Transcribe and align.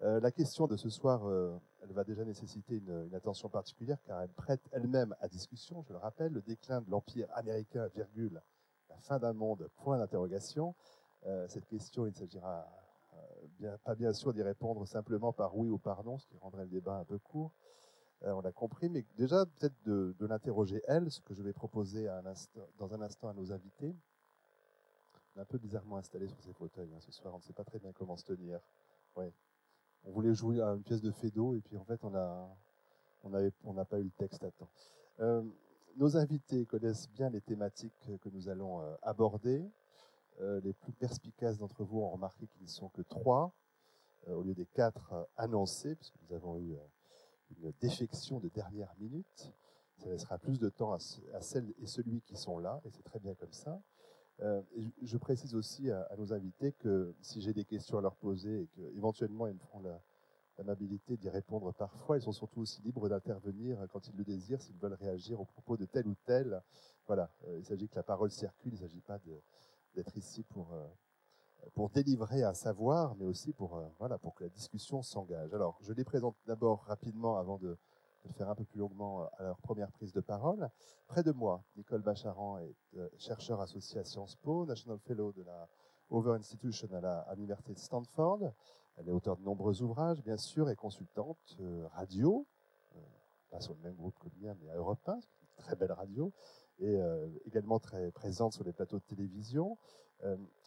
la 0.00 0.30
question 0.30 0.66
de 0.66 0.76
ce 0.76 0.88
soir, 0.88 1.22
elle 1.82 1.92
va 1.92 2.04
déjà 2.04 2.24
nécessiter 2.24 2.76
une, 2.76 3.14
attention 3.14 3.48
particulière 3.48 3.98
car 4.04 4.20
elle 4.22 4.30
prête 4.30 4.62
elle-même 4.72 5.14
à 5.20 5.28
discussion, 5.28 5.82
je 5.82 5.92
le 5.92 5.98
rappelle, 5.98 6.32
le 6.32 6.40
déclin 6.40 6.80
de 6.80 6.90
l'Empire 6.90 7.28
américain, 7.34 7.86
virgule, 7.94 8.40
la 8.88 8.96
fin 8.96 9.18
d'un 9.18 9.34
monde, 9.34 9.68
point 9.76 9.98
d'interrogation. 9.98 10.74
cette 11.48 11.66
question, 11.66 12.06
il 12.06 12.14
s'agira 12.14 12.66
bien, 13.58 13.76
pas 13.84 13.94
bien 13.94 14.12
sûr 14.12 14.32
d'y 14.32 14.42
répondre 14.42 14.86
simplement 14.86 15.32
par 15.32 15.56
oui 15.56 15.68
ou 15.68 15.78
par 15.78 16.04
non, 16.04 16.18
ce 16.18 16.26
qui 16.26 16.36
rendrait 16.38 16.64
le 16.64 16.70
débat 16.70 16.96
un 16.96 17.04
peu 17.04 17.18
court. 17.18 17.52
Euh, 18.24 18.32
on 18.32 18.40
l'a 18.40 18.52
compris, 18.52 18.88
mais 18.88 19.04
déjà 19.16 19.46
peut-être 19.46 19.82
de, 19.84 20.14
l'interroger 20.26 20.82
elle, 20.86 21.10
ce 21.10 21.20
que 21.20 21.34
je 21.34 21.42
vais 21.42 21.52
proposer 21.52 22.06
dans 22.78 22.94
un 22.94 23.00
instant 23.00 23.28
à 23.28 23.34
nos 23.34 23.52
invités. 23.52 23.94
Un 25.36 25.44
peu 25.44 25.58
bizarrement 25.58 25.96
installé 25.96 26.28
sur 26.28 26.40
ces 26.42 26.52
fauteuils 26.52 26.92
hein, 26.92 27.00
ce 27.00 27.12
soir, 27.12 27.32
on 27.32 27.38
ne 27.38 27.42
sait 27.42 27.54
pas 27.54 27.64
très 27.64 27.78
bien 27.78 27.92
comment 27.92 28.16
se 28.16 28.24
tenir. 28.24 28.60
On 30.04 30.10
voulait 30.12 30.34
jouer 30.34 30.60
à 30.60 30.68
une 30.70 30.82
pièce 30.82 31.02
de 31.02 31.10
Fédo 31.10 31.54
et 31.54 31.60
puis 31.60 31.76
en 31.76 31.84
fait 31.84 32.02
on 32.04 32.14
a 32.14 32.48
on 33.22 33.74
n'a 33.74 33.84
pas 33.84 33.98
eu 33.98 34.04
le 34.04 34.10
texte 34.10 34.42
à 34.44 34.50
temps. 34.50 34.70
Euh, 35.20 35.42
nos 35.96 36.16
invités 36.16 36.64
connaissent 36.64 37.10
bien 37.10 37.28
les 37.28 37.42
thématiques 37.42 38.10
que 38.22 38.28
nous 38.30 38.48
allons 38.48 38.80
euh, 38.80 38.94
aborder. 39.02 39.62
les 40.62 40.72
plus 40.72 40.92
perspicaces 40.92 41.58
d'entre 41.58 41.84
vous 41.84 42.00
ont 42.00 42.08
remarqué 42.08 42.46
qu'ils 42.46 42.62
ne 42.62 42.68
sont 42.68 42.88
que 42.88 43.02
trois, 43.02 43.52
au 44.26 44.42
lieu 44.42 44.54
des 44.54 44.64
quatre 44.64 45.28
annoncés, 45.36 45.94
puisque 45.96 46.16
nous 46.22 46.34
avons 46.34 46.58
eu 46.58 46.78
une 47.58 47.72
défection 47.80 48.40
de 48.40 48.48
dernière 48.48 48.94
minute. 48.98 49.52
Ça 49.98 50.08
laissera 50.08 50.38
plus 50.38 50.58
de 50.58 50.70
temps 50.70 50.92
à, 50.94 50.98
celles 51.40 51.74
et 51.78 51.86
celui 51.86 52.22
qui 52.22 52.36
sont 52.36 52.58
là, 52.58 52.80
et 52.84 52.90
c'est 52.90 53.02
très 53.02 53.18
bien 53.18 53.34
comme 53.34 53.52
ça. 53.52 53.80
Euh, 54.42 54.62
je 55.02 55.18
précise 55.18 55.54
aussi 55.54 55.90
à, 55.90 56.08
nos 56.16 56.32
invités 56.32 56.72
que 56.72 57.14
si 57.20 57.40
j'ai 57.40 57.52
des 57.52 57.64
questions 57.64 57.98
à 57.98 58.00
leur 58.00 58.16
poser 58.16 58.62
et 58.62 58.66
qu'éventuellement 58.68 59.46
ils 59.46 59.54
me 59.54 59.58
feront 59.58 59.82
l'amabilité 60.56 61.16
d'y 61.16 61.28
répondre 61.28 61.72
parfois, 61.72 62.16
ils 62.16 62.22
sont 62.22 62.32
surtout 62.32 62.60
aussi 62.60 62.80
libres 62.82 63.08
d'intervenir 63.08 63.86
quand 63.92 64.08
ils 64.08 64.16
le 64.16 64.24
désirent, 64.24 64.62
s'ils 64.62 64.78
veulent 64.78 64.94
réagir 64.94 65.40
au 65.40 65.44
propos 65.44 65.76
de 65.76 65.84
tel 65.84 66.06
ou 66.06 66.14
tel. 66.24 66.62
Voilà, 67.06 67.30
euh, 67.48 67.58
il 67.58 67.64
s'agit 67.64 67.88
que 67.88 67.96
la 67.96 68.02
parole 68.02 68.30
circule, 68.30 68.72
il 68.72 68.80
ne 68.80 68.88
s'agit 68.88 69.02
pas 69.02 69.18
d'être 69.94 70.16
ici 70.16 70.42
pour, 70.44 70.72
euh, 70.72 70.86
pour 71.74 71.90
délivrer 71.90 72.42
un 72.42 72.54
savoir, 72.54 73.16
mais 73.16 73.26
aussi 73.26 73.52
pour, 73.52 73.82
voilà, 73.98 74.16
pour 74.18 74.34
que 74.34 74.44
la 74.44 74.50
discussion 74.50 75.02
s'engage. 75.02 75.52
Alors, 75.52 75.78
je 75.82 75.92
les 75.92 76.04
présente 76.04 76.36
d'abord 76.46 76.84
rapidement 76.84 77.36
avant 77.36 77.58
de, 77.58 77.76
de, 78.24 78.32
faire 78.32 78.48
un 78.48 78.54
peu 78.54 78.64
plus 78.64 78.78
longuement 78.78 79.28
à 79.38 79.42
leur 79.42 79.58
première 79.58 79.90
prise 79.90 80.12
de 80.12 80.20
parole. 80.20 80.70
Près 81.06 81.22
de 81.22 81.32
moi, 81.32 81.62
Nicole 81.76 82.02
Bacharan 82.02 82.58
est 82.58 82.76
euh, 82.96 83.08
chercheur 83.16 83.60
associé 83.60 84.00
à 84.00 84.04
Sciences 84.04 84.36
Po, 84.36 84.66
National 84.66 84.98
Fellow 84.98 85.32
de 85.32 85.42
la 85.42 85.68
Over 86.10 86.32
Institution 86.32 86.88
à 86.92 87.34
l'Université 87.34 87.72
de 87.72 87.78
Stanford. 87.78 88.52
Elle 88.96 89.08
est 89.08 89.12
auteure 89.12 89.36
de 89.36 89.42
nombreux 89.42 89.82
ouvrages, 89.82 90.22
bien 90.22 90.36
sûr, 90.36 90.68
et 90.70 90.76
consultante 90.76 91.56
euh, 91.60 91.86
radio, 91.92 92.46
pas 93.50 93.60
sur 93.60 93.74
le 93.74 93.80
même 93.80 93.94
groupe 93.94 94.18
que 94.18 94.28
le 94.28 94.46
mien, 94.46 94.56
mais 94.60 94.70
à 94.70 94.76
Europe 94.76 95.08
1, 95.08 95.18
très 95.56 95.76
belle 95.76 95.92
radio, 95.92 96.32
et 96.78 96.98
également 97.44 97.78
très 97.78 98.10
présente 98.12 98.54
sur 98.54 98.64
les 98.64 98.72
plateaux 98.72 98.98
de 98.98 99.04
télévision. 99.04 99.76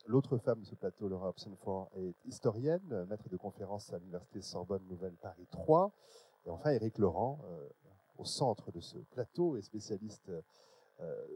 L'autre 0.06 0.38
femme 0.38 0.60
de 0.60 0.66
ce 0.66 0.76
plateau, 0.76 1.08
Laura 1.08 1.30
Hobson-Ford, 1.30 1.90
est 1.96 2.14
historienne, 2.26 3.06
maître 3.10 3.30
de 3.30 3.38
conférences 3.38 3.94
à 3.94 4.00
l'Université 4.00 4.42
Sorbonne 4.42 4.86
Nouvelle 4.88 5.16
Paris 5.16 5.48
3. 5.50 5.94
Et 6.46 6.50
enfin, 6.50 6.72
Éric 6.72 6.98
Laurent, 6.98 7.40
euh, 7.46 7.70
au 8.18 8.26
centre 8.26 8.72
de 8.72 8.80
ce 8.80 8.98
plateau, 8.98 9.56
est 9.56 9.62
spécialiste, 9.62 10.32
euh, 11.00 11.28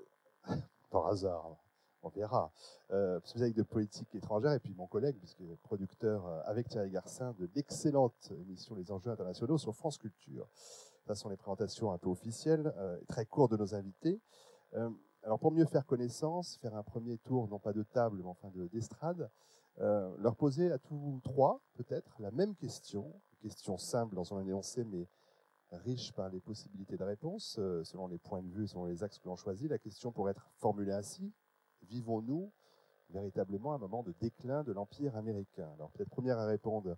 par 0.92 1.08
hasard, 1.08 1.56
on 2.04 2.10
verra, 2.10 2.52
euh, 2.92 3.20
spécialiste 3.24 3.58
de 3.58 3.64
politique 3.64 4.14
étrangère, 4.16 4.54
et 4.54 4.60
puis 4.60 4.74
mon 4.74 4.88
collègue, 4.88 5.18
puisque 5.18 5.44
producteur 5.64 6.26
avec 6.46 6.70
Thierry 6.70 6.92
Garcin 6.92 7.34
de 7.40 7.50
l'excellente 7.56 8.32
émission 8.32 8.76
Les 8.76 8.92
Enjeux 8.92 9.12
internationaux 9.12 9.58
sur 9.58 9.76
France 9.76 9.98
Culture. 9.98 10.48
Ça 11.06 11.16
sont 11.16 11.30
les 11.30 11.38
présentations 11.38 11.92
un 11.92 11.98
peu 11.98 12.10
officielles, 12.10 12.74
très 13.08 13.26
courtes 13.26 13.52
de 13.52 13.58
nos 13.58 13.74
invités. 13.74 14.22
Alors 15.24 15.40
pour 15.40 15.52
mieux 15.52 15.66
faire 15.66 15.86
connaissance, 15.86 16.58
faire 16.62 16.76
un 16.76 16.84
premier 16.84 17.17
tour, 17.17 17.48
non 17.48 17.60
pas 17.60 17.73
de 17.73 17.84
table, 17.84 18.17
mais 18.23 18.30
enfin 18.30 18.50
d'estrade, 18.72 19.30
euh, 19.80 20.10
leur 20.17 20.36
poser 20.36 20.72
à 20.72 20.80
tous 20.80 21.20
trois, 21.23 21.62
peut-être, 21.76 22.16
la 22.20 22.32
même 22.32 22.56
question, 22.56 23.14
question 23.37 23.77
simple 23.77 24.15
dans 24.15 24.23
son 24.23 24.39
énoncé, 24.39 24.83
mais 24.83 25.08
riche 25.71 26.14
par 26.14 26.30
les 26.30 26.39
possibilités 26.39 26.98
de 26.98 27.03
réponse, 27.03 27.58
euh, 27.59 27.83
selon 27.83 28.08
les 28.08 28.17
points 28.17 28.42
de 28.42 28.49
vue, 28.49 28.67
selon 28.67 28.86
les 28.86 29.03
axes 29.03 29.20
que 29.20 29.27
l'on 29.27 29.36
choisit. 29.36 29.70
La 29.70 29.80
question 29.80 30.11
pourrait 30.11 30.31
être 30.31 30.49
formulée 30.55 30.93
ainsi, 30.93 31.33
vivons-nous 31.83 32.52
véritablement 33.09 33.73
un 33.73 33.77
moment 33.77 34.03
de 34.03 34.14
déclin 34.20 34.64
de 34.64 34.71
l'Empire 34.71 35.15
américain? 35.15 35.70
Alors 35.75 35.92
peut-être 35.92 36.09
première 36.09 36.37
à 36.37 36.45
répondre 36.45 36.98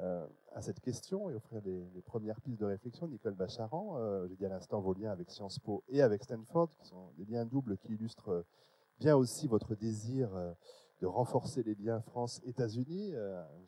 euh, 0.00 0.26
à 0.52 0.62
cette 0.62 0.80
question 0.80 1.30
et 1.30 1.34
offrir 1.34 1.60
les, 1.64 2.02
premières 2.02 2.40
pistes 2.40 2.60
de 2.60 2.66
réflexion. 2.66 3.06
Nicole 3.08 3.34
Bacharan, 3.34 3.96
euh, 3.98 4.26
j'ai 4.28 4.36
dit 4.36 4.46
à 4.46 4.48
l'instant 4.48 4.80
vos 4.80 4.94
liens 4.94 5.10
avec 5.10 5.30
Sciences 5.30 5.58
Po 5.58 5.84
et 5.88 6.02
avec 6.02 6.22
Stanford, 6.24 6.70
qui 6.76 6.86
sont 6.86 7.12
des 7.16 7.24
liens 7.24 7.44
doubles 7.44 7.76
qui 7.78 7.94
illustrent 7.94 8.44
bien 8.98 9.16
aussi 9.16 9.48
votre 9.48 9.74
désir 9.74 10.30
de 11.04 11.08
renforcer 11.08 11.62
les 11.62 11.74
liens 11.74 12.00
France-États-Unis, 12.00 13.12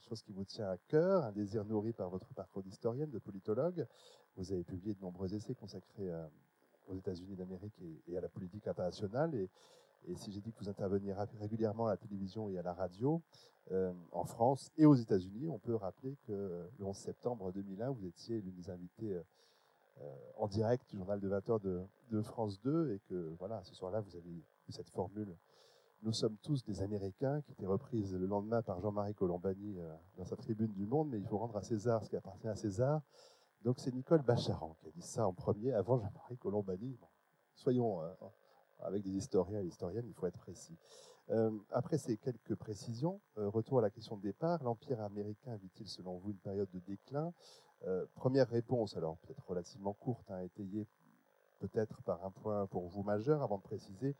chose 0.08 0.22
qui 0.22 0.32
vous 0.32 0.46
tient 0.46 0.70
à 0.70 0.78
cœur, 0.88 1.22
un 1.22 1.32
désir 1.32 1.66
nourri 1.66 1.92
par 1.92 2.08
votre 2.08 2.32
parcours 2.32 2.62
d'historienne, 2.62 3.10
de 3.10 3.18
politologue. 3.18 3.86
Vous 4.36 4.52
avez 4.52 4.64
publié 4.64 4.94
de 4.94 5.00
nombreux 5.02 5.34
essais 5.34 5.54
consacrés 5.54 6.10
aux 6.88 6.94
États-Unis 6.94 7.36
d'Amérique 7.36 7.78
et, 8.08 8.16
à 8.16 8.22
la 8.22 8.30
politique 8.30 8.66
internationale. 8.66 9.34
Et, 9.34 9.50
si 10.14 10.32
j'ai 10.32 10.40
dit 10.40 10.50
que 10.50 10.60
vous 10.60 10.70
interveniez 10.70 11.12
régulièrement 11.38 11.88
à 11.88 11.90
la 11.90 11.96
télévision 11.98 12.48
et 12.48 12.56
à 12.56 12.62
la 12.62 12.72
radio, 12.72 13.20
euh, 13.70 13.92
en 14.12 14.24
France 14.24 14.70
et 14.78 14.86
aux 14.86 14.94
États-Unis, 14.94 15.50
on 15.50 15.58
peut 15.58 15.74
rappeler 15.74 16.16
que 16.26 16.70
le 16.78 16.84
11 16.86 16.96
septembre 16.96 17.52
2001, 17.52 17.90
vous 17.90 18.06
étiez 18.06 18.40
l'une 18.40 18.54
des 18.54 18.70
invitées 18.70 19.12
euh, 19.12 19.22
euh, 20.00 20.16
en 20.36 20.46
direct 20.46 20.88
du 20.88 20.96
journal 20.96 21.20
de 21.20 21.28
20h 21.28 21.60
de, 22.10 22.22
France 22.22 22.62
2 22.62 22.92
et 22.92 23.00
que 23.00 23.34
voilà, 23.38 23.62
ce 23.64 23.74
soir-là, 23.74 24.00
vous 24.00 24.16
avez 24.16 24.30
eu 24.30 24.44
cette 24.70 24.88
formule 24.88 25.36
nous 26.02 26.12
sommes 26.12 26.36
tous 26.38 26.64
des 26.64 26.82
Américains, 26.82 27.40
qui 27.42 27.52
était 27.52 27.66
reprise 27.66 28.14
le 28.14 28.26
lendemain 28.26 28.62
par 28.62 28.80
Jean-Marie 28.80 29.14
Colombani 29.14 29.78
dans 30.16 30.24
sa 30.24 30.36
tribune 30.36 30.72
du 30.72 30.86
Monde, 30.86 31.08
mais 31.10 31.18
il 31.18 31.26
faut 31.26 31.38
rendre 31.38 31.56
à 31.56 31.62
César 31.62 32.04
ce 32.04 32.10
qui 32.10 32.16
appartient 32.16 32.48
à 32.48 32.54
César. 32.54 33.02
Donc 33.62 33.80
c'est 33.80 33.92
Nicole 33.92 34.22
Bacharan 34.22 34.76
qui 34.80 34.88
a 34.88 34.90
dit 34.92 35.02
ça 35.02 35.26
en 35.26 35.32
premier, 35.32 35.72
avant 35.72 35.98
Jean-Marie 35.98 36.38
Colombani. 36.38 36.98
soyons 37.54 38.00
avec 38.80 39.02
des 39.02 39.16
historiens 39.16 39.60
et 39.60 39.66
historiennes, 39.66 40.06
il 40.06 40.14
faut 40.14 40.26
être 40.26 40.38
précis. 40.38 40.76
Euh, 41.30 41.50
après 41.70 41.98
ces 41.98 42.16
quelques 42.16 42.54
précisions, 42.54 43.20
euh, 43.38 43.48
retour 43.48 43.80
à 43.80 43.82
la 43.82 43.90
question 43.90 44.16
de 44.16 44.22
départ, 44.22 44.62
l'Empire 44.62 45.00
américain 45.00 45.56
vit-il 45.56 45.88
selon 45.88 46.18
vous 46.18 46.30
une 46.30 46.38
période 46.38 46.70
de 46.70 46.78
déclin? 46.78 47.32
Euh, 47.86 48.06
Première 48.14 48.48
réponse, 48.48 48.96
alors 48.96 49.16
peut-être 49.18 49.44
relativement 49.48 49.92
courte, 49.92 50.30
hein, 50.30 50.40
étayée 50.40 50.86
peut-être 51.58 52.02
par 52.02 52.24
un 52.24 52.30
point 52.30 52.66
pour 52.66 52.86
vous 52.86 53.02
majeur, 53.02 53.42
avant 53.42 53.58
de 53.58 53.62
préciser 53.62 54.14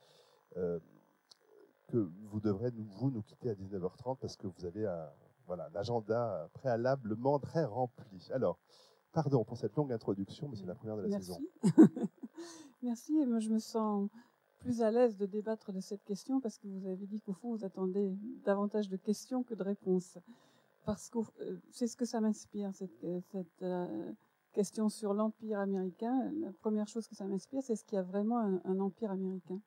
que 1.86 2.10
vous 2.30 2.41
devrez, 2.41 2.70
nous, 2.72 2.84
vous, 2.84 3.10
nous 3.10 3.22
quitter 3.22 3.50
à 3.50 3.54
19h30 3.54 4.19
parce 4.19 4.36
que 4.36 4.47
vous 4.47 4.64
avez 4.64 4.86
un, 4.86 5.08
voilà, 5.47 5.69
agenda 5.74 6.48
préalablement 6.54 7.38
très 7.38 7.64
rempli. 7.64 8.28
Alors, 8.32 8.58
pardon 9.12 9.44
pour 9.44 9.56
cette 9.56 9.74
longue 9.76 9.92
introduction, 9.92 10.48
mais 10.48 10.56
c'est 10.56 10.66
la 10.66 10.75
première 10.75 10.96
de 10.96 11.02
la 11.02 11.08
Merci. 11.08 11.26
saison. 11.26 11.41
Merci, 12.82 13.19
et 13.19 13.26
moi 13.26 13.38
je 13.38 13.50
me 13.50 13.58
sens 13.58 14.08
plus 14.58 14.82
à 14.82 14.91
l'aise 14.91 15.16
de 15.16 15.26
débattre 15.26 15.72
de 15.72 15.80
cette 15.80 16.04
question 16.04 16.41
parce 16.41 16.58
que 16.58 16.66
vous 16.66 16.86
avez 16.86 17.06
dit 17.06 17.20
qu'au 17.20 17.32
fond, 17.32 17.54
vous 17.54 17.64
attendez 17.64 18.16
davantage 18.44 18.88
de 18.88 18.96
questions 18.96 19.42
que 19.42 19.54
de 19.54 19.62
réponses. 19.62 20.19
Parce 20.84 21.08
que 21.08 21.19
euh, 21.19 21.56
c'est 21.70 21.88
ce 21.88 21.96
que 21.96 22.04
ça 22.04 22.20
m'inspire, 22.20 22.72
cette, 22.75 23.06
cette 23.32 23.62
euh, 23.62 24.12
question 24.52 24.88
sur 24.88 25.14
l'Empire 25.14 25.60
américain. 25.60 26.32
La 26.41 26.52
première 26.52 26.88
chose 26.88 27.06
que 27.08 27.14
ça 27.14 27.26
m'inspire, 27.26 27.62
c'est 27.62 27.76
ce 27.76 27.84
qu'il 27.84 27.96
y 27.96 27.98
a 27.98 28.02
vraiment 28.02 28.38
un, 28.38 28.80
Empire 28.80 29.10
américain. 29.10 29.60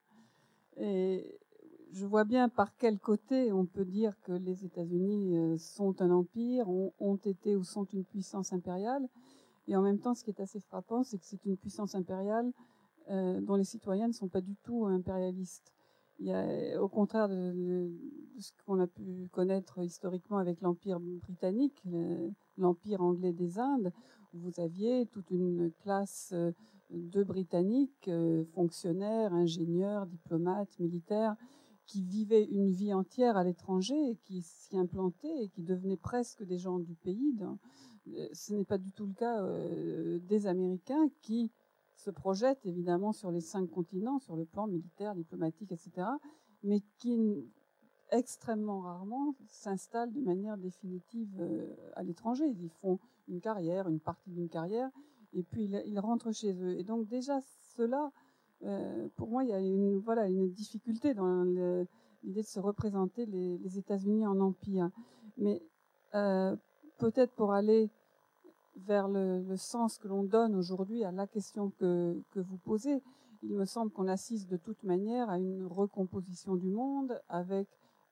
Et 0.77 1.39
je 1.91 2.05
vois 2.05 2.23
bien 2.23 2.49
par 2.49 2.75
quel 2.77 2.99
côté 2.99 3.51
on 3.51 3.65
peut 3.65 3.85
dire 3.85 4.13
que 4.21 4.31
les 4.31 4.65
États-Unis 4.65 5.37
euh, 5.37 5.57
sont 5.57 6.01
un 6.01 6.11
empire, 6.11 6.69
ont, 6.69 7.19
été 7.23 7.55
ou 7.55 7.63
sont 7.63 7.85
une 7.85 8.03
puissance 8.03 8.53
impériale. 8.53 9.07
Et 9.67 9.75
en 9.75 9.81
même 9.81 9.99
temps, 9.99 10.13
ce 10.13 10.23
qui 10.23 10.31
est 10.31 10.39
assez 10.39 10.59
frappant, 10.59 11.03
c'est 11.03 11.17
que 11.17 11.25
c'est 11.25 11.45
une 11.45 11.57
puissance 11.57 11.95
impériale 11.95 12.51
euh, 13.09 13.41
dont 13.41 13.55
les 13.55 13.63
citoyens 13.63 14.07
ne 14.07 14.13
sont 14.13 14.27
pas 14.27 14.41
du 14.41 14.55
tout 14.63 14.85
impérialistes. 14.85 15.73
Au 16.21 16.89
contraire 16.89 17.29
de, 17.29 17.89
ce 18.39 18.51
qu'on 18.65 18.81
a 18.81 18.87
pu 18.87 19.29
connaître 19.31 19.81
historiquement 19.81 20.37
avec 20.37 20.59
l'Empire 20.59 20.99
britannique, 20.99 21.81
l'Empire 22.57 23.01
anglais 23.01 23.31
des 23.31 23.57
Indes, 23.57 23.93
où 24.33 24.39
vous 24.39 24.59
aviez 24.59 25.05
toute 25.05 25.31
une 25.31 25.71
classe 25.81 26.31
euh, 26.33 26.51
de 26.89 27.23
Britanniques, 27.23 28.09
fonctionnaires, 28.53 29.33
ingénieurs, 29.33 30.07
diplomates, 30.07 30.77
militaires, 30.79 31.35
qui 31.89 32.03
vivaient 32.03 32.45
une 32.45 32.69
vie 32.69 32.93
entière 32.93 33.35
à 33.35 33.43
l'étranger 33.43 33.95
et 34.11 34.15
qui 34.23 34.43
s'y 34.43 34.77
implantaient 34.77 35.43
et 35.43 35.49
qui 35.49 35.63
devenaient 35.63 35.97
presque 35.97 36.43
des 36.43 36.59
gens 36.59 36.77
du 36.77 36.93
pays. 36.93 37.35
Ce 38.31 38.53
n'est 38.53 38.63
pas 38.63 38.77
du 38.77 38.91
tout 38.91 39.07
le 39.07 39.13
cas 39.13 39.43
des 40.27 40.45
Américains 40.45 41.09
qui 41.23 41.51
se 41.95 42.11
projette 42.11 42.63
évidemment 42.63 43.11
sur 43.11 43.31
les 43.31 43.41
cinq 43.41 43.67
continents, 43.71 44.19
sur 44.19 44.35
le 44.35 44.45
plan 44.45 44.67
militaire, 44.67 45.15
diplomatique, 45.15 45.71
etc., 45.71 46.07
mais 46.61 46.81
qui 46.99 47.17
extrêmement 48.11 48.81
rarement 48.81 49.35
s'installent 49.47 50.13
de 50.13 50.21
manière 50.21 50.57
définitive 50.57 51.35
euh, 51.39 51.75
à 51.95 52.03
l'étranger. 52.03 52.45
Ils 52.47 52.69
font 52.81 52.99
une 53.27 53.41
carrière, 53.41 53.87
une 53.87 53.99
partie 53.99 54.31
d'une 54.31 54.49
carrière, 54.49 54.89
et 55.33 55.43
puis 55.43 55.65
ils, 55.85 55.99
rentrent 55.99 56.31
chez 56.31 56.53
eux. 56.53 56.77
Et 56.77 56.83
donc 56.83 57.07
déjà, 57.07 57.39
cela, 57.75 58.11
euh, 58.65 59.07
pour 59.15 59.29
moi, 59.29 59.43
il 59.43 59.49
y 59.49 59.53
a 59.53 59.59
une, 59.59 60.49
difficulté 60.51 61.13
dans 61.13 61.43
l'idée 61.43 62.41
de 62.41 62.47
se 62.47 62.59
représenter 62.59 63.25
les, 63.25 63.77
États-Unis 63.77 64.25
en 64.27 64.39
empire. 64.39 64.89
Mais 65.37 65.61
euh, 66.15 66.55
peut-être 66.97 67.33
pour 67.33 67.53
aller 67.53 67.89
vers 68.75 69.07
le, 69.07 69.55
sens 69.55 69.97
que 69.97 70.07
l'on 70.07 70.23
donne 70.23 70.55
aujourd'hui 70.55 71.03
à 71.03 71.11
la 71.11 71.27
question 71.27 71.71
que, 71.79 72.21
vous 72.35 72.57
posez, 72.57 73.01
il 73.43 73.53
me 73.53 73.65
semble 73.65 73.91
qu'on 73.91 74.07
assiste 74.07 74.49
de 74.49 74.57
toute 74.57 74.83
manière 74.83 75.29
à 75.29 75.39
une 75.39 75.65
recomposition 75.65 76.55
du 76.55 76.69
monde 76.69 77.21
avec 77.29 77.67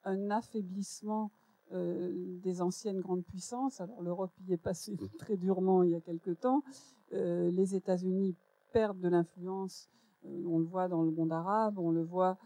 un 0.06 0.32
affaiblissement 0.32 1.32
euh, 1.74 2.14
des 2.42 2.62
anciennes 2.62 3.02
grandes 3.02 3.26
puissances. 3.26 3.82
Alors 3.82 4.02
l'Europe 4.02 4.32
y 4.48 4.54
est 4.54 4.58
passée 4.58 4.96
très 5.20 5.36
durement 5.36 5.84
il 5.84 5.92
y 5.92 5.96
a 5.96 6.02
quelque 6.02 6.32
temps. 6.32 6.64
Les 7.12 7.74
États-Unis 7.74 8.36
perdent 8.74 9.00
de 9.00 9.08
l'influence. 9.08 9.90
Euh, 10.26 10.44
on 10.48 10.60
le 10.60 10.66
voit 10.66 10.88
dans 10.88 11.04
le 11.04 11.12
monde 11.12 11.32
arabe, 11.32 11.80
on 11.80 11.92
le 11.92 12.04
voit 12.04 12.38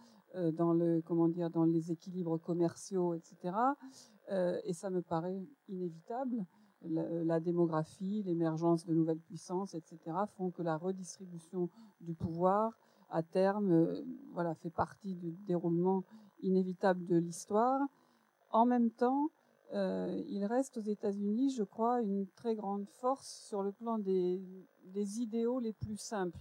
dans 0.53 0.71
le 0.71 1.01
comment 1.01 1.27
dans 1.27 1.65
les 1.65 1.91
équilibres 1.91 2.37
commerciaux, 2.39 3.13
etc. 3.15 3.53
et 4.63 4.71
ça 4.71 4.89
me 4.89 5.01
paraît 5.01 5.45
inévitable. 5.67 6.45
La, 6.83 7.41
démographie, 7.41 8.23
l'émergence 8.23 8.85
de 8.85 8.93
nouvelles 8.93 9.19
puissances, 9.19 9.73
etc., 9.73 9.99
font 10.37 10.49
que 10.49 10.61
la 10.61 10.77
redistribution 10.77 11.69
du 11.99 12.13
pouvoir, 12.13 12.79
à 13.09 13.23
terme, 13.23 14.05
voilà, 14.31 14.55
fait 14.55 14.69
partie 14.69 15.15
du 15.15 15.33
déroulement 15.33 16.05
inévitable 16.41 17.05
de 17.05 17.17
l'histoire. 17.17 17.81
En 18.51 18.65
même 18.65 18.89
temps, 18.89 19.31
euh, 19.73 20.21
il 20.27 20.43
reste 20.45 20.77
aux 20.77 20.81
États-Unis, 20.81 21.51
je 21.51 21.63
crois, 21.63 22.01
une 22.01 22.27
très 22.35 22.55
grande 22.55 22.89
force 22.89 23.27
sur 23.47 23.61
le 23.63 23.71
plan 23.71 23.97
des, 23.97 24.41
idéaux 25.21 25.59
les 25.59 25.73
plus 25.73 25.97
simples, 25.97 26.39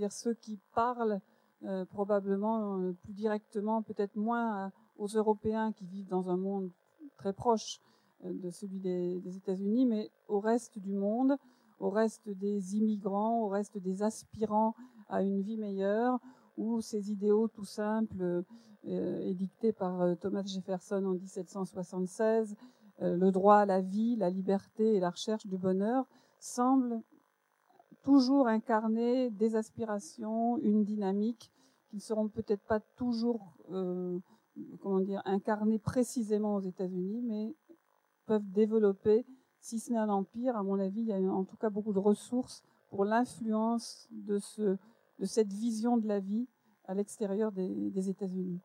c'est-à-dire 0.00 0.12
ceux 0.12 0.34
qui 0.34 0.58
parlent 0.74 1.20
euh, 1.64 1.84
probablement 1.84 2.78
euh, 2.78 2.92
plus 3.02 3.12
directement, 3.12 3.82
peut-être 3.82 4.16
moins 4.16 4.72
aux 4.96 5.08
Européens 5.08 5.72
qui 5.72 5.84
vivent 5.84 6.08
dans 6.08 6.30
un 6.30 6.36
monde 6.36 6.70
très 7.18 7.34
proche 7.34 7.80
de 8.24 8.50
celui 8.50 8.80
des, 8.80 9.36
États-Unis, 9.36 9.86
mais 9.86 10.10
au 10.28 10.40
reste 10.40 10.78
du 10.78 10.92
monde, 10.92 11.36
au 11.78 11.90
reste 11.90 12.28
des 12.28 12.76
immigrants, 12.76 13.42
au 13.42 13.48
reste 13.48 13.78
des 13.78 14.02
aspirants 14.02 14.74
à 15.08 15.22
une 15.22 15.40
vie 15.40 15.56
meilleure, 15.56 16.18
où 16.56 16.80
ces 16.80 17.10
idéaux 17.10 17.48
tout 17.48 17.64
simples 17.64 18.44
euh, 18.86 19.20
édicté 19.20 19.72
par 19.72 20.00
euh, 20.00 20.14
Thomas 20.14 20.42
Jefferson 20.44 21.04
en 21.04 21.12
1776, 21.12 22.56
euh, 23.02 23.16
le 23.16 23.30
droit 23.30 23.56
à 23.56 23.66
la 23.66 23.80
vie, 23.80 24.16
la 24.16 24.30
liberté 24.30 24.94
et 24.96 25.00
la 25.00 25.10
recherche 25.10 25.46
du 25.46 25.58
bonheur, 25.58 26.06
semblent 26.38 27.02
toujours 28.02 28.48
incarner 28.48 29.30
des 29.30 29.56
aspirations, 29.56 30.58
une 30.58 30.84
dynamique 30.84 31.50
qui 31.88 31.96
ne 31.96 32.00
seront 32.00 32.28
peut-être 32.28 32.62
pas 32.66 32.80
toujours 32.80 33.56
comment 34.80 35.00
dire, 35.00 35.22
incarnées 35.24 35.78
précisément 35.78 36.56
aux 36.56 36.60
États-Unis, 36.60 37.22
mais 37.22 37.54
peuvent 38.26 38.50
développer, 38.50 39.26
si 39.60 39.78
ce 39.78 39.92
n'est 39.92 39.98
un 39.98 40.08
empire, 40.08 40.56
à 40.56 40.62
mon 40.62 40.78
avis, 40.78 41.00
il 41.00 41.06
y 41.06 41.12
a 41.12 41.18
en 41.18 41.44
tout 41.44 41.56
cas 41.56 41.70
beaucoup 41.70 41.92
de 41.92 41.98
ressources 41.98 42.62
pour 42.88 43.04
l'influence 43.04 44.08
de, 44.10 44.38
ce, 44.38 44.76
de 45.18 45.24
cette 45.24 45.52
vision 45.52 45.96
de 45.96 46.06
la 46.06 46.20
vie 46.20 46.48
à 46.84 46.94
l'extérieur 46.94 47.52
des 47.52 48.10
États-Unis. 48.10 48.60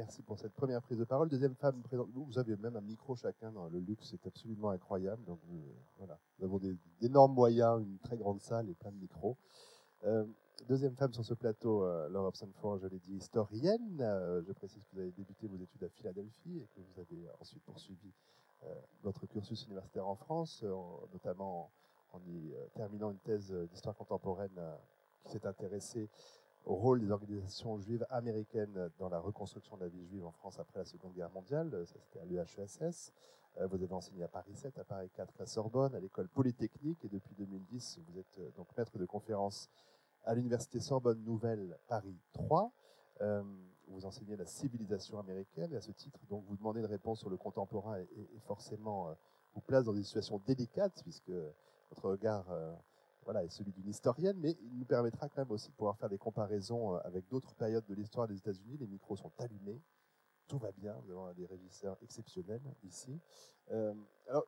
Merci 0.00 0.22
pour 0.22 0.38
cette 0.38 0.54
première 0.54 0.80
prise 0.80 0.96
de 0.96 1.04
parole. 1.04 1.28
Deuxième 1.28 1.54
femme 1.54 1.82
présente. 1.82 2.08
Vous 2.14 2.38
avez 2.38 2.56
même 2.56 2.74
un 2.74 2.80
micro 2.80 3.14
chacun 3.16 3.52
dans 3.52 3.68
le 3.68 3.80
luxe, 3.80 4.08
c'est 4.10 4.26
absolument 4.26 4.70
incroyable. 4.70 5.22
Donc 5.26 5.40
voilà, 5.98 6.18
nous 6.38 6.46
avons 6.46 6.58
d'énormes 7.02 7.34
moyens, 7.34 7.82
une 7.82 7.98
très 7.98 8.16
grande 8.16 8.40
salle 8.40 8.70
et 8.70 8.74
plein 8.74 8.92
de 8.92 8.96
micros. 8.96 9.36
Euh, 10.06 10.24
deuxième 10.66 10.96
femme 10.96 11.12
sur 11.12 11.22
ce 11.22 11.34
plateau, 11.34 11.84
euh, 11.84 12.08
Laura 12.08 12.30
je 12.32 12.86
l'ai 12.86 12.98
dit, 12.98 13.16
historienne. 13.16 14.00
Euh, 14.00 14.40
je 14.40 14.52
précise 14.52 14.82
que 14.84 14.94
vous 14.94 15.00
avez 15.00 15.10
débuté 15.10 15.46
vos 15.48 15.58
études 15.58 15.84
à 15.84 15.90
Philadelphie 15.90 16.60
et 16.60 16.68
que 16.74 16.80
vous 16.80 16.98
avez 16.98 17.28
ensuite 17.38 17.62
poursuivi 17.64 18.10
votre 19.02 19.26
cursus 19.26 19.66
universitaire 19.66 20.06
en 20.06 20.16
France, 20.16 20.64
notamment 21.12 21.70
en, 22.14 22.16
en, 22.16 22.20
y 22.26 22.54
terminant 22.74 23.10
une 23.10 23.18
thèse 23.18 23.52
d'histoire 23.70 23.94
contemporaine 23.96 24.58
qui 25.24 25.32
s'est 25.32 25.46
intéressée 25.46 26.08
au 26.64 26.74
rôle 26.74 27.00
des 27.00 27.10
organisations 27.10 27.78
juives 27.78 28.06
américaines 28.10 28.90
dans 28.98 29.08
la 29.08 29.18
reconstruction 29.18 29.76
de 29.76 29.82
la 29.82 29.88
vie 29.88 30.06
juive 30.06 30.24
en 30.24 30.32
France 30.32 30.58
après 30.58 30.78
la 30.78 30.84
Seconde 30.84 31.14
Guerre 31.14 31.30
mondiale. 31.30 31.84
Ça, 31.86 31.96
c'était 32.00 32.20
à 32.20 32.24
l'UHESS. 32.24 33.12
Euh, 33.58 33.66
vous 33.66 33.82
avez 33.82 33.92
enseigné 33.92 34.22
à 34.22 34.28
Paris 34.28 34.54
7, 34.54 34.78
à 34.78 34.84
Paris 34.84 35.10
4, 35.14 35.40
à 35.40 35.46
Sorbonne, 35.46 35.94
à 35.94 36.00
l'école 36.00 36.28
Polytechnique, 36.28 37.04
et 37.04 37.08
depuis 37.08 37.34
2010, 37.34 38.00
vous 38.06 38.18
êtes 38.18 38.38
euh, 38.38 38.50
donc 38.56 38.68
maître 38.76 38.96
de 38.96 39.06
conférence 39.06 39.68
à 40.24 40.34
l'université 40.34 40.80
Sorbonne 40.80 41.22
Nouvelle 41.24 41.76
Paris 41.88 42.16
3. 42.32 42.70
Euh, 43.22 43.42
vous 43.88 44.06
enseignez 44.06 44.36
la 44.36 44.46
civilisation 44.46 45.18
américaine, 45.18 45.72
et 45.72 45.76
à 45.76 45.80
ce 45.80 45.90
titre, 45.90 46.20
donc, 46.28 46.44
vous 46.46 46.56
demandez 46.56 46.80
une 46.80 46.86
réponse 46.86 47.18
sur 47.18 47.30
le 47.30 47.36
contemporain 47.36 47.98
et, 47.98 48.38
forcément 48.46 49.12
vous 49.52 49.60
place 49.60 49.84
dans 49.84 49.92
des 49.92 50.04
situations 50.04 50.40
délicates, 50.46 51.02
puisque 51.02 51.32
votre 51.90 52.08
regard 52.08 52.46
voilà, 53.24 53.44
est 53.44 53.50
celui 53.50 53.72
d'une 53.72 53.88
historienne, 53.88 54.36
mais 54.38 54.56
il 54.62 54.78
nous 54.78 54.84
permettra 54.84 55.28
quand 55.28 55.42
même 55.42 55.50
aussi 55.50 55.68
de 55.68 55.74
pouvoir 55.74 55.96
faire 55.96 56.08
des 56.08 56.18
comparaisons 56.18 56.94
euh, 56.94 57.00
avec 57.04 57.28
d'autres 57.28 57.54
périodes 57.54 57.84
de 57.86 57.94
l'histoire 57.94 58.26
des 58.26 58.36
États-Unis. 58.36 58.78
Les 58.78 58.86
micros 58.86 59.16
sont 59.16 59.32
allumés, 59.38 59.80
tout 60.48 60.58
va 60.58 60.72
bien, 60.72 60.96
nous 61.04 61.12
avons 61.12 61.32
des 61.34 61.46
régisseurs 61.46 61.96
exceptionnels 62.02 62.62
ici. 62.84 63.20
Euh, 63.70 63.94
alors, 64.28 64.46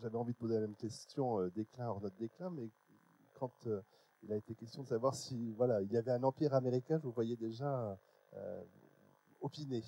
j'avais 0.00 0.16
envie 0.16 0.32
de 0.32 0.38
poser 0.38 0.54
la 0.54 0.60
même 0.60 0.76
question, 0.76 1.40
euh, 1.40 1.50
déclin 1.50 1.88
hors 1.88 2.00
notre 2.00 2.16
déclin, 2.16 2.50
mais 2.50 2.68
quand 3.34 3.68
il 4.22 4.32
a 4.32 4.36
été 4.36 4.54
question 4.54 4.82
de 4.82 4.88
savoir 4.88 5.14
si 5.14 5.52
voilà, 5.52 5.82
il 5.82 5.92
y 5.92 5.96
avait 5.96 6.12
un 6.12 6.22
empire 6.22 6.54
américain, 6.54 6.98
je 6.98 7.04
vous 7.04 7.12
voyais 7.12 7.36
déjà 7.36 7.98
opiner. 9.40 9.82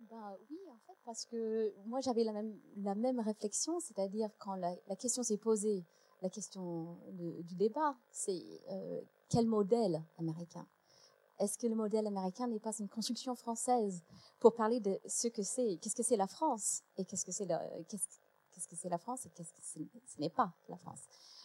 Ben, 0.00 0.36
oui, 0.50 0.58
en 0.70 0.78
fait, 0.86 0.96
parce 1.04 1.26
que 1.26 1.74
moi 1.86 2.00
j'avais 2.00 2.24
la 2.24 2.32
même, 2.32 2.58
la 2.76 2.94
même 2.94 3.20
réflexion, 3.20 3.78
c'est-à-dire 3.78 4.30
quand 4.38 4.54
la 4.54 4.96
question 4.96 5.22
s'est 5.22 5.36
posée, 5.36 5.84
la 6.22 6.30
question 6.30 6.98
du 7.12 7.54
débat, 7.54 7.96
c'est 8.10 8.42
euh, 8.70 9.00
quel 9.28 9.46
modèle 9.46 10.02
américain? 10.18 10.66
Est-ce 11.38 11.58
que 11.58 11.66
le 11.66 11.74
modèle 11.74 12.06
américain 12.06 12.46
n'est 12.46 12.60
pas 12.60 12.76
une 12.78 12.88
construction 12.88 13.34
française 13.34 14.02
pour 14.38 14.54
parler 14.54 14.80
de 14.80 14.98
ce 15.06 15.28
que 15.28 15.42
c'est, 15.42 15.78
qu'est-ce 15.80 15.96
que 15.96 16.02
c'est 16.02 16.16
la 16.16 16.28
France 16.28 16.82
et 16.96 17.04
qu'est-ce 17.04 17.24
que 17.24 17.32
c'est 17.32 17.46
c'est 18.76 18.88
la 18.88 18.98
France 18.98 19.26
et 19.26 19.30
qu'est-ce 19.30 19.52
que 19.52 19.60
ce 19.62 20.20
n'est 20.20 20.30
pas 20.30 20.52
la 20.68 20.76
France? 20.76 21.02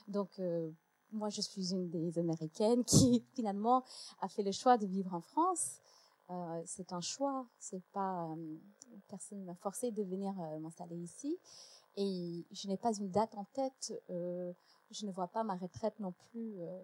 Donc 0.07 0.39
euh, 0.39 0.71
moi, 1.11 1.29
je 1.29 1.41
suis 1.41 1.71
une 1.71 1.89
des 1.89 2.19
Américaines 2.19 2.83
qui 2.83 3.25
finalement 3.35 3.83
a 4.21 4.29
fait 4.29 4.43
le 4.43 4.51
choix 4.51 4.77
de 4.77 4.85
vivre 4.85 5.13
en 5.13 5.21
France. 5.21 5.79
Euh, 6.29 6.61
c'est 6.65 6.93
un 6.93 7.01
choix, 7.01 7.47
c'est 7.57 7.83
pas 7.91 8.29
personne 9.07 9.43
m'a 9.43 9.55
forcé 9.55 9.91
de 9.91 10.03
venir 10.03 10.33
m'installer 10.61 10.97
ici. 10.97 11.39
Et 11.95 12.45
je 12.51 12.67
n'ai 12.67 12.77
pas 12.77 12.93
une 12.93 13.09
date 13.09 13.35
en 13.35 13.45
tête. 13.53 13.93
Euh, 14.09 14.53
je 14.91 15.05
ne 15.05 15.11
vois 15.11 15.27
pas 15.27 15.43
ma 15.43 15.55
retraite 15.55 15.99
non 15.99 16.11
plus 16.11 16.55
euh, 16.59 16.79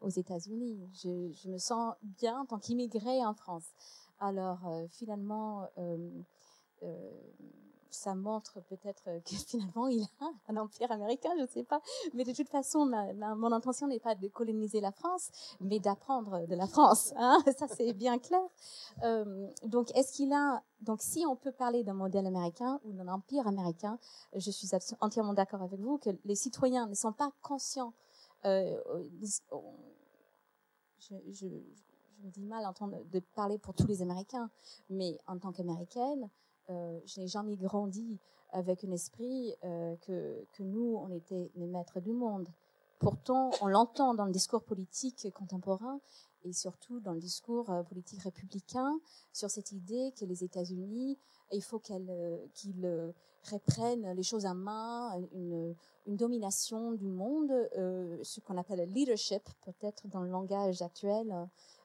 aux 0.00 0.08
États-Unis. 0.08 0.88
Je, 0.92 1.48
me 1.48 1.58
sens 1.58 1.94
bien 2.02 2.40
en 2.40 2.46
tant 2.46 2.58
qu'immigrée 2.58 3.24
en 3.24 3.34
France. 3.34 3.72
Alors 4.18 4.66
euh, 4.66 4.86
finalement, 4.88 5.68
ça 7.96 8.14
montre 8.14 8.60
peut-être 8.68 9.04
que 9.24 9.34
finalement 9.48 9.88
il 9.88 10.06
a 10.20 10.30
un 10.48 10.56
empire 10.56 10.90
américain, 10.92 11.30
je 11.36 11.42
ne 11.42 11.46
sais 11.46 11.64
pas. 11.64 11.80
Mais 12.14 12.24
de 12.24 12.32
toute 12.32 12.48
façon, 12.48 12.86
mon 13.36 13.52
intention 13.52 13.86
n'est 13.86 14.00
pas 14.00 14.14
de 14.14 14.28
coloniser 14.28 14.80
la 14.80 14.92
France, 14.92 15.30
mais 15.60 15.80
d'apprendre 15.80 16.46
de 16.46 16.54
la 16.54 16.66
France. 16.66 17.12
Hein 17.16 17.38
Ça, 17.58 17.66
c'est 17.68 17.92
bien 17.92 18.18
clair. 18.18 18.42
Euh, 19.02 19.48
donc, 19.64 19.94
est-ce 19.96 20.12
qu'il 20.12 20.32
a 20.32 20.62
donc 20.82 21.00
si 21.00 21.24
on 21.26 21.36
peut 21.36 21.52
parler 21.52 21.84
d'un 21.84 21.94
modèle 21.94 22.26
américain 22.26 22.80
ou 22.84 22.92
d'un 22.92 23.08
empire 23.08 23.46
américain, 23.46 23.98
je 24.34 24.50
suis 24.50 24.68
entièrement 25.00 25.32
d'accord 25.32 25.62
avec 25.62 25.80
vous 25.80 25.96
que 25.98 26.10
les 26.24 26.34
citoyens 26.34 26.86
ne 26.86 26.94
sont 26.94 27.12
pas 27.12 27.32
conscients. 27.40 27.94
Euh, 28.44 28.78
je 31.00 31.46
me 31.46 32.30
dis 32.30 32.42
mal 32.42 32.66
en 32.66 32.88
de 32.88 33.20
parler 33.34 33.58
pour 33.58 33.74
tous 33.74 33.86
les 33.86 34.02
Américains, 34.02 34.50
mais 34.90 35.18
en 35.26 35.38
tant 35.38 35.52
qu'Américaine, 35.52 36.28
euh, 36.70 36.98
je 37.04 37.20
n'ai 37.20 37.28
jamais 37.28 37.56
grandi 37.56 38.18
avec 38.50 38.84
un 38.84 38.90
esprit 38.90 39.54
euh, 39.64 39.94
que, 40.06 40.62
nous, 40.62 40.96
on 40.96 41.10
était 41.10 41.50
les 41.54 41.66
maîtres 41.66 42.00
du 42.00 42.12
monde. 42.12 42.48
Pourtant, 42.98 43.50
on 43.60 43.66
l'entend 43.66 44.14
dans 44.14 44.24
le 44.24 44.32
discours 44.32 44.62
politique 44.62 45.30
contemporain 45.34 46.00
et 46.44 46.52
surtout 46.52 47.00
dans 47.00 47.12
le 47.12 47.20
discours 47.20 47.70
euh, 47.70 47.82
politique 47.82 48.22
républicain 48.22 48.98
sur 49.32 49.50
cette 49.50 49.72
idée 49.72 50.12
que 50.18 50.24
les 50.24 50.44
États-Unis, 50.44 51.18
il 51.52 51.62
faut 51.62 51.78
qu'ils 51.78 53.14
reprennent 53.50 54.12
les 54.12 54.22
choses 54.22 54.46
en 54.46 54.54
main, 54.54 55.20
une 55.32 56.16
domination 56.16 56.92
du 56.92 57.06
monde, 57.06 57.52
ce 58.24 58.40
qu'on 58.40 58.56
appelle 58.56 58.80
le 58.80 58.86
leadership, 58.86 59.42
peut-être 59.64 60.08
dans 60.08 60.22
le 60.22 60.30
langage 60.30 60.82
actuel 60.82 61.32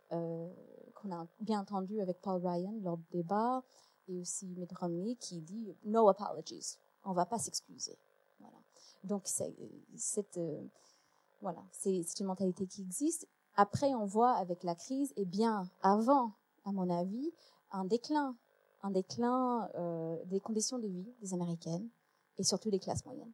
qu'on 0.09 1.11
a 1.11 1.27
bien 1.39 1.59
entendu 1.59 2.01
avec 2.01 2.19
Paul 2.21 2.41
Ryan 2.43 2.73
lors 2.81 2.97
du 2.97 3.05
débat, 3.11 3.63
et 4.07 4.19
aussi 4.19 4.47
Mitt 4.47 5.19
qui 5.19 5.41
dit 5.41 5.75
no 5.83 6.07
apologies, 6.07 6.77
on 7.03 7.13
va 7.13 7.25
pas 7.25 7.39
s'excuser. 7.39 7.97
Voilà. 8.39 8.57
Donc 9.03 9.23
c'est 9.25 9.55
cette 9.95 10.39
voilà, 11.41 11.63
c'est 11.71 12.19
une 12.19 12.27
mentalité 12.27 12.67
qui 12.67 12.81
existe. 12.81 13.27
Après, 13.55 13.93
on 13.95 14.05
voit 14.05 14.33
avec 14.33 14.63
la 14.63 14.75
crise, 14.75 15.11
et 15.17 15.25
bien 15.25 15.69
avant, 15.81 16.33
à 16.65 16.71
mon 16.71 16.89
avis, 16.89 17.31
un 17.71 17.83
déclin, 17.83 18.35
un 18.83 18.91
déclin 18.91 19.69
des 20.25 20.39
conditions 20.39 20.77
de 20.77 20.87
vie 20.87 21.13
des 21.21 21.33
Américaines 21.33 21.89
et 22.37 22.43
surtout 22.43 22.69
des 22.69 22.79
classes 22.79 23.05
moyennes. 23.05 23.33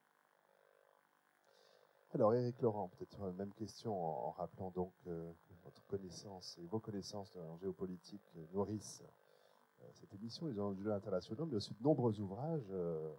Alors, 2.14 2.34
Eric 2.34 2.62
Laurent, 2.62 2.88
peut-être 2.88 3.26
la 3.26 3.34
même 3.34 3.54
question 3.54 3.94
en, 3.94 4.32
rappelant 4.32 4.72
donc 4.72 4.94
euh, 5.08 5.32
que 5.48 5.54
votre 5.66 5.86
connaissance 5.88 6.58
et 6.58 6.66
vos 6.66 6.80
connaissances 6.80 7.36
en 7.36 7.58
géopolitique 7.58 8.24
nourrissent 8.54 9.04
euh, 9.04 9.12
cette 9.94 10.14
émission, 10.14 10.48
les 10.48 10.60
enjeux 10.60 10.92
internationaux, 10.92 11.46
mais 11.46 11.56
aussi 11.56 11.74
de 11.74 11.84
nombreux 11.84 12.20
ouvrages 12.20 12.70
euh, 12.72 13.14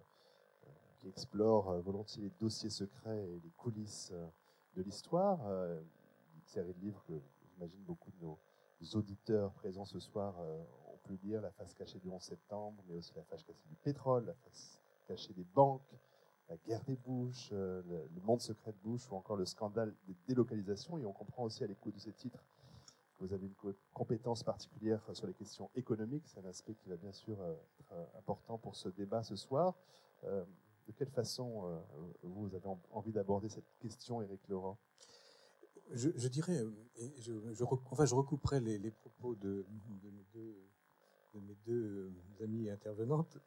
qui 0.97 1.07
explorent 1.07 1.79
volontiers 1.81 2.23
les 2.23 2.31
dossiers 2.39 2.69
secrets 2.69 3.27
et 3.29 3.39
les 3.43 3.51
coulisses 3.57 4.13
de 4.75 4.81
l'histoire. 4.81 5.39
une 5.47 6.45
série 6.45 6.73
de 6.73 6.79
livres 6.79 7.03
que 7.07 7.13
j'imagine 7.53 7.81
beaucoup 7.83 8.11
de 8.11 8.25
nos 8.25 8.37
auditeurs 8.95 9.51
présents 9.53 9.85
ce 9.85 9.99
soir 9.99 10.35
ont 10.87 10.97
pu 11.03 11.17
lire, 11.23 11.41
La 11.41 11.51
face 11.51 11.73
cachée 11.73 11.99
du 11.99 12.09
11 12.09 12.21
septembre, 12.21 12.83
mais 12.87 12.95
aussi 12.95 13.13
La 13.15 13.23
face 13.23 13.43
cachée 13.43 13.67
du 13.69 13.75
pétrole, 13.75 14.25
La 14.25 14.33
face 14.33 14.79
cachée 15.07 15.33
des 15.33 15.45
banques, 15.55 15.95
la 16.49 16.57
guerre 16.57 16.83
des 16.83 16.95
bouches, 16.95 17.49
euh, 17.53 17.81
le, 17.87 18.21
monde 18.21 18.41
secret 18.41 18.71
de 18.71 18.77
Bush 18.83 19.09
ou 19.11 19.15
encore 19.15 19.37
le 19.37 19.45
scandale 19.45 19.93
des 20.07 20.15
délocalisations. 20.27 20.97
Et 20.97 21.05
on 21.05 21.13
comprend 21.13 21.43
aussi 21.43 21.63
à 21.63 21.67
l'écoute 21.67 21.93
de 21.93 21.99
ces 21.99 22.11
titres 22.11 22.43
vous 23.19 23.33
avez 23.33 23.47
une 23.47 23.73
compétence 23.93 24.43
particulière 24.43 25.01
sur 25.13 25.27
les 25.27 25.33
questions 25.33 25.69
économiques. 25.75 26.23
C'est 26.27 26.39
un 26.39 26.45
aspect 26.45 26.75
qui 26.75 26.89
va 26.89 26.97
bien 26.97 27.11
sûr 27.11 27.39
euh, 27.41 27.53
être 27.79 27.93
euh, 27.93 28.17
important 28.17 28.57
pour 28.57 28.75
ce 28.75 28.89
débat 28.89 29.23
ce 29.23 29.35
soir. 29.35 29.75
de 30.23 30.91
quelle 30.97 31.09
façon 31.09 31.81
vous 32.23 32.55
avez 32.55 32.67
envie 32.91 33.11
d'aborder 33.11 33.47
cette 33.47 33.77
question, 33.79 34.21
Éric 34.21 34.47
Laurent? 34.47 34.77
Je, 35.91 36.27
dirais, 36.27 36.63
je, 37.17 37.63
enfin, 37.91 38.05
je 38.05 38.15
recouperai 38.15 38.59
les, 38.59 38.91
propos 38.91 39.35
de, 39.35 39.65
de, 40.03 40.09
mes 41.39 41.55
deux 41.65 42.11
amies 42.41 42.69
intervenantes. 42.69 43.37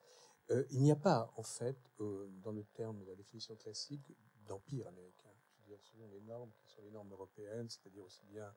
Euh, 0.51 0.65
il 0.71 0.83
n'y 0.83 0.91
a 0.91 0.97
pas, 0.97 1.33
en 1.37 1.43
fait, 1.43 1.79
euh, 2.01 2.29
dans 2.43 2.53
le 2.53 2.65
terme 2.75 2.99
de 2.99 3.05
la 3.05 3.15
définition 3.15 3.55
classique, 3.57 4.13
d'empire 4.47 4.87
américain. 4.89 5.31
Je 5.51 5.63
veux 5.63 5.69
dire, 5.69 5.79
selon 5.83 6.09
les 6.09 6.21
normes 6.21 6.51
qui 6.59 6.69
sont 6.69 6.83
les 6.83 6.91
normes 6.91 7.11
européennes, 7.13 7.69
c'est-à-dire 7.69 8.05
aussi 8.05 8.25
bien 8.27 8.53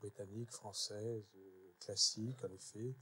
britanniques, 0.00 0.50
françaises, 0.50 1.28
euh, 1.36 1.72
classiques, 1.80 2.42
en 2.44 2.52
effet, 2.52 2.94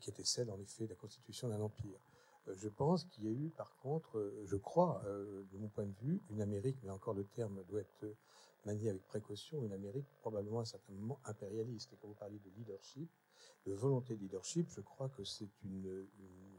qui 0.00 0.10
étaient 0.10 0.24
celles, 0.24 0.50
en 0.50 0.60
effet, 0.60 0.84
de 0.84 0.90
la 0.90 0.94
constitution 0.94 1.48
d'un 1.48 1.60
empire. 1.60 1.98
je 2.46 2.68
pense 2.68 3.04
qu'il 3.06 3.24
y 3.24 3.26
a 3.26 3.32
eu, 3.32 3.50
par 3.50 3.76
contre, 3.78 4.32
je 4.44 4.56
crois, 4.56 5.02
de 5.04 5.58
mon 5.58 5.66
point 5.66 5.84
de 5.84 5.96
vue, 6.00 6.22
une 6.30 6.40
Amérique, 6.40 6.76
mais 6.84 6.90
encore 6.90 7.12
le 7.12 7.24
terme 7.24 7.64
doit 7.64 7.80
être 7.80 8.06
manié 8.64 8.90
avec 8.90 9.06
précaution, 9.06 9.64
une 9.64 9.72
Amérique 9.72 10.06
probablement 10.20 10.60
un 10.60 10.64
certain 10.64 10.92
moment 10.92 11.20
impérialiste. 11.24 11.92
Et 11.92 11.96
quand 11.96 12.08
vous 12.08 12.14
parlez 12.14 12.38
de 12.38 12.50
leadership, 12.50 13.10
de 13.66 13.72
volonté 13.72 14.16
de 14.16 14.20
leadership, 14.20 14.68
je 14.70 14.80
crois 14.80 15.08
que 15.08 15.24
c'est 15.24 15.50
une, 15.64 16.06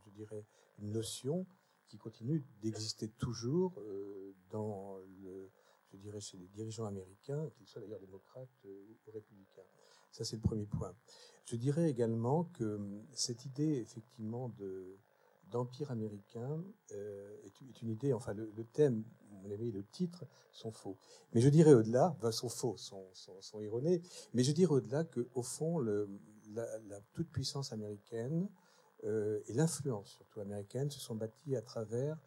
je 0.05 0.09
dirais, 0.11 0.45
une 0.79 0.91
notion 0.91 1.45
qui 1.87 1.97
continue 1.97 2.43
d'exister 2.61 3.09
toujours 3.09 3.73
euh, 3.79 4.33
dans 4.49 4.97
le, 5.21 5.51
je 5.91 5.97
dirais, 5.97 6.19
chez 6.19 6.37
les 6.37 6.47
dirigeants 6.47 6.85
américains, 6.85 7.49
qu'ils 7.55 7.67
soient 7.67 7.81
d'ailleurs 7.81 7.99
démocrates 7.99 8.49
euh, 8.65 8.85
ou 9.07 9.11
républicains. 9.11 9.65
Ça, 10.11 10.23
c'est 10.23 10.35
le 10.35 10.41
premier 10.41 10.65
point. 10.65 10.93
Je 11.45 11.55
dirais 11.55 11.89
également 11.89 12.45
que 12.45 12.75
hum, 12.75 13.05
cette 13.13 13.45
idée, 13.45 13.77
effectivement, 13.77 14.49
de, 14.49 14.97
d'empire 15.51 15.91
américain 15.91 16.63
euh, 16.93 17.37
est, 17.43 17.81
une 17.81 17.89
idée, 17.89 18.13
enfin, 18.13 18.33
le, 18.33 18.63
thème, 18.73 19.03
mon 19.43 19.51
ami, 19.51 19.71
le 19.71 19.83
titre 19.83 20.25
sont 20.51 20.71
faux. 20.71 20.97
Mais 21.33 21.41
je 21.41 21.49
dirais 21.49 21.73
au-delà, 21.73 22.15
enfin, 22.17 22.31
sont 22.31 22.49
faux, 22.49 22.77
sont, 22.77 23.07
sont, 23.13 23.59
erronés, 23.59 24.01
mais 24.33 24.43
je 24.43 24.51
dirais 24.51 24.73
au-delà 24.73 25.03
qu'au 25.03 25.43
fond, 25.43 25.77
le, 25.77 26.09
la, 26.53 27.01
toute-puissance 27.13 27.73
américaine 27.73 28.49
euh, 29.03 29.41
et 29.47 29.53
l'influence 29.53 30.11
surtout 30.11 30.41
américaine 30.41 30.89
se 30.89 30.99
sont 30.99 31.15
bâties 31.15 31.55
à 31.55 31.61
travers, 31.61 32.17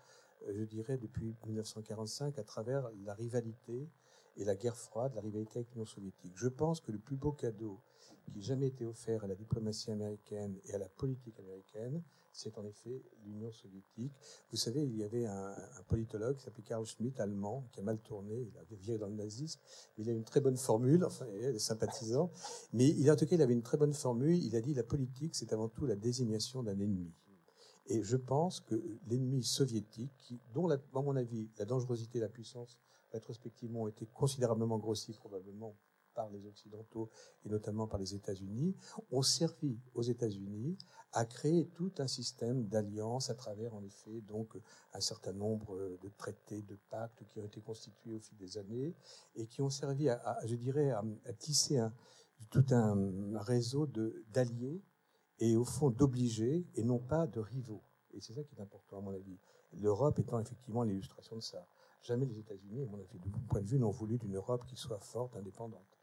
je 0.52 0.64
dirais 0.64 0.98
depuis 0.98 1.36
1945, 1.46 2.38
à 2.38 2.44
travers 2.44 2.90
la 3.04 3.14
rivalité 3.14 3.88
et 4.36 4.44
la 4.44 4.56
guerre 4.56 4.76
froide, 4.76 5.14
la 5.14 5.20
rivalité 5.20 5.58
avec 5.60 5.70
l'Union 5.72 5.86
soviétique. 5.86 6.32
Je 6.34 6.48
pense 6.48 6.80
que 6.80 6.92
le 6.92 6.98
plus 6.98 7.16
beau 7.16 7.32
cadeau 7.32 7.80
qui 8.24 8.38
ait 8.38 8.42
jamais 8.42 8.66
été 8.66 8.84
offert 8.84 9.24
à 9.24 9.26
la 9.26 9.34
diplomatie 9.34 9.90
américaine 9.90 10.58
et 10.64 10.74
à 10.74 10.78
la 10.78 10.88
politique 10.88 11.38
américaine, 11.38 12.02
c'est 12.32 12.58
en 12.58 12.64
effet 12.64 13.00
l'Union 13.24 13.52
soviétique. 13.52 14.12
Vous 14.50 14.56
savez, 14.56 14.82
il 14.82 14.96
y 14.96 15.04
avait 15.04 15.26
un, 15.26 15.54
politologue 15.86 16.36
qui 16.36 16.42
s'appelait 16.42 16.64
Karl 16.64 16.84
Schmitt, 16.84 17.20
allemand, 17.20 17.68
qui 17.72 17.78
a 17.78 17.82
mal 17.82 18.00
tourné, 18.00 18.50
il 18.52 18.58
avait 18.58 18.76
viré 18.76 18.98
dans 18.98 19.06
le 19.06 19.14
nazisme, 19.14 19.60
il 19.98 20.08
a 20.10 20.12
une 20.12 20.24
très 20.24 20.40
bonne 20.40 20.56
formule, 20.56 21.04
enfin, 21.04 21.26
il 21.32 21.44
est 21.44 21.58
sympathisant, 21.58 22.32
mais 22.72 22.88
il, 22.88 23.08
en 23.10 23.16
tout 23.16 23.26
cas, 23.26 23.36
il 23.36 23.42
avait 23.42 23.52
une 23.52 23.62
très 23.62 23.76
bonne 23.76 23.92
formule, 23.92 24.42
il 24.42 24.56
a 24.56 24.60
dit 24.60 24.74
la 24.74 24.82
politique, 24.82 25.36
c'est 25.36 25.52
avant 25.52 25.68
tout 25.68 25.86
la 25.86 25.94
désignation 25.94 26.62
d'un 26.64 26.78
ennemi. 26.80 27.12
Et 27.86 28.02
je 28.02 28.16
pense 28.16 28.60
que 28.60 28.82
l'ennemi 29.06 29.42
soviétique, 29.42 30.34
dont, 30.54 30.70
à 30.70 30.78
mon 30.94 31.16
avis, 31.16 31.50
la 31.58 31.64
dangerosité 31.64 32.18
et 32.18 32.22
la 32.22 32.28
puissance, 32.28 32.78
rétrospectivement, 33.12 33.82
ont 33.82 33.88
été 33.88 34.06
considérablement 34.06 34.78
grossies, 34.78 35.12
probablement 35.12 35.76
par 36.14 36.30
les 36.30 36.46
Occidentaux 36.46 37.10
et 37.44 37.48
notamment 37.48 37.86
par 37.86 37.98
les 37.98 38.14
États-Unis, 38.14 38.76
ont 39.10 39.22
servi 39.22 39.78
aux 39.94 40.02
États-Unis 40.02 40.78
à 41.12 41.24
créer 41.24 41.66
tout 41.74 41.92
un 41.98 42.06
système 42.06 42.66
d'alliances 42.68 43.30
à 43.30 43.34
travers, 43.34 43.74
en 43.74 43.82
effet, 43.82 44.20
donc 44.22 44.56
un 44.92 45.00
certain 45.00 45.32
nombre 45.32 45.98
de 46.00 46.08
traités, 46.16 46.62
de 46.62 46.78
pactes 46.88 47.24
qui 47.28 47.40
ont 47.40 47.44
été 47.44 47.60
constitués 47.60 48.14
au 48.14 48.20
fil 48.20 48.38
des 48.38 48.58
années 48.58 48.94
et 49.34 49.46
qui 49.46 49.60
ont 49.60 49.70
servi 49.70 50.08
à, 50.08 50.38
je 50.44 50.54
dirais, 50.54 50.90
à, 50.90 51.02
tisser 51.38 51.78
un, 51.78 51.92
tout 52.50 52.66
un 52.70 53.38
réseau 53.40 53.86
d'alliés 54.28 54.82
et 55.38 55.56
au 55.56 55.64
fond 55.64 55.90
d'obligés 55.90 56.66
et 56.74 56.84
non 56.84 56.98
pas 56.98 57.26
de 57.26 57.40
rivaux. 57.40 57.82
Et 58.12 58.20
c'est 58.20 58.32
ça 58.34 58.44
qui 58.44 58.54
est 58.54 58.60
important 58.60 58.98
à 58.98 59.00
mon 59.00 59.12
avis. 59.12 59.38
L'Europe 59.72 60.18
étant 60.18 60.38
effectivement 60.38 60.82
l'illustration 60.84 61.36
de 61.36 61.42
ça. 61.42 61.66
Jamais 62.02 62.26
les 62.26 62.38
États-Unis, 62.38 62.82
à 62.82 62.86
mon 62.86 62.98
avis, 62.98 63.18
de 63.18 63.28
mon 63.28 63.40
point 63.46 63.60
de 63.60 63.66
vue, 63.66 63.78
n'ont 63.78 63.90
voulu 63.90 64.18
d'une 64.18 64.36
Europe 64.36 64.64
qui 64.66 64.76
soit 64.76 65.00
forte, 65.00 65.36
indépendante 65.36 65.98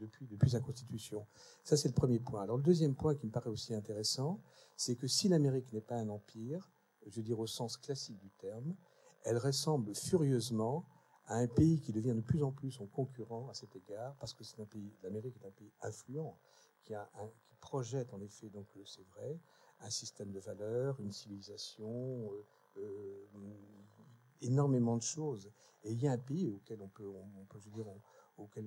depuis, 0.00 0.26
depuis 0.26 0.50
sa 0.50 0.60
constitution. 0.60 1.26
Ça, 1.62 1.76
c'est 1.76 1.88
le 1.88 1.94
premier 1.94 2.18
point. 2.18 2.42
Alors, 2.42 2.56
le 2.56 2.62
deuxième 2.62 2.94
point 2.94 3.14
qui 3.14 3.26
me 3.26 3.30
paraît 3.30 3.50
aussi 3.50 3.74
intéressant, 3.74 4.40
c'est 4.76 4.96
que 4.96 5.06
si 5.06 5.28
l'Amérique 5.28 5.72
n'est 5.72 5.80
pas 5.80 5.96
un 5.96 6.08
empire, 6.08 6.70
je 7.06 7.16
veux 7.16 7.22
dire 7.22 7.38
au 7.38 7.46
sens 7.46 7.76
classique 7.76 8.18
du 8.18 8.30
terme, 8.30 8.74
elle 9.24 9.38
ressemble 9.38 9.94
furieusement 9.94 10.86
à 11.26 11.36
un 11.36 11.46
pays 11.46 11.80
qui 11.80 11.92
devient 11.92 12.14
de 12.14 12.20
plus 12.20 12.42
en 12.42 12.52
plus 12.52 12.70
son 12.70 12.86
concurrent 12.86 13.48
à 13.48 13.54
cet 13.54 13.74
égard, 13.76 14.14
parce 14.16 14.34
que 14.34 14.44
c'est 14.44 14.60
un 14.60 14.66
pays, 14.66 14.92
l'Amérique 15.02 15.36
est 15.42 15.46
un 15.46 15.50
pays 15.50 15.72
influent, 15.82 16.36
qui, 16.82 16.94
a 16.94 17.10
qui 17.48 17.53
projette 17.64 18.12
en 18.12 18.20
effet, 18.20 18.50
donc 18.50 18.66
euh, 18.76 18.84
c'est 18.84 19.06
vrai, 19.14 19.40
un 19.80 19.88
système 19.88 20.30
de 20.30 20.38
valeurs, 20.38 21.00
une 21.00 21.12
civilisation, 21.12 22.30
euh, 22.30 22.44
euh, 22.76 23.26
énormément 24.42 24.98
de 24.98 25.02
choses. 25.02 25.50
Et 25.82 25.92
il 25.92 26.02
y 26.02 26.06
a 26.06 26.12
un 26.12 26.18
pays 26.18 26.50
auquel 26.50 26.82
on 26.82 26.88
peut, 26.88 27.08
on, 27.08 27.44
peut 27.46 27.58
dire, 27.70 27.86
auquel 28.36 28.66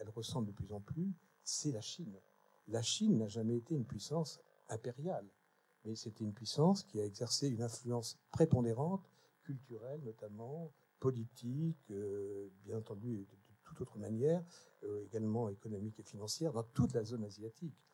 elle 0.00 0.08
ressemble 0.10 0.48
de 0.48 0.52
plus 0.52 0.72
en 0.72 0.80
plus, 0.80 1.12
c'est 1.44 1.70
la 1.70 1.80
Chine. 1.80 2.18
La 2.66 2.82
Chine 2.82 3.18
n'a 3.18 3.28
jamais 3.28 3.56
été 3.56 3.74
une 3.74 3.84
puissance 3.84 4.40
impériale, 4.68 5.28
mais 5.84 5.94
c'était 5.94 6.24
une 6.24 6.32
puissance 6.32 6.82
qui 6.82 7.00
a 7.00 7.04
exercé 7.04 7.48
une 7.48 7.62
influence 7.62 8.18
prépondérante, 8.32 9.08
culturelle 9.42 10.00
notamment, 10.02 10.72
politique, 10.98 11.92
bien 12.64 12.78
entendu 12.78 13.26
de, 13.30 13.36
toute 13.64 13.80
autre 13.80 13.98
manière, 13.98 14.44
également 15.06 15.48
économique 15.48 15.98
et 16.00 16.04
financière, 16.04 16.52
dans 16.52 16.62
toute 16.62 16.94
la 16.94 17.04
zone 17.04 17.24
asiatique. 17.24 17.84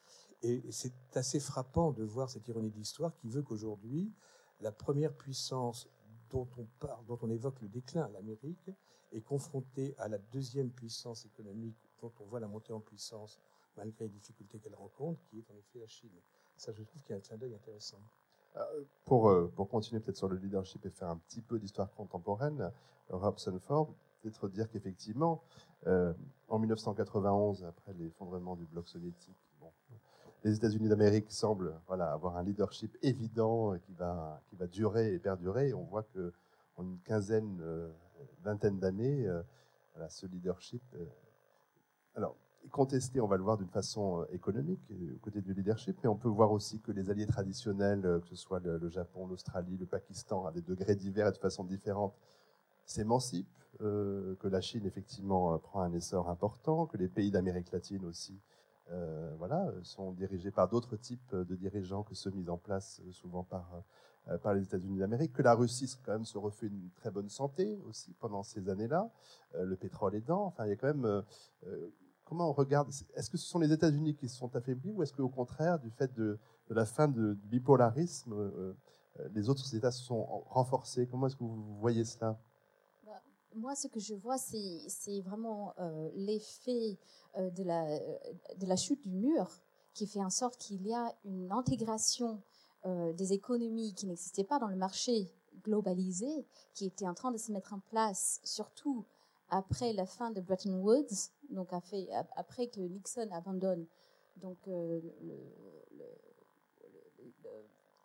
Et, 0.43 0.63
c'est 0.71 0.93
assez 1.15 1.41
frappant 1.41 1.93
de 1.93 2.05
voir 2.05 2.31
cette 2.31 2.47
ironie 2.49 2.71
de 2.71 2.77
l'histoire 2.77 3.15
qui 3.17 3.29
veut 3.29 3.43
qu'aujourd'hui, 3.43 4.13
la 4.61 4.73
première 4.73 5.15
puissance 5.15 5.89
dont 6.31 6.49
on 6.57 6.67
parle, 6.79 7.05
dont 7.07 7.19
on 7.23 7.31
évoque 7.31 7.61
le 7.61 7.69
déclin, 7.69 8.09
l'Amérique, 8.09 8.71
est 9.13 9.21
confrontée 9.21 9.95
à 9.99 10.09
la 10.09 10.19
deuxième 10.19 10.71
puissance 10.71 11.27
économique 11.27 11.77
dont 12.01 12.13
on 12.21 12.25
voit 12.25 12.41
la 12.41 12.47
montée 12.47 12.73
en 12.73 12.81
puissance 12.81 13.41
malgré 13.77 14.05
les 14.05 14.11
difficultés 14.11 14.59
qu'elle 14.59 14.75
rencontre, 14.75 15.21
qui 15.29 15.39
est 15.39 15.51
en 15.51 15.57
effet 15.57 15.79
la 15.79 15.87
Chine. 15.87 16.11
Ça, 16.57 16.73
je 16.73 16.83
trouve 16.83 17.03
qu'il 17.03 17.11
y 17.11 17.15
a 17.15 17.17
un 17.17 17.21
clin 17.21 17.37
d'œil 17.37 17.55
intéressant. 17.55 18.01
Euh, 18.57 18.85
pour, 19.05 19.29
euh, 19.29 19.51
pour 19.55 19.69
continuer 19.69 20.01
peut-être 20.01 20.17
sur 20.17 20.29
le 20.29 20.37
leadership 20.37 20.85
et 20.85 20.91
faire 20.91 21.09
un 21.09 21.17
petit 21.17 21.41
peu 21.41 21.59
d'histoire 21.59 21.91
contemporaine, 21.93 22.71
Robson 23.09 23.59
Ford, 23.61 23.95
peut-être 24.21 24.49
dire 24.49 24.69
qu'effectivement, 24.71 25.43
euh, 25.87 26.13
en 26.49 26.59
1991, 26.59 27.65
après 27.65 27.93
l'effondrement 27.95 28.57
du 28.57 28.67
bloc 28.67 28.89
soviétique, 28.89 29.37
les 30.45 30.57
États-Unis 30.57 30.89
d'Amérique 30.89 31.31
semblent 31.31 31.75
avoir 31.89 32.37
un 32.37 32.43
leadership 32.43 32.97
évident 33.03 33.77
qui 33.79 33.93
va, 33.95 34.41
durer 34.73 35.15
et 35.15 35.19
perdurer. 35.19 35.75
On 35.75 35.85
voit 35.85 36.05
qu'en 36.05 36.83
une 36.83 36.99
quinzaine, 37.01 37.61
vingtaine 38.43 38.79
d'années, 38.79 39.27
euh, 39.27 39.43
ce 40.09 40.27
leadership. 40.27 40.83
Euh, 40.95 41.05
alors, 42.15 42.37
contesté, 42.71 43.21
on 43.21 43.27
va 43.27 43.37
le 43.37 43.43
voir 43.43 43.59
d'une 43.59 43.69
façon 43.69 44.27
économique, 44.33 44.81
aux 44.91 45.19
côtés 45.19 45.41
du 45.41 45.55
leadership, 45.55 45.99
mais 46.03 46.09
on 46.09 46.17
peut 46.17 46.29
voir 46.29 46.53
aussi 46.53 46.81
que 46.81 46.93
les 46.93 47.11
alliés 47.11 47.27
traditionnels, 47.27 48.03
que 48.03 48.29
ce 48.29 48.37
soit 48.37 48.61
le, 48.61 48.89
Japon, 48.89 49.27
l'Australie, 49.27 49.77
le 49.79 49.87
Pakistan, 49.87 50.47
à 50.47 50.53
des 50.53 50.61
degrés 50.61 50.95
divers 50.95 51.29
et 51.29 51.33
de 51.33 51.39
façon 51.39 51.65
différente, 51.65 52.15
s'émancipent, 52.85 53.49
que 53.79 54.49
la 54.49 54.61
Chine 54.61 54.85
effectivement 54.85 55.57
prend 55.59 55.81
un 55.81 55.93
essor 55.95 56.29
important, 56.29 56.85
que 56.85 56.99
les 56.99 57.09
pays 57.09 57.31
d'Amérique 57.31 57.73
latine 57.73 58.05
aussi 58.05 58.39
euh, 58.93 59.35
voilà, 59.39 59.73
sont 59.83 60.13
dirigés 60.13 60.51
par 60.51 60.69
d'autres 60.69 60.97
types 60.97 61.35
de 61.35 61.55
dirigeants 61.55 62.03
que 62.03 62.15
ceux 62.15 62.31
mis 62.31 62.49
en 62.49 62.59
place 62.59 63.01
souvent 63.13 63.45
par, 63.45 63.85
euh, 64.29 64.37
par 64.39 64.53
les 64.53 64.65
États-Unis 64.65 64.99
d'Amérique, 64.99 65.33
que 65.33 65.43
la 65.43 65.55
Russie 65.55 65.87
se 65.87 66.39
refait 66.39 66.67
une 66.67 66.91
très 66.97 67.11
bonne 67.11 67.29
santé 67.29 67.79
aussi 67.89 68.13
pendant 68.15 68.43
ces 68.43 68.69
années-là, 68.69 69.09
euh, 69.55 69.65
le 69.65 69.77
pétrole 69.77 70.17
aidant. 70.17 70.45
Enfin, 70.45 70.67
il 70.67 70.71
y 70.71 70.73
a 70.73 70.77
quand 70.77 70.93
même 70.93 71.23
comment 72.25 72.51
on 72.51 72.53
regarde 72.53 72.89
Est-ce 73.15 73.31
que 73.31 73.39
ce 73.39 73.47
sont 73.47 73.61
les 73.61 73.73
États-Unis 73.73 74.17
qui 74.17 74.29
se 74.29 74.37
sont 74.37 74.55
affaiblis 74.57 74.93
ou 74.93 75.03
est-ce 75.05 75.13
qu'au 75.13 75.29
contraire, 75.29 75.79
du 75.79 75.91
fait 75.91 76.13
de, 76.15 76.39
la 76.69 76.85
fin 76.85 77.07
du 77.07 77.35
bipolarisme, 77.45 78.75
les 79.35 79.49
autres 79.49 79.75
États 79.75 79.93
se 79.93 80.03
sont 80.03 80.25
renforcés? 80.49 81.07
Comment 81.07 81.29
est-ce 81.29 81.37
que 81.37 81.45
vous 81.45 81.79
voyez 81.79 82.05
cela? 82.05 82.39
Moi, 83.55 83.75
ce 83.75 83.89
que 83.89 84.01
je 84.01 84.15
vois, 84.15 84.39
c'est 84.39 85.21
vraiment 85.23 85.75
l'effet 86.15 86.99
euh, 87.37 87.51
de, 87.51 87.63
la, 87.63 87.99
de 88.57 88.67
la 88.67 88.77
chute 88.77 89.03
du 89.03 89.11
mur 89.11 89.61
qui 89.95 90.07
fait 90.07 90.23
en 90.23 90.31
sorte 90.31 90.57
qu'il 90.57 90.87
y 90.87 90.95
a 90.95 91.15
une 91.25 91.53
intégration 91.53 92.41
euh, 92.87 93.13
des 93.13 93.33
économies 93.33 93.93
qui 93.95 94.07
n'existaient 94.07 94.45
pas 94.45 94.59
dans 94.59 94.69
le 94.69 94.77
marché 94.77 95.31
globalisé, 95.63 96.47
qui 96.75 96.87
était 96.87 97.07
en 97.07 97.15
train 97.15 97.31
de 97.31 97.37
se 97.37 97.53
mettre 97.53 97.75
en 97.75 97.81
place, 97.81 98.41
surtout 98.43 99.05
après 99.49 99.93
la 99.93 100.07
fin 100.07 100.31
de 100.31 100.41
Bretton 100.41 100.81
Woods, 100.81 101.31
donc 101.51 101.73
après 101.73 102.69
que 102.69 102.81
Nixon 102.81 103.29
abandonne 103.33 103.87
euh, 104.69 105.01
le, 105.21 105.37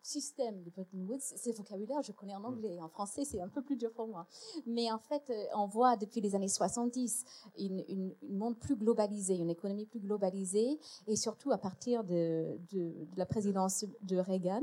système 0.06 0.62
de 0.62 0.70
Bretton 0.70 1.04
Woods, 1.08 1.20
c'est 1.20 1.52
vocabulaire, 1.52 2.00
je 2.02 2.12
connais 2.12 2.34
en 2.34 2.40
mm. 2.40 2.44
anglais. 2.44 2.80
En 2.80 2.88
français, 2.88 3.24
c'est 3.24 3.40
un 3.40 3.48
peu 3.48 3.62
plus 3.62 3.76
dur 3.76 3.92
pour 3.92 4.06
moi. 4.06 4.26
Mais 4.66 4.90
en 4.92 4.98
fait, 4.98 5.28
euh, 5.30 5.44
on 5.54 5.66
voit 5.66 5.96
depuis 5.96 6.20
les 6.20 6.34
années 6.34 6.48
70 6.48 7.24
une, 7.58 7.84
une, 7.88 8.14
monde 8.30 8.58
plus 8.58 8.76
globalisé, 8.76 9.36
une 9.36 9.50
économie 9.50 9.86
plus 9.86 10.00
globalisée, 10.00 10.78
et 11.06 11.16
surtout 11.16 11.50
à 11.50 11.58
partir 11.58 12.04
de, 12.04 12.58
de, 12.72 12.94
la 13.16 13.26
présidence 13.26 13.84
de 14.02 14.16
Reagan 14.16 14.62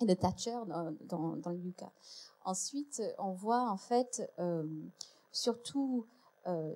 et 0.00 0.06
de 0.06 0.14
Thatcher 0.14 0.58
dans, 0.66 1.36
dans, 1.36 1.50
le 1.50 1.58
UK. 1.58 1.82
Ensuite, 2.44 3.02
on 3.18 3.32
voit 3.32 3.68
en 3.68 3.76
fait, 3.76 4.30
euh, 4.38 4.64
surtout 5.32 6.06
euh, 6.46 6.72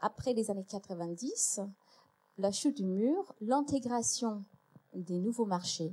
après 0.00 0.32
les 0.32 0.50
années 0.50 0.64
90, 0.64 1.60
la 2.38 2.52
chute 2.52 2.76
du 2.78 2.86
mur, 2.86 3.34
l'intégration 3.40 4.44
des 4.94 5.18
nouveaux 5.18 5.44
marchés, 5.44 5.92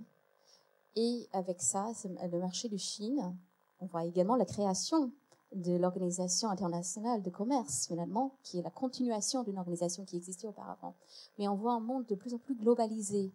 et 0.96 1.28
avec 1.34 1.62
ça, 1.62 1.92
le 2.32 2.40
marché 2.40 2.70
de 2.70 2.78
Chine, 2.78 3.36
on 3.80 3.86
voit 3.86 4.06
également 4.06 4.36
la 4.36 4.46
création 4.46 5.12
de 5.54 5.76
l'Organisation 5.76 6.50
internationale 6.50 7.22
de 7.22 7.30
commerce, 7.30 7.88
finalement, 7.88 8.38
qui 8.44 8.60
est 8.60 8.62
la 8.62 8.70
continuation 8.70 9.44
d'une 9.44 9.58
organisation 9.58 10.04
qui 10.06 10.18
existait 10.18 10.48
auparavant. 10.48 10.96
Mais 11.38 11.48
on 11.48 11.56
voit 11.56 11.74
un 11.74 11.80
monde 11.80 12.06
de 12.06 12.16
plus 12.16 12.34
en 12.34 12.38
plus 12.38 12.56
globalisé, 12.56 13.32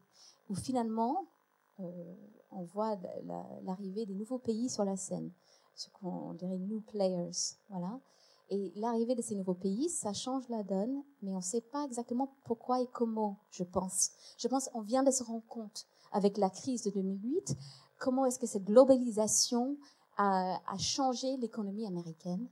où 0.49 0.55
finalement, 0.55 1.27
euh, 1.81 2.15
on 2.51 2.63
voit 2.63 2.99
l'arrivée 3.63 4.07
des 4.07 4.15
nouveaux 4.15 4.39
pays 4.39 4.69
sur 4.69 4.85
la 4.85 4.97
scène, 4.97 5.31
ce 5.75 5.89
qu'on 5.91 6.35
dirait 6.35 6.59
new 6.59 6.81
players, 6.81 7.31
voilà. 7.69 8.01
Et 8.51 8.73
l'arrivée 8.75 9.15
de 9.15 9.23
ces 9.23 9.37
nouveaux 9.37 9.55
pays, 9.55 9.89
ça 9.89 10.13
change 10.13 10.49
la 10.49 10.65
donne, 10.65 11.05
mais 11.23 11.33
on 11.33 11.37
ne 11.37 11.43
sait 11.43 11.61
pas 11.61 11.85
exactement 11.85 12.35
pourquoi 12.45 12.81
et 12.81 12.89
comment, 12.89 13.39
je 13.51 13.63
pense. 13.63 14.11
Je 14.39 14.49
pense 14.49 14.69
qu'on 14.69 14.81
vient 14.81 15.05
de 15.05 15.13
se 15.13 15.23
rendre 15.23 15.47
compte 15.47 15.87
avec 16.13 16.39
la 16.39 16.51
crise 16.51 16.83
de 16.83 16.91
2008, 16.91 17.57
comment 17.99 18.27
est-ce 18.27 18.39
que 18.39 18.47
cette 18.47 18.65
globalisation 18.65 19.77
a, 20.17 20.59
changé 20.79 21.37
l'économie 21.39 21.87
américaine? 21.87 22.49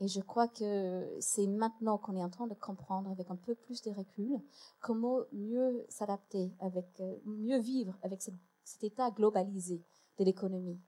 Et 0.00 0.06
je 0.06 0.20
crois 0.20 0.46
que 0.46 1.08
c'est 1.18 1.48
maintenant 1.48 1.98
qu'on 1.98 2.14
est 2.14 2.22
en 2.22 2.30
train 2.30 2.46
de 2.46 2.54
comprendre 2.54 3.10
avec 3.10 3.30
un 3.30 3.36
peu 3.36 3.56
plus 3.56 3.82
de 3.82 3.90
recul 3.90 4.40
comment 4.80 5.20
mieux 5.32 5.84
s'adapter, 5.88 6.52
avec 6.60 6.86
euh, 7.00 7.16
mieux 7.24 7.58
vivre 7.58 7.98
avec 8.02 8.22
cet 8.22 8.84
état 8.84 9.10
globalisé 9.10 9.82
de 10.18 10.24
l'économie. 10.24 10.80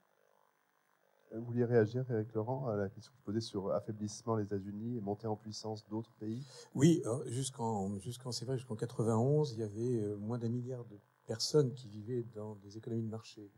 Vous 1.33 1.45
vouliez 1.45 1.63
réagir, 1.63 2.09
Eric 2.11 2.33
Laurent, 2.33 2.67
à 2.67 2.75
la 2.75 2.89
question 2.89 3.11
que 3.13 3.17
vous 3.17 3.23
posez 3.23 3.39
sur 3.39 3.71
affaiblissement 3.71 4.35
des 4.35 4.43
États-Unis 4.43 4.97
et 4.97 5.01
montée 5.01 5.27
en 5.27 5.37
puissance 5.37 5.87
d'autres 5.87 6.13
pays? 6.19 6.45
Oui, 6.75 7.03
jusqu'en, 7.27 7.97
jusqu'en, 7.99 8.33
c'est 8.33 8.43
vrai, 8.43 8.57
jusqu'en 8.57 8.75
91, 8.75 9.53
il 9.53 9.59
y 9.59 9.63
avait 9.63 10.03
euh, 10.03 10.17
moins 10.17 10.37
d'un 10.37 10.49
milliard 10.49 10.83
de 10.85 10.99
personnes 11.31 11.73
qui 11.73 11.87
vivaient 11.87 12.25
dans 12.35 12.55
des 12.55 12.77
économies 12.77 13.03
de 13.03 13.09
marché. 13.09 13.49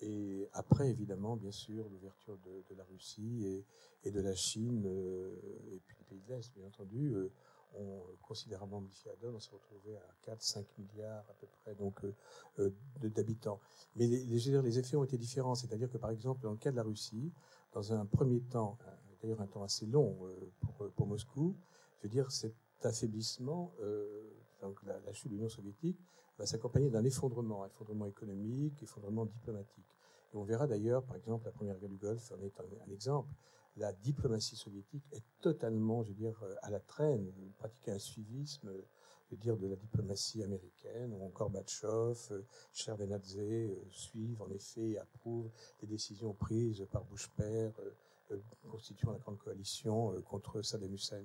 Et 0.00 0.48
après, 0.52 0.88
évidemment, 0.88 1.34
bien 1.34 1.50
sûr, 1.50 1.88
l'ouverture 1.88 2.38
de, 2.46 2.76
la 2.76 2.84
Russie 2.84 3.64
et, 4.04 4.10
de 4.12 4.20
la 4.20 4.36
Chine, 4.36 4.84
euh, 4.86 5.34
et 5.74 5.80
puis 5.84 5.96
les 5.98 6.04
pays 6.04 6.20
de 6.20 6.32
l'Est, 6.32 6.54
bien 6.54 6.64
entendu, 6.64 7.12
euh, 7.12 7.28
ont 7.76 8.04
considérablement 8.22 8.82
modifié 8.82 9.10
la 9.10 9.16
donne. 9.16 9.34
On 9.34 9.40
s'est 9.40 9.50
retrouvé 9.50 9.96
à 9.96 10.36
4-5 10.36 10.64
milliards 10.78 11.24
à 11.28 11.34
peu 11.40 11.48
près 11.48 11.74
donc 11.74 11.96
euh, 12.60 12.70
d'habitants. 13.02 13.58
Mais 13.96 14.06
les, 14.06 14.78
effets 14.78 14.96
ont 14.96 15.02
été 15.02 15.18
différents. 15.18 15.56
C'est-à-dire 15.56 15.90
que, 15.90 15.98
par 15.98 16.10
exemple, 16.10 16.42
dans 16.42 16.52
le 16.52 16.56
cas 16.56 16.70
de 16.70 16.76
la 16.76 16.84
Russie, 16.84 17.32
dans 17.72 17.92
un 17.92 18.06
premier 18.06 18.42
temps, 18.42 18.78
d'ailleurs 19.20 19.40
un 19.40 19.48
temps 19.48 19.64
assez 19.64 19.86
long 19.86 20.16
pour, 20.94 21.06
Moscou, 21.08 21.56
je 21.96 22.04
veux 22.04 22.10
dire, 22.10 22.30
cet 22.30 22.54
affaiblissement, 22.84 23.72
donc 24.60 24.82
la, 24.84 25.12
chute 25.12 25.30
de 25.30 25.36
l'Union 25.36 25.48
soviétique, 25.48 25.98
va 26.38 26.46
s'accompagner 26.46 26.90
d'un 26.90 27.04
effondrement, 27.04 27.66
effondrement 27.66 28.06
économique, 28.06 28.82
effondrement 28.82 29.26
diplomatique. 29.26 29.96
Et 30.32 30.36
on 30.36 30.44
verra 30.44 30.66
d'ailleurs, 30.66 31.02
par 31.04 31.16
exemple, 31.16 31.46
la 31.46 31.52
première 31.52 31.78
guerre 31.78 31.88
du 31.88 31.96
Golfe 31.96 32.32
en 32.32 32.40
est 32.42 32.60
un, 32.60 32.92
exemple. 32.92 33.30
La 33.76 33.92
diplomatie 33.92 34.56
soviétique 34.56 35.04
est 35.12 35.22
totalement, 35.40 36.02
je 36.02 36.08
veux 36.08 36.14
dire, 36.14 36.40
euh, 36.42 36.54
à 36.62 36.70
la 36.70 36.80
traîne, 36.80 37.32
pratiquer 37.58 37.92
un 37.92 37.98
suivisme, 37.98 38.70
je 39.26 39.30
veux 39.30 39.40
dire, 39.40 39.56
de 39.56 39.68
la 39.68 39.76
diplomatie 39.76 40.42
américaine, 40.42 41.12
où 41.12 41.28
Gorbatchev, 41.28 42.32
euh, 42.32 42.42
Shevardnadze 42.72 43.38
euh, 43.38 43.76
suivent 43.90 44.42
en 44.42 44.50
effet 44.50 44.90
et 44.90 44.98
approuvent 44.98 45.50
les 45.80 45.88
décisions 45.88 46.32
prises 46.34 46.86
par 46.90 47.04
Bush 47.04 47.28
père, 47.36 47.72
constituant 48.70 49.12
la 49.12 49.18
grande 49.18 49.38
coalition 49.38 50.20
contre 50.22 50.60
Saddam 50.60 50.92
Hussein. 50.92 51.24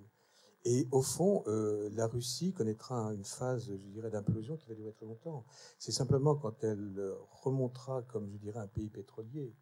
Et 0.65 0.87
au 0.91 1.01
fond, 1.01 1.43
euh, 1.47 1.89
la 1.93 2.07
Russie 2.07 2.53
connaîtra 2.53 3.13
une 3.13 3.25
phase, 3.25 3.67
je 3.67 3.89
dirais, 3.89 4.09
d'implosion 4.09 4.55
qui 4.55 4.67
va 4.67 4.75
durer 4.75 4.93
très 4.93 5.05
longtemps. 5.05 5.45
C'est 5.77 5.91
simplement 5.91 6.35
quand 6.35 6.63
elle 6.63 7.13
remontera 7.43 8.01
comme, 8.03 8.29
je 8.29 8.37
dirais, 8.37 8.59
un 8.59 8.67
pays 8.67 8.89
pétrolier, 8.89 9.53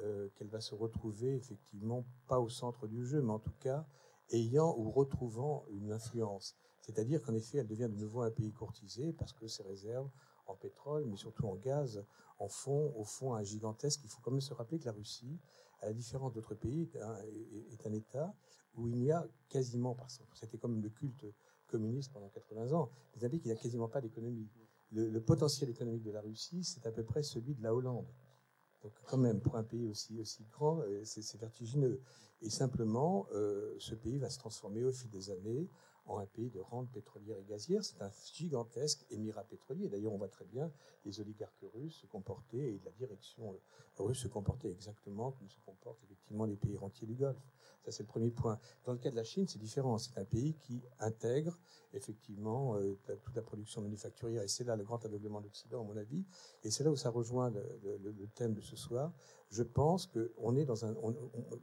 euh, 0.00 0.28
qu'elle 0.36 0.48
va 0.48 0.60
se 0.60 0.76
retrouver 0.76 1.34
effectivement 1.34 2.04
pas 2.28 2.38
au 2.38 2.48
centre 2.48 2.86
du 2.86 3.04
jeu, 3.04 3.20
mais 3.20 3.32
en 3.32 3.40
tout 3.40 3.54
cas 3.58 3.84
ayant 4.30 4.72
ou 4.78 4.92
retrouvant 4.92 5.64
une 5.70 5.90
influence. 5.90 6.56
C'est-à-dire 6.82 7.20
qu'en 7.20 7.34
effet, 7.34 7.58
elle 7.58 7.66
devient 7.66 7.88
de 7.90 7.98
nouveau 7.98 8.22
un 8.22 8.30
pays 8.30 8.52
courtisé 8.52 9.12
parce 9.12 9.32
que 9.32 9.48
ses 9.48 9.64
réserves 9.64 10.08
en 10.46 10.54
pétrole, 10.54 11.04
mais 11.06 11.16
surtout 11.16 11.48
en 11.48 11.56
gaz, 11.56 12.04
en 12.38 12.48
font 12.48 12.94
au 12.96 13.02
fond 13.02 13.34
un 13.34 13.42
gigantesque. 13.42 14.00
Il 14.04 14.08
faut 14.08 14.20
quand 14.22 14.30
même 14.30 14.40
se 14.40 14.54
rappeler 14.54 14.78
que 14.78 14.86
la 14.86 14.92
Russie, 14.92 15.40
à 15.80 15.86
la 15.86 15.92
différence 15.92 16.32
d'autres 16.32 16.54
pays, 16.54 16.88
est 17.72 17.86
un 17.86 17.92
État 17.92 18.32
où 18.78 18.88
il 18.88 18.96
n'y 18.96 19.10
a 19.10 19.26
quasiment, 19.48 19.94
que 19.94 20.38
c'était 20.38 20.58
comme 20.58 20.80
le 20.80 20.88
culte 20.88 21.26
communiste 21.66 22.12
pendant 22.12 22.28
80 22.28 22.72
ans, 22.72 22.90
mais 23.14 23.24
un 23.24 23.28
pays 23.28 23.40
qui 23.40 23.48
n'a 23.48 23.56
quasiment 23.56 23.88
pas 23.88 24.00
d'économie. 24.00 24.48
Le, 24.90 25.20
potentiel 25.20 25.68
économique 25.68 26.02
de 26.02 26.10
la 26.10 26.22
Russie, 26.22 26.64
c'est 26.64 26.86
à 26.86 26.92
peu 26.92 27.04
près 27.04 27.22
celui 27.22 27.54
de 27.54 27.62
la 27.62 27.74
Hollande. 27.74 28.08
Donc 28.82 28.92
quand 29.04 29.18
même, 29.18 29.40
pour 29.40 29.56
un 29.56 29.64
pays 29.64 29.86
aussi, 29.86 30.18
aussi 30.18 30.44
grand, 30.44 30.80
euh, 30.80 31.02
c'est 31.04 31.38
vertigineux. 31.38 32.00
Et 32.40 32.48
simplement, 32.48 33.26
euh, 33.32 33.74
ce 33.78 33.94
pays 33.94 34.18
va 34.18 34.30
se 34.30 34.38
transformer 34.38 34.84
au 34.84 34.92
fil 34.92 35.10
des 35.10 35.30
années 35.30 35.68
en 36.08 36.18
un 36.18 36.26
pays 36.26 36.50
de 36.50 36.58
rente 36.58 36.90
pétrolière 36.90 37.38
et 37.38 37.44
gazière. 37.44 37.84
C'est 37.84 38.00
un 38.02 38.10
gigantesque 38.32 39.04
émirat 39.10 39.44
pétrolier. 39.44 39.88
D'ailleurs, 39.88 40.12
on 40.12 40.18
voit 40.18 40.28
très 40.28 40.46
bien 40.46 40.72
les 41.04 41.20
oligarques 41.20 41.64
russes 41.74 42.00
se 42.00 42.06
comporter 42.06 42.74
et 42.74 42.80
la 42.84 42.90
direction 42.92 43.54
russe 43.98 44.18
se 44.18 44.28
comporter 44.28 44.70
exactement 44.70 45.32
comme 45.32 45.48
se 45.48 45.60
comportent 45.60 46.02
effectivement 46.04 46.46
les 46.46 46.56
pays 46.56 46.76
rentiers 46.76 47.06
du 47.06 47.14
Golfe. 47.14 47.38
Ça, 47.84 47.92
c'est 47.92 48.02
le 48.02 48.08
premier 48.08 48.30
point. 48.30 48.58
Dans 48.84 48.92
le 48.92 48.98
cas 48.98 49.10
de 49.10 49.16
la 49.16 49.24
Chine, 49.24 49.46
c'est 49.46 49.58
différent. 49.58 49.98
C'est 49.98 50.18
un 50.18 50.24
pays 50.24 50.54
qui 50.54 50.82
intègre 50.98 51.58
effectivement 51.92 52.76
euh, 52.76 52.98
toute 53.22 53.36
la 53.36 53.42
production 53.42 53.82
manufacturière. 53.82 54.42
Et 54.42 54.48
c'est 54.48 54.64
là 54.64 54.76
le 54.76 54.84
grand 54.84 55.04
aveuglement 55.04 55.40
de 55.40 55.46
l'Occident, 55.46 55.80
à 55.82 55.84
mon 55.84 55.96
avis. 55.96 56.24
Et 56.64 56.70
c'est 56.70 56.84
là 56.84 56.90
où 56.90 56.96
ça 56.96 57.10
rejoint 57.10 57.50
le, 57.50 58.26
thème 58.34 58.54
de 58.54 58.60
ce 58.60 58.76
soir. 58.76 59.12
Je 59.50 59.62
pense 59.62 60.06
qu'on 60.06 60.56
est 60.56 60.64
dans 60.64 60.84
un... 60.84 60.94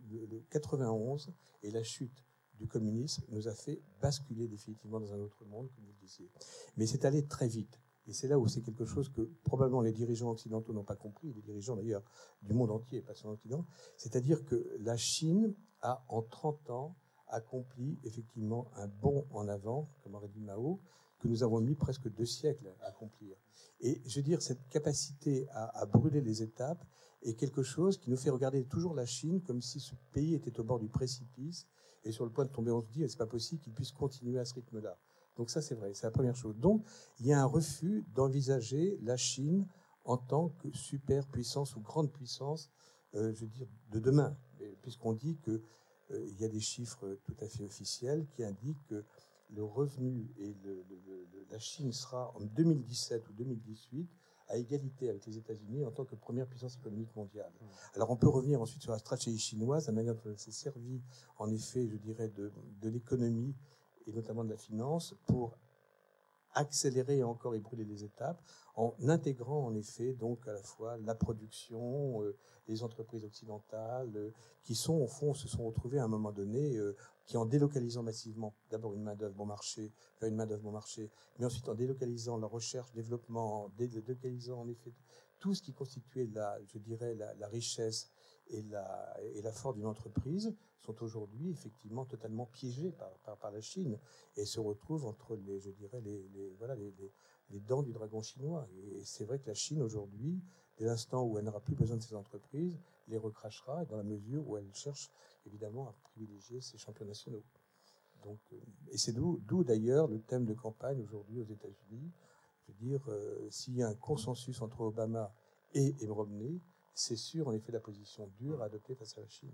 le 0.09 0.43
91 0.49 1.33
et 1.63 1.71
la 1.71 1.83
chute 1.83 2.23
du 2.59 2.67
communisme 2.67 3.23
nous 3.29 3.47
a 3.47 3.53
fait 3.53 3.81
basculer 4.01 4.47
définitivement 4.47 4.99
dans 4.99 5.13
un 5.13 5.19
autre 5.19 5.43
monde, 5.45 5.69
comme 5.75 5.85
vous 5.85 5.91
le 5.91 6.07
disiez. 6.07 6.29
Mais 6.77 6.85
c'est 6.85 7.05
allé 7.05 7.25
très 7.25 7.47
vite. 7.47 7.79
Et 8.07 8.13
c'est 8.13 8.27
là 8.27 8.37
où 8.37 8.47
c'est 8.47 8.61
quelque 8.61 8.85
chose 8.85 9.09
que 9.09 9.21
probablement 9.43 9.81
les 9.81 9.91
dirigeants 9.91 10.29
occidentaux 10.29 10.73
n'ont 10.73 10.83
pas 10.83 10.95
compris, 10.95 11.33
les 11.33 11.41
dirigeants 11.41 11.75
d'ailleurs 11.75 12.03
du 12.43 12.53
monde 12.53 12.71
entier, 12.71 13.01
pas 13.01 13.15
seulement 13.15 13.31
l'Occident. 13.31 13.65
C'est-à-dire 13.97 14.45
que 14.45 14.77
la 14.79 14.95
Chine 14.95 15.55
a, 15.81 16.05
en 16.09 16.21
30 16.21 16.69
ans, 16.69 16.95
accompli 17.27 17.97
effectivement 18.03 18.67
un 18.75 18.87
bond 18.87 19.25
en 19.31 19.47
avant, 19.47 19.89
comme 20.03 20.15
aurait 20.15 20.29
dit 20.29 20.41
Mao, 20.41 20.79
que 21.19 21.27
nous 21.27 21.43
avons 21.43 21.59
mis 21.61 21.75
presque 21.75 22.07
deux 22.09 22.25
siècles 22.25 22.71
à 22.81 22.87
accomplir. 22.87 23.35
Et 23.79 24.01
je 24.05 24.19
veux 24.19 24.23
dire, 24.23 24.41
cette 24.41 24.67
capacité 24.69 25.47
à, 25.51 25.85
brûler 25.85 26.21
les 26.21 26.43
étapes 26.43 26.85
est 27.23 27.33
quelque 27.33 27.63
chose 27.63 27.97
qui 27.97 28.09
nous 28.09 28.17
fait 28.17 28.29
regarder 28.29 28.65
toujours 28.65 28.93
la 28.93 29.05
Chine 29.05 29.41
comme 29.41 29.61
si 29.61 29.79
ce 29.79 29.95
pays 30.11 30.35
était 30.35 30.59
au 30.59 30.63
bord 30.63 30.79
du 30.79 30.87
précipice 30.87 31.67
et 32.05 32.11
sur 32.11 32.23
le 32.23 32.31
point 32.31 32.45
de 32.45 32.49
tomber. 32.49 32.71
On 32.71 32.81
se 32.81 32.87
dit, 32.87 33.03
c'est 33.09 33.17
pas 33.17 33.25
possible 33.25 33.61
qu'il 33.61 33.73
puisse 33.73 33.91
continuer 33.91 34.39
à 34.39 34.45
ce 34.45 34.53
rythme-là. 34.53 34.97
Donc 35.35 35.49
ça, 35.49 35.61
c'est 35.61 35.75
vrai, 35.75 35.93
c'est 35.93 36.07
la 36.07 36.11
première 36.11 36.35
chose. 36.35 36.55
Donc, 36.57 36.85
il 37.19 37.25
y 37.25 37.33
a 37.33 37.41
un 37.41 37.45
refus 37.45 38.05
d'envisager 38.13 38.97
la 39.01 39.17
Chine 39.17 39.67
en 40.05 40.17
tant 40.17 40.49
que 40.49 40.71
superpuissance 40.71 41.75
ou 41.75 41.81
grande 41.81 42.11
puissance, 42.11 42.71
euh, 43.15 43.33
je 43.33 43.41
veux 43.41 43.49
dire, 43.49 43.67
de 43.91 43.99
demain, 43.99 44.37
puisqu'on 44.81 45.13
dit 45.13 45.37
qu'il 45.43 45.61
euh, 46.11 46.29
y 46.39 46.45
a 46.45 46.47
des 46.47 46.59
chiffres 46.59 47.17
tout 47.23 47.35
à 47.41 47.47
fait 47.47 47.63
officiels 47.63 48.25
qui 48.35 48.43
indiquent 48.43 48.85
que 48.87 49.03
le 49.49 49.63
revenu 49.63 50.27
et 50.37 50.55
la 51.51 51.59
Chine 51.59 51.91
sera 51.91 52.31
en 52.35 52.41
2017 52.41 53.29
ou 53.29 53.33
2018 53.33 54.09
à 54.47 54.57
égalité 54.57 55.09
avec 55.09 55.25
les 55.25 55.37
États-Unis 55.37 55.85
en 55.85 55.91
tant 55.91 56.05
que 56.05 56.15
première 56.15 56.47
puissance 56.47 56.75
économique 56.75 57.15
mondiale. 57.15 57.51
Mmh. 57.59 57.65
Alors 57.95 58.11
on 58.11 58.15
peut 58.15 58.27
revenir 58.27 58.61
ensuite 58.61 58.81
sur 58.81 58.91
la 58.91 58.99
stratégie 58.99 59.39
chinoise, 59.39 59.87
la 59.87 59.93
manière 59.93 60.15
dont 60.15 60.29
elle 60.29 60.37
s'est 60.37 60.51
servie 60.51 61.01
en 61.37 61.49
effet, 61.51 61.87
je 61.87 61.97
dirais, 61.97 62.29
de, 62.29 62.51
de 62.81 62.89
l'économie 62.89 63.55
et 64.07 64.11
notamment 64.13 64.43
de 64.43 64.49
la 64.49 64.57
finance 64.57 65.15
pour 65.25 65.57
accélérer 66.55 67.23
encore 67.23 67.53
et 67.53 67.59
brûler 67.59 67.85
les 67.85 68.03
étapes 68.03 68.41
en 68.75 68.93
intégrant 69.07 69.65
en 69.65 69.75
effet 69.75 70.13
donc 70.13 70.47
à 70.47 70.53
la 70.53 70.63
fois 70.63 70.97
la 70.97 71.15
production, 71.15 72.21
euh, 72.23 72.35
les 72.67 72.83
entreprises 72.83 73.23
occidentales 73.23 74.11
euh, 74.15 74.31
qui 74.63 74.75
sont 74.75 74.95
au 74.95 75.07
fond 75.07 75.33
se 75.33 75.47
sont 75.47 75.65
retrouvées 75.65 75.99
à 75.99 76.03
un 76.03 76.09
moment 76.09 76.31
donné 76.31 76.75
euh, 76.77 76.95
qui 77.25 77.37
en 77.37 77.45
délocalisant 77.45 78.03
massivement 78.03 78.55
d'abord 78.69 78.93
une 78.93 79.03
main 79.03 79.15
d'œuvre 79.15 79.35
bon 79.35 79.45
marché 79.45 79.93
vers 80.19 80.29
une 80.29 80.35
main 80.35 80.45
d'œuvre 80.45 80.63
bon 80.63 80.71
marché, 80.71 81.11
mais 81.39 81.45
ensuite 81.45 81.67
en 81.69 81.75
délocalisant 81.75 82.37
la 82.37 82.47
recherche, 82.47 82.91
développement, 82.93 83.65
en 83.65 83.69
délocalisant 83.77 84.61
en 84.61 84.67
effet 84.67 84.93
tout 85.45 85.53
ce 85.53 85.61
qui 85.61 85.73
constituait 85.73 86.27
la, 86.33 86.57
je 86.65 86.79
dirais 86.79 87.13
la, 87.13 87.47
richesse 87.49 88.09
et 88.47 88.63
la, 88.63 89.51
force 89.51 89.75
d'une 89.75 89.85
entreprise 89.85 90.55
sont 90.79 91.03
aujourd'hui 91.03 91.51
effectivement 91.51 92.03
totalement 92.03 92.47
piégés 92.47 92.91
par, 93.27 93.51
la 93.51 93.61
Chine 93.61 93.99
et 94.37 94.45
se 94.45 94.59
retrouvent 94.59 95.05
entre 95.05 95.35
les, 95.35 95.59
je 95.59 95.69
dirais, 95.69 96.01
les, 96.01 97.59
dents 97.59 97.83
du 97.83 97.93
dragon 97.93 98.23
chinois. 98.23 98.67
Et 98.75 99.05
c'est 99.05 99.23
vrai 99.23 99.37
que 99.37 99.45
la 99.45 99.53
Chine 99.53 99.83
aujourd'hui, 99.83 100.41
dès 100.79 100.85
l'instant 100.85 101.23
où 101.23 101.37
elle 101.37 101.45
n'aura 101.45 101.61
plus 101.61 101.75
besoin 101.75 101.97
de 101.97 102.01
ces 102.01 102.15
entreprises, 102.15 102.79
les 103.07 103.19
recrachera 103.19 103.85
dans 103.85 103.97
la 103.97 104.03
mesure 104.03 104.49
où 104.49 104.57
elle 104.57 104.73
cherche 104.73 105.11
évidemment 105.45 105.89
à 105.89 105.93
privilégier 106.09 106.59
ses 106.59 106.79
champions 106.79 107.05
nationaux. 107.05 107.43
Donc, 108.23 108.39
euh, 108.51 108.57
et 108.89 108.97
c'est 108.97 109.13
d'où 109.13 109.63
d'ailleurs 109.63 110.07
le 110.07 110.19
thème 110.19 110.45
de 110.45 110.55
campagne 110.55 110.99
aujourd'hui 111.03 111.39
aux 111.39 111.45
États-Unis. 111.45 112.11
Je 112.67 112.73
dire, 112.73 113.01
euh, 113.09 113.47
s'il 113.49 113.75
y 113.75 113.83
a 113.83 113.87
un 113.87 113.95
consensus 113.95 114.61
entre 114.61 114.81
Obama 114.81 115.33
et, 115.73 115.95
et 116.01 116.07
c'est 116.93 117.17
sûr, 117.17 117.47
en 117.49 117.53
effet, 117.53 117.71
la 117.71 117.81
position 117.81 118.29
dure 118.39 118.61
à 118.61 118.65
adopter 118.65 118.95
face 118.95 119.17
à 119.17 119.21
la 119.21 119.27
Chine. 119.27 119.51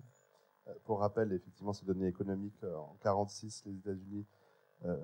Euh, 0.68 0.74
pour 0.86 1.00
rappel, 1.00 1.34
effectivement, 1.34 1.74
ces 1.74 1.86
données 1.86 2.08
économiques, 2.08 2.64
euh, 2.64 2.76
en 2.76 2.96
46, 3.02 3.64
les 3.66 3.78
États-Unis 3.78 4.26
euh, 4.86 4.96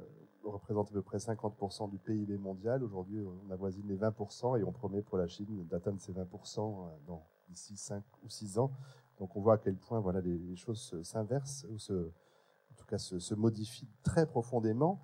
représentent 0.43 0.89
à 0.89 0.93
peu 0.93 1.01
près 1.01 1.17
50% 1.17 1.89
du 1.89 1.97
PIB 1.97 2.37
mondial. 2.37 2.83
Aujourd'hui, 2.83 3.19
on 3.25 3.51
avoisine 3.51 3.87
les 3.87 3.97
20% 3.97 4.59
et 4.59 4.63
on 4.63 4.71
promet 4.71 5.01
pour 5.01 5.17
la 5.17 5.27
Chine 5.27 5.65
d'atteindre 5.67 5.99
ces 5.99 6.13
20% 6.13 6.89
dans 7.07 7.25
d'ici 7.49 7.75
5 7.75 8.03
ou 8.23 8.29
6 8.29 8.59
ans. 8.59 8.71
Donc 9.19 9.35
on 9.35 9.41
voit 9.41 9.55
à 9.55 9.57
quel 9.57 9.75
point 9.75 9.99
voilà, 9.99 10.21
les, 10.21 10.55
choses 10.55 11.01
s'inversent, 11.01 11.65
ou 11.71 11.79
se, 11.79 12.11
cas 12.87 12.97
se, 12.97 13.33
modifient 13.35 13.89
très 14.03 14.25
profondément. 14.25 15.01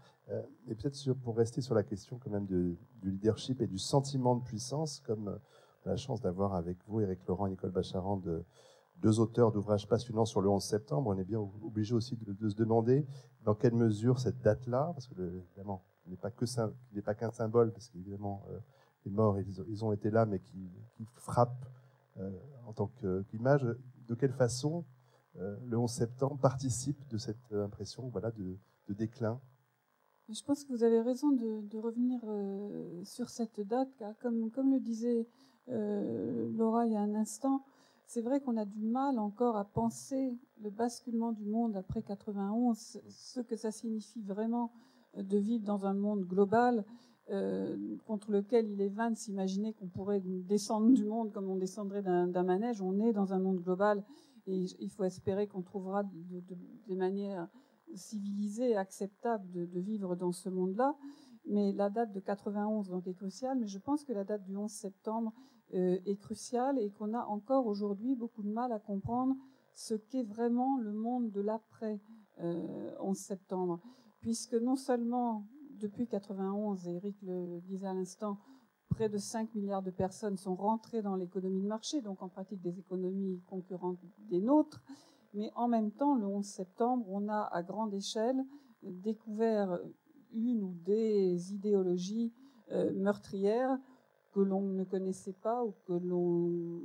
et 0.67 0.75
peut-être 0.75 1.13
pour 1.13 1.35
rester 1.37 1.61
sur 1.61 1.75
la 1.75 1.83
question 1.83 2.17
quand 2.17 2.31
même 2.31 2.45
du 2.45 2.77
leadership 3.03 3.61
et 3.61 3.67
du 3.67 3.77
sentiment 3.77 4.35
de 4.35 4.43
puissance, 4.43 5.01
comme 5.05 5.39
la 5.85 5.97
chance 5.97 6.21
d'avoir 6.21 6.55
avec 6.55 6.77
vous, 6.87 7.01
Éric 7.01 7.25
Laurent 7.27 7.47
et 7.47 7.51
Nicole 7.51 7.71
Bacharan, 7.71 8.17
de, 8.17 8.45
deux 9.03 9.19
auteurs 9.19 9.51
d'ouvrages 9.51 9.87
passionnants 9.87 10.25
sur 10.25 10.41
le 10.41 10.49
11 10.49 10.63
septembre. 10.63 11.09
On 11.13 11.17
est 11.17 11.25
bien 11.25 11.39
obligé 11.39 11.93
aussi 11.93 12.15
de, 12.15 12.49
se 12.49 12.55
demander 12.55 13.05
dans 13.43 13.53
quelle 13.53 13.73
mesure 13.73 14.19
cette 14.19 14.41
date-là, 14.41 14.91
parce 14.93 15.07
que 15.07 15.21
évidemment, 15.21 15.83
il 16.05 16.11
n'est 16.11 16.17
pas 16.17 16.31
que 16.31 16.45
n'est 16.93 17.15
qu'un 17.15 17.31
symbole, 17.31 17.71
parce 17.71 17.89
qu'évidemment, 17.89 18.45
euh, 18.49 18.59
les 19.05 19.11
morts, 19.11 19.37
ils, 19.39 19.83
ont 19.83 19.91
été 19.91 20.09
là, 20.09 20.25
mais 20.25 20.39
qui, 20.39 20.69
frappent 21.15 21.65
euh, 22.17 22.31
en 22.65 22.73
tant 22.73 22.89
qu'image. 23.29 23.63
De 24.07 24.15
quelle 24.15 24.33
façon 24.33 24.79
euh, 24.79 24.83
le 25.35 25.77
11 25.77 25.89
septembre 25.89 26.37
participe 26.39 27.07
de 27.09 27.17
cette 27.17 27.51
impression 27.53 28.09
voilà, 28.09 28.31
de, 28.31 28.57
déclin 28.89 29.39
je 30.29 30.41
pense 30.41 30.63
que 30.63 30.71
vous 30.71 30.83
avez 30.83 31.01
raison 31.01 31.31
de, 31.31 31.77
revenir 31.77 32.21
sur 33.03 33.29
cette 33.29 33.59
date, 33.59 33.89
car 33.97 34.17
comme, 34.19 34.49
le 34.71 34.79
disait 34.79 35.27
euh, 35.69 36.49
Laura 36.55 36.85
il 36.85 36.93
y 36.93 36.95
a 36.95 37.01
un 37.01 37.15
instant, 37.15 37.63
c'est 38.05 38.21
vrai 38.21 38.41
qu'on 38.41 38.57
a 38.57 38.65
du 38.65 38.81
mal 38.81 39.17
encore 39.17 39.55
à 39.55 39.65
penser 39.65 40.37
le 40.61 40.69
basculement 40.69 41.31
du 41.31 41.45
monde 41.45 41.77
après 41.77 42.01
91, 42.01 43.01
ce 43.07 43.39
que 43.39 43.55
ça 43.55 43.71
signifie 43.71 44.21
vraiment 44.21 44.71
euh, 45.17 45.23
de 45.23 45.37
vivre 45.37 45.63
dans 45.63 45.85
un 45.85 45.93
monde 45.93 46.25
global 46.25 46.83
euh, 47.29 47.77
contre 48.05 48.31
lequel 48.31 48.69
il 48.69 48.81
est 48.81 48.89
vain 48.89 49.11
de 49.11 49.15
s'imaginer 49.15 49.73
qu'on 49.73 49.87
pourrait 49.87 50.19
descendre 50.19 50.91
du 50.91 51.05
monde 51.05 51.31
comme 51.31 51.49
on 51.49 51.55
descendrait 51.55 52.01
d'un 52.01 52.43
manège. 52.43 52.81
On 52.81 52.99
est 52.99 53.13
dans 53.13 53.33
un 53.33 53.39
monde 53.39 53.61
global 53.61 54.03
et 54.47 54.65
il 54.79 54.89
faut 54.89 55.03
espérer 55.03 55.47
qu'on 55.47 55.61
trouvera 55.61 56.03
des 56.03 56.95
manières 56.95 57.47
civilisées 57.95 58.71
et 58.71 58.75
acceptables 58.75 59.51
de, 59.51 59.79
vivre 59.79 60.15
dans 60.15 60.31
ce 60.31 60.49
monde-là. 60.49 60.95
Mais 61.45 61.73
la 61.73 61.89
date 61.89 62.13
de 62.13 62.19
91 62.19 62.89
donc 62.89 63.07
est 63.07 63.13
cruciale, 63.13 63.57
mais 63.59 63.67
je 63.67 63.79
pense 63.79 64.03
que 64.05 64.13
la 64.13 64.23
date 64.23 64.43
du 64.43 64.55
11 64.55 64.71
septembre 64.71 65.33
euh, 65.73 65.99
est 66.05 66.15
crucial 66.15 66.79
et 66.79 66.89
qu'on 66.91 67.13
a 67.13 67.25
encore 67.25 67.67
aujourd'hui 67.67 68.15
beaucoup 68.15 68.43
de 68.43 68.51
mal 68.51 68.71
à 68.71 68.79
comprendre 68.79 69.35
ce 69.73 69.95
qu'est 69.95 70.23
vraiment 70.23 70.77
le 70.77 70.93
monde 70.93 71.31
de 71.31 71.41
l'après 71.41 71.99
11 72.39 72.45
euh, 72.45 73.13
septembre, 73.13 73.79
puisque 74.21 74.53
non 74.53 74.75
seulement 74.75 75.45
depuis 75.71 76.07
91, 76.07 76.87
Eric 76.87 77.21
le 77.23 77.59
disait 77.61 77.87
à 77.87 77.93
l'instant, 77.93 78.37
près 78.93 79.09
de 79.09 79.17
5 79.17 79.55
milliards 79.55 79.81
de 79.81 79.89
personnes 79.89 80.37
sont 80.37 80.55
rentrées 80.55 81.01
dans 81.01 81.15
l'économie 81.15 81.61
de 81.61 81.67
marché, 81.67 82.01
donc 82.01 82.21
en 82.21 82.29
pratique 82.29 82.61
des 82.61 82.79
économies 82.79 83.41
concurrentes 83.47 83.99
des 84.29 84.39
nôtres, 84.39 84.83
mais 85.33 85.51
en 85.55 85.67
même 85.67 85.91
temps, 85.91 86.15
le 86.15 86.27
11 86.27 86.45
septembre, 86.45 87.05
on 87.09 87.27
a 87.27 87.41
à 87.51 87.63
grande 87.63 87.93
échelle 87.93 88.45
découvert 88.83 89.79
une 90.31 90.63
ou 90.63 90.75
des 90.85 91.53
idéologies 91.53 92.31
euh, 92.71 92.93
meurtrières 92.93 93.77
que 94.31 94.39
l'on 94.39 94.61
ne 94.61 94.83
connaissait 94.83 95.33
pas 95.41 95.63
ou 95.63 95.73
que 95.87 95.93
l'on 95.93 96.81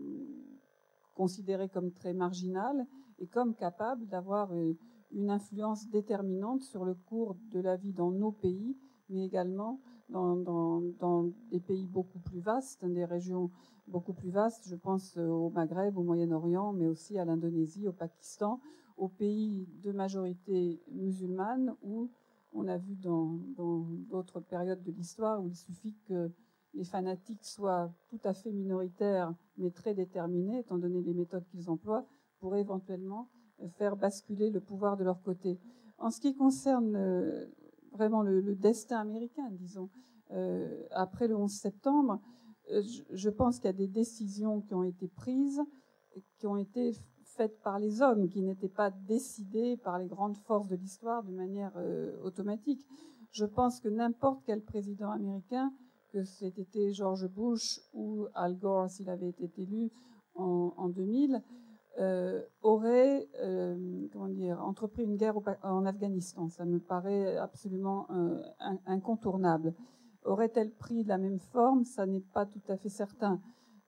considérait 1.14 1.68
comme 1.68 1.92
très 1.92 2.14
marginal 2.14 2.87
et 3.18 3.27
comme 3.27 3.55
capable 3.55 4.07
d'avoir 4.07 4.53
euh, 4.55 4.73
une 5.12 5.31
influence 5.31 5.88
déterminante 5.88 6.62
sur 6.62 6.85
le 6.85 6.94
cours 6.94 7.37
de 7.51 7.61
la 7.61 7.77
vie 7.77 7.92
dans 7.92 8.11
nos 8.11 8.33
pays, 8.33 8.79
mais 9.11 9.25
également 9.25 9.81
dans, 10.09 10.37
dans, 10.99 11.31
des 11.51 11.61
pays 11.61 11.87
beaucoup 11.87 12.18
plus 12.18 12.40
vastes, 12.40 12.85
des 12.85 13.05
régions 13.05 13.51
beaucoup 13.87 14.12
plus 14.12 14.31
vastes. 14.31 14.68
Je 14.68 14.77
pense 14.77 15.16
euh, 15.16 15.29
au 15.29 15.51
Maghreb, 15.51 15.97
au 15.97 16.03
Moyen-Orient, 16.03 16.73
mais 16.73 16.87
aussi 16.87 17.18
à 17.18 17.25
l'Indonésie, 17.25 17.88
au 17.88 17.92
Pakistan, 17.92 18.61
aux 18.97 19.09
pays 19.09 19.68
de 19.83 19.92
majorité 19.92 20.81
musulmane 20.90 21.75
où 21.83 22.11
on 22.53 22.66
a 22.66 22.79
vu 22.79 22.97
dans 22.97 23.38
d'autres 24.11 24.40
périodes 24.40 24.83
de 24.83 24.90
l'histoire 24.90 25.42
où 25.42 25.49
il 25.49 25.55
suffit 25.55 25.94
que 26.09 26.31
les 26.75 26.85
fanatiques 26.85 27.44
soient 27.44 27.92
tout 28.09 28.21
à 28.25 28.35
fait 28.35 28.53
minoritaires, 28.53 29.35
mais 29.57 29.71
très 29.71 29.94
déterminés, 29.94 30.61
étant 30.61 30.79
donné 30.79 31.03
les 31.03 31.14
méthodes 31.14 31.47
qu'ils 31.47 31.71
emploient, 31.71 32.07
pour 32.40 32.57
éventuellement 32.57 33.29
faire 33.77 33.97
basculer 33.97 34.51
le 34.51 34.61
pouvoir 34.61 34.97
de 34.97 35.05
leur 35.05 35.21
côté. 35.23 35.59
En 35.99 36.11
ce 36.11 36.21
qui 36.21 36.35
concerne 36.35 36.94
euh, 36.94 37.47
vraiment 37.92 38.22
le, 38.22 38.55
destin 38.55 38.98
américain, 38.98 39.48
disons, 39.53 39.90
euh, 40.31 40.83
après 40.90 41.29
le 41.29 41.37
11 41.37 41.51
septembre, 41.51 42.20
je, 42.70 43.31
pense 43.31 43.57
qu'il 43.57 43.66
y 43.66 43.70
a 43.70 43.72
des 43.72 43.88
décisions 43.88 44.61
qui 44.61 44.74
ont 44.74 44.85
été 44.85 45.09
prises, 45.09 45.61
qui 46.37 46.46
ont 46.46 46.59
été 46.59 46.92
faites 47.24 47.59
par 47.62 47.79
les 47.79 48.03
hommes, 48.03 48.29
qui 48.29 48.42
n'étaient 48.42 48.68
pas 48.68 48.90
décidées 48.90 49.79
par 49.79 49.98
les 49.98 50.07
grandes 50.07 50.37
forces 50.37 50.68
de 50.68 50.77
l'histoire 50.77 51.22
de 51.22 51.33
manière 51.33 51.72
automatique. 52.22 52.85
Je 53.33 53.46
pense 53.46 53.81
que 53.81 53.88
n'importe 53.88 54.42
quel 54.44 54.62
président 54.62 55.11
américain 55.11 55.72
que 56.09 56.24
c'était 56.24 56.92
George 56.92 57.29
Bush 57.29 57.81
ou 57.92 58.27
Al 58.35 58.57
Gore, 58.57 58.90
s'il 58.90 59.09
avait 59.11 59.29
été 59.29 59.51
élu 59.62 59.90
en, 60.35 60.88
2000, 60.88 61.42
euh, 61.98 62.42
aurait 62.62 63.29
euh, 63.42 64.07
comment 64.12 64.29
dire, 64.29 64.62
entrepris 64.62 65.03
une 65.03 65.16
guerre 65.16 65.37
en 65.64 65.85
Afghanistan. 65.85 66.48
Ça 66.48 66.64
me 66.64 66.79
paraît 66.79 67.37
absolument 67.37 68.07
euh, 68.11 68.40
incontournable. 68.87 69.74
Aurait-elle 70.24 70.70
pris 70.70 71.03
la 71.03 71.18
même 71.18 71.40
forme? 71.40 71.85
Ça 71.85 72.07
n'est 72.07 72.20
pas 72.20 72.46
tout 72.46 72.62
à 72.68 72.77
fait 72.77 72.88
certain. 72.88 73.40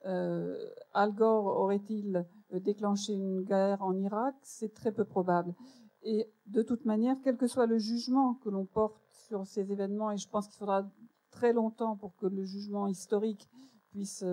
Al 0.03 1.13
Gore 1.15 1.47
aurait-il 1.47 2.25
déclenché 2.53 3.13
une 3.13 3.43
guerre 3.43 3.83
en 3.83 3.95
Irak? 3.97 4.35
C'est 4.43 4.73
très 4.73 4.93
peu 4.93 5.05
probable. 5.05 5.55
Et 6.03 6.33
de 6.47 6.63
toute 6.63 6.87
manière, 6.87 7.17
quel 7.23 7.37
que 7.37 7.47
soit 7.47 7.67
le 7.67 7.77
jugement 7.77 8.35
que 8.35 8.49
l'on 8.49 8.65
porte 8.65 9.03
sur 9.11 9.47
ces 9.47 9.71
événements, 9.71 10.11
et 10.11 10.17
je 10.17 10.29
pense 10.29 10.49
qu'il 10.49 10.57
faudra 10.57 10.89
très 11.31 11.53
longtemps 11.53 11.97
pour 11.97 12.17
que 12.17 12.27
le 12.27 12.45
jugement 12.45 12.87
historique 12.87 13.47
puisse 13.91 14.25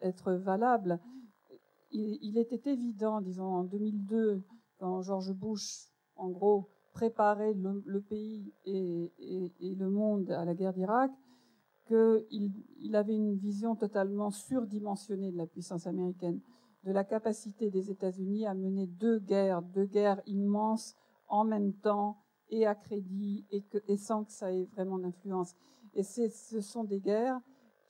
être 0.00 0.32
valable, 0.32 0.98
il, 1.92 2.38
était 2.38 2.70
évident, 2.70 3.20
disons, 3.20 3.44
en 3.44 3.64
2002, 3.64 4.42
quand 4.78 5.02
George 5.02 5.32
Bush, 5.32 5.88
en 6.16 6.30
gros, 6.30 6.68
préparait 6.92 7.54
le, 7.54 8.00
pays 8.00 8.52
et, 8.64 9.12
le 9.60 9.90
monde 9.90 10.30
à 10.30 10.44
la 10.44 10.54
guerre 10.54 10.72
d'Irak, 10.72 11.10
qu'il 11.86 12.52
il 12.78 12.96
avait 12.96 13.14
une 13.14 13.34
vision 13.36 13.74
totalement 13.76 14.30
surdimensionnée 14.30 15.32
de 15.32 15.36
la 15.36 15.46
puissance 15.46 15.86
américaine, 15.86 16.40
de 16.84 16.92
la 16.92 17.04
capacité 17.04 17.70
des 17.70 17.90
États-Unis 17.90 18.46
à 18.46 18.54
mener 18.54 18.86
deux 18.86 19.18
guerres, 19.18 19.62
deux 19.62 19.86
guerres 19.86 20.22
immenses 20.26 20.94
en 21.28 21.44
même 21.44 21.74
temps 21.74 22.18
et 22.48 22.66
à 22.66 22.74
crédit 22.74 23.46
et 23.50 23.96
sans 23.96 24.24
que 24.24 24.32
ça 24.32 24.52
ait 24.52 24.64
vraiment 24.64 24.98
d'influence. 24.98 25.54
Et 25.94 26.02
ce 26.02 26.60
sont 26.60 26.84
des 26.84 27.00
guerres 27.00 27.40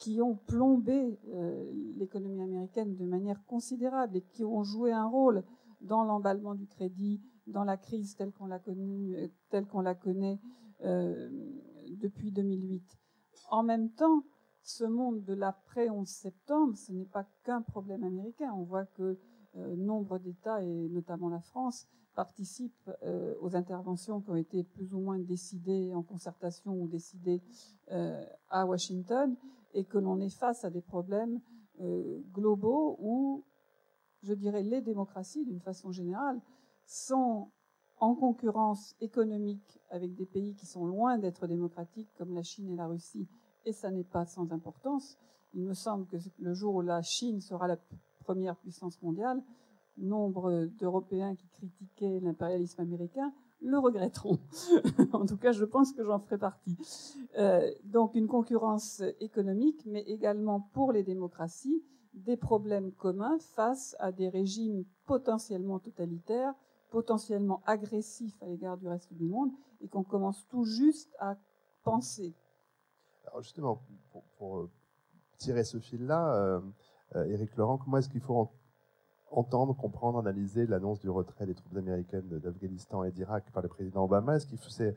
qui 0.00 0.22
ont 0.22 0.34
plombé 0.34 1.20
euh, 1.28 1.70
l'économie 1.96 2.42
américaine 2.42 2.96
de 2.96 3.04
manière 3.04 3.44
considérable 3.44 4.16
et 4.16 4.22
qui 4.22 4.44
ont 4.44 4.64
joué 4.64 4.92
un 4.92 5.06
rôle 5.06 5.44
dans 5.82 6.04
l'emballement 6.04 6.54
du 6.54 6.66
crédit, 6.66 7.20
dans 7.46 7.64
la 7.64 7.76
crise 7.76 8.16
telle 8.16 8.32
qu'on 8.32 8.46
l'a 8.46 8.60
euh, 8.66 9.94
connaît 9.94 10.40
euh, 10.84 11.28
depuis 11.90 12.32
2008. 12.32 12.82
En 13.50 13.62
même 13.62 13.90
temps, 13.90 14.24
ce 14.62 14.84
monde 14.84 15.22
de 15.22 15.34
l'après 15.34 15.90
11 15.90 16.08
septembre, 16.08 16.76
ce 16.78 16.92
n'est 16.92 17.04
pas 17.04 17.26
qu'un 17.44 17.60
problème 17.60 18.02
américain. 18.02 18.52
On 18.56 18.64
voit 18.64 18.86
que 18.86 19.18
nombre 19.54 20.18
d'États, 20.18 20.62
et 20.62 20.88
notamment 20.90 21.28
la 21.28 21.40
France, 21.40 21.88
participent 22.14 22.90
aux 23.40 23.56
interventions 23.56 24.20
qui 24.20 24.30
ont 24.30 24.36
été 24.36 24.62
plus 24.62 24.94
ou 24.94 25.00
moins 25.00 25.18
décidées 25.18 25.92
en 25.92 26.02
concertation 26.02 26.72
ou 26.72 26.86
décidées 26.86 27.42
à 27.88 28.64
Washington 28.64 29.36
et 29.74 29.84
que 29.84 29.98
l'on 29.98 30.20
est 30.20 30.36
face 30.36 30.64
à 30.64 30.70
des 30.70 30.80
problèmes 30.80 31.40
euh, 31.80 32.20
globaux 32.32 32.96
où, 33.00 33.44
je 34.22 34.34
dirais, 34.34 34.62
les 34.62 34.80
démocraties, 34.80 35.44
d'une 35.44 35.60
façon 35.60 35.92
générale, 35.92 36.40
sont 36.86 37.50
en 37.98 38.14
concurrence 38.14 38.96
économique 39.00 39.78
avec 39.90 40.14
des 40.14 40.26
pays 40.26 40.54
qui 40.54 40.66
sont 40.66 40.86
loin 40.86 41.18
d'être 41.18 41.46
démocratiques, 41.46 42.12
comme 42.16 42.34
la 42.34 42.42
Chine 42.42 42.70
et 42.70 42.76
la 42.76 42.86
Russie, 42.86 43.28
et 43.64 43.72
ça 43.72 43.90
n'est 43.90 44.04
pas 44.04 44.24
sans 44.24 44.52
importance. 44.52 45.18
Il 45.52 45.64
me 45.64 45.74
semble 45.74 46.06
que 46.06 46.16
le 46.38 46.54
jour 46.54 46.76
où 46.76 46.80
la 46.80 47.02
Chine 47.02 47.40
sera 47.40 47.68
la 47.68 47.76
première 48.20 48.56
puissance 48.56 49.00
mondiale, 49.02 49.42
nombre 49.98 50.66
d'Européens 50.78 51.34
qui 51.34 51.48
critiquaient 51.48 52.20
l'impérialisme 52.20 52.80
américain 52.80 53.32
le 53.62 53.78
regretteront. 53.78 54.38
en 55.12 55.26
tout 55.26 55.36
cas, 55.36 55.52
je 55.52 55.64
pense 55.64 55.92
que 55.92 56.04
j'en 56.04 56.18
ferai 56.18 56.38
partie. 56.38 56.76
Euh, 57.38 57.70
donc 57.84 58.14
une 58.14 58.26
concurrence 58.26 59.02
économique, 59.20 59.82
mais 59.86 60.02
également 60.02 60.60
pour 60.72 60.92
les 60.92 61.02
démocraties, 61.02 61.82
des 62.14 62.36
problèmes 62.36 62.92
communs 62.92 63.38
face 63.54 63.94
à 63.98 64.12
des 64.12 64.28
régimes 64.28 64.84
potentiellement 65.06 65.78
totalitaires, 65.78 66.54
potentiellement 66.90 67.62
agressifs 67.66 68.42
à 68.42 68.46
l'égard 68.46 68.76
du 68.76 68.88
reste 68.88 69.12
du 69.12 69.26
monde, 69.26 69.50
et 69.80 69.88
qu'on 69.88 70.02
commence 70.02 70.46
tout 70.48 70.64
juste 70.64 71.14
à 71.18 71.36
penser. 71.84 72.34
Alors 73.26 73.42
justement, 73.42 73.82
pour, 74.38 74.68
tirer 75.38 75.64
ce 75.64 75.78
fil-là, 75.78 76.34
euh, 76.34 76.60
euh, 77.16 77.24
Éric 77.24 77.56
Laurent, 77.56 77.78
comment 77.78 77.96
est-ce 77.96 78.10
qu'il 78.10 78.20
faut 78.20 78.50
entendre, 79.30 79.74
comprendre, 79.74 80.18
analyser 80.18 80.66
l'annonce 80.66 81.00
du 81.00 81.08
retrait 81.08 81.46
des 81.46 81.54
troupes 81.54 81.76
américaines 81.76 82.28
d'Afghanistan 82.28 83.04
et 83.04 83.12
d'Irak 83.12 83.44
par 83.52 83.62
le 83.62 83.68
président 83.68 84.04
Obama. 84.04 84.36
Est-ce 84.36 84.46
que 84.46 84.56
c'est 84.68 84.94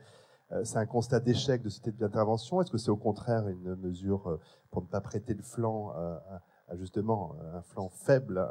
euh, 0.52 0.62
c'est 0.64 0.78
un 0.78 0.86
constat 0.86 1.20
d'échec 1.20 1.62
de 1.62 1.68
ce 1.68 1.80
type 1.80 1.96
d'intervention? 1.96 2.60
Est-ce 2.60 2.70
que 2.70 2.78
c'est 2.78 2.90
au 2.90 2.96
contraire 2.96 3.48
une 3.48 3.74
mesure 3.76 4.28
euh, 4.28 4.40
pour 4.70 4.82
ne 4.82 4.86
pas 4.86 5.00
prêter 5.00 5.34
le 5.34 5.42
flanc 5.42 5.90
à, 5.90 6.76
justement 6.76 7.34
un 7.54 7.62
flanc 7.62 7.88
faible 7.88 8.46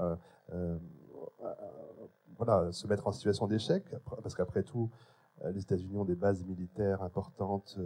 voilà, 2.37 2.71
se 2.71 2.87
mettre 2.87 3.07
en 3.07 3.11
situation 3.11 3.47
d'échec? 3.47 3.83
Parce 4.21 4.35
qu'après 4.35 4.63
tout, 4.63 4.89
euh, 5.43 5.51
les 5.51 5.61
États-Unis 5.61 5.97
ont 5.97 6.05
des 6.05 6.15
bases 6.15 6.43
militaires 6.43 7.01
importantes 7.03 7.77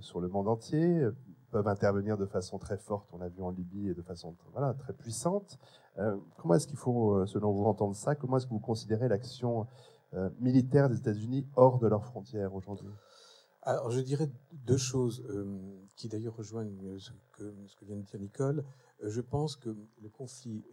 sur 0.00 0.20
le 0.20 0.28
monde 0.28 0.48
entier, 0.48 1.08
peuvent 1.52 1.68
intervenir 1.68 2.16
de 2.16 2.26
façon 2.26 2.58
très 2.58 2.78
forte, 2.78 3.10
on 3.12 3.18
l'a 3.18 3.28
vu 3.28 3.42
en 3.42 3.50
Libye, 3.50 3.90
et 3.90 3.94
de 3.94 4.02
façon 4.02 4.34
voilà, 4.52 4.74
très 4.74 4.94
puissante. 4.94 5.58
Euh, 5.98 6.16
comment 6.38 6.54
est-ce 6.54 6.66
qu'il 6.66 6.78
faut, 6.78 7.14
euh, 7.14 7.26
selon 7.26 7.52
vous, 7.52 7.64
entendre 7.64 7.94
ça? 7.94 8.14
Comment 8.16 8.38
est-ce 8.38 8.46
que 8.46 8.54
vous 8.54 8.58
considérez 8.58 9.06
l'action 9.06 9.66
euh, 10.14 10.30
militaire 10.40 10.88
des 10.88 10.96
États-Unis 10.96 11.46
hors 11.54 11.78
de 11.78 11.86
leurs 11.86 12.04
frontières 12.04 12.54
aujourd'hui? 12.54 12.88
Alors, 13.60 13.90
je 13.90 14.00
dirais 14.00 14.28
deux 14.52 14.78
choses 14.78 15.24
qui 15.94 16.08
d'ailleurs 16.08 16.34
rejoignent 16.34 16.98
ce 16.98 17.12
que, 17.32 17.54
ce 17.68 17.76
que, 17.76 17.84
vient 17.84 17.94
de 17.94 18.02
dire 18.02 18.18
Nicole. 18.18 18.64
je 19.00 19.20
pense 19.20 19.54
que 19.54 19.76
le 20.00 20.08
conflit, 20.08 20.64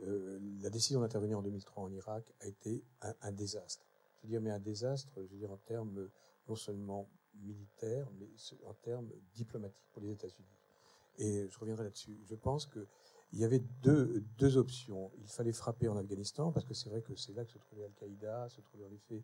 la 0.64 0.72
décision 0.72 1.02
d'intervenir 1.02 1.38
en 1.38 1.44
2003 1.44 1.84
en 1.84 1.92
Irak 1.92 2.34
a 2.42 2.48
été 2.48 2.84
un, 3.04 3.14
un, 3.22 3.32
désastre. 3.32 3.86
Je 4.18 4.24
veux 4.24 4.30
dire, 4.32 4.42
mais 4.42 4.50
un 4.50 4.60
désastre, 4.60 5.14
je 5.18 5.32
veux 5.32 5.38
dire, 5.38 5.52
en 5.52 5.58
termes 5.58 6.10
non 6.48 6.56
seulement 6.56 7.08
militaires, 7.42 8.08
mais 8.20 8.30
en 8.66 8.74
termes 8.74 9.10
diplomatiques 9.34 9.88
pour 9.92 10.02
les 10.02 10.12
États-Unis. 10.12 10.58
Et 11.18 11.48
je 11.50 11.60
reviendrai 11.60 11.84
là-dessus. 11.86 12.18
Je 12.24 12.36
pense 12.36 12.66
que 12.66 12.88
il 13.32 13.40
y 13.40 13.44
avait 13.44 13.60
deux, 13.84 14.24
deux 14.38 14.58
options. 14.58 15.12
Il 15.20 15.28
fallait 15.28 15.54
frapper 15.54 15.88
en 15.88 15.98
Afghanistan, 15.98 16.52
parce 16.52 16.66
que 16.66 16.74
c'est 16.74 16.90
vrai 16.90 17.02
que 17.02 17.16
c'est 17.16 17.34
là 17.34 17.46
que 17.46 17.52
se 17.52 17.60
trouvait 17.60 17.86
Al-Qaïda, 17.86 18.50
se 18.50 18.62
trouvait 18.62 18.86
en 18.86 18.92
effet 18.92 19.24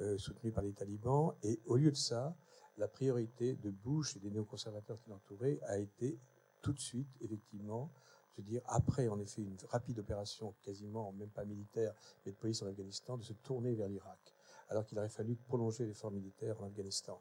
euh, 0.00 0.18
soutenu 0.18 0.50
par 0.50 0.64
les 0.64 0.72
talibans. 0.72 1.34
Et 1.42 1.60
au 1.66 1.76
lieu 1.76 1.92
de 1.92 1.96
ça, 1.96 2.36
la 2.78 2.88
priorité 2.88 3.54
de 3.54 3.70
Bush 3.70 4.16
et 4.16 4.18
des 4.18 4.30
néoconservateurs 4.30 4.98
qui 4.98 5.10
l'entouraient 5.10 5.60
a 5.62 5.78
été 5.78 6.18
tout 6.62 6.72
de 6.72 6.80
suite, 6.80 7.08
effectivement, 7.20 7.92
je 8.32 8.42
veux 8.42 8.48
dire, 8.48 8.62
après 8.66 9.06
en 9.06 9.20
effet 9.20 9.42
une 9.42 9.56
rapide 9.68 10.00
opération, 10.00 10.54
quasiment 10.62 11.12
même 11.12 11.30
pas 11.30 11.44
militaire, 11.44 11.94
mais 12.24 12.32
de 12.32 12.36
police 12.36 12.62
en 12.62 12.66
Afghanistan, 12.66 13.16
de 13.16 13.22
se 13.22 13.34
tourner 13.34 13.74
vers 13.74 13.86
l'Irak, 13.86 14.33
alors 14.68 14.84
qu'il 14.84 14.98
aurait 14.98 15.08
fallu 15.08 15.36
prolonger 15.36 15.86
l'effort 15.86 16.10
militaire 16.10 16.60
en 16.60 16.66
Afghanistan. 16.66 17.20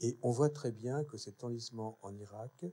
Et 0.00 0.16
on 0.22 0.30
voit 0.30 0.50
très 0.50 0.72
bien 0.72 1.04
que 1.04 1.16
cet 1.16 1.44
enlisement 1.44 1.98
en 2.02 2.14
Irak, 2.16 2.64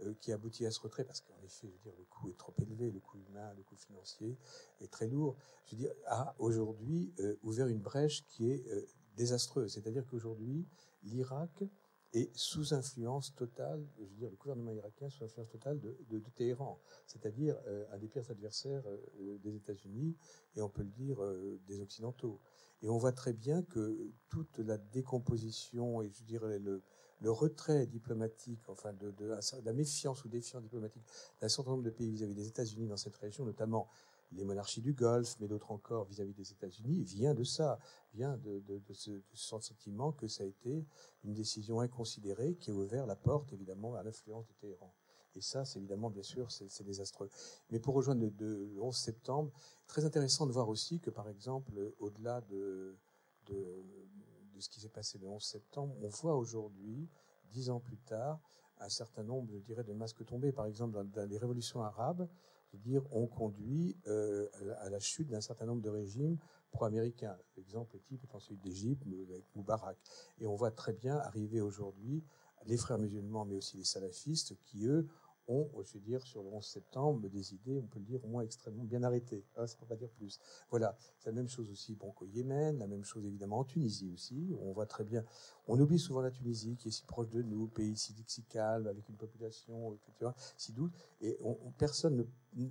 euh, 0.00 0.14
qui 0.20 0.32
aboutit 0.32 0.66
à 0.66 0.70
ce 0.70 0.80
retrait, 0.80 1.04
parce 1.04 1.20
qu'en 1.20 1.40
effet, 1.44 1.72
le 1.84 2.04
coût 2.10 2.28
est 2.30 2.36
trop 2.36 2.54
élevé, 2.60 2.90
le 2.90 3.00
coût 3.00 3.18
humain, 3.28 3.52
le 3.56 3.62
coût 3.62 3.76
financier 3.76 4.36
est 4.80 4.90
très 4.90 5.06
lourd, 5.06 5.36
a 6.06 6.34
aujourd'hui 6.38 7.12
euh, 7.20 7.36
ouvert 7.42 7.68
une 7.68 7.80
brèche 7.80 8.24
qui 8.26 8.50
est 8.50 8.66
euh, 8.68 8.86
désastreuse. 9.16 9.74
C'est-à-dire 9.74 10.04
qu'aujourd'hui, 10.06 10.66
l'Irak 11.04 11.64
est 12.14 12.34
sous 12.36 12.74
influence 12.74 13.34
totale, 13.34 13.86
je 14.18 14.26
le 14.26 14.36
gouvernement 14.36 14.72
irakien 14.72 15.08
sous 15.08 15.24
influence 15.24 15.48
totale 15.48 15.80
de 15.80 16.18
Téhéran, 16.34 16.78
c'est-à-dire 17.06 17.56
un 17.90 17.96
des 17.96 18.06
pires 18.06 18.30
adversaires 18.30 18.84
des 19.42 19.56
États-Unis 19.56 20.14
et 20.54 20.60
on 20.60 20.68
peut 20.68 20.82
le 20.82 20.90
dire 20.90 21.16
des 21.66 21.80
Occidentaux. 21.80 22.38
Et 22.82 22.88
on 22.88 22.98
voit 22.98 23.12
très 23.12 23.32
bien 23.32 23.62
que 23.62 24.10
toute 24.28 24.58
la 24.58 24.76
décomposition 24.76 26.02
et 26.02 26.10
je 26.10 26.24
dirais 26.24 26.58
le, 26.58 26.82
retrait 27.24 27.86
diplomatique, 27.86 28.68
enfin 28.68 28.92
de, 28.94 29.14
la 29.64 29.72
méfiance 29.72 30.24
ou 30.24 30.28
défiance 30.28 30.62
diplomatique 30.62 31.04
d'un 31.40 31.48
certain 31.48 31.70
nombre 31.70 31.84
de 31.84 31.90
pays 31.90 32.10
vis-à-vis 32.10 32.34
des 32.34 32.48
États-Unis 32.48 32.88
dans 32.88 32.96
cette 32.96 33.16
région, 33.16 33.44
notamment 33.44 33.88
les 34.32 34.44
monarchies 34.44 34.80
du 34.80 34.92
Golfe, 34.92 35.36
mais 35.38 35.46
d'autres 35.46 35.70
encore 35.70 36.04
vis-à-vis 36.04 36.34
des 36.34 36.50
États-Unis, 36.50 37.02
vient 37.02 37.34
de 37.34 37.44
ça, 37.44 37.78
vient 38.14 38.36
de, 38.38 38.80
ce, 38.92 39.20
sentiment 39.34 40.12
que 40.12 40.26
ça 40.26 40.42
a 40.42 40.46
été 40.46 40.84
une 41.24 41.34
décision 41.34 41.80
inconsidérée 41.80 42.54
qui 42.56 42.70
a 42.70 42.74
ouvert 42.74 43.06
la 43.06 43.16
porte, 43.16 43.52
évidemment, 43.52 43.94
à 43.94 44.02
l'influence 44.02 44.46
de 44.48 44.54
Téhéran. 44.54 44.92
Et 45.34 45.40
ça, 45.40 45.64
c'est 45.64 45.78
évidemment, 45.78 46.10
bien 46.10 46.22
sûr, 46.22 46.50
c'est 46.50 46.84
désastreux. 46.84 47.30
Mais 47.70 47.78
pour 47.78 47.94
rejoindre 47.94 48.30
le, 48.38 48.80
11 48.80 48.94
septembre, 48.94 49.52
très 49.86 50.04
intéressant 50.04 50.46
de 50.46 50.52
voir 50.52 50.68
aussi 50.68 51.00
que, 51.00 51.10
par 51.10 51.28
exemple, 51.28 51.72
au-delà 51.98 52.40
de, 52.42 52.96
ce 54.58 54.68
qui 54.68 54.80
s'est 54.80 54.88
passé 54.88 55.18
le 55.18 55.28
11 55.28 55.42
septembre, 55.42 55.94
on 56.02 56.08
voit 56.08 56.36
aujourd'hui, 56.36 57.08
dix 57.50 57.70
ans 57.70 57.80
plus 57.80 57.98
tard, 57.98 58.40
un 58.78 58.88
certain 58.88 59.22
nombre, 59.22 59.52
je 59.52 59.58
dirais, 59.58 59.84
de 59.84 59.92
masques 59.92 60.24
tombés. 60.24 60.52
Par 60.52 60.66
exemple, 60.66 61.02
dans, 61.12 61.28
les 61.28 61.38
révolutions 61.38 61.82
arabes, 61.82 62.28
dire, 62.74 63.02
on 63.10 63.26
conduit 63.26 63.96
euh, 64.06 64.48
à 64.78 64.88
la 64.88 64.98
chute 64.98 65.28
d'un 65.28 65.40
certain 65.40 65.66
nombre 65.66 65.82
de 65.82 65.90
régimes 65.90 66.38
pro-américains. 66.70 67.36
L'exemple 67.56 67.98
type 68.00 68.24
est 68.24 68.40
celui 68.40 68.58
d'Égypte, 68.58 69.04
avec 69.06 69.44
Moubarak. 69.54 69.98
Et 70.40 70.46
on 70.46 70.56
voit 70.56 70.70
très 70.70 70.92
bien 70.92 71.16
arriver 71.18 71.60
aujourd'hui 71.60 72.24
les 72.66 72.76
frères 72.76 72.98
musulmans, 72.98 73.44
mais 73.44 73.56
aussi 73.56 73.76
les 73.76 73.84
salafistes, 73.84 74.56
qui, 74.64 74.86
eux, 74.86 75.06
ont, 75.48 75.68
je 75.82 75.94
veux 75.94 76.00
dire, 76.00 76.22
sur 76.22 76.42
le 76.42 76.48
11 76.50 76.64
septembre, 76.64 77.28
des 77.28 77.54
idées, 77.54 77.78
on 77.78 77.86
peut 77.86 77.98
le 77.98 78.04
dire, 78.04 78.24
au 78.24 78.28
moins 78.28 78.42
extrêmement 78.42 78.84
bien 78.84 79.02
arrêtées. 79.02 79.44
Hein, 79.56 79.66
ça 79.66 79.76
ne 79.76 79.80
peut 79.80 79.86
pas 79.86 79.96
dire 79.96 80.10
plus. 80.10 80.38
Voilà. 80.70 80.96
C'est 81.18 81.30
la 81.30 81.34
même 81.34 81.48
chose 81.48 81.70
aussi 81.70 81.94
bon, 81.94 82.12
qu'au 82.12 82.26
Yémen, 82.26 82.78
la 82.78 82.86
même 82.86 83.04
chose 83.04 83.24
évidemment 83.24 83.60
en 83.60 83.64
Tunisie 83.64 84.10
aussi. 84.12 84.54
On 84.60 84.72
voit 84.72 84.86
très 84.86 85.04
bien. 85.04 85.24
On 85.66 85.78
oublie 85.78 85.98
souvent 85.98 86.20
la 86.20 86.30
Tunisie, 86.30 86.76
qui 86.76 86.88
est 86.88 86.92
si 86.92 87.04
proche 87.04 87.28
de 87.28 87.42
nous, 87.42 87.68
pays 87.68 87.96
si, 87.96 88.14
si 88.26 88.44
avec 88.58 89.08
une 89.08 89.16
population, 89.16 89.94
etc., 89.94 90.30
si 90.56 90.72
douce. 90.72 90.90
Et 91.20 91.38
on, 91.40 91.56
personne 91.78 92.26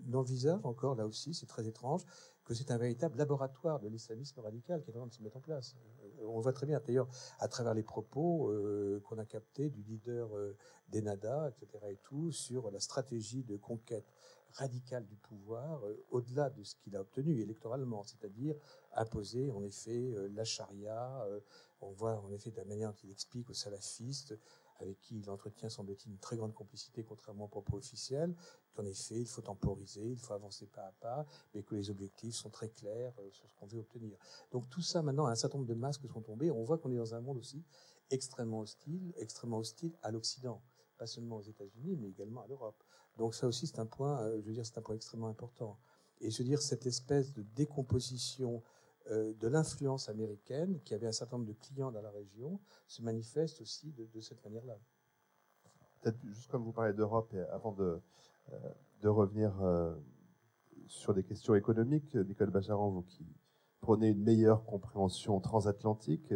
n'envisage 0.08 0.60
encore, 0.64 0.96
là 0.96 1.06
aussi, 1.06 1.34
c'est 1.34 1.48
très 1.48 1.68
étrange, 1.68 2.06
que 2.46 2.54
c'est 2.54 2.72
un 2.72 2.78
véritable 2.78 3.18
laboratoire 3.18 3.80
de 3.80 3.88
l'islamisme 3.88 4.40
radical 4.40 4.82
qui 4.82 4.92
est 4.92 4.96
en 4.96 5.00
train 5.00 5.08
de 5.08 5.14
se 5.14 5.22
mettre 5.22 5.38
en 5.38 5.42
place. 5.42 5.76
On 6.26 6.40
voit 6.40 6.54
très 6.54 6.66
bien, 6.66 6.80
d'ailleurs, 6.86 7.08
à 7.40 7.48
travers 7.48 7.74
les 7.74 7.84
propos 7.84 8.52
qu'on 9.04 9.18
a 9.18 9.26
captés 9.26 9.70
du 9.70 9.82
leader 9.84 10.30
d'Enada, 10.90 11.50
etc. 11.50 11.86
et 11.90 11.98
tout, 11.98 12.32
sur 12.32 12.70
la 12.72 12.80
stratégie 12.80 13.44
de 13.44 13.58
conquête 13.58 14.14
radicale 14.54 15.06
du 15.06 15.16
pouvoir, 15.16 15.82
au-delà 16.10 16.50
de 16.50 16.64
ce 16.64 16.76
qu'il 16.76 16.96
a 16.96 17.02
obtenu 17.02 17.40
électoralement, 17.40 18.04
c'est-à-dire 18.04 18.56
imposer, 18.94 19.50
en 19.52 19.64
effet, 19.64 20.14
la 20.34 20.44
charia. 20.44 21.26
on 21.80 21.92
voit, 21.92 22.20
en 22.20 22.32
effet, 22.32 22.52
de 22.52 22.58
la 22.58 22.66
manière 22.66 22.92
dont 22.92 23.00
il 23.04 23.12
explique 23.12 23.50
aux 23.50 23.54
salafistes 23.54 24.38
avec 24.82 25.00
qui 25.00 25.20
il 25.20 25.30
entretient, 25.30 25.70
semble-t-il, 25.70 26.12
une 26.12 26.20
très 26.20 26.36
grande 26.36 26.54
complicité, 26.54 27.04
contrairement 27.04 27.46
aux 27.46 27.50
propos 27.50 27.78
officiels, 27.78 28.36
qu'en 28.74 28.86
effet, 28.86 29.20
il 29.20 29.28
faut 29.28 29.42
temporiser, 29.42 30.12
il 30.12 30.18
faut 30.18 30.34
avancer 30.34 30.68
pas 30.68 30.84
à 30.84 30.92
pas, 31.00 31.26
mais 31.54 31.64
que 31.64 31.76
les 31.76 31.90
objectifs 31.90 32.36
sont 32.36 32.50
très 32.50 32.70
clairs 32.70 33.14
euh, 33.20 33.30
sur 33.32 33.48
ce 33.48 33.56
qu'on 33.56 33.68
veut 33.68 33.80
obtenir. 33.80 34.18
Donc 34.52 34.70
tout 34.70 34.82
ça, 34.82 35.02
maintenant, 35.02 35.28
un 35.28 35.36
certain 35.36 35.58
nombre 35.58 35.70
de 35.70 35.76
masques 35.76 36.08
sont 36.12 36.22
tombés. 36.22 36.52
On 36.52 36.64
voit 36.64 36.78
qu'on 36.78 36.92
est 36.92 36.98
dans 36.98 37.16
un 37.16 37.22
monde 37.22 37.38
aussi 37.38 37.64
extrêmement 38.10 38.60
hostile, 38.60 39.14
extrêmement 39.18 39.60
hostile 39.60 39.94
à 40.02 40.12
l'Occident, 40.12 40.62
pas 40.98 41.08
seulement 41.08 41.38
aux 41.38 41.42
États-Unis, 41.42 41.96
mais 41.98 42.10
également 42.10 42.42
à 42.42 42.48
l'Europe. 42.48 42.84
Donc 43.18 43.36
ça 43.36 43.48
aussi, 43.48 43.68
c'est 43.68 43.80
un 43.80 43.86
point, 43.86 44.22
euh, 44.22 44.42
je 44.42 44.48
veux 44.48 44.54
dire, 44.54 44.66
c'est 44.66 44.78
un 44.78 44.82
point 44.82 44.96
extrêmement 44.96 45.28
important. 45.28 45.78
Et 46.20 46.30
je 46.30 46.38
veux 46.38 46.44
dire, 46.44 46.62
cette 46.62 46.86
espèce 46.86 47.34
de 47.34 47.42
décomposition 47.42 48.62
euh, 49.10 49.34
de 49.40 49.48
l'influence 49.48 50.10
américaine, 50.10 50.80
qui 50.86 50.94
avait 50.94 51.08
un 51.08 51.12
certain 51.12 51.38
nombre 51.38 51.50
de 51.50 51.56
clients 51.58 51.92
dans 51.92 52.04
la 52.04 52.12
région, 52.12 52.60
se 52.88 53.02
manifeste 53.02 53.60
aussi 53.60 53.92
de, 53.94 54.22
cette 54.22 54.44
manière-là. 54.44 54.78
Peut-être 56.02 56.24
juste 56.28 56.52
comme 56.52 56.64
vous 56.64 56.72
parlez 56.72 56.94
d'Europe, 56.94 57.34
et 57.34 57.40
avant 57.52 57.72
de, 57.72 58.00
euh, 58.52 59.12
revenir 59.12 59.60
euh, 59.64 59.96
sur 60.86 61.16
des 61.16 61.24
questions 61.24 61.56
économiques, 61.56 62.16
Nicole 62.16 62.52
Bacharan, 62.52 62.92
vous 62.92 63.02
qui 63.02 63.26
prenez 63.80 64.10
une 64.10 64.22
meilleure 64.22 64.64
compréhension 64.66 65.40
transatlantique, 65.40 66.32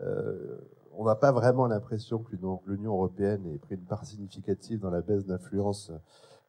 on 0.00 1.04
n'a 1.04 1.14
pas 1.14 1.30
vraiment 1.30 1.68
l'impression 1.68 2.24
que 2.24 2.34
l'Union 2.66 2.94
européenne 2.94 3.46
ait 3.46 3.58
pris 3.58 3.76
une 3.76 3.84
part 3.84 4.04
significative 4.04 4.80
dans 4.80 4.90
la 4.90 5.02
baisse 5.02 5.24
d'influence 5.24 5.92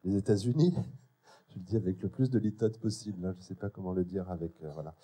des 0.04 0.16
États-Unis. 0.16 0.74
Je 1.50 1.60
le 1.60 1.62
dis 1.62 1.76
avec 1.76 2.02
le 2.02 2.10
plus 2.10 2.32
de 2.32 2.40
litote 2.40 2.80
possible. 2.80 3.24
Hein. 3.28 3.34
Je 3.34 3.40
ne 3.40 3.44
sais 3.44 3.56
pas 3.56 3.70
comment 3.70 3.94
le 3.94 4.06
dire 4.06 4.32
avec 4.32 4.54
voilà 4.74 4.96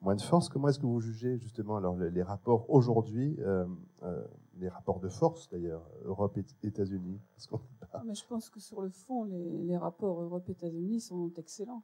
moins 0.00 0.14
de 0.14 0.22
force. 0.22 0.48
Comment 0.48 0.68
est-ce 0.68 0.78
que 0.78 0.86
vous 0.86 1.00
jugez 1.00 1.38
justement 1.38 1.76
alors 1.76 1.96
les, 1.96 2.22
rapports 2.22 2.68
aujourd'hui, 2.70 3.36
euh, 3.40 3.66
euh, 4.02 4.24
les 4.58 4.68
rapports 4.68 5.00
de 5.00 5.08
force 5.08 5.48
d'ailleurs, 5.48 5.88
Europe 6.04 6.38
et 6.38 6.44
États-Unis? 6.66 7.20
Ah, 7.92 8.02
mais 8.04 8.14
Je 8.14 8.26
pense 8.26 8.50
que 8.50 8.60
sur 8.60 8.82
le 8.82 8.90
fond, 8.90 9.24
les, 9.24 9.76
rapports 9.76 10.20
Europe-États-Unis 10.22 11.00
sont 11.00 11.32
excellents. 11.36 11.82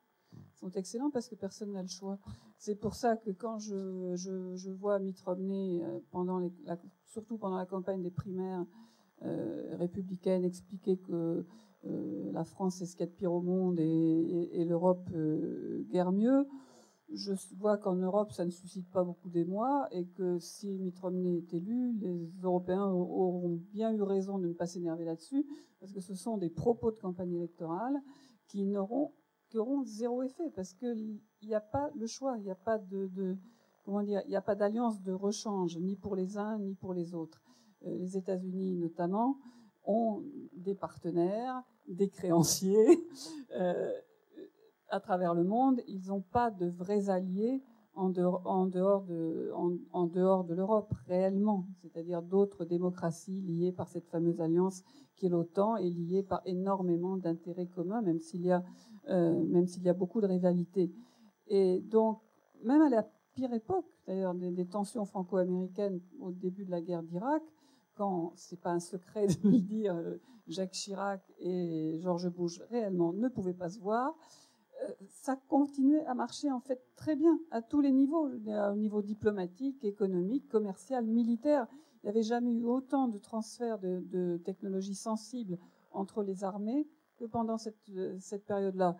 sont 0.55 0.70
excellents 0.70 1.11
parce 1.11 1.29
que 1.29 1.35
personne 1.35 1.72
n'a 1.72 1.83
le 1.83 1.88
choix. 1.88 2.18
C'est 2.59 2.77
pour 2.77 2.94
ça 2.94 3.16
que 3.16 3.31
quand 3.31 3.59
je, 3.59 4.14
je, 4.16 4.70
vois 4.70 4.98
Mitt 4.98 5.22
euh, 5.27 6.77
surtout 7.07 7.38
pendant 7.38 7.57
la 7.57 7.66
campagne 7.66 8.03
des 8.03 8.11
primaires 8.11 8.64
républicaines, 9.79 10.44
expliquer 10.44 10.96
que 10.96 11.46
la 11.85 12.42
France 12.42 12.83
est 12.83 12.87
ce 12.87 12.96
qu'il 12.96 13.07
y 13.07 13.09
a 13.09 13.12
de 13.12 13.16
pire 13.16 13.33
au 13.33 13.40
monde 13.40 13.79
et 13.79 14.64
l'Europe 14.64 15.09
guère 15.90 16.11
mieux, 16.11 16.44
je 17.14 17.33
vois 17.57 17.79
qu'en 17.79 17.96
Europe, 17.96 18.33
ça 18.33 18.44
ne 18.44 18.51
suscite 18.51 18.90
pas 18.90 19.05
beaucoup 19.05 19.29
d'émoi 19.29 19.88
et 19.90 20.07
que 20.07 20.38
si 20.38 20.79
Mitt 20.79 20.98
Romney 20.98 21.38
est 21.38 21.55
élu, 21.55 21.92
les 22.01 22.31
Européens 22.42 22.87
auront 22.87 23.61
bien 23.72 23.92
eu 23.92 24.03
raison 24.03 24.38
de 24.38 24.48
ne 24.48 24.53
pas 24.53 24.66
s'énerver 24.66 25.05
là-dessus, 25.05 25.46
parce 25.81 25.92
que 25.92 26.01
ce 26.01 26.14
sont 26.14 26.38
des 26.38 26.51
propos 26.51 26.90
de 26.90 26.98
campagne 26.98 27.35
électorale 27.35 28.01
qui 28.48 28.64
n'auront 28.66 29.12
auront 29.55 29.85
zéro 29.85 30.22
effet, 30.22 30.51
parce 30.55 30.72
qu'il 30.72 31.20
n'y 31.42 31.55
a 31.55 31.61
pas 31.61 31.90
le 31.94 32.07
choix, 32.07 32.37
il 32.38 32.44
n'y 32.44 32.51
a 32.51 32.55
pas 32.55 32.79
de, 32.79 33.37
comment 33.85 34.03
dire, 34.03 34.22
il 34.25 34.31
n'y 34.31 34.37
a 34.37 34.42
pas 34.42 34.55
d'alliance 34.55 35.03
de 35.03 35.12
rechange, 35.12 35.77
ni 35.79 35.96
pour 35.96 36.16
les 36.16 36.38
uns 36.38 36.59
ni 36.59 36.75
pour 36.75 36.94
les 36.94 37.14
autres. 37.14 37.42
Euh, 37.87 37.98
les 37.98 38.16
États-Unis 38.16 38.77
notamment 38.77 39.37
ont 39.85 40.22
des 40.55 40.75
partenaires, 40.75 41.62
des 41.88 42.09
créanciers. 42.09 43.07
Euh, 43.55 43.92
à 44.92 45.00
travers 45.00 45.35
le 45.35 45.42
monde, 45.42 45.81
ils 45.88 46.09
n'ont 46.09 46.20
pas 46.20 46.50
de 46.50 46.66
vrais 46.68 47.09
alliés 47.09 47.62
en 47.94 48.11
dehors, 48.11 49.05
de, 49.05 50.55
l'Europe, 50.55 50.94
réellement, 51.07 51.66
c'est-à-dire 51.81 52.22
d'autres 52.22 52.64
démocraties 52.64 53.40
liées 53.40 53.72
par 53.72 53.88
cette 53.88 54.07
fameuse 54.09 54.40
alliance 54.40 54.83
qui 55.16 55.26
est 55.26 55.28
l'OTAN 55.28 55.76
et 55.76 55.90
liées 55.90 56.22
par 56.22 56.42
énormément 56.44 57.16
d'intérêts 57.16 57.66
communs, 57.66 58.02
même 58.02 58.18
s'il 58.18 58.42
y, 58.42 58.50
a, 58.50 58.62
euh, 59.09 59.42
même 59.44 59.66
s'il 59.66 59.83
y 59.83 59.88
a 59.88 59.94
beaucoup 59.94 60.20
de 60.20 60.26
rivalités. 60.26 60.92
Et 61.48 61.81
donc, 61.81 62.20
même 62.62 62.83
à 62.83 62.88
la 62.88 63.07
pire 63.35 63.52
époque, 63.52 63.87
d'ailleurs, 64.07 64.35
des, 64.35 64.66
tensions 64.66 65.05
franco-américaines 65.05 66.00
au 66.20 66.33
début 66.33 66.64
de 66.64 66.70
la 66.70 66.81
guerre 66.83 67.02
d'Irak, 67.02 67.42
quand, 67.94 68.33
c'est 68.37 68.61
pas 68.61 68.70
un 68.70 68.81
secret 68.81 69.26
de 69.42 69.48
le 69.48 69.59
dire, 69.59 69.96
Jacques 70.48 70.72
Chirac 70.72 71.22
et 71.38 71.98
George 72.00 72.28
Bush 72.28 72.61
réellement 72.70 73.12
ne 73.12 73.28
pouvaient 73.28 73.55
pas 73.55 73.68
se 73.68 73.78
voir, 73.78 74.14
ça 75.09 75.37
continuait 75.49 76.05
à 76.07 76.14
marcher 76.14 76.51
en 76.51 76.61
fait 76.61 76.83
très 76.97 77.16
bien 77.16 77.38
à 77.51 77.62
tous 77.62 77.81
les 77.81 77.92
niveaux, 77.92 78.29
au 78.29 78.77
niveau 78.77 79.03
diplomatique, 79.03 79.85
économique, 79.85 80.49
commercial, 80.49 81.07
militaire. 81.07 81.66
Il 82.03 82.07
n'y 82.07 82.11
avait 82.11 82.23
jamais 82.23 82.53
eu 82.53 82.64
autant 82.64 83.09
de 83.09 83.18
transferts 83.18 83.79
de, 83.79 84.40
technologies 84.45 84.95
sensibles 84.95 85.59
entre 85.92 86.23
les 86.23 86.45
armées 86.45 86.88
que 87.16 87.25
pendant 87.25 87.59
cette, 87.59 87.79
période-là. 88.47 88.97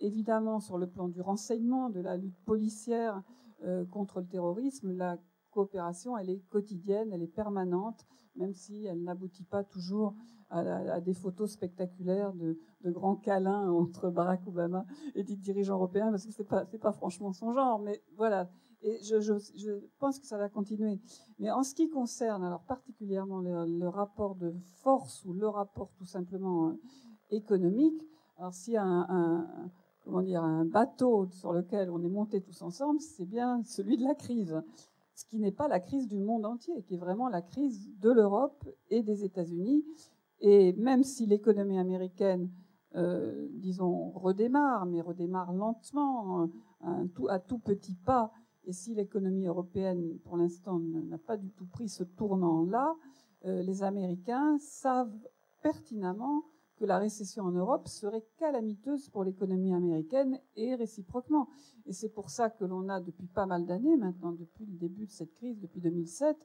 Évidemment, 0.00 0.60
sur 0.60 0.78
le 0.78 0.86
plan 0.86 1.08
du 1.08 1.20
renseignement, 1.20 1.88
de 1.88 2.00
la 2.00 2.16
lutte 2.16 2.38
policière 2.44 3.22
euh, 3.64 3.84
contre 3.86 4.20
le 4.20 4.26
terrorisme, 4.26 4.92
la 4.92 5.18
coopération, 5.50 6.18
elle 6.18 6.30
est 6.30 6.42
quotidienne, 6.50 7.12
elle 7.12 7.22
est 7.22 7.26
permanente, 7.26 8.06
même 8.36 8.54
si 8.54 8.84
elle 8.86 9.02
n'aboutit 9.02 9.44
pas 9.44 9.64
toujours 9.64 10.14
à, 10.50 11.00
des 11.00 11.14
photos 11.14 11.50
spectaculaires 11.50 12.32
de, 12.34 12.58
grands 12.84 13.16
câlins 13.16 13.70
entre 13.72 14.10
Barack 14.10 14.46
Obama 14.46 14.84
et 15.14 15.24
des 15.24 15.36
dirigeants 15.36 15.76
européens, 15.76 16.10
parce 16.10 16.26
que 16.26 16.32
c'est 16.32 16.44
pas 16.44 16.64
pas 16.64 16.92
franchement 16.92 17.32
son 17.32 17.52
genre, 17.52 17.78
mais 17.78 18.02
voilà. 18.16 18.50
Et 18.84 18.98
je, 19.04 19.80
pense 20.00 20.18
que 20.18 20.26
ça 20.26 20.36
va 20.36 20.48
continuer. 20.48 21.00
Mais 21.38 21.52
en 21.52 21.62
ce 21.62 21.72
qui 21.72 21.88
concerne, 21.88 22.42
alors 22.42 22.64
particulièrement 22.64 23.38
le, 23.38 23.88
rapport 23.88 24.34
de 24.34 24.52
force 24.82 25.24
ou 25.24 25.32
le 25.32 25.48
rapport 25.48 25.92
tout 25.96 26.04
simplement 26.04 26.68
euh, 26.68 26.80
économique, 27.30 28.02
alors 28.38 28.52
y 28.66 28.76
a 28.76 28.82
un, 28.84 29.70
comment 30.04 30.22
dire, 30.22 30.42
un 30.42 30.64
bateau 30.64 31.28
sur 31.30 31.52
lequel 31.52 31.90
on 31.90 32.02
est 32.02 32.08
monté 32.08 32.40
tous 32.40 32.60
ensemble, 32.62 33.00
c'est 33.00 33.24
bien 33.24 33.62
celui 33.62 33.96
de 33.96 34.02
la 34.02 34.16
crise. 34.16 34.60
Ce 35.14 35.24
qui 35.26 35.38
n'est 35.38 35.52
pas 35.52 35.68
la 35.68 35.80
crise 35.80 36.08
du 36.08 36.18
monde 36.18 36.46
entier, 36.46 36.82
qui 36.82 36.94
est 36.94 36.98
vraiment 36.98 37.28
la 37.28 37.42
crise 37.42 37.90
de 38.00 38.10
l'Europe 38.10 38.68
et 38.90 39.02
des 39.02 39.24
États-Unis. 39.24 39.84
Et 40.40 40.72
même 40.74 41.04
si 41.04 41.26
l'économie 41.26 41.78
américaine, 41.78 42.50
euh, 42.96 43.48
disons, 43.52 44.10
redémarre, 44.10 44.86
mais 44.86 45.00
redémarre 45.00 45.52
lentement, 45.52 46.48
à 47.28 47.38
tout, 47.38 47.58
petit 47.58 47.94
pas, 47.94 48.32
et 48.64 48.72
si 48.72 48.94
l'économie 48.94 49.46
européenne, 49.46 50.18
pour 50.24 50.36
l'instant, 50.36 50.78
n'a 50.78 51.18
pas 51.18 51.36
du 51.36 51.50
tout 51.50 51.66
pris 51.66 51.88
ce 51.88 52.04
tournant-là, 52.04 52.96
euh, 53.44 53.62
les 53.62 53.82
Américains 53.82 54.56
savent 54.58 55.16
pertinemment 55.62 56.44
la 56.86 56.98
récession 56.98 57.44
en 57.44 57.52
Europe 57.52 57.88
serait 57.88 58.24
calamiteuse 58.36 59.08
pour 59.08 59.24
l'économie 59.24 59.74
américaine 59.74 60.38
et 60.56 60.74
réciproquement. 60.74 61.48
Et 61.86 61.92
c'est 61.92 62.08
pour 62.08 62.30
ça 62.30 62.50
que 62.50 62.64
l'on 62.64 62.88
a 62.88 63.00
depuis 63.00 63.26
pas 63.26 63.46
mal 63.46 63.66
d'années 63.66 63.96
maintenant, 63.96 64.32
depuis 64.32 64.66
le 64.66 64.76
début 64.76 65.06
de 65.06 65.10
cette 65.10 65.32
crise, 65.34 65.58
depuis 65.60 65.80
2007, 65.80 66.36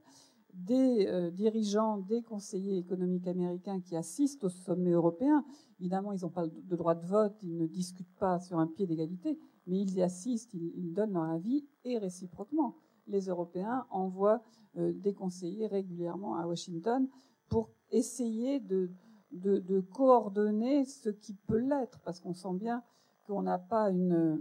des 0.54 1.06
euh, 1.08 1.30
dirigeants, 1.30 1.98
des 1.98 2.24
conseillers 2.24 2.78
économiques 2.78 3.28
américains 3.28 3.80
qui 3.80 3.96
assistent 3.96 4.46
au 4.46 4.50
sommet 4.50 4.92
européen. 4.92 5.46
Évidemment, 5.80 6.12
ils 6.14 6.22
n'ont 6.22 6.30
pas 6.30 6.48
de 6.48 6.76
droit 6.76 6.96
de 6.96 7.06
vote, 7.06 7.36
ils 7.44 7.56
ne 7.56 7.68
discutent 7.68 8.16
pas 8.18 8.40
sur 8.40 8.58
un 8.58 8.68
pied 8.68 8.88
d'égalité, 8.88 9.38
mais 9.68 9.80
ils 9.80 9.94
y 9.96 10.02
assistent, 10.02 10.54
ils, 10.54 10.94
donnent 10.94 11.14
leur 11.14 11.30
avis 11.30 11.66
et 11.84 11.98
réciproquement. 11.98 12.76
Les 13.06 13.28
Européens 13.28 13.86
envoient 13.92 14.42
euh, 14.78 14.94
des 14.94 15.14
conseillers 15.14 15.68
régulièrement 15.68 16.38
à 16.38 16.48
Washington 16.48 17.08
pour 17.50 17.70
essayer 17.92 18.60
de, 18.60 18.90
de, 19.32 19.80
coordonner 19.94 20.86
ce 20.86 21.10
qui 21.10 21.34
peut 21.34 21.58
l'être, 21.58 22.00
parce 22.04 22.20
qu'on 22.20 22.34
sent 22.34 22.54
bien 22.54 22.84
qu'on 23.26 23.42
n'a 23.42 23.58
pas, 23.58 23.90
une, 23.90 24.40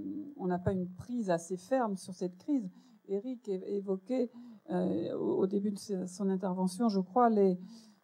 pas 0.64 0.72
une 0.72 0.89
prise 0.89 1.30
assez 1.30 1.57
ferme 1.57 1.97
sur 1.97 2.14
cette 2.14 2.37
crise. 2.37 2.70
Eric 3.09 3.49
évoquait 3.49 4.30
euh, 4.70 5.16
au 5.16 5.47
début 5.47 5.72
de 5.72 6.07
son 6.07 6.28
intervention, 6.28 6.89
je 6.89 7.01
crois, 7.01 7.28
les, 7.28 7.59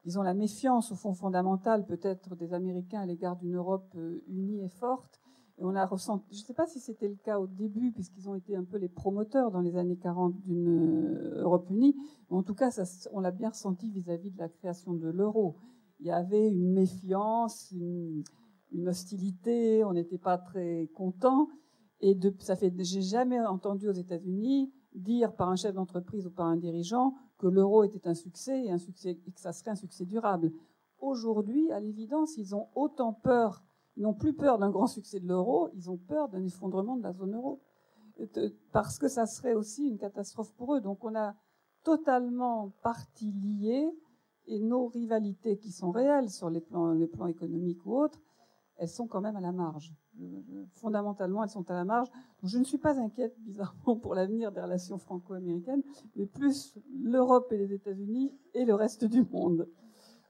disons, 0.04 0.22
la 0.22 0.34
méfiance 0.34 0.92
au 0.92 0.96
fond 0.96 1.14
fondamentale 1.14 1.86
peut-être 1.86 2.36
des 2.36 2.52
Américains 2.52 3.00
à 3.00 3.06
l'égard 3.06 3.36
d'une 3.36 3.56
Europe 3.56 3.92
euh, 3.96 4.22
unie 4.28 4.64
et 4.64 4.68
forte. 4.68 5.20
Et 5.58 5.64
on 5.64 5.74
a 5.74 5.84
ressenti, 5.84 6.34
je 6.34 6.40
ne 6.40 6.46
sais 6.46 6.54
pas 6.54 6.66
si 6.66 6.80
c'était 6.80 7.08
le 7.08 7.16
cas 7.16 7.38
au 7.38 7.46
début, 7.46 7.92
puisqu'ils 7.92 8.28
ont 8.28 8.34
été 8.34 8.56
un 8.56 8.64
peu 8.64 8.78
les 8.78 8.88
promoteurs 8.88 9.50
dans 9.50 9.60
les 9.60 9.76
années 9.76 9.98
40 9.98 10.40
d'une 10.40 10.68
euh, 10.68 11.42
Europe 11.42 11.68
unie, 11.70 11.94
en 12.30 12.42
tout 12.42 12.54
cas, 12.54 12.70
on 13.12 13.20
l'a 13.20 13.30
bien 13.30 13.50
ressenti 13.50 13.90
vis-à-vis 13.90 14.30
de 14.30 14.38
la 14.38 14.48
création 14.48 14.94
de 14.94 15.08
l'euro. 15.08 15.56
Il 16.02 16.06
y 16.06 16.10
avait 16.10 16.48
une 16.48 16.72
méfiance, 16.72 17.70
une, 17.70 18.24
hostilité, 18.88 19.84
on 19.84 19.92
n'était 19.92 20.18
pas 20.18 20.36
très 20.36 20.90
content. 20.96 21.48
Et 22.00 22.16
de, 22.16 22.34
ça 22.40 22.56
fait, 22.56 22.74
j'ai 22.80 23.02
jamais 23.02 23.38
entendu 23.38 23.88
aux 23.88 23.92
États-Unis 23.92 24.72
dire 24.96 25.32
par 25.36 25.48
un 25.48 25.54
chef 25.54 25.74
d'entreprise 25.74 26.26
ou 26.26 26.32
par 26.32 26.46
un 26.46 26.56
dirigeant 26.56 27.14
que 27.38 27.46
l'euro 27.46 27.84
était 27.84 28.08
un 28.08 28.14
succès 28.14 28.64
et, 28.64 28.72
un 28.72 28.78
succès 28.78 29.10
et 29.10 29.30
que 29.30 29.38
ça 29.38 29.52
serait 29.52 29.70
un 29.70 29.76
succès 29.76 30.04
durable. 30.04 30.50
Aujourd'hui, 30.98 31.70
à 31.70 31.78
l'évidence, 31.78 32.36
ils 32.36 32.52
ont 32.56 32.66
autant 32.74 33.12
peur, 33.12 33.62
ils 33.96 34.02
n'ont 34.02 34.12
plus 34.12 34.34
peur 34.34 34.58
d'un 34.58 34.70
grand 34.70 34.88
succès 34.88 35.20
de 35.20 35.28
l'euro, 35.28 35.68
ils 35.74 35.88
ont 35.88 35.98
peur 35.98 36.28
d'un 36.28 36.42
effondrement 36.42 36.96
de 36.96 37.04
la 37.04 37.12
zone 37.12 37.36
euro. 37.36 37.60
Parce 38.72 38.98
que 38.98 39.06
ça 39.06 39.26
serait 39.26 39.54
aussi 39.54 39.86
une 39.86 39.98
catastrophe 39.98 40.52
pour 40.54 40.74
eux. 40.74 40.80
Donc 40.80 41.04
on 41.04 41.14
a 41.14 41.36
totalement 41.84 42.72
partie 42.82 43.30
liée 43.30 43.88
et 44.46 44.60
nos 44.60 44.88
rivalités 44.88 45.56
qui 45.56 45.70
sont 45.72 45.90
réelles 45.90 46.30
sur 46.30 46.50
les 46.50 46.60
plans, 46.60 46.92
les 46.92 47.06
plans 47.06 47.26
économiques 47.26 47.84
ou 47.86 47.96
autres, 47.96 48.20
elles 48.76 48.88
sont 48.88 49.06
quand 49.06 49.20
même 49.20 49.36
à 49.36 49.40
la 49.40 49.52
marge. 49.52 49.94
Fondamentalement, 50.72 51.42
elles 51.44 51.50
sont 51.50 51.70
à 51.70 51.74
la 51.74 51.84
marge. 51.84 52.08
Donc, 52.10 52.50
je 52.50 52.58
ne 52.58 52.64
suis 52.64 52.78
pas 52.78 52.98
inquiète, 52.98 53.34
bizarrement, 53.44 53.96
pour 53.96 54.14
l'avenir 54.14 54.52
des 54.52 54.60
relations 54.60 54.98
franco-américaines, 54.98 55.82
mais 56.16 56.26
plus 56.26 56.76
l'Europe 57.00 57.52
et 57.52 57.58
les 57.58 57.72
États-Unis 57.72 58.36
et 58.54 58.64
le 58.64 58.74
reste 58.74 59.04
du 59.04 59.22
monde. 59.22 59.68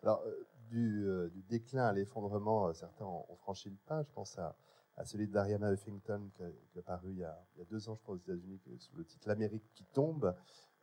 Alors, 0.02 0.22
euh, 0.26 0.46
du, 0.68 1.06
euh, 1.06 1.28
du 1.30 1.42
déclin 1.42 1.84
à 1.84 1.92
l'effondrement, 1.92 2.68
euh, 2.68 2.72
certains 2.72 3.06
ont, 3.06 3.24
franchi 3.36 3.70
le 3.70 3.76
pas. 3.86 4.02
Je 4.02 4.10
pense 4.12 4.38
à, 4.38 4.56
à 4.96 5.04
celui 5.04 5.28
d'Ariana 5.28 5.72
Huffington 5.72 6.28
qui 6.34 6.42
a, 6.42 6.50
qui 6.72 6.80
paru 6.82 7.12
il 7.12 7.18
y 7.18 7.24
a, 7.24 7.38
deux 7.70 7.88
ans, 7.88 7.94
je 7.94 8.02
crois, 8.02 8.14
aux 8.14 8.18
États-Unis, 8.18 8.60
sous 8.78 8.96
le 8.96 9.04
titre 9.04 9.28
L'Amérique 9.28 9.64
qui 9.74 9.84
tombe, 9.92 10.34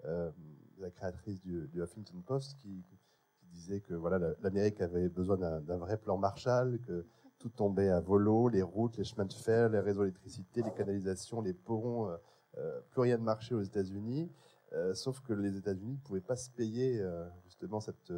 la 0.03 0.91
créatrice 0.91 1.41
du 1.41 1.69
Huffington 1.75 2.21
Post, 2.25 2.57
qui, 2.57 2.83
disait 3.51 3.81
que 3.81 3.93
voilà, 3.93 4.19
l'Amérique 4.41 4.81
avait 4.81 5.09
besoin 5.09 5.37
d'un 5.37 5.77
vrai 5.77 5.97
plan 5.97 6.17
Marshall, 6.17 6.79
que 6.87 7.05
tout 7.39 7.49
tombait 7.49 7.89
à 7.89 7.99
volo, 8.01 8.49
les 8.49 8.61
routes, 8.61 8.97
les 8.97 9.05
chemins 9.05 9.25
de 9.25 9.33
fer, 9.33 9.69
les 9.69 9.79
réseaux 9.79 10.01
d'électricité, 10.01 10.61
les 10.61 10.73
canalisations, 10.73 11.41
les 11.41 11.53
ponts, 11.53 12.09
euh, 12.09 12.17
euh, 12.57 12.81
plus 12.89 13.01
rien 13.01 13.17
de 13.17 13.23
marché 13.23 13.55
aux 13.55 13.61
États-Unis. 13.61 14.29
Euh, 14.73 14.93
sauf 14.93 15.21
que 15.21 15.33
les 15.33 15.57
États-Unis 15.57 15.93
ne 15.93 16.07
pouvaient 16.07 16.19
pas 16.21 16.35
se 16.35 16.49
payer 16.49 17.01
justement 17.45 17.79
cette, 17.79 18.13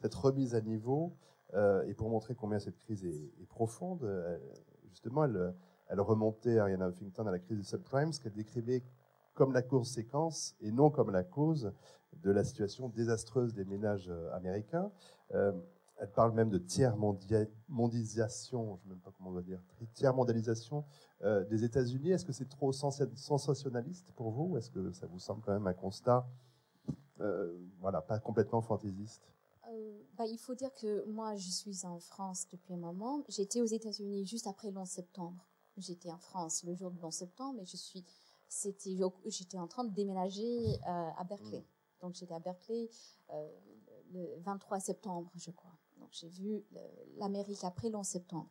cette, 0.00 0.14
remise 0.14 0.54
à 0.54 0.60
niveau. 0.60 1.16
et 1.86 1.94
pour 1.94 2.10
montrer 2.10 2.34
combien 2.34 2.58
cette 2.58 2.78
crise 2.78 3.04
est, 3.04 3.48
profonde, 3.48 4.06
justement, 4.90 5.24
elle, 5.24 5.54
elle, 5.88 6.00
remontait 6.00 6.58
Ariana 6.58 6.88
Huffington 6.88 7.26
à 7.26 7.32
la 7.32 7.38
crise 7.38 7.56
des 7.56 7.64
subprimes, 7.64 8.12
ce 8.12 8.20
qu'elle 8.20 8.34
décrivait 8.34 8.82
comme 9.38 9.52
la 9.52 9.62
conséquence 9.62 10.56
et 10.60 10.72
non 10.72 10.90
comme 10.90 11.12
la 11.12 11.22
cause 11.22 11.72
de 12.24 12.32
la 12.32 12.42
situation 12.42 12.88
désastreuse 12.88 13.54
des 13.54 13.64
ménages 13.64 14.08
euh, 14.08 14.34
américains. 14.34 14.90
Euh, 15.32 15.52
elle 15.98 16.10
parle 16.10 16.32
même 16.32 16.50
de 16.50 16.58
tiers 16.58 16.96
mondialisation, 16.96 18.66
je 18.66 18.72
ne 18.72 18.76
sais 18.78 18.88
même 18.88 18.98
pas 18.98 19.12
comment 19.16 19.30
on 19.30 19.34
va 19.34 19.42
dire, 19.42 19.60
tiers 19.94 20.12
mondialisation 20.12 20.84
euh, 21.22 21.44
des 21.44 21.62
États-Unis. 21.62 22.10
Est-ce 22.10 22.24
que 22.24 22.32
c'est 22.32 22.48
trop 22.48 22.72
sensationnaliste 22.72 24.12
pour 24.12 24.30
vous 24.32 24.50
ou 24.50 24.58
est-ce 24.58 24.70
que 24.70 24.90
ça 24.90 25.06
vous 25.06 25.20
semble 25.20 25.40
quand 25.42 25.52
même 25.52 25.66
un 25.68 25.74
constat, 25.74 26.26
voilà, 27.80 28.00
pas 28.00 28.18
complètement 28.20 28.60
fantaisiste? 28.60 29.28
Bah, 30.16 30.26
il 30.26 30.38
faut 30.38 30.54
dire 30.54 30.72
que 30.74 31.04
moi, 31.06 31.34
je 31.36 31.50
suis 31.50 31.84
en 31.84 31.98
France 31.98 32.46
depuis 32.50 32.74
un 32.74 32.78
moment. 32.78 33.24
J'étais 33.28 33.60
aux 33.60 33.66
États-Unis 33.66 34.24
juste 34.24 34.46
après 34.46 34.70
le 34.70 34.78
11 34.78 34.88
septembre. 34.88 35.44
J'étais 35.76 36.10
en 36.10 36.18
France 36.18 36.64
le 36.64 36.74
jour 36.74 36.90
du 36.92 37.02
11 37.02 37.12
septembre 37.12 37.60
et 37.60 37.66
je 37.66 37.76
suis, 37.76 38.04
c'était, 38.48 38.96
j'étais 39.26 39.58
en 39.58 39.66
train 39.66 39.84
de 39.84 39.92
déménager 39.92 40.78
à 40.84 41.24
Berkeley. 41.24 41.60
Mmh. 41.60 42.00
Donc 42.00 42.14
j'étais 42.14 42.34
à 42.34 42.38
Berkeley 42.38 42.88
euh, 43.32 43.48
le 44.12 44.40
23 44.40 44.80
septembre, 44.80 45.30
je 45.36 45.50
crois. 45.50 45.76
Donc 45.98 46.08
j'ai 46.12 46.28
vu 46.28 46.64
l'Amérique 47.16 47.64
après 47.64 47.90
le 47.90 47.96
11 47.96 48.06
septembre. 48.06 48.48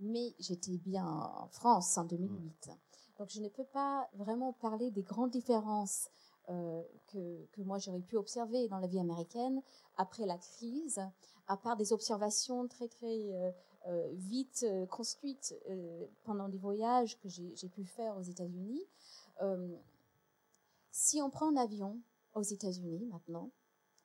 Mais 0.00 0.34
j'étais 0.38 0.78
bien 0.78 1.06
en 1.06 1.48
France 1.48 1.96
en 1.98 2.04
2008. 2.04 2.70
Donc 3.18 3.30
je 3.30 3.40
ne 3.40 3.48
peux 3.48 3.64
pas 3.64 4.08
vraiment 4.14 4.52
parler 4.52 4.90
des 4.90 5.02
grandes 5.02 5.30
différences 5.30 6.08
euh, 6.50 6.82
que, 7.08 7.46
que, 7.52 7.60
moi 7.62 7.78
j'aurais 7.78 8.00
pu 8.00 8.16
observer 8.16 8.68
dans 8.68 8.78
la 8.78 8.86
vie 8.86 9.00
américaine 9.00 9.60
après 9.96 10.24
la 10.24 10.38
crise, 10.38 11.00
à 11.46 11.56
part 11.56 11.76
des 11.76 11.92
observations 11.92 12.66
très 12.68 12.88
très 12.88 13.32
euh, 13.32 13.50
euh 13.86 14.10
vite 14.14 14.64
euh, 14.66 14.86
construites 14.86 15.54
euh, 15.68 16.06
pendant 16.24 16.48
des 16.48 16.56
voyages 16.56 17.18
que 17.18 17.28
j'ai 17.28 17.68
pu 17.68 17.84
faire 17.84 18.16
aux 18.16 18.22
États-Unis. 18.22 18.82
Si 20.90 21.22
on 21.22 21.30
prend 21.30 21.48
un 21.48 21.56
avion 21.56 22.00
aux 22.34 22.42
États-Unis 22.42 23.06
maintenant, 23.06 23.50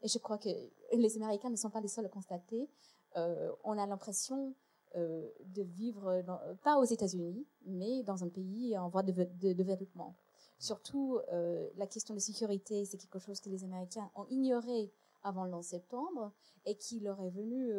et 0.04 0.08
je 0.08 0.18
crois 0.20 0.38
que 0.38 0.50
les 0.92 1.16
Américains 1.18 1.50
ne 1.50 1.56
sont 1.56 1.70
pas 1.70 1.82
les 1.82 1.88
seuls 1.88 2.06
à 2.06 2.10
constater, 2.10 2.70
euh, 3.16 3.52
on 3.64 3.78
a 3.78 3.86
l'impression 3.86 4.54
euh, 4.96 5.28
de 5.46 5.64
vivre, 5.64 6.24
pas 6.64 6.78
aux 6.78 6.84
États-Unis, 6.84 7.48
mais 7.66 8.04
dans 8.04 8.24
un 8.24 8.30
pays 8.30 8.78
en 8.78 8.90
voie 8.90 9.04
de, 9.04 9.12
développement. 9.54 10.16
Surtout, 10.60 11.20
euh, 11.32 11.70
la 11.78 11.88
question 11.88 12.14
de 12.14 12.20
sécurité, 12.20 12.86
c'est 12.86 12.98
quelque 12.98 13.20
chose 13.20 13.40
que 13.40 13.50
les 13.50 13.64
Américains 13.64 14.10
ont 14.16 14.26
ignoré 14.30 14.92
avant 15.24 15.46
le 15.46 15.54
11 15.54 15.66
septembre 15.66 16.32
et 16.66 16.76
qui 16.76 17.00
leur 17.00 17.20
est 17.22 17.30
venu, 17.30 17.72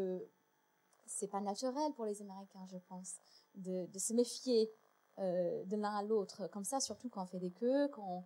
c'est 1.06 1.28
pas 1.28 1.40
naturel 1.40 1.92
pour 1.94 2.06
les 2.06 2.22
Américains, 2.22 2.66
je 2.66 2.78
pense, 2.88 3.16
de, 3.54 3.86
se 3.98 4.14
méfier 4.14 4.70
de 5.18 5.76
l'un 5.76 5.94
à 5.94 6.02
l'autre, 6.02 6.48
comme 6.48 6.64
ça, 6.64 6.80
surtout 6.80 7.08
quand 7.08 7.22
on 7.22 7.26
fait 7.26 7.38
des 7.38 7.50
queues, 7.50 7.88
quand 7.88 8.24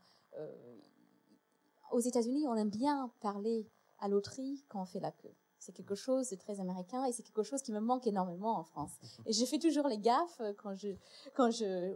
aux 1.90 2.00
États-Unis, 2.00 2.46
on 2.48 2.54
aime 2.54 2.70
bien 2.70 3.10
parler 3.20 3.68
à 3.98 4.08
l'auterie 4.08 4.64
quand 4.68 4.82
on 4.82 4.86
fait 4.86 5.00
la 5.00 5.12
queue. 5.12 5.34
C'est 5.58 5.72
quelque 5.72 5.96
chose 5.96 6.30
de 6.30 6.36
très 6.36 6.60
américain 6.60 7.04
et 7.04 7.12
c'est 7.12 7.24
quelque 7.24 7.42
chose 7.42 7.62
qui 7.62 7.72
me 7.72 7.80
manque 7.80 8.06
énormément 8.06 8.56
en 8.56 8.62
France. 8.62 8.92
Et 9.26 9.32
je 9.32 9.44
fais 9.44 9.58
toujours 9.58 9.88
les 9.88 9.98
gaffes 9.98 10.40
quand 10.56 10.76
je, 10.76 10.90
quand 11.34 11.50
je, 11.50 11.94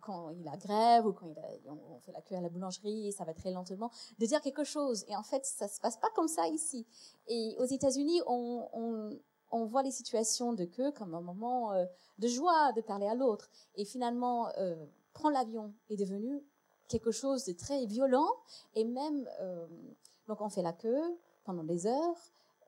quand 0.00 0.30
il 0.30 0.48
a 0.48 0.56
grève 0.56 1.06
ou 1.06 1.12
quand 1.12 1.26
il 1.26 1.38
a, 1.38 1.72
on 1.72 2.00
fait 2.00 2.10
la 2.10 2.20
queue 2.22 2.34
à 2.34 2.40
la 2.40 2.48
boulangerie 2.48 3.06
et 3.06 3.12
ça 3.12 3.24
va 3.24 3.32
très 3.32 3.52
lentement, 3.52 3.90
de 4.18 4.26
dire 4.26 4.40
quelque 4.40 4.64
chose. 4.64 5.04
Et 5.06 5.14
en 5.14 5.22
fait, 5.22 5.46
ça 5.46 5.68
se 5.68 5.80
passe 5.80 5.96
pas 5.96 6.10
comme 6.16 6.26
ça 6.26 6.48
ici. 6.48 6.86
Et 7.28 7.54
aux 7.60 7.66
États-Unis, 7.66 8.20
on, 8.26 8.68
on, 8.72 9.18
on 9.54 9.66
voit 9.66 9.82
les 9.82 9.92
situations 9.92 10.52
de 10.52 10.64
queue 10.64 10.90
comme 10.90 11.14
un 11.14 11.20
moment 11.20 11.72
euh, 11.72 11.84
de 12.18 12.26
joie 12.26 12.72
de 12.72 12.80
parler 12.80 13.06
à 13.06 13.14
l'autre. 13.14 13.48
Et 13.76 13.84
finalement, 13.84 14.48
euh, 14.58 14.74
prendre 15.12 15.34
l'avion 15.34 15.72
est 15.88 15.96
devenu 15.96 16.42
quelque 16.88 17.12
chose 17.12 17.44
de 17.44 17.52
très 17.52 17.86
violent 17.86 18.28
et 18.74 18.84
même 18.84 19.28
euh, 19.40 19.66
donc 20.28 20.40
on 20.40 20.48
fait 20.50 20.62
la 20.62 20.72
queue 20.72 21.18
pendant 21.44 21.64
des 21.64 21.86
heures 21.86 22.16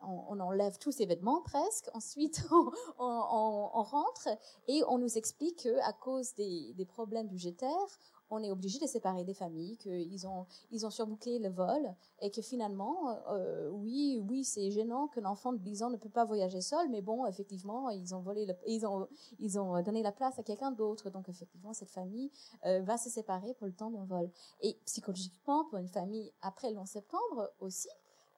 on, 0.02 0.40
enlève 0.40 0.78
tous 0.78 0.92
ses 0.92 1.04
vêtements 1.04 1.42
presque 1.42 1.90
ensuite 1.92 2.42
on, 2.98 3.82
rentre 3.82 4.28
et 4.68 4.82
on 4.88 4.98
nous 4.98 5.18
explique 5.18 5.62
qu'à 5.62 5.92
cause 5.92 6.34
des, 6.34 6.72
des 6.74 6.86
problèmes 6.86 7.28
budgétaires 7.28 7.98
on 8.30 8.42
est 8.42 8.50
obligé 8.50 8.78
de 8.78 8.86
séparer 8.86 9.24
des 9.24 9.34
familles, 9.34 9.76
qu'ils 9.76 10.26
ont, 10.26 10.46
ils 10.70 10.84
ont 10.86 10.90
surbooké 10.90 11.38
le 11.38 11.48
vol 11.48 11.94
et 12.20 12.30
que 12.30 12.42
finalement, 12.42 13.16
euh, 13.30 13.68
oui, 13.70 14.22
oui, 14.28 14.44
c'est 14.44 14.70
gênant 14.70 15.08
que 15.08 15.20
l'enfant 15.20 15.52
de 15.52 15.58
10 15.58 15.82
ans 15.84 15.90
ne 15.90 15.96
peut 15.96 16.08
pas 16.08 16.24
voyager 16.24 16.60
seul, 16.60 16.88
mais 16.88 17.02
bon, 17.02 17.26
effectivement, 17.26 17.90
ils 17.90 18.14
ont 18.14 18.20
volé, 18.20 18.46
ils 18.66 18.86
ont, 18.86 19.08
ils 19.38 19.58
ont 19.58 19.80
donné 19.82 20.02
la 20.02 20.12
place 20.12 20.38
à 20.38 20.42
quelqu'un 20.42 20.72
d'autre, 20.72 21.10
donc 21.10 21.28
effectivement, 21.28 21.72
cette 21.72 21.90
famille 21.90 22.30
euh, 22.64 22.80
va 22.82 22.98
se 22.98 23.10
séparer 23.10 23.54
pour 23.54 23.66
le 23.66 23.74
temps 23.74 23.90
d'un 23.90 24.04
vol. 24.04 24.30
Et 24.60 24.78
psychologiquement, 24.86 25.64
pour 25.66 25.78
une 25.78 25.88
famille 25.88 26.32
après 26.42 26.70
le 26.70 26.78
11 26.78 26.88
septembre 26.88 27.50
aussi, 27.60 27.88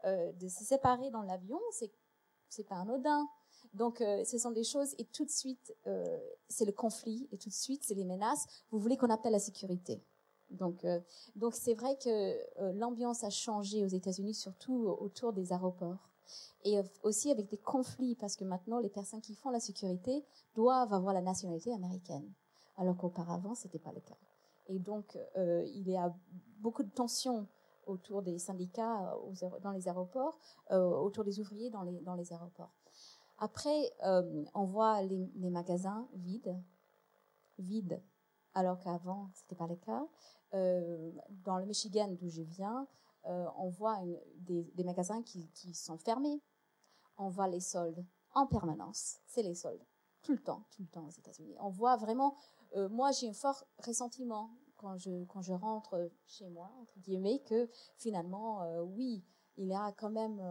euh, 0.05 0.33
de 0.33 0.49
se 0.49 0.65
séparer 0.65 1.11
dans 1.11 1.23
l'avion, 1.23 1.59
c'est 1.73 1.91
c'est 2.49 2.65
pas 2.65 2.77
anodin. 2.77 3.29
Donc, 3.75 4.01
euh, 4.01 4.25
ce 4.25 4.39
sont 4.39 4.51
des 4.51 4.65
choses, 4.65 4.95
et 4.99 5.05
tout 5.05 5.25
de 5.25 5.31
suite, 5.31 5.75
euh, 5.87 6.19
c'est 6.49 6.65
le 6.65 6.73
conflit, 6.73 7.29
et 7.33 7.39
tout 7.39 7.49
de 7.49 7.55
suite, 7.55 7.83
c'est 7.85 7.95
les 7.95 8.05
menaces. 8.05 8.47
Vous 8.71 8.79
voulez 8.79 8.97
qu'on 8.97 9.11
appelle 9.11 9.33
la 9.33 9.39
sécurité. 9.39 10.03
Donc, 10.51 10.85
euh, 10.85 11.01
donc 11.37 11.55
c'est 11.55 11.75
vrai 11.75 11.97
que 11.97 12.73
l'ambiance 12.73 13.23
a 13.23 13.31
changé 13.31 13.85
aux 13.85 13.89
États-Unis, 13.89 14.35
surtout 14.35 14.97
autour 15.01 15.33
des 15.33 15.53
aéroports. 15.53 16.09
Et 16.65 16.81
aussi 17.03 17.31
avec 17.31 17.49
des 17.49 17.57
conflits, 17.57 18.15
parce 18.15 18.37
que 18.37 18.45
maintenant, 18.45 18.79
les 18.79 18.89
personnes 18.89 19.21
qui 19.21 19.35
font 19.35 19.51
la 19.51 19.61
sécurité 19.61 20.25
doivent 20.55 20.93
avoir 20.93 21.15
la 21.15 21.23
nationalité 21.23 21.73
américaine, 21.73 22.31
alors 22.77 22.97
qu'auparavant, 22.97 23.55
c'était 23.55 23.79
pas 23.79 23.93
le 23.93 24.01
cas. 24.01 24.17
Et 24.67 24.79
donc, 24.79 25.19
il 25.37 25.89
y 25.89 25.97
a 25.97 26.15
beaucoup 26.59 26.83
de 26.83 26.91
tensions 26.91 27.47
autour 27.87 28.21
des 28.21 28.39
syndicats 28.39 29.17
dans 29.63 29.71
les 29.71 29.89
aéroports, 29.89 30.39
autour 30.71 31.25
des 31.25 31.41
ouvriers 31.41 31.71
dans 31.71 31.83
les, 31.83 32.01
dans 32.01 32.15
les 32.15 32.31
aéroports. 32.33 32.75
Après, 33.39 33.93
euh, 34.05 34.45
on 34.55 34.65
voit 34.65 35.01
les, 35.03 35.51
magasins 35.51 36.09
vides, 36.15 36.61
vides, 37.59 38.03
alors 38.53 38.81
qu'avant, 38.81 39.31
ce 39.33 39.43
n'était 39.43 39.55
pas 39.55 39.69
le 39.69 39.77
cas. 39.77 40.09
Euh, 40.55 41.13
dans 41.45 41.59
le 41.59 41.65
Michigan, 41.65 42.09
d'où 42.09 42.29
je 42.29 42.43
viens, 42.43 42.89
euh, 43.27 43.47
on 43.57 43.69
voit 43.69 44.01
des, 44.39 44.85
magasins 44.85 45.23
qui, 45.23 45.49
sont 45.73 45.99
fermés. 45.99 46.43
On 47.17 47.29
voit 47.29 47.47
les 47.47 47.61
soldes 47.61 48.05
en 48.35 48.47
permanence. 48.47 49.19
C'est 49.27 49.43
les 49.43 49.55
soldes. 49.55 49.85
Tout 50.23 50.33
le 50.33 50.43
temps, 50.43 50.65
tout 50.73 50.83
le 50.83 50.89
temps 50.89 51.07
aux 51.07 51.11
États-Unis. 51.11 51.55
On 51.61 51.71
voit 51.71 51.97
vraiment. 51.97 52.35
moi, 52.91 53.13
j'ai 53.13 53.29
un 53.29 53.33
fort 53.33 53.65
ressentiment 53.79 54.51
quand 54.77 54.97
je, 54.97 55.25
quand 55.27 55.43
je 55.43 55.53
rentre 55.53 56.11
chez 56.27 56.49
moi, 56.49 56.73
entre 56.81 56.99
guillemets, 56.99 57.41
que 57.41 57.69
finalement, 57.97 58.83
oui, 58.83 59.25
il 59.57 59.67
y 59.69 59.75
a 59.75 59.93
quand 59.93 60.11
même 60.11 60.43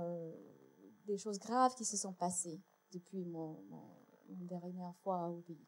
des 1.06 1.18
choses 1.18 1.40
graves 1.40 1.76
qui 1.76 1.84
se 1.84 1.98
sont 1.98 2.14
passées 2.14 2.62
depuis 2.98 3.24
mon, 3.26 3.58
dernière 4.30 4.94
fois 5.04 5.30
au 5.30 5.42
pays. 5.42 5.66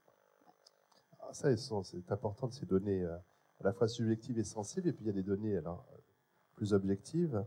Ah, 1.19 1.33
ça, 1.33 1.55
c'est 1.55 2.11
important 2.11 2.47
de 2.47 2.53
ces 2.53 2.65
données 2.65 3.03
euh, 3.03 3.15
à 3.59 3.63
la 3.63 3.73
fois 3.73 3.87
subjectives 3.87 4.39
et 4.39 4.43
sensibles, 4.43 4.87
et 4.87 4.93
puis 4.93 5.05
il 5.05 5.07
y 5.07 5.11
a 5.11 5.13
des 5.13 5.23
données 5.23 5.57
alors, 5.57 5.85
plus 6.55 6.73
objective. 6.73 7.45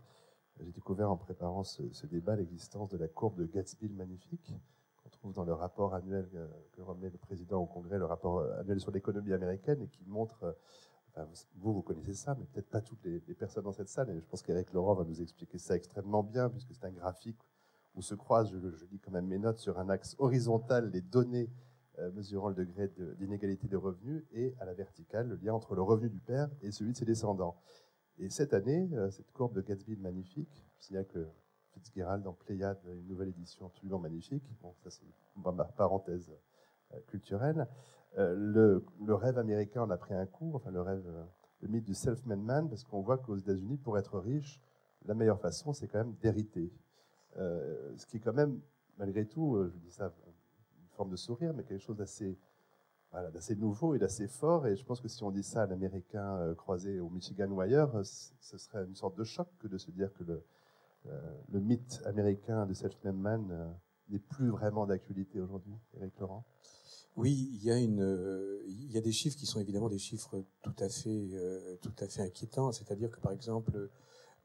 J'ai 0.61 0.73
découvert 0.73 1.11
en 1.11 1.17
préparant 1.17 1.65
ce, 1.65 2.07
débat 2.07 2.37
l'existence 2.37 2.91
de 2.91 2.99
la 2.99 3.09
courbe 3.09 3.37
de 3.37 3.47
Gatsby 3.47 3.89
magnifique 3.89 4.55
qu'on 5.03 5.09
trouve 5.09 5.33
dans 5.33 5.45
le 5.45 5.55
rapport 5.55 5.95
annuel 5.95 6.29
que 6.73 6.83
remet 6.83 7.11
le 7.11 7.19
président 7.19 7.61
au 7.61 7.67
Congrès, 7.67 7.99
le 7.99 8.05
rapport 8.05 8.43
annuel 8.59 8.79
sur 8.81 8.93
l'économie 8.93 9.33
américaine, 9.33 9.81
et 9.83 9.89
qui 9.89 10.05
montre 10.07 10.55
vous, 11.57 11.75
vous 11.75 11.83
connaissez 11.83 12.15
ça, 12.15 12.35
mais 12.39 12.47
peut-être 12.47 12.71
pas 12.71 12.81
toutes 12.81 13.05
les, 13.05 13.21
personnes 13.35 13.65
dans 13.65 13.73
cette 13.73 13.89
salle. 13.89 14.11
Et 14.11 14.21
je 14.21 14.25
pense 14.25 14.43
qu'Éric 14.43 14.73
Laurent 14.73 14.95
va 14.95 15.05
nous 15.05 15.21
expliquer 15.21 15.59
ça 15.59 15.77
extrêmement 15.77 16.23
bien, 16.23 16.49
puisque 16.49 16.75
c'est 16.75 16.85
un 16.85 16.91
graphique 16.91 17.41
où 17.95 18.03
se 18.03 18.15
croisent, 18.15 18.51
je, 18.51 18.59
je, 18.59 18.85
lis 18.87 19.01
quand 19.01 19.11
même 19.11 19.27
mes 19.27 19.39
notes, 19.39 19.59
sur 19.59 19.79
un 19.79 19.89
axe 19.89 20.17
horizontal 20.19 20.91
les 20.91 21.01
données 21.01 21.51
euh, 21.99 22.11
mesurant 22.13 22.49
le 22.49 22.55
degré 22.55 22.91
d'inégalité 23.19 23.69
de, 23.69 23.77
revenus, 23.77 24.25
et 24.33 24.55
à 24.61 24.65
la 24.65 24.75
verticale 24.75 25.29
le 25.29 25.37
lien 25.37 25.53
entre 25.53 25.75
le 25.75 25.83
revenu 25.83 26.09
du 26.09 26.21
père 26.21 26.49
et 26.63 26.71
celui 26.71 26.93
de 26.93 26.97
ses 26.97 27.05
descendants. 27.05 27.57
Et 28.19 28.31
cette 28.31 28.55
année, 28.55 28.89
euh, 28.95 29.11
cette 29.11 29.31
courbe 29.33 29.55
de 29.55 29.61
Gatsby 29.61 29.97
magnifique, 29.97 30.65
je 30.79 30.85
signale 30.85 31.07
que 31.07 31.27
Fitzgerald 31.73 32.27
en 32.27 32.35
Pléiade, 32.35 32.79
une 32.87 33.07
nouvelle 33.07 33.29
édition 33.29 33.67
absolument 33.67 33.99
magnifique. 33.99 34.45
Bon, 34.61 34.75
ça 34.83 34.91
c'est 34.91 35.05
une 35.37 35.43
parenthèse 35.77 36.31
euh, 36.93 37.01
culturelle. 37.07 37.67
Euh, 38.19 38.35
le, 39.01 39.15
rêve 39.15 39.39
américain 39.39 39.83
en 39.83 39.91
a 39.91 39.97
pris 39.97 40.15
un 40.15 40.27
coup, 40.27 40.53
enfin 40.55 40.71
le 40.71 40.83
rêve, 40.83 41.05
le 41.61 41.69
mythe 41.69 41.85
du 41.85 41.95
self-made 41.95 42.41
man, 42.41 42.69
parce 42.69 42.85
qu'on 42.85 43.01
voit 43.01 43.19
qu'aux 43.19 43.37
États-Unis, 43.37 43.79
pour 43.79 43.99
être 43.99 44.19
riche, 44.19 44.61
la 45.07 45.15
meilleure 45.15 45.41
façon, 45.41 45.73
c'est 45.73 45.89
quand 45.89 45.99
même 45.99 46.15
d'hériter. 46.21 46.73
Euh, 47.39 47.93
ce 47.97 48.07
qui 48.07 48.19
est 48.19 48.21
quand 48.21 48.33
même, 48.33 48.61
malgré 48.99 49.27
tout, 49.27 49.59
je 49.73 49.79
dis 49.79 49.91
ça, 49.91 50.13
une 50.27 50.97
forme 50.97 51.11
de 51.11 51.17
sourire, 51.17 51.55
mais 51.55 51.65
quelque 51.65 51.83
chose 51.83 51.97
d'assez 51.97 52.37
voilà, 53.11 53.31
nouveau 53.57 53.95
et 53.95 53.99
d'assez 53.99 54.29
fort. 54.29 54.67
Et 54.67 54.77
je 54.77 54.85
pense 54.85 55.01
que 55.01 55.09
si 55.09 55.23
on 55.23 55.31
dit 55.31 55.43
ça 55.43 55.63
à 55.63 55.67
l'Américain 55.67 56.55
croisé 56.57 57.01
au 57.01 57.11
Michigan 57.11 57.51
ou 57.51 57.61
ailleurs, 57.61 58.05
ce 58.05 58.59
serait 58.59 58.85
une 58.85 58.97
sorte 58.97 59.17
de 59.17 59.25
choc 59.25 59.49
que 59.59 59.69
de 59.69 59.79
se 59.79 59.91
dire 59.91 60.13
que 60.15 60.25
le, 60.25 61.61
mythe 61.61 62.03
américain 62.07 62.67
du 62.67 62.75
self-made 62.75 63.17
man 63.17 63.75
n'est 64.09 64.19
plus 64.19 64.49
vraiment 64.49 64.87
d'actualité 64.87 65.41
aujourd'hui, 65.41 65.75
Eric 65.95 66.19
Laurent 66.19 66.45
oui, 67.17 67.51
il 67.53 67.63
y 67.63 67.71
a 67.71 67.75
euh, 67.75 68.63
il 68.67 68.91
y 68.91 68.97
a 68.97 69.01
des 69.01 69.13
chiffres 69.13 69.37
qui 69.37 69.45
sont 69.45 69.61
évidemment 69.61 69.91
des 69.91 69.99
chiffres 69.99 70.45
tout 70.63 70.75
à 70.79 70.89
fait, 70.89 71.29
euh, 71.35 71.77
tout 71.83 71.93
à 72.01 72.09
fait 72.09 72.23
inquiétants. 72.23 72.73
C'est-à-dire 72.73 73.11
que 73.11 73.21
par 73.21 73.33
exemple, 73.33 73.91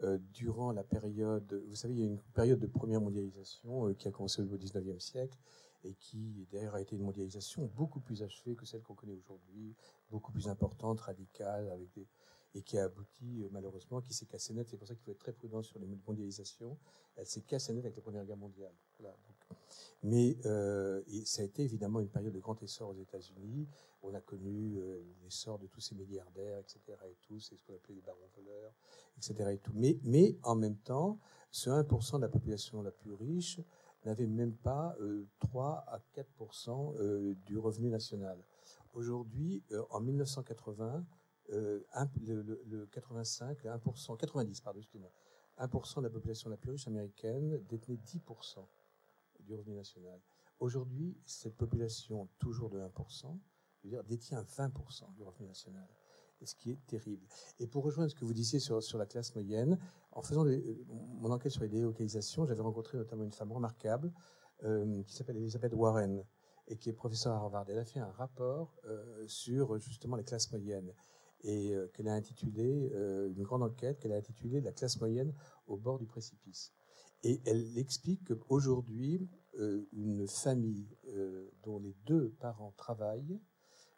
euh, 0.03 0.17
durant 0.33 0.71
la 0.71 0.83
période, 0.83 1.63
vous 1.67 1.75
savez, 1.75 1.95
il 1.95 1.99
y 1.99 2.03
a 2.03 2.07
une 2.07 2.21
période 2.33 2.59
de 2.59 2.67
première 2.67 3.01
mondialisation 3.01 3.93
qui 3.95 4.07
a 4.07 4.11
commencé 4.11 4.41
au 4.41 4.45
19e 4.45 4.99
siècle 4.99 5.37
et 5.83 5.93
qui 5.93 6.47
d'ailleurs 6.51 6.75
a 6.75 6.81
été 6.81 6.95
une 6.95 7.03
mondialisation 7.03 7.69
beaucoup 7.75 7.99
plus 7.99 8.23
achevée 8.23 8.55
que 8.55 8.65
celle 8.65 8.81
qu'on 8.81 8.95
connaît 8.95 9.13
aujourd'hui, 9.13 9.75
beaucoup 10.09 10.31
plus 10.31 10.47
importante, 10.47 10.99
radicale, 11.01 11.69
avec 11.69 11.91
des, 11.93 12.07
et 12.55 12.61
qui 12.61 12.77
a 12.77 12.85
abouti 12.85 13.45
malheureusement, 13.51 14.01
qui 14.01 14.13
s'est 14.13 14.25
cassée 14.25 14.53
net. 14.53 14.67
C'est 14.67 14.77
pour 14.77 14.87
ça 14.87 14.95
qu'il 14.95 15.03
faut 15.03 15.11
être 15.11 15.19
très 15.19 15.33
prudent 15.33 15.61
sur 15.61 15.79
les 15.79 15.87
mondialisations. 15.87 16.77
Elle 17.15 17.27
s'est 17.27 17.41
cassée 17.41 17.73
net 17.73 17.85
avec 17.85 17.95
la 17.95 18.01
Première 18.01 18.25
Guerre 18.25 18.37
mondiale. 18.37 18.73
Voilà. 18.99 19.15
Mais 20.03 20.37
euh, 20.45 21.01
ça 21.25 21.41
a 21.41 21.45
été 21.45 21.63
évidemment 21.63 21.99
une 21.99 22.09
période 22.09 22.33
de 22.33 22.39
grand 22.39 22.61
essor 22.61 22.89
aux 22.89 23.01
États-Unis. 23.01 23.67
On 24.03 24.13
a 24.13 24.21
connu 24.21 24.77
euh, 24.77 25.01
l'essor 25.23 25.57
de 25.57 25.67
tous 25.67 25.81
ces 25.81 25.95
milliardaires, 25.95 26.59
etc. 26.59 26.79
Et 27.09 27.17
tout, 27.21 27.39
c'est 27.39 27.55
ce 27.55 27.63
qu'on 27.63 27.73
appelait 27.73 27.95
les 27.95 28.01
barons 28.01 28.29
voleurs, 28.35 28.73
etc. 29.17 29.51
Et 29.53 29.57
tout. 29.57 29.71
Mais, 29.73 29.97
mais 30.03 30.37
en 30.43 30.55
même 30.55 30.77
temps, 30.77 31.19
ce 31.51 31.69
1% 31.69 32.17
de 32.17 32.21
la 32.21 32.29
population 32.29 32.81
la 32.81 32.91
plus 32.91 33.13
riche 33.13 33.59
n'avait 34.05 34.27
même 34.27 34.53
pas 34.53 34.95
euh, 35.01 35.27
3 35.39 35.85
à 35.87 35.99
4% 36.15 36.95
euh, 36.99 37.35
du 37.45 37.57
revenu 37.57 37.89
national. 37.89 38.37
Aujourd'hui, 38.93 39.63
euh, 39.71 39.83
en 39.89 39.99
1980, 39.99 41.05
le, 41.49 42.61
le, 42.65 42.85
85, 42.87 43.63
1%, 43.63 44.17
90, 44.17 44.61
pardon, 44.61 44.79
excusez-moi, 44.79 45.11
1% 45.59 45.97
de 45.99 46.03
la 46.03 46.09
population 46.09 46.49
la 46.49 46.57
plus 46.57 46.71
riche 46.71 46.87
américaine 46.87 47.63
détenait 47.69 47.95
10% 47.95 48.65
du 49.47 49.55
revenu 49.55 49.75
national. 49.75 50.19
Aujourd'hui, 50.59 51.17
cette 51.25 51.55
population, 51.55 52.29
toujours 52.39 52.69
de 52.69 52.79
1%, 52.79 53.39
dire, 53.83 54.03
détient 54.03 54.43
20% 54.43 55.13
du 55.13 55.23
revenu 55.23 55.47
national. 55.47 55.87
ce 56.43 56.53
qui 56.53 56.69
est 56.69 56.85
terrible. 56.85 57.25
Et 57.57 57.65
pour 57.65 57.83
rejoindre 57.83 58.11
ce 58.11 58.15
que 58.15 58.23
vous 58.23 58.33
disiez 58.33 58.59
sur, 58.59 58.83
sur 58.83 58.99
la 58.99 59.07
classe 59.07 59.33
moyenne, 59.33 59.79
en 60.11 60.21
faisant 60.21 60.45
mon 61.19 61.31
enquête 61.31 61.51
sur 61.51 61.63
les 61.63 61.69
délocalisations, 61.69 62.45
j'avais 62.45 62.61
rencontré 62.61 62.97
notamment 62.97 63.23
une 63.23 63.31
femme 63.31 63.51
remarquable 63.51 64.13
euh, 64.63 65.03
qui 65.03 65.15
s'appelle 65.15 65.37
Elizabeth 65.37 65.73
Warren 65.73 66.23
et 66.67 66.77
qui 66.77 66.89
est 66.89 66.93
professeure 66.93 67.33
à 67.33 67.37
Harvard. 67.37 67.65
Elle 67.69 67.79
a 67.79 67.85
fait 67.85 67.99
un 67.99 68.11
rapport 68.11 68.75
euh, 68.85 69.27
sur 69.27 69.79
justement 69.79 70.15
les 70.15 70.23
classes 70.23 70.51
moyennes 70.51 70.93
et 71.41 71.73
euh, 71.73 71.87
qu'elle 71.87 72.07
a 72.07 72.13
intitulé, 72.13 72.91
une 73.35 73.43
grande 73.43 73.63
enquête 73.63 73.99
qu'elle 73.99 74.13
a 74.13 74.17
intitulée 74.17 74.61
La 74.61 74.73
classe 74.73 74.99
moyenne 74.99 75.33
au 75.65 75.77
bord 75.77 75.97
du 75.97 76.05
précipice. 76.05 76.71
Et 77.23 77.41
elle 77.45 77.77
explique 77.77 78.23
qu'aujourd'hui, 78.25 79.27
euh, 79.59 79.87
une 79.91 80.27
famille 80.27 80.87
euh, 81.07 81.49
dont 81.63 81.79
les 81.79 81.95
deux 82.05 82.29
parents 82.39 82.73
travaillent, 82.77 83.39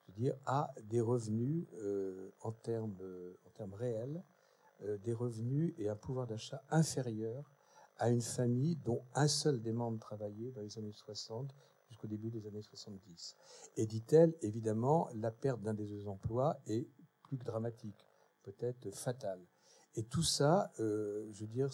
je 0.07 0.11
veux 0.11 0.17
dire, 0.17 0.35
a 0.45 0.73
des 0.83 1.01
revenus 1.01 1.67
euh, 1.73 2.31
en, 2.41 2.51
termes, 2.51 2.97
en 3.45 3.49
termes 3.51 3.73
réels, 3.73 4.23
des 5.03 5.11
revenus 5.11 5.73
et 5.77 5.89
un 5.89 5.97
pouvoir 5.97 6.25
d'achat 6.25 6.63
inférieur 6.69 7.51
à 7.97 8.09
une 8.09 8.21
famille 8.21 8.77
dont 8.77 9.03
un 9.13 9.27
seul 9.27 9.61
des 9.61 9.73
membres 9.73 9.99
travaillait 9.99 10.51
dans 10.51 10.61
les 10.61 10.77
années 10.77 10.93
60 10.93 11.53
jusqu'au 11.89 12.07
début 12.07 12.31
des 12.31 12.47
années 12.47 12.61
70. 12.61 13.35
Et 13.75 13.85
dit-elle, 13.85 14.33
évidemment, 14.41 15.09
la 15.15 15.31
perte 15.31 15.61
d'un 15.61 15.73
des 15.73 15.85
deux 15.85 16.07
emplois 16.07 16.61
est 16.65 16.87
plus 17.23 17.37
que 17.37 17.43
dramatique, 17.43 18.05
peut-être 18.43 18.89
fatale. 18.91 19.45
Et 19.95 20.03
tout 20.03 20.23
ça, 20.23 20.71
euh, 20.79 21.27
je 21.31 21.41
veux 21.41 21.47
dire, 21.47 21.69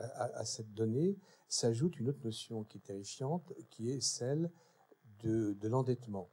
à, 0.00 0.44
cette 0.44 0.72
donnée 0.72 1.18
s'ajoute 1.48 1.98
une 1.98 2.08
autre 2.08 2.24
notion 2.24 2.64
qui 2.64 2.78
est 2.78 2.82
terrifiante, 2.82 3.52
qui 3.70 3.90
est 3.90 4.00
celle 4.00 4.50
de, 5.22 5.56
l'endettement. 5.68 6.30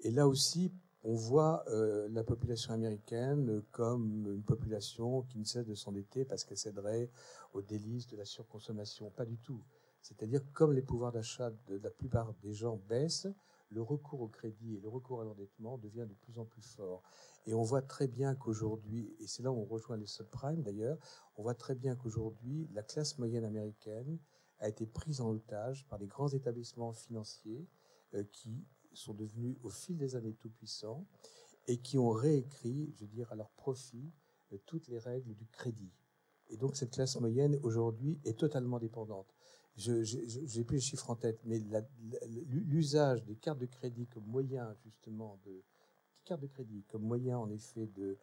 Et 0.00 0.10
là 0.10 0.26
aussi, 0.26 0.72
on 1.02 1.14
voit 1.14 1.64
euh, 1.68 2.08
la 2.10 2.24
population 2.24 2.72
américaine 2.72 3.62
comme 3.70 4.26
une 4.34 4.42
population 4.42 5.22
qui 5.22 5.38
ne 5.38 5.44
cesse 5.44 5.66
de 5.66 5.74
s'endetter 5.74 6.24
parce 6.24 6.44
qu'elle 6.44 6.58
céderait 6.58 7.10
aux 7.52 7.62
délices 7.62 8.06
de 8.06 8.16
la 8.16 8.24
surconsommation. 8.24 9.10
Pas 9.10 9.24
du 9.24 9.38
tout. 9.38 9.62
C'est-à-dire, 10.02 10.40
comme 10.52 10.72
les 10.72 10.82
pouvoirs 10.82 11.12
d'achat 11.12 11.50
de 11.68 11.76
la 11.76 11.90
plupart 11.90 12.32
des 12.42 12.54
gens 12.54 12.80
baissent, 12.88 13.28
le 13.70 13.82
recours 13.82 14.20
au 14.20 14.28
crédit 14.28 14.76
et 14.76 14.80
le 14.80 14.88
recours 14.88 15.20
à 15.20 15.24
l'endettement 15.24 15.78
devient 15.78 16.06
de 16.08 16.14
plus 16.14 16.38
en 16.38 16.44
plus 16.44 16.62
fort. 16.62 17.02
Et 17.46 17.54
on 17.54 17.62
voit 17.62 17.82
très 17.82 18.08
bien 18.08 18.34
qu'aujourd'hui, 18.34 19.14
et 19.20 19.26
c'est 19.26 19.42
là 19.42 19.52
où 19.52 19.60
on 19.60 19.64
rejoint 19.64 19.96
les 19.96 20.06
subprimes 20.06 20.62
d'ailleurs, 20.62 20.98
on 21.36 21.42
voit 21.42 21.54
très 21.54 21.74
bien 21.74 21.94
qu'aujourd'hui, 21.96 22.68
la 22.72 22.82
classe 22.82 23.18
moyenne 23.18 23.44
américaine 23.44 24.18
a 24.58 24.68
été 24.68 24.86
prise 24.86 25.20
en 25.20 25.30
otage 25.30 25.86
par 25.88 25.98
les 25.98 26.06
grands 26.06 26.28
établissements 26.28 26.92
financiers 26.92 27.66
euh, 28.14 28.24
qui 28.32 28.66
sont 28.92 29.14
devenus 29.14 29.56
au 29.62 29.70
fil 29.70 29.96
des 29.96 30.16
années 30.16 30.34
tout 30.34 30.50
puissants 30.50 31.06
et 31.66 31.78
qui 31.78 31.98
ont 31.98 32.10
réécrit, 32.10 32.92
je 32.96 33.04
veux 33.04 33.10
dire, 33.10 33.30
à 33.32 33.36
leur 33.36 33.50
profit 33.50 34.12
euh, 34.52 34.58
toutes 34.66 34.88
les 34.88 34.98
règles 34.98 35.34
du 35.34 35.46
crédit. 35.46 35.92
Et 36.48 36.56
donc 36.56 36.76
cette 36.76 36.90
classe 36.90 37.18
moyenne 37.20 37.58
aujourd'hui 37.62 38.18
est 38.24 38.38
totalement 38.38 38.78
dépendante. 38.78 39.32
Je 39.80 40.58
n'ai 40.58 40.64
plus 40.64 40.76
les 40.76 40.80
chiffres 40.80 41.10
en 41.10 41.16
tête, 41.16 41.40
mais 41.44 41.62
l'usage 42.46 43.24
des 43.24 43.36
cartes 43.36 43.58
de 43.58 43.66
crédit 43.66 44.06
comme 44.06 44.26
moyen 44.26 44.74
justement 44.84 45.38
de, 45.44 45.62
carte 46.24 46.42
de 46.42 46.46
crédit 46.46 46.84
comme 46.88 47.02
moyen, 47.02 47.38
en 47.38 47.50
effet, 47.50 47.86
de, 47.86 48.18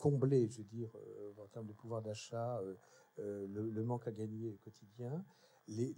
combler, 0.00 0.48
je 0.48 0.58
veux 0.58 0.64
dire, 0.64 0.90
euh, 0.94 1.32
en 1.42 1.48
termes 1.48 1.66
de 1.66 1.72
pouvoir 1.72 2.02
d'achat, 2.02 2.60
euh, 2.60 2.76
euh, 3.18 3.48
le, 3.48 3.82
manque 3.82 4.06
à 4.06 4.12
gagner 4.12 4.56
quotidien, 4.62 5.24
les, 5.66 5.92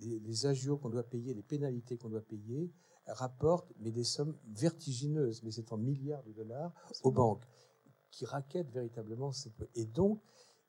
les, 0.00 0.46
agios 0.46 0.76
qu'on 0.76 0.90
doit 0.90 1.02
payer, 1.02 1.34
les 1.34 1.42
pénalités 1.42 1.96
qu'on 1.96 2.08
doit 2.08 2.20
payer, 2.22 2.70
rapportent 3.08 3.72
mais 3.80 3.90
des 3.90 4.04
sommes 4.04 4.36
vertigineuses, 4.46 5.42
mais 5.42 5.50
c'est 5.50 5.72
en 5.72 5.76
milliards 5.76 6.22
de 6.22 6.32
dollars, 6.32 6.72
aux 7.02 7.10
banques, 7.10 7.44
qui 8.12 8.24
raquettent 8.26 8.70
véritablement. 8.70 9.32
Et 9.74 9.86
donc, 9.86 10.22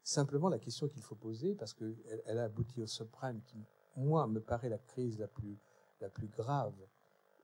simplement 0.03 0.49
la 0.49 0.59
question 0.59 0.87
qu'il 0.87 1.01
faut 1.01 1.15
poser, 1.15 1.55
parce 1.55 1.73
qu'elle 1.73 1.95
elle 2.25 2.39
a 2.39 2.45
abouti 2.45 2.81
au 2.81 2.87
subprime, 2.87 3.41
qui, 3.43 3.57
moi, 3.95 4.27
me 4.27 4.39
paraît 4.39 4.69
la 4.69 4.77
crise 4.77 5.17
la 5.19 5.27
plus, 5.27 5.59
grave. 6.27 6.75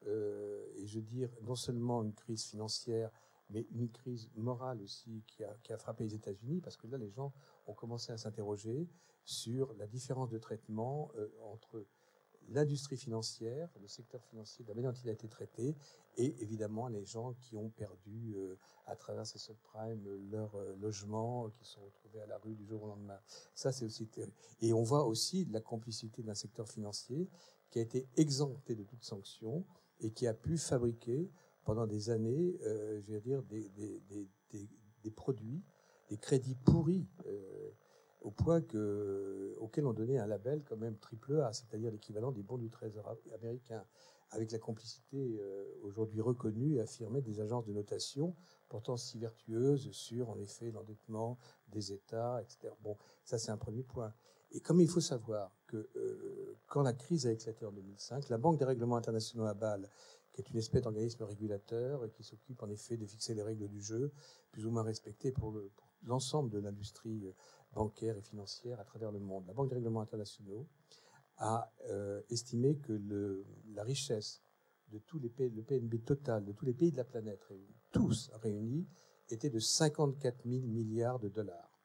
Euh, 0.08 0.66
et 0.76 0.86
je 0.86 1.00
veux 1.00 1.06
dire 1.06 1.30
non 1.42 1.56
seulement 1.56 2.04
une 2.04 2.14
crise 2.14 2.46
financière, 2.46 3.12
mais 3.50 3.66
une 3.72 3.90
crise 3.90 4.30
morale 4.36 4.82
aussi 4.82 5.24
qui 5.28 5.44
a, 5.44 5.56
qui 5.64 5.74
a 5.74 5.78
frappé 5.78 6.04
les 6.04 6.16
États-Unis, 6.16 6.62
parce 6.62 6.78
que 6.78 6.88
là, 6.88 6.98
les 6.98 7.10
gens 7.10 7.34
ont 7.68 7.74
commencé 7.74 8.12
à 8.12 8.18
s'interroger 8.18 8.90
sur 9.24 9.74
la 9.76 9.88
différence 9.88 10.30
de 10.30 10.38
traitement 10.38 11.12
euh, 11.18 11.30
entre 11.44 11.86
l'industrie 12.50 12.98
financière, 12.98 13.70
le 13.82 13.88
secteur 13.88 14.24
financier, 14.24 14.66
la 14.68 14.74
manière 14.74 14.92
dont 14.92 15.00
il 15.04 15.10
a 15.10 15.14
été 15.14 15.28
traité, 15.28 15.76
et 16.18 16.36
évidemment 16.42 16.88
les 16.88 17.06
gens 17.06 17.34
qui 17.34 17.56
ont 17.56 17.70
perdu 17.70 18.34
euh, 18.36 18.56
à 18.86 18.96
travers 18.96 19.26
ces 19.26 19.40
subprimes 19.40 20.04
leur 20.32 20.58
logement, 20.78 21.50
qui 21.50 21.66
sont 21.66 21.82
retrouvés 21.82 22.22
à 22.22 22.28
la 22.28 22.38
rue 22.38 22.56
du 22.56 22.66
jour 22.66 22.84
au 22.84 22.88
lendemain. 22.88 23.20
Ça, 23.54 23.72
c'est 23.72 23.86
aussi. 23.86 24.10
Et 24.62 24.74
on 24.74 24.84
voit 24.84 25.06
aussi 25.06 25.46
la 25.46 25.62
complicité 25.62 26.24
d'un 26.24 26.34
secteur 26.34 26.68
financier 26.68 27.30
qui 27.70 27.80
a 27.80 27.82
été 27.82 28.08
exempté 28.18 28.76
de 28.76 28.84
toute 28.84 29.04
sanction 29.04 29.66
et 30.00 30.12
qui 30.12 30.26
a 30.28 30.34
pu 30.34 30.58
fabriquer 30.58 31.30
pendant 31.64 31.86
des 31.86 32.10
années, 32.10 32.58
euh, 32.64 33.00
je 33.02 33.14
veux 33.14 33.22
dire, 33.22 33.44
des 33.44 35.12
produits 35.12 35.64
des 36.10 36.18
crédits 36.18 36.56
pourris 36.56 37.08
au 38.22 38.32
point 38.32 38.62
que, 38.62 39.56
auquel 39.60 39.86
on 39.86 39.94
donnait 39.94 40.18
un 40.18 40.28
label 40.28 40.64
quand 40.68 40.78
même 40.78 40.98
triple 40.98 41.40
A, 41.42 41.54
c'est-à-dire 41.54 41.92
l'équivalent 41.92 42.32
des 42.32 42.44
bons 42.44 42.58
du 42.58 42.70
Trésor 42.70 43.16
américain, 43.34 43.86
avec 44.32 44.52
la 44.52 44.60
complicité 44.60 45.42
aujourd'hui 45.82 46.22
reconnue 46.22 46.76
et 46.76 46.82
affirmée 46.82 47.22
des 47.22 47.40
agences 47.40 47.66
de 47.66 47.74
notation, 47.74 48.36
pourtant 48.68 48.96
si 48.96 49.18
vertueuses 49.18 49.92
sur, 49.92 50.30
en 50.30 50.38
effet, 50.40 50.72
l'endettement 50.72 51.40
des 51.70 51.92
États, 51.92 52.42
etc. 52.42 52.74
Bon, 52.82 52.98
ça 53.24 53.38
c'est 53.40 53.52
un 53.52 53.58
premier 53.58 53.84
point. 53.84 54.14
Et 54.52 54.62
comme 54.62 54.82
il 54.82 54.88
faut 54.88 55.02
savoir 55.02 55.56
que 55.68 55.90
euh, 55.96 56.58
quand 56.68 56.82
la 56.82 56.94
crise 56.94 57.28
a 57.28 57.32
éclaté 57.32 57.66
en 57.66 57.72
2005, 57.72 58.30
la 58.30 58.38
Banque 58.38 58.58
des 58.58 58.66
règlements 58.66 58.96
internationaux 58.96 59.46
à 59.46 59.54
Bâle, 59.54 59.90
qui 60.32 60.42
est 60.42 60.50
une 60.50 60.58
espèce 60.58 60.82
d'organisme 60.82 61.24
régulateur 61.24 62.06
et 62.06 62.10
qui 62.10 62.24
s'occupe 62.24 62.62
en 62.64 62.70
effet 62.70 62.98
de 62.98 63.06
fixer 63.06 63.34
les 63.34 63.44
règles 63.44 63.68
du 63.68 63.82
jeu, 63.82 64.12
plus 64.52 64.66
ou 64.66 64.72
moins 64.72 64.84
respectées 64.84 65.32
pour 65.32 65.54
l'ensemble 66.04 66.50
de 66.50 66.60
l'industrie 66.60 67.28
euh, 67.72 67.76
bancaire 67.76 68.18
et 68.18 68.22
financière 68.22 68.80
à 68.80 68.84
travers 68.84 69.12
le 69.12 69.20
monde. 69.20 69.46
La 69.48 69.54
Banque 69.54 69.70
des 69.70 69.76
règlements 69.76 70.02
internationaux 70.02 70.68
a 71.38 71.72
euh, 71.90 72.22
estimé 72.30 72.78
que 72.78 73.46
la 73.74 73.84
richesse 73.84 74.42
de 74.92 75.00
tous 75.00 75.20
les 75.20 75.30
pays, 75.30 75.52
le 75.52 75.64
PNB 75.64 76.04
total 76.04 76.46
de 76.46 76.52
tous 76.52 76.66
les 76.66 76.74
pays 76.74 76.92
de 76.92 76.98
la 76.98 77.06
planète, 77.06 77.40
tous 77.92 78.32
réunis, 78.42 78.88
était 79.30 79.50
de 79.50 79.60
54 79.60 80.44
000 80.46 80.66
milliards 80.66 81.20
de 81.20 81.30
dollars. 81.30 81.80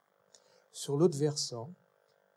Sur 0.72 0.96
l'autre 0.96 1.18
versant, 1.18 1.74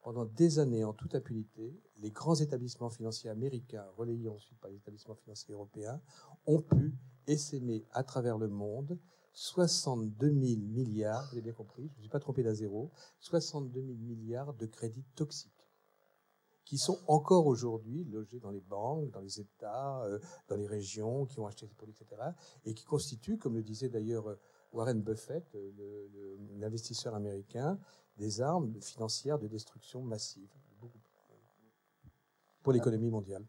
pendant 0.02 0.26
des 0.26 0.60
années, 0.60 0.84
en 0.84 0.94
toute 0.94 1.16
impunité, 1.16 1.82
les 1.98 2.12
grands 2.12 2.36
établissements 2.36 2.90
financiers 2.90 3.30
américains, 3.30 3.86
relayés 3.98 4.30
ensuite 4.30 4.60
par 4.60 4.70
les 4.70 4.78
établissements 4.78 5.16
financiers 5.16 5.54
européens, 5.54 6.02
ont 6.46 6.62
pu 6.62 6.94
essaimer 7.28 7.86
à 7.92 8.04
travers 8.04 8.38
le 8.38 8.48
monde 8.48 8.98
62 9.40 10.32
000 10.32 10.62
milliards, 10.62 11.28
vous 11.28 11.34
avez 11.34 11.44
bien 11.44 11.54
compris, 11.54 11.84
je 11.84 11.92
ne 11.92 11.98
me 11.98 12.02
suis 12.02 12.10
pas 12.10 12.20
trompé 12.20 12.42
d'un 12.42 12.56
zéro, 12.56 12.90
62 13.20 13.82
000 13.82 13.94
milliards 14.00 14.56
de 14.56 14.66
crédits 14.66 15.06
toxiques, 15.14 15.70
qui 16.66 16.80
sont 16.80 17.00
encore 17.06 17.46
aujourd'hui 17.46 18.04
logés 18.06 18.40
dans 18.40 18.50
les 18.50 18.62
banques, 18.62 19.12
dans 19.12 19.20
les 19.20 19.40
États, 19.40 20.04
euh, 20.06 20.18
dans 20.48 20.56
les 20.56 20.66
régions, 20.66 21.28
qui 21.28 21.40
ont 21.40 21.46
acheté 21.46 21.68
ces 21.68 21.76
produits, 21.76 21.94
etc., 21.94 22.20
et 22.66 22.74
qui 22.74 22.84
constituent, 22.84 23.38
comme 23.38 23.54
le 23.54 23.62
disait 23.62 23.90
d'ailleurs 23.90 24.28
euh, 24.28 24.40
Warren 24.74 25.04
Buffett, 25.04 25.54
euh, 25.54 26.36
l'investisseur 26.58 27.14
américain, 27.14 27.78
des 28.18 28.42
armes 28.42 28.74
financières 28.82 29.38
de 29.38 29.48
destruction 29.48 30.02
massive 30.02 30.50
pour 32.64 32.74
l'économie 32.74 33.12
mondiale. 33.12 33.46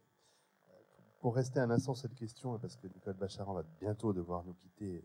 Pour 1.23 1.35
rester 1.35 1.61
un 1.61 1.71
instant 1.71 1.95
cette 1.95 2.15
question, 2.15 2.59
parce 2.59 2.77
que 2.77 2.89
Nicole 2.89 3.17
Bacharan 3.17 3.55
va 3.55 3.63
bientôt 3.81 4.13
devoir 4.13 4.45
nous 4.45 4.53
quitter, 4.53 5.03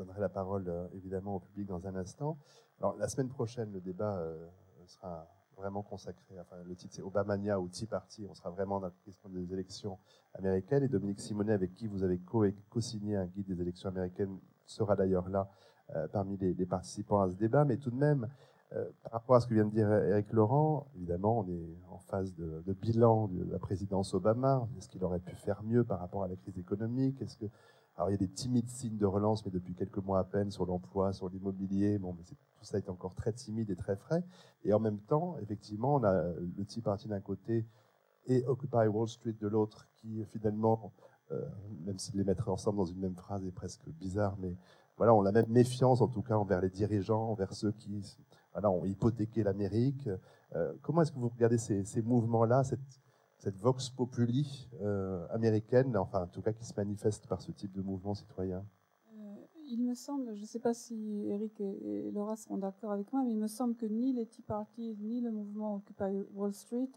donnerai 0.00 0.20
la 0.20 0.28
parole 0.28 0.64
euh, 0.68 0.86
évidemment 0.94 1.36
au 1.36 1.40
public 1.40 1.66
dans 1.66 1.86
un 1.86 1.94
instant. 1.94 2.38
Alors 2.80 2.96
la 2.96 3.08
semaine 3.08 3.28
prochaine, 3.28 3.70
le 3.72 3.80
débat 3.80 4.16
euh, 4.18 4.46
sera 4.86 5.26
vraiment 5.56 5.82
consacré, 5.82 6.40
enfin 6.40 6.56
le 6.64 6.74
titre 6.74 6.94
c'est 6.94 7.02
Obamania 7.02 7.60
ou 7.60 7.68
Tea 7.68 7.86
Party, 7.86 8.26
on 8.28 8.34
sera 8.34 8.48
vraiment 8.48 8.80
dans 8.80 8.86
la 8.86 8.92
question 9.04 9.28
des 9.28 9.52
élections 9.52 9.98
américaines 10.34 10.82
et 10.82 10.88
Dominique 10.88 11.20
Simonet 11.20 11.52
avec 11.52 11.74
qui 11.74 11.86
vous 11.86 12.02
avez 12.02 12.18
co-signé 12.70 13.16
un 13.16 13.26
guide 13.26 13.46
des 13.46 13.60
élections 13.60 13.90
américaines 13.90 14.38
sera 14.64 14.96
d'ailleurs 14.96 15.28
là 15.28 15.50
euh, 15.94 16.08
parmi 16.08 16.38
les, 16.38 16.54
participants 16.64 17.20
à 17.20 17.28
ce 17.28 17.36
débat, 17.36 17.66
mais 17.66 17.76
tout 17.76 17.90
de 17.90 17.96
même, 17.96 18.28
par 19.02 19.12
rapport 19.12 19.34
à 19.34 19.40
ce 19.40 19.48
que 19.48 19.54
vient 19.54 19.64
de 19.64 19.72
dire 19.72 19.92
Eric 19.92 20.32
Laurent, 20.32 20.86
évidemment, 20.94 21.40
on 21.40 21.48
est 21.48 21.76
en 21.90 21.98
phase 21.98 22.32
de, 22.36 22.72
bilan 22.72 23.26
de 23.26 23.50
la 23.50 23.58
présidence 23.58 24.14
Obama. 24.14 24.68
Est-ce 24.78 24.88
qu'il 24.88 25.02
aurait 25.02 25.18
pu 25.18 25.34
faire 25.34 25.64
mieux 25.64 25.82
par 25.82 25.98
rapport 25.98 26.22
à 26.22 26.28
la 26.28 26.36
crise 26.36 26.56
économique? 26.56 27.20
Alors 28.00 28.08
il 28.08 28.12
y 28.12 28.14
a 28.14 28.18
des 28.18 28.32
timides 28.32 28.70
signes 28.70 28.96
de 28.96 29.04
relance, 29.04 29.44
mais 29.44 29.52
depuis 29.52 29.74
quelques 29.74 29.98
mois 29.98 30.20
à 30.20 30.24
peine 30.24 30.50
sur 30.50 30.64
l'emploi, 30.64 31.12
sur 31.12 31.28
l'immobilier. 31.28 31.98
Bon, 31.98 32.14
mais 32.16 32.24
tout 32.24 32.64
ça 32.64 32.78
est 32.78 32.88
encore 32.88 33.14
très 33.14 33.30
timide 33.30 33.68
et 33.68 33.76
très 33.76 33.94
frais. 33.94 34.24
Et 34.64 34.72
en 34.72 34.80
même 34.80 35.00
temps, 35.00 35.36
effectivement, 35.42 35.96
on 35.96 36.04
a 36.04 36.22
le 36.22 36.64
Tea 36.64 36.80
Party 36.80 37.08
d'un 37.08 37.20
côté 37.20 37.66
et 38.26 38.42
Occupy 38.46 38.86
Wall 38.86 39.06
Street 39.06 39.34
de 39.38 39.46
l'autre, 39.48 39.86
qui 39.96 40.24
finalement, 40.32 40.92
euh, 41.30 41.44
même 41.84 41.98
si 41.98 42.16
les 42.16 42.24
mettre 42.24 42.48
ensemble 42.48 42.78
dans 42.78 42.86
une 42.86 43.00
même 43.00 43.16
phrase 43.16 43.44
est 43.44 43.50
presque 43.50 43.86
bizarre, 43.90 44.34
mais 44.40 44.56
voilà, 44.96 45.12
on 45.12 45.26
a 45.26 45.32
même 45.32 45.48
méfiance 45.50 46.00
en 46.00 46.08
tout 46.08 46.22
cas 46.22 46.36
envers 46.36 46.62
les 46.62 46.70
dirigeants, 46.70 47.28
envers 47.30 47.52
ceux 47.52 47.72
qui 47.72 48.16
voilà, 48.54 48.70
ont 48.70 48.86
hypothéqué 48.86 49.42
l'Amérique. 49.42 50.08
Euh, 50.56 50.72
comment 50.80 51.02
est-ce 51.02 51.12
que 51.12 51.18
vous 51.18 51.28
regardez 51.28 51.58
ces, 51.58 52.00
mouvements-là, 52.00 52.64
cette, 52.64 52.80
cette, 53.40 53.56
vox 53.56 53.90
populi 53.90 54.68
euh, 54.82 55.26
américaine, 55.30 55.96
enfin 55.96 56.22
en 56.22 56.26
tout 56.26 56.42
cas 56.42 56.52
qui 56.52 56.64
se 56.64 56.74
manifeste 56.76 57.26
par 57.26 57.40
ce 57.40 57.52
type 57.52 57.72
de 57.72 57.82
mouvement 57.82 58.14
citoyen 58.14 58.64
euh, 59.14 59.34
Il 59.68 59.82
me 59.82 59.94
semble, 59.94 60.34
je 60.34 60.42
ne 60.42 60.46
sais 60.46 60.58
pas 60.58 60.74
si 60.74 61.24
Eric 61.26 61.60
et, 61.60 62.10
Laura 62.12 62.36
seront 62.36 62.58
d'accord 62.58 62.92
avec 62.92 63.12
moi, 63.12 63.22
mais 63.24 63.32
il 63.32 63.38
me 63.38 63.46
semble 63.46 63.74
que 63.76 63.86
ni 63.86 64.12
les 64.12 64.26
Tea 64.26 64.42
Parties 64.42 64.96
ni 65.00 65.20
le 65.20 65.30
mouvement 65.30 65.76
Occupy 65.76 66.22
Wall 66.34 66.52
Street 66.52 66.90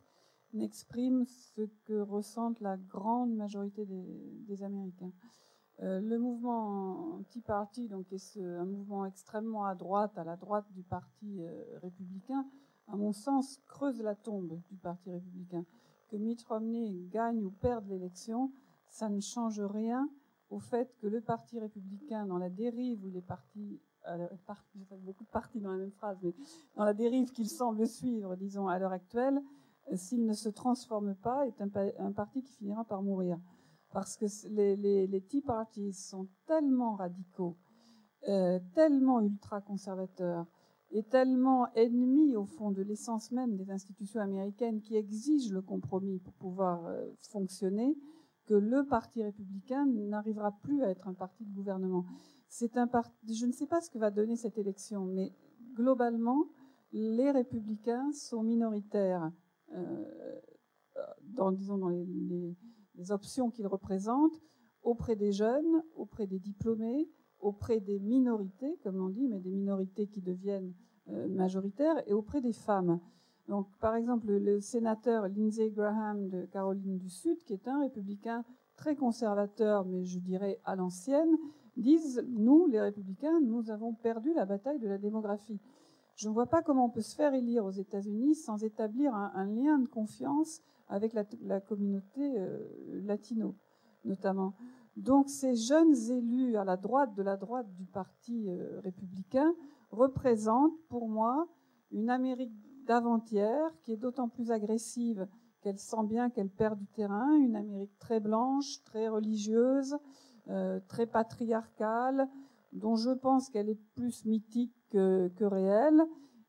n'expriment 0.53 1.25
ce 1.25 1.61
que 1.85 1.99
ressentent 1.99 2.59
la 2.59 2.77
grande 2.77 3.33
majorité 3.33 3.85
des, 3.85 4.63
Américains. 4.63 5.11
Euh, 5.81 5.99
le 5.99 6.19
mouvement 6.19 7.23
Tea 7.29 7.41
Party, 7.41 7.87
donc, 7.87 8.11
est 8.11 8.37
un 8.37 8.65
mouvement 8.65 9.05
extrêmement 9.05 9.65
à 9.65 9.73
droite, 9.73 10.15
à 10.17 10.23
la 10.23 10.35
droite 10.35 10.65
du 10.73 10.83
Parti 10.83 11.41
républicain, 11.81 12.45
à 12.87 12.95
mon 12.95 13.13
sens, 13.13 13.59
creuse 13.65 14.01
la 14.01 14.13
tombe 14.13 14.59
du 14.69 14.77
Parti 14.77 15.09
républicain. 15.09 15.65
Que 16.13 16.17
Mitt 16.19 16.43
Romney 16.43 17.07
gagne 17.09 17.43
ou 17.43 17.49
perde 17.49 17.87
l'élection, 17.87 18.51
ça 18.87 19.09
ne 19.09 19.19
change 19.19 19.59
rien 19.59 20.07
au 20.51 20.59
fait 20.59 20.95
que 20.99 21.07
le 21.07 21.21
Parti 21.21 21.59
républicain, 21.59 22.27
dans 22.27 22.37
la 22.37 22.51
dérive 22.51 23.03
où 23.03 23.09
les 23.09 23.23
partis, 23.23 23.81
euh, 24.07 24.27
beaucoup 24.99 25.23
de 25.23 25.29
partis 25.31 25.59
dans 25.59 25.71
la 25.71 25.79
même 25.79 25.91
phrase, 25.93 26.19
mais 26.21 26.35
dans 26.75 26.83
la 26.83 26.93
dérive 26.93 27.31
qu'il 27.31 27.49
semble 27.49 27.87
suivre, 27.87 28.35
disons, 28.35 28.67
à 28.67 28.77
l'heure 28.77 28.91
actuelle, 28.91 29.41
s'il 29.95 30.23
ne 30.27 30.33
se 30.33 30.49
transforme 30.49 31.15
pas, 31.15 31.47
est 31.47 31.59
un 31.59 32.11
parti 32.11 32.43
qui 32.43 32.53
finira 32.53 32.83
par 32.85 33.01
mourir. 33.01 33.39
Parce 33.89 34.15
que 34.15 34.27
les, 34.49 35.07
les, 35.07 35.21
Tea 35.21 35.41
Parties 35.41 35.93
sont 35.93 36.27
tellement 36.45 36.93
radicaux, 36.93 37.57
euh, 38.27 38.59
tellement 38.75 39.19
ultra-conservateurs 39.19 40.45
et 40.93 41.03
tellement 41.03 41.73
ennemis 41.73 42.35
au 42.35 42.45
fond 42.45 42.71
de 42.71 42.83
l'essence 42.83 43.31
même 43.31 43.57
des 43.57 43.71
institutions 43.71 44.21
américaines 44.21 44.79
qui 44.79 44.95
exigent 44.95 45.51
le 45.51 45.61
compromis 45.61 46.19
pour 46.19 46.33
pouvoir 46.33 46.85
euh, 46.85 47.03
fonctionner, 47.31 47.97
que 48.45 48.53
le 48.53 48.85
Parti 48.85 49.23
républicain 49.23 49.85
n'arrivera 49.87 50.51
plus 50.61 50.83
à 50.83 50.89
être 50.89 51.07
un 51.07 51.13
parti 51.13 51.45
de 51.45 51.53
gouvernement. 51.53 52.05
C'est 52.47 52.77
un 52.77 52.87
parti, 52.87 53.33
je 53.33 53.45
ne 53.47 53.51
sais 53.51 53.65
pas 53.65 53.81
ce 53.81 53.89
que 53.89 53.97
va 53.97 54.11
donner 54.11 54.35
cette 54.35 54.57
élection, 54.57 55.05
mais 55.05 55.33
globalement, 55.73 56.45
les 56.91 57.31
républicains 57.31 58.11
sont 58.11 58.43
minoritaires 58.43 59.31
euh, 59.71 60.39
dans, 61.23 61.49
les 61.49 63.11
options 63.11 63.49
qu'ils 63.49 63.65
représentent 63.65 64.39
auprès 64.83 65.15
des 65.15 65.31
jeunes, 65.31 65.83
auprès 65.95 66.27
des 66.27 66.37
diplômés, 66.37 67.09
auprès 67.43 67.79
des 67.79 67.99
minorités, 67.99 68.77
comme 68.83 69.01
on 69.01 69.09
dit, 69.09 69.27
mais 69.27 69.39
des 69.39 69.51
minorités 69.51 70.07
qui 70.07 70.21
deviennent 70.21 70.73
euh, 71.09 71.27
majoritaires, 71.27 72.01
et 72.07 72.13
auprès 72.13 72.41
des 72.41 72.53
femmes. 72.53 72.99
Donc, 73.47 73.67
par 73.79 73.95
exemple, 73.95 74.27
le, 74.27 74.61
sénateur 74.61 75.27
Lindsey 75.27 75.69
Graham 75.69 76.29
de 76.29 76.45
Caroline 76.45 76.97
du 76.97 77.09
Sud, 77.09 77.37
qui 77.43 77.53
est 77.53 77.67
un 77.67 77.81
républicain 77.81 78.43
très 78.77 78.95
conservateur, 78.95 79.85
mais 79.85 80.05
je 80.05 80.19
dirais 80.19 80.59
à 80.63 80.75
l'ancienne, 80.75 81.37
disent, 81.75 82.25
nous, 82.29 82.67
les 82.67 82.79
républicains, 82.79 83.39
nous 83.41 83.69
avons 83.69 83.93
perdu 83.93 84.33
la 84.33 84.45
bataille 84.45 84.79
de 84.79 84.87
la 84.87 84.97
démographie. 84.97 85.59
Je 86.15 86.29
ne 86.29 86.33
vois 86.33 86.45
pas 86.45 86.61
comment 86.61 86.85
on 86.85 86.89
peut 86.89 87.01
se 87.01 87.15
faire 87.15 87.33
élire 87.33 87.65
aux 87.65 87.71
États-Unis 87.71 88.35
sans 88.35 88.63
établir 88.63 89.13
un 89.15 89.45
lien 89.45 89.79
de 89.79 89.87
confiance 89.87 90.61
avec 90.87 91.13
la, 91.13 91.59
communauté 91.59 92.37
euh, 92.37 92.59
latino, 93.03 93.55
notamment. 94.05 94.53
Donc 94.95 95.29
ces 95.29 95.55
jeunes 95.55 95.95
élus 96.11 96.55
à 96.55 96.63
la 96.63 96.77
droite 96.77 97.15
de 97.15 97.23
la 97.23 97.37
droite 97.37 97.71
du 97.73 97.85
Parti 97.85 98.49
euh, 98.49 98.79
républicain 98.81 99.53
représentent 99.91 100.77
pour 100.89 101.09
moi 101.09 101.47
une 101.91 102.09
Amérique 102.09 102.53
d'avant-hier 102.85 103.71
qui 103.81 103.93
est 103.93 103.97
d'autant 103.97 104.29
plus 104.29 104.51
agressive 104.51 105.27
qu'elle 105.61 105.79
sent 105.79 106.03
bien 106.03 106.29
qu'elle 106.29 106.49
perd 106.49 106.77
du 106.77 106.87
terrain, 106.87 107.35
une 107.37 107.55
Amérique 107.55 107.97
très 107.97 108.19
blanche, 108.19 108.83
très 108.83 109.07
religieuse, 109.07 109.97
euh, 110.49 110.79
très 110.87 111.07
patriarcale, 111.07 112.27
dont 112.73 112.95
je 112.95 113.11
pense 113.11 113.49
qu'elle 113.49 113.69
est 113.69 113.79
plus 113.95 114.25
mythique 114.25 114.75
que, 114.89 115.29
que 115.37 115.45
réelle, 115.45 116.03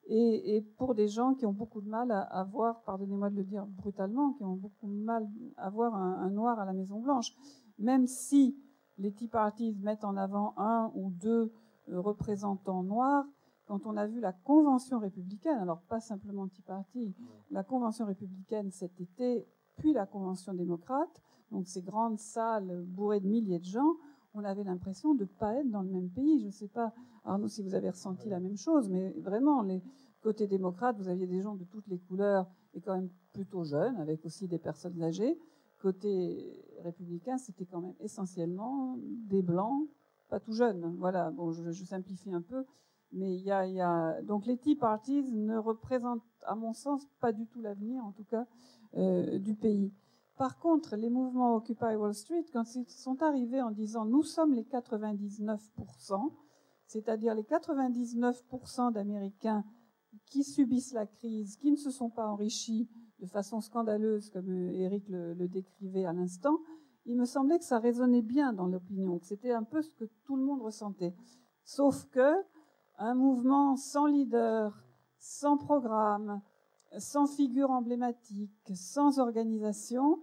et, 0.06 0.60
pour 0.76 0.94
des 0.94 1.08
gens 1.08 1.34
qui 1.34 1.46
ont 1.46 1.52
beaucoup 1.52 1.80
de 1.80 1.88
mal 1.88 2.10
à, 2.10 2.44
voir, 2.44 2.82
pardonnez-moi 2.82 3.30
de 3.30 3.36
le 3.36 3.44
dire 3.44 3.64
brutalement, 3.66 4.32
qui 4.32 4.44
ont 4.44 4.56
beaucoup 4.56 4.86
de 4.86 5.02
mal 5.02 5.26
à 5.56 5.70
voir 5.70 5.94
un, 5.94 6.28
noir 6.28 6.60
à 6.60 6.66
la 6.66 6.74
Maison 6.74 7.00
Blanche, 7.00 7.34
même 7.78 8.06
si 8.06 8.56
les 8.98 9.12
Tea 9.12 9.28
Parties 9.28 9.76
mettent 9.80 10.04
en 10.04 10.16
avant 10.16 10.54
un 10.56 10.90
ou 10.94 11.10
deux 11.10 11.52
euh, 11.88 12.00
représentants 12.00 12.82
noirs, 12.82 13.24
quand 13.66 13.86
on 13.86 13.96
a 13.96 14.06
vu 14.06 14.20
la 14.20 14.32
convention 14.32 14.98
républicaine, 14.98 15.58
alors 15.58 15.80
pas 15.82 16.00
simplement 16.00 16.48
Tea 16.48 16.62
Party, 16.62 17.14
la 17.50 17.64
convention 17.64 18.06
républicaine 18.06 18.70
cet 18.70 19.00
été, 19.00 19.46
puis 19.76 19.92
la 19.92 20.06
convention 20.06 20.54
démocrate, 20.54 21.22
donc 21.50 21.66
ces 21.66 21.82
grandes 21.82 22.18
salles 22.18 22.84
bourrées 22.86 23.20
de 23.20 23.26
milliers 23.26 23.58
de 23.58 23.64
gens, 23.64 23.96
on 24.34 24.44
avait 24.44 24.64
l'impression 24.64 25.14
de 25.14 25.22
ne 25.24 25.28
pas 25.28 25.54
être 25.54 25.70
dans 25.70 25.82
le 25.82 25.90
même 25.90 26.10
pays. 26.10 26.40
Je 26.40 26.46
ne 26.46 26.50
sais 26.50 26.68
pas, 26.68 26.92
Arnaud, 27.24 27.48
si 27.48 27.62
vous 27.62 27.74
avez 27.74 27.90
ressenti 27.90 28.28
la 28.28 28.40
même 28.40 28.56
chose, 28.56 28.88
mais 28.88 29.12
vraiment, 29.20 29.62
les 29.62 29.82
côtés 30.22 30.46
démocrates, 30.46 30.96
vous 30.98 31.08
aviez 31.08 31.26
des 31.26 31.40
gens 31.40 31.54
de 31.54 31.64
toutes 31.64 31.86
les 31.86 31.98
couleurs 31.98 32.46
et 32.74 32.80
quand 32.80 32.94
même 32.94 33.10
plutôt 33.32 33.64
jeunes, 33.64 33.96
avec 33.96 34.24
aussi 34.24 34.48
des 34.48 34.58
personnes 34.58 35.00
âgées. 35.02 35.38
Côté 35.84 36.64
républicain, 36.82 37.36
c'était 37.36 37.66
quand 37.66 37.82
même 37.82 37.94
essentiellement 38.00 38.96
des 39.28 39.42
blancs, 39.42 39.86
pas 40.30 40.40
tout 40.40 40.54
jeunes. 40.54 40.96
Voilà, 40.98 41.30
bon, 41.30 41.52
je, 41.52 41.70
simplifie 41.84 42.32
un 42.32 42.40
peu, 42.40 42.64
mais 43.12 43.36
il 43.36 43.42
y 43.42 43.50
a, 43.50 44.22
donc 44.22 44.46
les 44.46 44.56
Tea 44.56 44.76
Parties 44.76 45.30
ne 45.34 45.58
représentent, 45.58 46.24
à 46.46 46.54
mon 46.54 46.72
sens, 46.72 47.06
pas 47.20 47.32
du 47.32 47.46
tout 47.46 47.60
l'avenir, 47.60 48.02
en 48.02 48.12
tout 48.12 48.24
cas, 48.24 48.46
euh, 48.96 49.38
du 49.38 49.54
pays. 49.54 49.92
Par 50.38 50.58
contre, 50.58 50.96
les 50.96 51.10
mouvements 51.10 51.54
Occupy 51.54 51.96
Wall 51.96 52.14
Street, 52.14 52.46
quand 52.50 52.74
ils 52.76 52.88
sont 52.88 53.22
arrivés 53.22 53.60
en 53.60 53.70
disant 53.70 54.06
nous 54.06 54.22
sommes 54.22 54.54
les 54.54 54.64
99%, 54.64 56.32
c'est-à-dire 56.86 57.34
les 57.34 57.42
99% 57.42 58.90
d'Américains 58.90 59.66
qui 60.24 60.44
subissent 60.44 60.94
la 60.94 61.04
crise, 61.04 61.58
qui 61.58 61.70
ne 61.70 61.76
se 61.76 61.90
sont 61.90 62.08
pas 62.08 62.26
enrichis 62.26 62.88
de 63.20 63.26
façon 63.26 63.60
scandaleuse, 63.60 64.30
comme 64.30 64.70
Eric 64.70 65.08
le, 65.08 65.34
décrivait 65.48 66.04
à 66.04 66.12
l'instant, 66.12 66.58
il 67.06 67.16
me 67.16 67.24
semblait 67.24 67.58
que 67.58 67.64
ça 67.64 67.78
résonnait 67.78 68.22
bien 68.22 68.52
dans 68.52 68.66
l'opinion, 68.66 69.18
que 69.18 69.26
c'était 69.26 69.52
un 69.52 69.62
peu 69.62 69.82
ce 69.82 69.90
que 69.92 70.04
tout 70.24 70.36
le 70.36 70.42
monde 70.42 70.62
ressentait. 70.62 71.14
Sauf 71.64 72.06
que 72.06 72.34
un 72.98 73.14
mouvement 73.14 73.76
sans 73.76 74.06
leader, 74.06 74.84
sans 75.18 75.56
programme, 75.56 76.40
sans 76.98 77.26
figure 77.26 77.70
emblématique, 77.70 78.72
sans 78.74 79.18
organisation. 79.18 80.20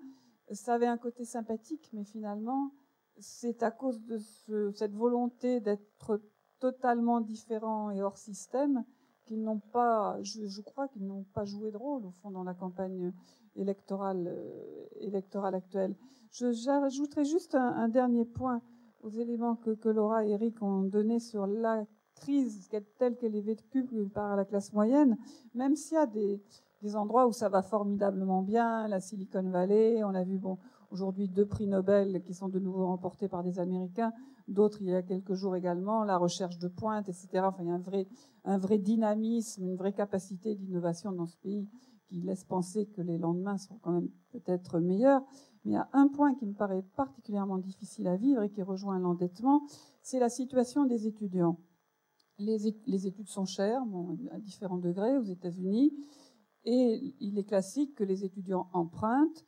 Ça 0.52 0.74
avait 0.74 0.88
un 0.88 0.98
côté 0.98 1.26
sympathique, 1.26 1.89
mais 1.94 2.04
finalement, 2.04 2.72
c'est 3.20 3.64
à 3.64 3.72
cause 3.72 4.02
de 4.02 4.72
cette 4.74 4.94
volonté 4.94 5.60
d'être 5.60 6.22
totalement 6.60 7.22
différent 7.22 7.92
et 7.92 8.02
hors 8.02 8.18
système 8.18 8.86
qu'ils 9.26 9.43
n'ont 9.43 9.59
pas, 9.59 10.17
je, 10.22 10.61
crois 10.61 10.88
qu'ils 10.88 11.05
n'ont 11.05 11.26
pas 11.34 11.45
joué 11.45 11.72
de 11.72 11.78
rôle 11.78 12.05
au 12.05 12.11
fond 12.22 12.32
dans 12.32 12.43
la 12.43 12.53
campagne 12.53 13.13
électorale, 13.55 14.28
euh, 14.28 14.86
électorale 14.99 15.55
actuelle. 15.55 15.95
J'ajouterai 16.32 17.26
juste 17.26 17.55
un, 17.55 17.89
dernier 17.89 18.26
point 18.26 18.61
aux 19.01 19.09
éléments 19.09 19.55
que, 19.55 19.72
que 19.72 19.89
Laura 19.89 20.26
et 20.26 20.32
Eric 20.32 20.61
ont 20.61 20.84
donnés 20.84 21.19
sur 21.19 21.47
la 21.47 21.86
crise 22.15 22.69
telle 22.97 23.17
qu'elle 23.17 23.36
est 23.36 23.41
vécue 23.41 23.86
par 24.13 24.36
la 24.36 24.45
classe 24.45 24.74
moyenne, 24.74 25.17
même 25.55 25.76
s'il 25.76 25.95
y 25.95 25.99
a 25.99 26.05
des, 26.05 26.41
des, 26.82 26.95
endroits 26.95 27.28
où 27.28 27.32
ça 27.32 27.49
va 27.49 27.61
formidablement 27.61 28.43
bien, 28.43 28.88
la 28.88 28.99
Silicon 28.99 29.49
Valley, 29.49 30.03
on 30.03 30.13
a 30.13 30.24
vu 30.24 30.38
bon, 30.38 30.57
aujourd'hui 30.91 31.28
deux 31.28 31.47
prix 31.47 31.67
Nobel 31.67 32.22
qui 32.24 32.34
sont 32.34 32.49
de 32.49 32.59
nouveau 32.59 32.86
remportés 32.86 33.28
par 33.28 33.43
des 33.43 33.59
Américains, 33.59 34.13
d'autres 34.52 34.82
il 34.82 34.89
y 34.89 34.93
a 34.93 35.02
quelques 35.02 35.34
jours 35.34 35.56
également, 35.56 36.04
la 36.04 36.18
recherche 36.18 36.58
de 36.58 36.68
pointe, 36.68 37.10
etc. 37.10 37.30
Enfin, 37.43 37.64
il 37.64 37.68
y 37.68 37.72
a 37.72 38.06
un 38.45 38.58
vrai, 38.58 38.78
dynamisme, 38.78 39.64
une 39.64 39.76
vraie 39.76 39.93
capacité 39.93 40.56
d'innovation 40.56 41.12
dans 41.12 41.28
ce 41.28 41.38
pays 41.38 41.70
qui 42.08 42.22
laisse 42.22 42.43
penser 42.43 42.88
que 42.88 43.02
les 43.02 43.18
lendemains 43.18 43.58
seront 43.58 43.80
quand 43.82 43.91
même 43.91 44.10
peut-être 44.32 44.80
meilleurs. 44.80 45.22
Mais 45.64 45.72
il 45.72 45.74
y 45.74 45.78
a 45.78 45.89
un 45.93 46.08
point 46.08 46.36
qui 46.36 46.45
me 46.45 46.54
paraît 46.54 46.84
particulièrement 46.95 47.58
difficile 47.58 48.08
à 48.08 48.18
vivre 48.18 48.41
et 48.41 48.49
qui 48.49 48.62
rejoint 48.62 48.99
l'endettement, 48.99 49.64
c'est 50.02 50.20
la 50.20 50.30
situation 50.30 50.86
des 50.86 51.08
étudiants. 51.08 51.60
Les, 52.38 52.68
études 53.06 53.30
sont 53.30 53.45
chères, 53.45 53.84
à 54.32 54.39
différents 54.39 54.80
degrés 54.80 55.16
aux 55.18 55.24
États-Unis, 55.24 55.93
et 56.64 57.16
il 57.20 57.38
est 57.38 57.43
classique 57.43 57.95
que 57.95 58.04
les 58.04 58.24
étudiants 58.24 58.68
empruntent, 58.74 59.45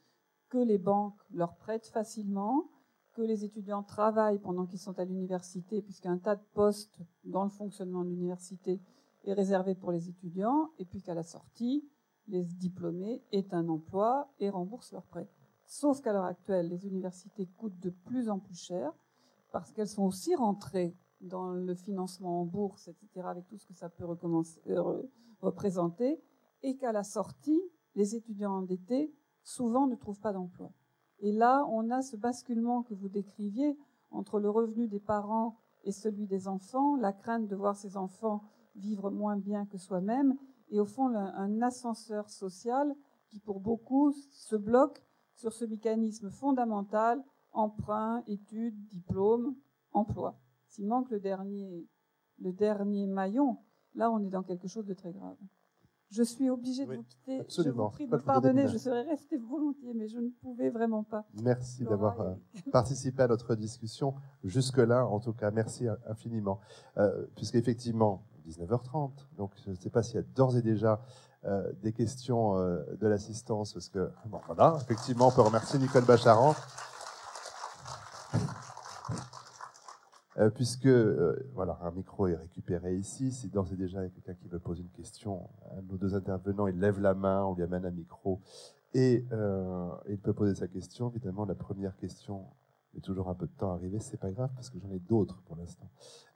que 0.49 0.59
les 0.59 0.77
banques 0.77 1.19
leur 1.31 1.55
prêtent 1.55 1.87
facilement, 1.87 2.69
que 3.13 3.21
les 3.21 3.45
étudiants 3.45 3.83
travaillent 3.83 4.39
pendant 4.39 4.65
qu'ils 4.65 4.79
sont 4.79 4.97
à 4.99 5.05
l'université, 5.05 5.81
puisqu'un 5.81 6.17
tas 6.17 6.35
de 6.35 6.43
postes 6.53 6.99
dans 7.23 7.43
le 7.43 7.49
fonctionnement 7.49 8.03
de 8.03 8.09
l'université 8.09 8.81
est 9.25 9.33
réservé 9.33 9.75
pour 9.75 9.91
les 9.91 10.09
étudiants, 10.09 10.71
et 10.79 10.85
puis 10.85 11.01
qu'à 11.01 11.13
la 11.13 11.23
sortie, 11.23 11.87
les 12.27 12.43
diplômés 12.43 13.23
aient 13.31 13.53
un 13.53 13.67
emploi 13.69 14.29
et 14.39 14.49
remboursent 14.49 14.91
leurs 14.91 15.05
prêts. 15.05 15.29
Sauf 15.65 16.01
qu'à 16.01 16.13
l'heure 16.13 16.25
actuelle, 16.25 16.67
les 16.67 16.85
universités 16.85 17.47
coûtent 17.57 17.79
de 17.79 17.89
plus 17.89 18.29
en 18.29 18.39
plus 18.39 18.59
cher, 18.59 18.91
parce 19.51 19.71
qu'elles 19.71 19.87
sont 19.87 20.03
aussi 20.03 20.35
rentrées 20.35 20.95
dans 21.21 21.51
le 21.51 21.75
financement 21.75 22.41
en 22.41 22.45
bourse, 22.45 22.87
etc., 22.87 23.27
avec 23.27 23.47
tout 23.47 23.57
ce 23.57 23.65
que 23.65 23.73
ça 23.73 23.89
peut 23.89 24.05
euh, 24.05 25.03
représenter, 25.41 26.21
et 26.63 26.75
qu'à 26.75 26.91
la 26.91 27.03
sortie, 27.03 27.61
les 27.95 28.15
étudiants 28.15 28.53
endettés 28.53 29.13
souvent 29.43 29.87
ne 29.87 29.95
trouvent 29.95 30.19
pas 30.19 30.33
d'emploi. 30.33 30.71
Et 31.23 31.31
là, 31.31 31.65
on 31.69 31.89
a 31.89 32.01
ce 32.01 32.17
basculement 32.17 32.83
que 32.83 32.93
vous 32.93 33.07
décriviez 33.07 33.77
entre 34.11 34.41
le 34.41 34.49
revenu 34.49 34.89
des 34.89 34.99
parents 34.99 35.55
et 35.85 35.93
celui 35.93 36.27
des 36.27 36.49
enfants, 36.49 36.97
la 36.97 37.13
crainte 37.13 37.47
de 37.47 37.55
voir 37.55 37.77
ses 37.77 37.95
enfants 37.95 38.43
vivre 38.75 39.09
moins 39.09 39.37
bien 39.37 39.65
que 39.65 39.77
soi-même, 39.77 40.35
et 40.69 40.81
au 40.81 40.85
fond 40.85 41.15
un 41.15 41.61
ascenseur 41.61 42.29
social 42.29 42.93
qui 43.29 43.39
pour 43.39 43.61
beaucoup 43.61 44.11
se 44.11 44.57
bloque 44.57 45.01
sur 45.33 45.53
ce 45.53 45.63
mécanisme 45.63 46.29
fondamental, 46.29 47.23
emprunt, 47.53 48.21
études, 48.27 48.75
diplôme, 48.89 49.55
emploi. 49.93 50.37
S'il 50.67 50.87
manque 50.87 51.09
le 51.09 51.21
dernier, 51.21 51.87
le 52.39 52.51
dernier 52.51 53.07
maillon, 53.07 53.59
là, 53.95 54.11
on 54.11 54.19
est 54.19 54.29
dans 54.29 54.43
quelque 54.43 54.67
chose 54.67 54.85
de 54.85 54.93
très 54.93 55.13
grave. 55.13 55.37
Je 56.09 56.23
suis 56.23 56.49
obligée 56.49 56.85
de 56.85 56.95
vous 56.95 57.03
quitter. 57.03 57.39
Absolument. 57.39 57.85
Je 57.85 57.89
vous 57.89 57.89
prie 57.89 58.07
de 58.07 58.11
me 58.11 58.21
pardonner, 58.21 58.67
je 58.67 58.77
serais 58.77 59.01
restée 59.01 59.37
volontiers, 59.37 59.93
mais 59.95 60.07
je 60.07 60.19
ne 60.19 60.29
pouvais 60.29 60.69
vraiment 60.69 61.03
pas. 61.03 61.25
Merci 61.41 61.83
d'avoir 61.83 62.21
euh, 62.21 62.33
participé 62.71 63.23
à 63.23 63.27
notre 63.27 63.55
discussion 63.55 64.13
jusque-là. 64.43 65.07
En 65.07 65.19
tout 65.19 65.33
cas, 65.33 65.51
merci 65.51 65.87
infiniment. 66.07 66.59
Euh, 66.97 67.25
Puisqu'effectivement, 67.35 68.23
19h30, 68.47 69.11
donc 69.37 69.51
je 69.65 69.71
ne 69.71 69.75
sais 69.75 69.89
pas 69.89 70.03
s'il 70.03 70.15
y 70.15 70.19
a 70.19 70.23
d'ores 70.35 70.57
et 70.57 70.61
déjà 70.61 71.01
euh, 71.45 71.71
des 71.81 71.91
questions 71.91 72.57
euh, 72.57 72.83
de 73.01 73.07
l'assistance, 73.07 73.73
parce 73.73 73.89
que, 73.89 74.09
bon, 74.27 74.39
voilà, 74.45 74.77
effectivement, 74.81 75.27
on 75.27 75.31
peut 75.31 75.41
remercier 75.41 75.77
Nicole 75.77 76.05
Bacharan. 76.05 76.55
Euh, 80.39 80.49
puisque 80.49 80.87
euh, 80.87 81.35
voilà, 81.53 81.77
un 81.83 81.91
micro 81.91 82.27
est 82.27 82.35
récupéré 82.35 82.95
ici. 82.95 83.31
Si 83.31 83.49
d'ores 83.49 83.71
et 83.71 83.75
déjà 83.75 83.99
il 84.01 84.05
y 84.05 84.07
a 84.07 84.09
quelqu'un 84.09 84.33
qui 84.33 84.47
veut 84.47 84.59
poser 84.59 84.81
une 84.81 84.89
question, 84.89 85.47
à 85.71 85.81
nos 85.81 85.97
deux 85.97 86.15
intervenants, 86.15 86.67
il 86.67 86.79
lève 86.79 86.99
la 86.99 87.13
main, 87.13 87.43
on 87.45 87.53
lui 87.53 87.63
amène 87.63 87.85
un 87.85 87.91
micro 87.91 88.41
et 88.95 89.25
euh, 89.31 89.89
il 90.09 90.17
peut 90.17 90.33
poser 90.33 90.55
sa 90.55 90.67
question. 90.67 91.09
Évidemment, 91.11 91.45
la 91.45 91.55
première 91.55 91.95
question 91.97 92.45
met 92.95 93.01
toujours 93.01 93.29
un 93.29 93.35
peu 93.35 93.45
de 93.45 93.51
temps 93.51 93.71
à 93.71 93.75
arriver, 93.75 93.99
c'est 93.99 94.19
pas 94.19 94.31
grave 94.31 94.49
parce 94.55 94.69
que 94.69 94.79
j'en 94.79 94.91
ai 94.91 94.99
d'autres 94.99 95.41
pour 95.45 95.55
l'instant. 95.55 95.89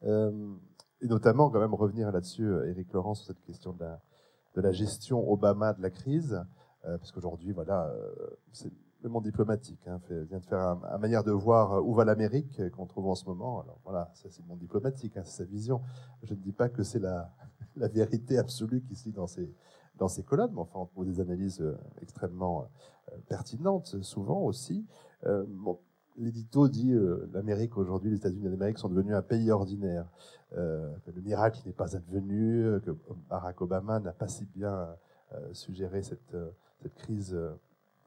et 0.03 1.07
notamment, 1.07 1.49
quand 1.49 1.59
même, 1.59 1.73
revenir 1.73 2.11
là-dessus, 2.11 2.51
Éric 2.65 2.91
Laurent, 2.93 3.13
sur 3.13 3.27
cette 3.27 3.41
question 3.41 3.73
de 3.73 3.79
la, 3.79 4.01
de 4.55 4.61
la 4.61 4.71
gestion 4.71 5.31
Obama 5.31 5.73
de 5.73 5.81
la 5.81 5.91
crise, 5.91 6.43
parce 6.81 7.11
qu'aujourd'hui, 7.11 7.51
voilà, 7.51 7.93
c'est 8.53 8.71
le 9.03 9.09
monde 9.09 9.23
diplomatique 9.23 9.79
hein, 9.87 9.99
vient 10.09 10.39
de 10.39 10.45
faire 10.45 10.59
une 10.59 10.99
manière 10.99 11.23
de 11.23 11.31
voir 11.31 11.73
euh, 11.73 11.81
où 11.81 11.93
va 11.93 12.05
l'Amérique 12.05 12.59
euh, 12.59 12.69
qu'on 12.69 12.85
trouve 12.85 13.07
en 13.07 13.15
ce 13.15 13.25
moment. 13.25 13.61
Alors 13.61 13.79
voilà, 13.83 14.11
ça 14.13 14.29
c'est 14.29 14.41
le 14.41 14.47
monde 14.47 14.59
diplomatique, 14.59 15.17
hein, 15.17 15.23
c'est 15.23 15.43
sa 15.43 15.43
vision. 15.43 15.81
Je 16.23 16.33
ne 16.33 16.39
dis 16.39 16.51
pas 16.51 16.69
que 16.69 16.83
c'est 16.83 16.99
la, 16.99 17.31
vérité 17.75 18.37
absolue 18.37 18.81
qui 18.81 18.95
se 18.95 19.05
lit 19.05 19.13
dans 19.13 19.27
ces, 19.27 19.53
dans 19.97 20.07
ces 20.07 20.23
colonnes, 20.23 20.51
mais 20.53 20.61
enfin 20.61 20.79
on 20.79 20.85
trouve 20.85 21.05
des 21.05 21.19
analyses 21.19 21.61
euh, 21.61 21.77
extrêmement 22.01 22.69
pertinentes, 23.29 24.01
souvent 24.01 24.41
aussi. 24.41 24.85
L'édito 26.17 26.67
dit 26.67 26.93
l'Amérique 27.31 27.77
aujourd'hui, 27.77 28.09
les 28.09 28.17
États-Unis 28.17 28.49
d'Amérique 28.49 28.79
sont 28.79 28.89
devenus 28.89 29.15
un 29.15 29.21
pays 29.21 29.49
ordinaire, 29.49 30.09
le 30.51 31.21
miracle 31.23 31.61
n'est 31.65 31.71
pas 31.71 31.95
advenu, 31.95 32.81
que 32.81 32.91
Barack 33.29 33.61
Obama 33.61 34.01
n'a 34.01 34.11
pas 34.11 34.27
si 34.27 34.43
bien 34.45 34.89
suggéré 35.53 36.03
cette, 36.03 36.35
cette 36.81 36.95
crise 36.95 37.37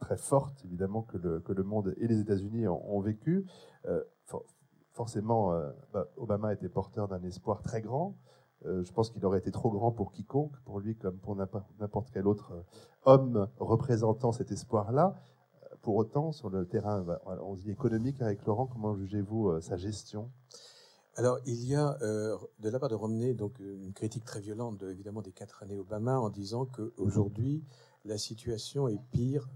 très 0.00 0.16
forte, 0.16 0.64
évidemment, 0.64 1.02
que 1.02 1.18
le, 1.18 1.40
que 1.40 1.52
le 1.52 1.62
monde 1.62 1.94
et 1.98 2.08
les 2.08 2.18
États-Unis 2.20 2.66
ont, 2.66 3.00
vécu. 3.00 3.46
Euh, 3.86 4.02
forcément, 4.92 5.52
euh, 5.52 5.70
bah, 5.92 6.08
Obama 6.16 6.52
était 6.52 6.68
porteur 6.68 7.06
d'un 7.06 7.22
espoir 7.22 7.62
très 7.62 7.80
grand. 7.80 8.16
Euh, 8.66 8.82
je 8.82 8.92
pense 8.92 9.10
qu'il 9.10 9.24
aurait 9.24 9.38
été 9.38 9.50
trop 9.50 9.70
grand 9.70 9.92
pour 9.92 10.10
quiconque, 10.10 10.56
pour 10.64 10.80
lui 10.80 10.96
comme 10.96 11.18
pour 11.18 11.36
n'importe 11.36 12.10
quel 12.12 12.26
autre 12.26 12.52
homme 13.04 13.48
représentant 13.58 14.32
cet 14.32 14.50
espoir-là. 14.50 15.14
Pour 15.82 15.96
autant, 15.96 16.32
sur 16.32 16.50
le 16.50 16.66
terrain, 16.66 17.02
bah, 17.02 17.22
on 17.42 17.54
dit 17.54 17.70
économique 17.70 18.20
avec 18.20 18.44
Laurent, 18.44 18.66
comment 18.66 18.94
jugez-vous 18.96 19.60
sa 19.60 19.76
gestion? 19.76 20.30
Alors, 21.16 21.38
il 21.46 21.64
y 21.64 21.74
a 21.74 21.96
de 22.00 22.68
la 22.68 22.78
part 22.78 22.90
de 22.90 22.94
Romney 22.94 23.32
donc 23.32 23.58
une 23.60 23.92
critique 23.94 24.24
très 24.24 24.40
violente, 24.40 24.82
évidemment, 24.82 25.22
des 25.22 25.32
quatre 25.32 25.62
années 25.62 25.78
Obama, 25.78 26.20
en 26.20 26.28
disant 26.28 26.66
qu'aujourd'hui, 26.66 27.64
la 28.04 28.18
situation 28.18 28.88
est 28.88 29.00
pire 29.12 29.48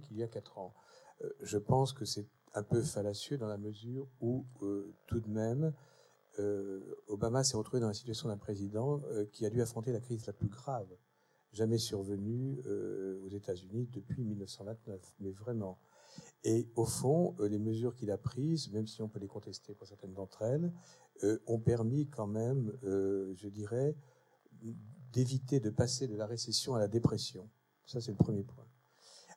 qu'il 0.00 0.16
y 0.16 0.22
a 0.22 0.28
quatre 0.28 0.58
ans. 0.58 0.74
Euh, 1.22 1.30
je 1.40 1.58
pense 1.58 1.92
que 1.92 2.04
c'est 2.04 2.26
un 2.54 2.62
peu 2.62 2.82
fallacieux 2.82 3.38
dans 3.38 3.46
la 3.46 3.58
mesure 3.58 4.08
où, 4.20 4.46
euh, 4.62 4.94
tout 5.06 5.20
de 5.20 5.28
même, 5.28 5.72
euh, 6.38 6.94
Obama 7.08 7.44
s'est 7.44 7.56
retrouvé 7.56 7.80
dans 7.80 7.88
la 7.88 7.94
situation 7.94 8.28
d'un 8.28 8.36
président 8.36 9.02
qui 9.32 9.44
a 9.44 9.50
dû 9.50 9.60
affronter 9.60 9.92
la 9.92 10.00
crise 10.00 10.26
la 10.26 10.32
plus 10.32 10.48
grave 10.48 10.88
jamais 11.50 11.78
survenue 11.78 12.60
aux 13.24 13.28
États-Unis 13.28 13.88
depuis 13.90 14.22
1929. 14.22 15.00
Mais 15.18 15.32
vraiment. 15.32 15.78
Et 16.44 16.68
au 16.76 16.84
fond, 16.84 17.34
les 17.40 17.58
mesures 17.58 17.94
qu'il 17.94 18.10
a 18.10 18.18
prises, 18.18 18.70
même 18.70 18.86
si 18.86 19.00
on 19.00 19.08
peut 19.08 19.18
les 19.18 19.28
contester 19.28 19.74
pour 19.74 19.86
certaines 19.86 20.12
d'entre 20.12 20.42
elles, 20.42 20.70
ont 21.46 21.58
permis 21.58 22.06
quand 22.06 22.26
même, 22.26 22.70
je 22.82 23.48
dirais, 23.48 23.96
d'éviter 25.10 25.58
de 25.58 25.70
passer 25.70 26.06
de 26.06 26.16
la 26.16 26.26
récession 26.26 26.74
à 26.74 26.78
la 26.78 26.86
dépression. 26.86 27.48
Ça, 27.86 28.02
c'est 28.02 28.10
le 28.10 28.18
premier 28.18 28.42
point. 28.42 28.67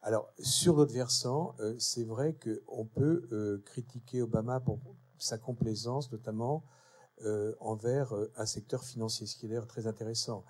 Alors, 0.04 0.32
sur 0.40 0.76
l'autre 0.76 0.94
versant, 0.94 1.56
c'est 1.78 2.04
vrai 2.04 2.36
qu'on 2.36 2.86
peut 2.86 3.62
critiquer 3.66 4.22
Obama 4.22 4.60
pour 4.60 4.80
sa 5.20 5.38
complaisance, 5.38 6.12
notamment 6.12 6.64
envers 7.60 8.14
un 8.36 8.46
secteur 8.48 8.84
financier, 8.84 9.28
ce 9.28 9.36
qui 9.36 9.46
est 9.46 9.50
d'ailleurs 9.50 9.68
très 9.68 9.86
intéressant. 9.86 10.44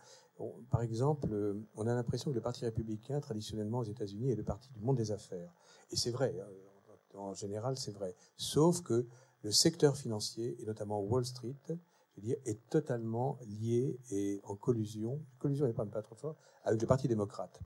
par 0.70 0.82
exemple, 0.82 1.30
on 1.76 1.86
a 1.86 1.94
l'impression 1.94 2.32
que 2.32 2.36
le 2.36 2.42
Parti 2.42 2.64
républicain, 2.64 3.20
traditionnellement 3.20 3.80
aux 3.80 3.84
États-Unis, 3.84 4.32
est 4.32 4.36
le 4.36 4.44
parti 4.44 4.70
du 4.72 4.80
monde 4.80 4.96
des 4.96 5.12
affaires. 5.12 5.54
Et 5.92 5.96
c'est 5.98 6.12
vrai, 6.12 6.34
euh, 6.38 7.18
en 7.18 7.34
général, 7.34 7.78
c'est 7.78 7.92
vrai. 7.92 8.16
Sauf 8.38 8.82
que 8.82 9.06
le 9.44 9.52
secteur 9.52 9.98
financier, 9.98 10.56
et 10.62 10.66
notamment 10.66 11.02
Wall 11.02 11.26
Street, 11.26 11.56
je 11.68 11.74
veux 12.16 12.22
dire, 12.22 12.38
est 12.46 12.70
totalement 12.70 13.38
lié 13.46 14.00
et 14.12 14.40
en 14.44 14.56
collusion, 14.56 15.22
collusion 15.40 15.66
n'est 15.68 15.74
pas, 15.74 15.86
pas 15.86 16.02
trop 16.02 16.16
fort, 16.16 16.36
avec 16.64 16.82
le 16.82 16.88
Parti 16.88 17.08
démocrate. 17.08 17.60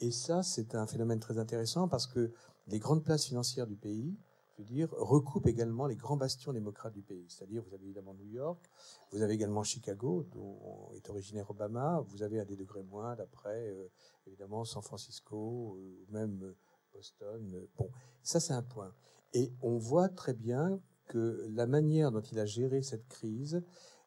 Et 0.00 0.10
ça, 0.10 0.42
c'est 0.42 0.74
un 0.74 0.86
phénomène 0.86 1.20
très 1.20 1.38
intéressant 1.38 1.88
parce 1.88 2.06
que 2.06 2.32
les 2.68 2.78
grandes 2.78 3.02
places 3.02 3.26
financières 3.26 3.66
du 3.66 3.76
pays, 3.76 4.16
je 4.58 4.62
veux 4.62 4.68
dire, 4.68 4.90
recoupent 4.92 5.46
également 5.46 5.86
les 5.86 5.96
grands 5.96 6.16
bastions 6.16 6.52
démocrates 6.52 6.92
du 6.92 7.02
pays. 7.02 7.26
C'est-à-dire, 7.28 7.62
vous 7.62 7.74
avez 7.74 7.84
évidemment 7.84 8.14
New 8.14 8.26
York, 8.26 8.70
vous 9.12 9.22
avez 9.22 9.34
également 9.34 9.62
Chicago, 9.62 10.26
dont 10.32 10.90
est 10.94 11.08
originaire 11.08 11.50
Obama, 11.50 12.00
vous 12.08 12.22
avez 12.22 12.40
à 12.40 12.44
des 12.44 12.56
degrés 12.56 12.82
moins, 12.82 13.14
d'après, 13.14 13.70
euh, 13.70 13.88
évidemment, 14.26 14.64
San 14.64 14.82
Francisco, 14.82 15.78
euh, 15.78 16.06
même 16.10 16.54
Boston. 16.92 17.54
Euh, 17.54 17.68
bon, 17.76 17.90
ça 18.22 18.40
c'est 18.40 18.52
un 18.52 18.62
point. 18.62 18.92
Et 19.32 19.52
on 19.62 19.78
voit 19.78 20.08
très 20.08 20.34
bien 20.34 20.80
que 21.06 21.46
la 21.50 21.66
manière 21.66 22.10
dont 22.10 22.20
il 22.20 22.38
a 22.38 22.46
géré 22.46 22.82
cette 22.82 23.06
crise, 23.08 23.62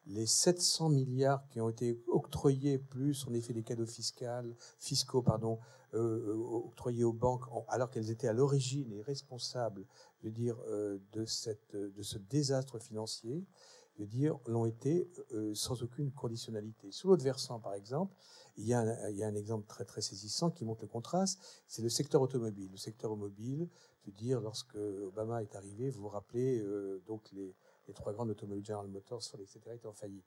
les 0.06 0.26
700 0.26 0.88
milliards 0.90 1.46
qui 1.48 1.60
ont 1.60 1.68
été 1.68 2.02
octroyés, 2.08 2.78
plus 2.78 3.26
en 3.28 3.34
effet 3.34 3.52
des 3.52 3.62
cadeaux 3.62 3.86
fiscaux, 3.86 4.26
fiscaux 4.78 5.22
pardon, 5.22 5.58
euh, 5.94 5.98
euh, 5.98 6.66
octroyés 6.66 7.04
aux 7.04 7.12
banques, 7.12 7.44
alors 7.68 7.90
qu'elles 7.90 8.10
étaient 8.10 8.28
à 8.28 8.32
l'origine 8.32 8.92
et 8.92 9.02
responsables, 9.02 9.86
je 10.18 10.24
veux 10.26 10.32
dire, 10.32 10.56
de, 11.12 11.24
cette, 11.24 11.76
de 11.76 12.02
ce 12.02 12.18
désastre 12.18 12.78
financier, 12.78 13.44
je 13.94 14.02
veux 14.02 14.08
dire, 14.08 14.38
l'ont 14.46 14.64
été 14.64 15.10
sans 15.54 15.82
aucune 15.82 16.10
conditionnalité. 16.12 16.90
Sur 16.90 17.10
l'autre 17.10 17.24
versant, 17.24 17.58
par 17.58 17.74
exemple, 17.74 18.14
il 18.56 18.66
y, 18.66 18.74
a 18.74 18.80
un, 18.80 19.08
il 19.08 19.16
y, 19.16 19.24
a 19.24 19.26
un, 19.26 19.34
exemple 19.34 19.66
très 19.66 19.84
très 19.84 20.02
saisissant 20.02 20.50
qui 20.50 20.64
montre 20.64 20.82
le 20.82 20.88
contraste, 20.88 21.40
c'est 21.66 21.82
le 21.82 21.88
secteur 21.88 22.20
automobile. 22.20 22.68
Le 22.70 22.76
secteur 22.76 23.10
automobile, 23.12 23.68
je 24.02 24.10
veux 24.10 24.16
dire, 24.16 24.40
lorsque 24.40 24.74
Obama 24.74 25.42
est 25.42 25.54
arrivé, 25.54 25.90
vous 25.90 26.02
vous 26.02 26.08
rappelez, 26.08 26.58
euh, 26.60 27.02
donc 27.06 27.30
les, 27.32 27.54
les, 27.86 27.94
trois 27.94 28.12
grandes 28.12 28.30
automobiles 28.30 28.64
General 28.64 28.88
Motors, 28.88 29.22
etc., 29.40 29.60
étaient 29.74 29.86
en 29.86 29.92
faillite. 29.92 30.26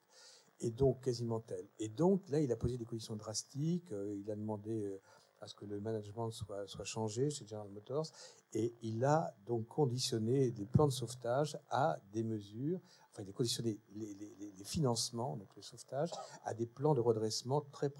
Et 0.60 0.70
donc, 0.70 1.02
quasiment 1.02 1.40
tel. 1.40 1.68
Et 1.78 1.88
donc, 1.88 2.28
là, 2.28 2.40
il 2.40 2.50
a 2.50 2.56
posé 2.56 2.78
des 2.78 2.84
conditions 2.84 3.16
drastiques, 3.16 3.92
euh, 3.92 4.16
il 4.16 4.30
a 4.30 4.36
demandé 4.36 4.84
euh, 4.84 5.00
à 5.40 5.46
ce 5.46 5.54
que 5.54 5.66
le 5.66 5.80
management 5.80 6.30
soit, 6.30 6.66
soit 6.66 6.84
changé 6.84 7.28
chez 7.30 7.46
General 7.46 7.68
Motors, 7.68 8.06
et 8.54 8.74
il 8.82 9.04
a 9.04 9.34
donc 9.44 9.66
conditionné 9.66 10.50
des 10.50 10.64
plans 10.64 10.86
de 10.86 10.92
sauvetage 10.92 11.58
à 11.68 11.98
des 12.12 12.22
mesures, 12.22 12.80
enfin, 13.12 13.22
il 13.22 13.28
a 13.28 13.32
conditionné 13.32 13.78
les 13.94 14.64
financements, 14.64 15.36
donc 15.36 15.54
le 15.54 15.62
sauvetage, 15.62 16.10
à 16.44 16.54
des 16.54 16.66
plans 16.66 16.94
de 16.94 17.00
redressement 17.00 17.60
très, 17.70 17.90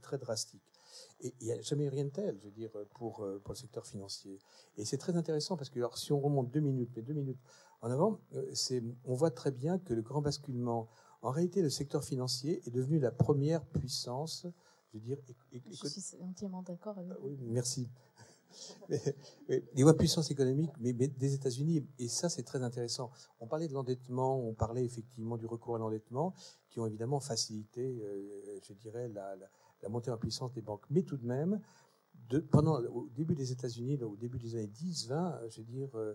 très 0.00 0.18
drastiques. 0.18 0.73
Et 1.20 1.34
il 1.40 1.46
n'y 1.46 1.52
a 1.52 1.60
jamais 1.60 1.88
rien 1.88 2.04
de 2.04 2.10
tel, 2.10 2.38
je 2.38 2.44
veux 2.44 2.50
dire, 2.50 2.70
pour, 2.94 3.22
euh, 3.22 3.40
pour 3.42 3.52
le 3.52 3.58
secteur 3.58 3.86
financier. 3.86 4.38
Et 4.76 4.84
c'est 4.84 4.98
très 4.98 5.16
intéressant 5.16 5.56
parce 5.56 5.70
que 5.70 5.78
alors, 5.78 5.98
si 5.98 6.12
on 6.12 6.20
remonte 6.20 6.50
deux 6.50 6.60
minutes, 6.60 6.90
mais 6.96 7.02
deux 7.02 7.14
minutes 7.14 7.40
en 7.80 7.90
avant, 7.90 8.20
euh, 8.34 8.50
c'est, 8.52 8.82
on 9.04 9.14
voit 9.14 9.30
très 9.30 9.50
bien 9.50 9.78
que 9.78 9.94
le 9.94 10.02
grand 10.02 10.22
basculement, 10.22 10.88
en 11.22 11.30
réalité, 11.30 11.62
le 11.62 11.70
secteur 11.70 12.04
financier 12.04 12.62
est 12.66 12.70
devenu 12.70 12.98
la 12.98 13.10
première 13.10 13.64
puissance, 13.64 14.46
je 14.88 14.98
veux 14.98 15.04
dire. 15.04 15.18
Je 15.52 15.88
suis 15.88 16.16
entièrement 16.20 16.62
d'accord 16.62 16.98
avec 16.98 17.10
vous. 17.18 17.28
Oui, 17.28 17.38
merci. 17.42 17.88
les 18.88 19.82
voies 19.82 19.96
puissance 19.96 20.30
économique 20.30 20.70
mais, 20.78 20.92
des 20.92 21.34
États-Unis, 21.34 21.86
et 21.98 22.08
ça 22.08 22.28
c'est 22.28 22.42
très 22.42 22.62
intéressant. 22.62 23.10
On 23.40 23.46
parlait 23.46 23.68
de 23.68 23.74
l'endettement, 23.74 24.38
on 24.38 24.54
parlait 24.54 24.84
effectivement 24.84 25.36
du 25.36 25.46
recours 25.46 25.76
à 25.76 25.78
l'endettement, 25.78 26.34
qui 26.70 26.80
ont 26.80 26.86
évidemment 26.86 27.20
facilité, 27.20 28.00
euh, 28.02 28.58
je 28.62 28.72
dirais, 28.74 29.08
la, 29.08 29.36
la, 29.36 29.46
la, 29.84 29.88
montée 29.88 30.10
en 30.10 30.16
puissance 30.16 30.52
des 30.52 30.62
banques. 30.62 30.84
Mais 30.90 31.02
tout 31.02 31.16
de 31.16 31.26
même, 31.26 31.60
au 32.32 33.08
début 33.14 33.34
des 33.34 33.52
États-Unis, 33.52 34.02
au 34.02 34.16
début 34.16 34.38
des 34.38 34.54
années 34.56 34.66
10-20, 34.66 35.48
je 35.50 35.60
veux 35.60 35.66
dire, 35.66 35.90
euh, 35.94 36.14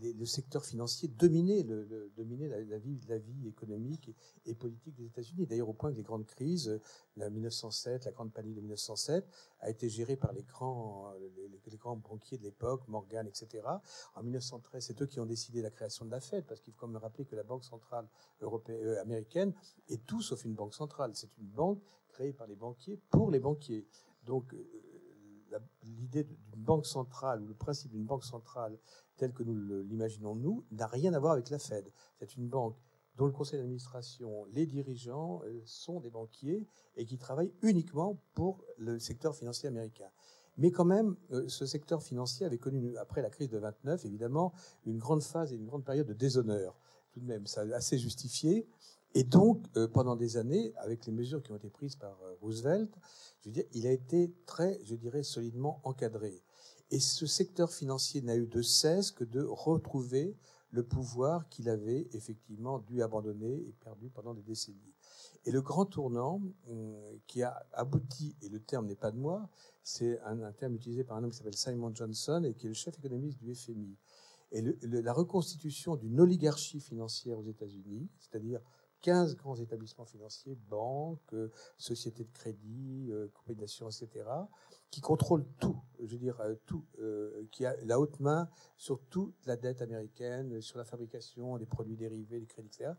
le 0.00 0.24
secteur 0.24 0.64
financier 0.64 1.08
dominait, 1.08 1.64
la, 1.64 2.78
vie, 2.78 3.48
économique 3.48 4.14
et, 4.46 4.54
politique 4.54 4.94
des 4.94 5.06
États-Unis. 5.06 5.46
D'ailleurs, 5.46 5.68
au 5.68 5.72
point 5.72 5.90
que 5.90 5.96
les 5.96 6.02
grandes 6.02 6.26
crises, 6.26 6.80
la 7.16 7.28
1907, 7.28 8.04
la 8.04 8.12
grande 8.12 8.32
panique 8.32 8.54
de 8.54 8.60
1907, 8.60 9.26
a 9.60 9.70
été 9.70 9.88
gérée 9.88 10.16
par 10.16 10.32
les 10.32 10.44
grands, 10.44 11.12
banquiers 11.96 12.38
de 12.38 12.44
l'époque, 12.44 12.86
Morgan, 12.86 13.26
etc. 13.26 13.66
En 14.14 14.22
1913, 14.22 14.84
c'est 14.86 15.02
eux 15.02 15.06
qui 15.06 15.18
ont 15.18 15.26
décidé 15.26 15.60
la 15.60 15.70
création 15.70 16.04
de 16.04 16.10
la 16.10 16.20
Fed, 16.20 16.44
parce 16.46 16.60
qu'il 16.60 16.72
faut 16.72 16.80
quand 16.80 16.88
même 16.88 17.02
rappeler 17.02 17.24
que 17.24 17.34
la 17.34 17.42
Banque 17.42 17.64
centrale 17.64 18.08
euh, 18.42 19.00
américaine 19.00 19.52
est 19.88 20.04
tout 20.06 20.22
sauf 20.22 20.44
une 20.44 20.54
banque 20.54 20.74
centrale. 20.74 21.12
C'est 21.14 21.36
une 21.38 21.48
banque 21.48 21.82
créée 22.08 22.32
par 22.32 22.46
les 22.46 22.56
banquiers 22.56 23.00
pour 23.10 23.30
les 23.30 23.40
banquiers. 23.40 23.86
Donc, 24.24 24.54
euh, 24.54 24.81
l'idée 25.82 26.24
d'une 26.24 26.62
banque 26.62 26.86
centrale 26.86 27.42
ou 27.42 27.46
le 27.46 27.54
principe 27.54 27.90
d'une 27.90 28.04
banque 28.04 28.24
centrale 28.24 28.78
tel 29.16 29.32
que 29.32 29.42
nous 29.42 29.82
l'imaginons 29.82 30.34
nous 30.34 30.64
n'a 30.70 30.86
rien 30.86 31.14
à 31.14 31.18
voir 31.18 31.32
avec 31.32 31.50
la 31.50 31.58
Fed. 31.58 31.90
C'est 32.18 32.36
une 32.36 32.48
banque 32.48 32.76
dont 33.16 33.26
le 33.26 33.32
conseil 33.32 33.58
d'administration, 33.58 34.46
les 34.52 34.66
dirigeants 34.66 35.42
euh, 35.44 35.60
sont 35.66 36.00
des 36.00 36.10
banquiers 36.10 36.66
et 36.96 37.04
qui 37.04 37.18
travaillent 37.18 37.52
uniquement 37.62 38.18
pour 38.34 38.64
le 38.78 38.98
secteur 38.98 39.36
financier 39.36 39.68
américain. 39.68 40.08
Mais 40.58 40.70
quand 40.70 40.84
même, 40.84 41.16
euh, 41.30 41.48
ce 41.48 41.66
secteur 41.66 42.02
financier 42.02 42.46
avait 42.46 42.58
connu, 42.58 42.96
après 42.96 43.22
la 43.22 43.30
crise 43.30 43.48
de 43.48 43.58
29, 43.58 44.04
évidemment, 44.04 44.52
une 44.86 44.98
grande 44.98 45.22
phase 45.22 45.52
et 45.52 45.56
une 45.56 45.66
grande 45.66 45.84
période 45.84 46.06
de 46.06 46.14
déshonneur. 46.14 46.78
Tout 47.12 47.20
de 47.20 47.26
même, 47.26 47.46
ça 47.46 47.62
assez 47.74 47.98
justifié. 47.98 48.66
Et 49.14 49.24
donc, 49.24 49.64
euh, 49.76 49.88
pendant 49.88 50.16
des 50.16 50.36
années, 50.36 50.72
avec 50.78 51.06
les 51.06 51.12
mesures 51.12 51.42
qui 51.42 51.52
ont 51.52 51.56
été 51.56 51.68
prises 51.68 51.96
par 51.96 52.18
Roosevelt, 52.40 52.90
je 53.40 53.48
veux 53.48 53.52
dire, 53.52 53.64
il 53.72 53.86
a 53.86 53.92
été 53.92 54.32
très, 54.46 54.80
je 54.84 54.94
dirais, 54.94 55.22
solidement 55.22 55.80
encadré. 55.84 56.42
Et 56.90 57.00
ce 57.00 57.26
secteur 57.26 57.72
financier 57.72 58.22
n'a 58.22 58.36
eu 58.36 58.46
de 58.46 58.62
cesse 58.62 59.10
que 59.10 59.24
de 59.24 59.42
retrouver 59.42 60.36
le 60.70 60.82
pouvoir 60.82 61.48
qu'il 61.48 61.68
avait 61.68 62.08
effectivement 62.12 62.78
dû 62.78 63.02
abandonner 63.02 63.52
et 63.52 63.74
perdu 63.84 64.08
pendant 64.08 64.34
des 64.34 64.42
décennies. 64.42 64.94
Et 65.44 65.50
le 65.50 65.60
grand 65.60 65.86
tournant 65.86 66.40
euh, 66.68 67.16
qui 67.26 67.42
a 67.42 67.66
abouti, 67.72 68.36
et 68.42 68.48
le 68.48 68.60
terme 68.60 68.86
n'est 68.86 68.96
pas 68.96 69.10
de 69.10 69.18
moi, 69.18 69.48
c'est 69.82 70.20
un, 70.20 70.40
un, 70.42 70.52
terme 70.52 70.74
utilisé 70.74 71.04
par 71.04 71.16
un 71.16 71.24
homme 71.24 71.30
qui 71.30 71.36
s'appelle 71.36 71.56
Simon 71.56 71.94
Johnson 71.94 72.44
et 72.44 72.54
qui 72.54 72.66
est 72.66 72.68
le 72.68 72.74
chef 72.74 72.96
économiste 72.98 73.38
du 73.38 73.54
FMI. 73.54 73.96
Et 74.52 74.62
le, 74.62 74.78
le, 74.82 75.00
la 75.00 75.12
reconstitution 75.12 75.96
d'une 75.96 76.20
oligarchie 76.20 76.80
financière 76.80 77.38
aux 77.38 77.46
États-Unis, 77.46 78.08
c'est-à-dire 78.18 78.60
15 79.02 79.36
grands 79.36 79.56
établissements 79.56 80.04
financiers, 80.04 80.56
banques, 80.68 81.34
sociétés 81.76 82.24
de 82.24 82.32
crédit, 82.32 83.08
euh, 83.10 83.28
compagnies 83.34 83.60
d'assurance, 83.60 84.02
etc., 84.02 84.24
qui 84.90 85.00
contrôlent 85.00 85.46
tout, 85.58 85.80
je 85.98 86.12
veux 86.12 86.18
dire 86.18 86.40
euh, 86.40 86.54
tout, 86.66 86.86
euh, 87.00 87.46
qui 87.50 87.66
a 87.66 87.76
la 87.84 87.98
haute 87.98 88.20
main 88.20 88.48
sur 88.76 89.00
toute 89.10 89.34
la 89.46 89.56
dette 89.56 89.82
américaine, 89.82 90.60
sur 90.60 90.78
la 90.78 90.84
fabrication, 90.84 91.58
des 91.58 91.66
produits 91.66 91.96
dérivés, 91.96 92.40
des 92.40 92.46
crédits, 92.46 92.68
etc., 92.68 92.92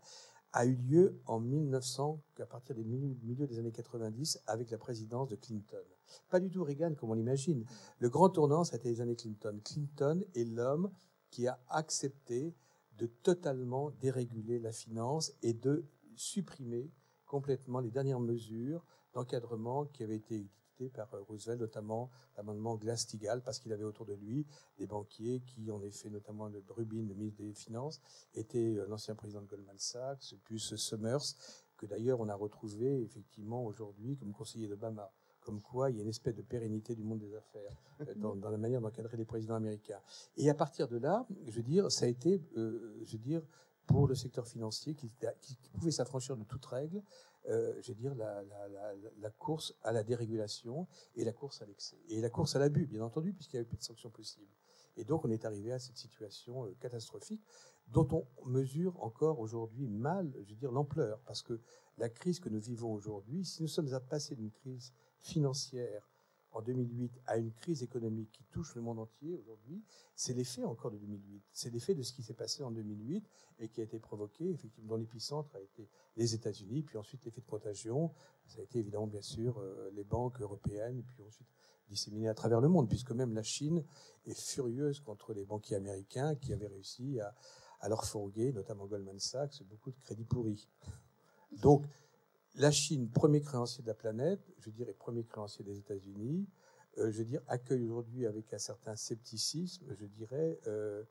a 0.56 0.66
eu 0.66 0.76
lieu 0.76 1.20
en 1.26 1.40
1900, 1.40 2.22
à 2.38 2.46
partir 2.46 2.76
des 2.76 2.84
milieux 2.84 3.46
des 3.48 3.58
années 3.58 3.72
90, 3.72 4.40
avec 4.46 4.70
la 4.70 4.78
présidence 4.78 5.28
de 5.28 5.34
Clinton. 5.34 5.82
Pas 6.28 6.38
du 6.38 6.48
tout 6.48 6.62
Reagan 6.62 6.94
comme 6.94 7.10
on 7.10 7.14
l'imagine. 7.14 7.64
Le 7.98 8.08
grand 8.08 8.28
tournant, 8.28 8.62
c'était 8.62 8.88
les 8.88 9.00
années 9.00 9.16
Clinton. 9.16 9.60
Clinton 9.64 10.24
est 10.36 10.44
l'homme 10.44 10.92
qui 11.30 11.48
a 11.48 11.60
accepté 11.70 12.54
de 12.98 13.06
totalement 13.06 13.90
déréguler 14.00 14.60
la 14.60 14.70
finance 14.70 15.32
et 15.42 15.54
de 15.54 15.84
supprimer 16.16 16.90
complètement 17.26 17.80
les 17.80 17.90
dernières 17.90 18.20
mesures 18.20 18.84
d'encadrement 19.12 19.86
qui 19.86 20.02
avaient 20.02 20.16
été 20.16 20.38
dictées 20.38 20.90
par 20.90 21.08
Roosevelt, 21.26 21.60
notamment 21.60 22.10
l'amendement 22.36 22.76
Glass-Steagall, 22.76 23.42
parce 23.42 23.58
qu'il 23.58 23.72
avait 23.72 23.84
autour 23.84 24.06
de 24.06 24.14
lui 24.14 24.46
des 24.78 24.86
banquiers 24.86 25.40
qui, 25.40 25.70
en 25.70 25.82
effet, 25.82 26.10
notamment 26.10 26.48
le 26.48 26.62
Rubin, 26.68 27.06
le 27.06 27.14
ministre 27.14 27.42
des 27.42 27.54
Finances, 27.54 28.00
était 28.34 28.74
l'ancien 28.88 29.14
président 29.14 29.42
de 29.42 29.46
Goldman 29.46 29.78
Sachs, 29.78 30.34
plus 30.44 30.74
Summers, 30.76 31.34
que 31.76 31.86
d'ailleurs 31.86 32.20
on 32.20 32.28
a 32.28 32.34
retrouvé 32.34 33.02
effectivement 33.02 33.64
aujourd'hui 33.64 34.16
comme 34.16 34.32
conseiller 34.32 34.68
d'Obama 34.68 35.12
comme 35.44 35.60
quoi 35.60 35.90
il 35.90 35.96
y 35.96 36.00
a 36.00 36.02
une 36.02 36.08
espèce 36.08 36.34
de 36.34 36.42
pérennité 36.42 36.94
du 36.94 37.04
monde 37.04 37.20
des 37.20 37.34
affaires 37.34 37.76
euh, 38.00 38.14
dans, 38.16 38.34
dans, 38.34 38.50
la 38.50 38.56
manière 38.56 38.80
d'encadrer 38.80 39.16
les 39.16 39.24
présidents 39.24 39.54
américains. 39.54 40.00
Et 40.36 40.50
à 40.50 40.54
partir 40.54 40.88
de 40.88 40.96
là, 40.96 41.26
je 41.46 41.50
veux 41.50 41.62
dire, 41.62 41.92
ça 41.92 42.06
a 42.06 42.08
été, 42.08 42.42
euh, 42.56 42.98
je 43.04 43.12
veux 43.12 43.22
dire, 43.22 43.42
pour 43.86 44.06
le 44.06 44.14
secteur 44.14 44.46
financier 44.46 44.94
qui, 44.94 45.10
pouvait 45.72 45.90
s'affranchir 45.90 46.36
de 46.36 46.44
toute 46.44 46.64
règle, 46.64 47.02
euh, 47.48 47.74
je 47.82 47.92
veux 47.92 47.98
dire, 47.98 48.14
la, 48.14 49.30
course 49.38 49.74
à 49.82 49.92
la 49.92 50.02
dérégulation 50.02 50.86
et 51.16 51.24
la 51.24 51.32
course 51.32 51.60
à 51.62 51.66
l'excès. 51.66 51.98
Et 52.08 52.20
la 52.20 52.30
course 52.30 52.56
à 52.56 52.58
l'abus, 52.58 52.86
bien 52.86 53.02
entendu, 53.02 53.32
puisqu'il 53.32 53.56
n'y 53.56 53.60
avait 53.60 53.68
plus 53.68 53.78
de 53.78 53.82
sanctions 53.82 54.10
possibles. 54.10 54.52
Et 54.96 55.04
donc, 55.04 55.24
on 55.24 55.30
est 55.30 55.44
arrivé 55.44 55.72
à 55.72 55.78
cette 55.78 55.96
situation 55.96 56.66
euh, 56.66 56.74
catastrophique 56.80 57.42
dont 57.88 58.08
on 58.38 58.46
mesure 58.46 59.02
encore 59.02 59.40
aujourd'hui 59.40 59.86
mal, 59.86 60.32
je 60.44 60.50
veux 60.50 60.58
dire, 60.58 60.72
l'ampleur. 60.72 61.20
Parce 61.26 61.42
que 61.42 61.60
la 61.98 62.08
crise 62.08 62.40
que 62.40 62.48
nous 62.48 62.60
vivons 62.60 62.92
aujourd'hui, 62.92 63.44
si 63.44 63.62
nous 63.62 63.68
sommes 63.68 63.92
à 63.92 64.00
passer 64.00 64.34
d'une 64.34 64.50
crise 64.50 64.92
financière 65.20 66.08
en 66.54 66.62
2008 66.62 67.20
à 67.26 67.36
une 67.36 67.52
crise 67.52 67.82
économique 67.82 68.30
qui 68.32 68.44
touche 68.44 68.74
le 68.74 68.80
monde 68.80 69.00
entier 69.00 69.34
aujourd'hui, 69.34 69.82
c'est 70.14 70.34
l'effet 70.34 70.64
encore 70.64 70.90
de 70.90 70.98
2008. 70.98 71.42
C'est 71.52 71.70
l'effet 71.70 71.94
de 71.94 72.02
ce 72.02 72.12
qui 72.12 72.22
s'est 72.22 72.34
passé 72.34 72.62
en 72.62 72.70
2008 72.70 73.28
et 73.58 73.68
qui 73.68 73.80
a 73.80 73.84
été 73.84 73.98
provoqué, 73.98 74.50
effectivement, 74.50 74.90
dans 74.90 74.96
l'épicentre 74.96 75.54
a 75.56 75.60
été 75.60 75.88
les 76.16 76.34
États-Unis, 76.34 76.82
puis 76.82 76.96
ensuite 76.96 77.24
l'effet 77.24 77.40
de 77.40 77.46
contagion, 77.46 78.12
ça 78.46 78.60
a 78.60 78.62
été 78.62 78.78
évidemment, 78.78 79.08
bien 79.08 79.22
sûr, 79.22 79.58
euh, 79.58 79.90
les 79.94 80.04
banques 80.04 80.40
européennes, 80.40 81.02
puis 81.02 81.22
ensuite 81.22 81.48
disséminé 81.88 82.28
à 82.28 82.34
travers 82.34 82.60
le 82.60 82.68
monde, 82.68 82.88
puisque 82.88 83.10
même 83.10 83.34
la 83.34 83.42
Chine 83.42 83.84
est 84.24 84.38
furieuse 84.38 85.00
contre 85.00 85.34
les 85.34 85.44
banquiers 85.44 85.76
américains 85.76 86.34
qui 86.36 86.52
avaient 86.52 86.68
réussi 86.68 87.20
à, 87.20 87.34
à 87.80 87.88
leur 87.88 88.04
fourguer, 88.04 88.52
notamment 88.52 88.86
Goldman 88.86 89.18
Sachs, 89.18 89.62
beaucoup 89.64 89.90
de 89.90 90.00
crédits 90.00 90.24
pourris. 90.24 90.68
Donc, 91.62 91.84
la 92.56 92.70
Chine, 92.70 93.10
premier 93.10 93.40
créancier 93.40 93.82
de 93.82 93.88
la 93.88 93.94
planète, 93.94 94.40
je 94.58 94.70
dirais 94.70 94.94
premier 94.94 95.24
créancier 95.24 95.64
des 95.64 95.78
États-Unis, 95.78 96.46
euh, 96.98 97.10
je 97.10 97.18
veux 97.18 97.24
dire, 97.24 97.40
accueille 97.48 97.82
aujourd'hui 97.82 98.26
avec 98.26 98.52
un 98.54 98.58
certain 98.58 98.94
scepticisme, 98.94 99.86
je 99.98 100.06
dirais, 100.06 100.60
euh, 100.66 101.02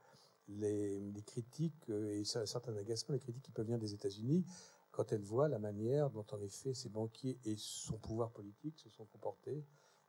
les, 0.47 1.01
critiques 1.25 1.89
euh, 1.89 2.13
et 2.13 2.21
un 2.37 2.45
certain 2.45 2.75
agacement, 2.77 3.13
les 3.13 3.19
critiques 3.19 3.43
qui 3.43 3.51
peuvent 3.51 3.65
venir 3.65 3.79
des 3.79 3.93
États-Unis 3.93 4.45
quand 4.91 5.11
elle 5.11 5.23
voit 5.23 5.49
la 5.49 5.59
manière 5.59 6.09
dont, 6.11 6.25
en 6.31 6.41
effet, 6.41 6.73
ces 6.73 6.89
banquiers 6.89 7.39
et 7.45 7.55
son 7.57 7.97
pouvoir 7.97 8.31
politique 8.31 8.77
se 8.77 8.89
sont 8.89 9.05
comportés, 9.05 9.65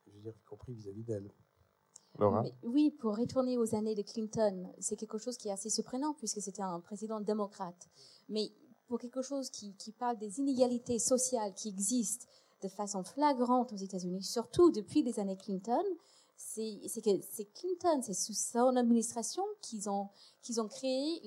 je 0.07 0.13
veux 0.13 0.21
dire, 0.21 0.35
y 0.37 0.45
compris 0.45 0.75
vis-à-vis 0.75 1.05
d'elle. 1.05 1.33
Laura? 2.19 2.45
Oui, 2.63 2.91
pour 2.91 3.17
retourner 3.17 3.59
aux 3.59 3.75
années 3.75 3.95
de 3.95 4.03
Clinton, 4.03 4.71
c'est 4.79 4.97
quelque 4.97 5.19
chose 5.19 5.37
qui 5.37 5.49
est 5.49 5.53
assez 5.53 5.71
surprenant 5.71 6.15
puisque 6.15 6.41
c'était 6.41 6.63
un 6.63 6.79
président 6.81 7.21
démocrate. 7.21 7.89
Mais 8.29 8.53
pour 8.87 8.99
quelque 8.99 9.23
chose 9.23 9.51
qui, 9.51 9.75
parle 9.99 10.19
des 10.19 10.39
inégalités 10.39 10.99
sociales 10.99 11.55
qui 11.55 11.69
existent 11.69 12.27
de 12.63 12.69
façon 12.69 13.03
flagrante 13.03 13.73
aux 13.73 13.77
États-Unis, 13.77 14.23
surtout 14.23 14.71
depuis 14.71 15.03
les 15.03 15.19
années 15.21 15.37
Clinton, 15.37 15.85
c'est 16.37 16.81
que 17.05 17.11
c'est 17.31 17.53
Clinton, 17.53 18.01
c'est 18.03 18.15
sous 18.15 18.35
son 18.35 18.77
administration 18.77 19.43
qu'ils 19.61 19.89
ont, 19.89 20.09
qu'ils 20.43 20.61
ont 20.61 20.69
créé 20.69 21.21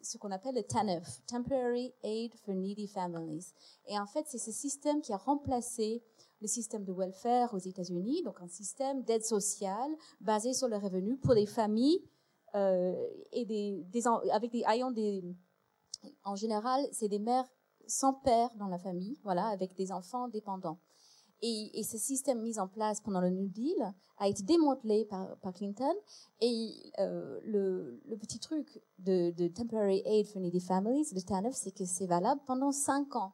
ce 0.00 0.18
qu'on 0.18 0.30
appelle 0.30 0.54
le 0.54 0.62
TANF, 0.62 1.20
Temporary 1.26 1.92
Aid 2.02 2.34
for 2.34 2.54
Needy 2.54 2.86
Families. 2.86 3.52
Et 3.86 3.98
en 3.98 4.06
fait, 4.06 4.26
c'est 4.28 4.38
ce 4.38 4.52
système 4.52 5.00
qui 5.00 5.12
a 5.12 5.16
remplacé 5.16 6.02
le 6.40 6.46
système 6.46 6.84
de 6.84 6.92
welfare 6.92 7.52
aux 7.54 7.58
États-Unis, 7.58 8.22
donc 8.22 8.40
un 8.40 8.48
système 8.48 9.02
d'aide 9.02 9.24
sociale 9.24 9.90
basé 10.20 10.52
sur 10.54 10.68
le 10.68 10.76
revenu 10.76 11.16
pour 11.18 11.34
les 11.34 11.46
familles 11.46 12.02
euh, 12.54 12.94
et 13.32 13.44
des, 13.44 13.84
avec 14.32 14.50
des 14.50 14.64
ayant 14.68 14.90
des 14.90 15.22
en 16.24 16.36
général, 16.36 16.86
c'est 16.92 17.08
des 17.08 17.18
mères 17.18 17.48
sans 17.86 18.14
père 18.14 18.50
dans 18.56 18.68
la 18.68 18.78
famille, 18.78 19.18
voilà, 19.24 19.46
avec 19.48 19.74
des 19.74 19.92
enfants 19.92 20.28
dépendants. 20.28 20.78
Et, 21.42 21.82
ce 21.84 21.96
système 21.96 22.42
mis 22.42 22.58
en 22.58 22.68
place 22.68 23.00
pendant 23.00 23.20
le 23.20 23.30
New 23.30 23.48
Deal 23.48 23.94
a 24.18 24.28
été 24.28 24.42
démantelé 24.42 25.06
par, 25.06 25.54
Clinton. 25.54 25.94
Et 26.40 26.92
euh, 26.98 27.40
le, 27.44 28.16
petit 28.18 28.38
truc 28.38 28.82
de, 28.98 29.48
Temporary 29.48 30.02
Aid 30.04 30.26
for 30.26 30.42
Needy 30.42 30.60
Families, 30.60 31.14
de 31.14 31.20
TANF, 31.20 31.54
c'est 31.54 31.70
que 31.70 31.86
c'est 31.86 32.06
valable 32.06 32.40
pendant 32.46 32.72
cinq 32.72 33.16
ans. 33.16 33.32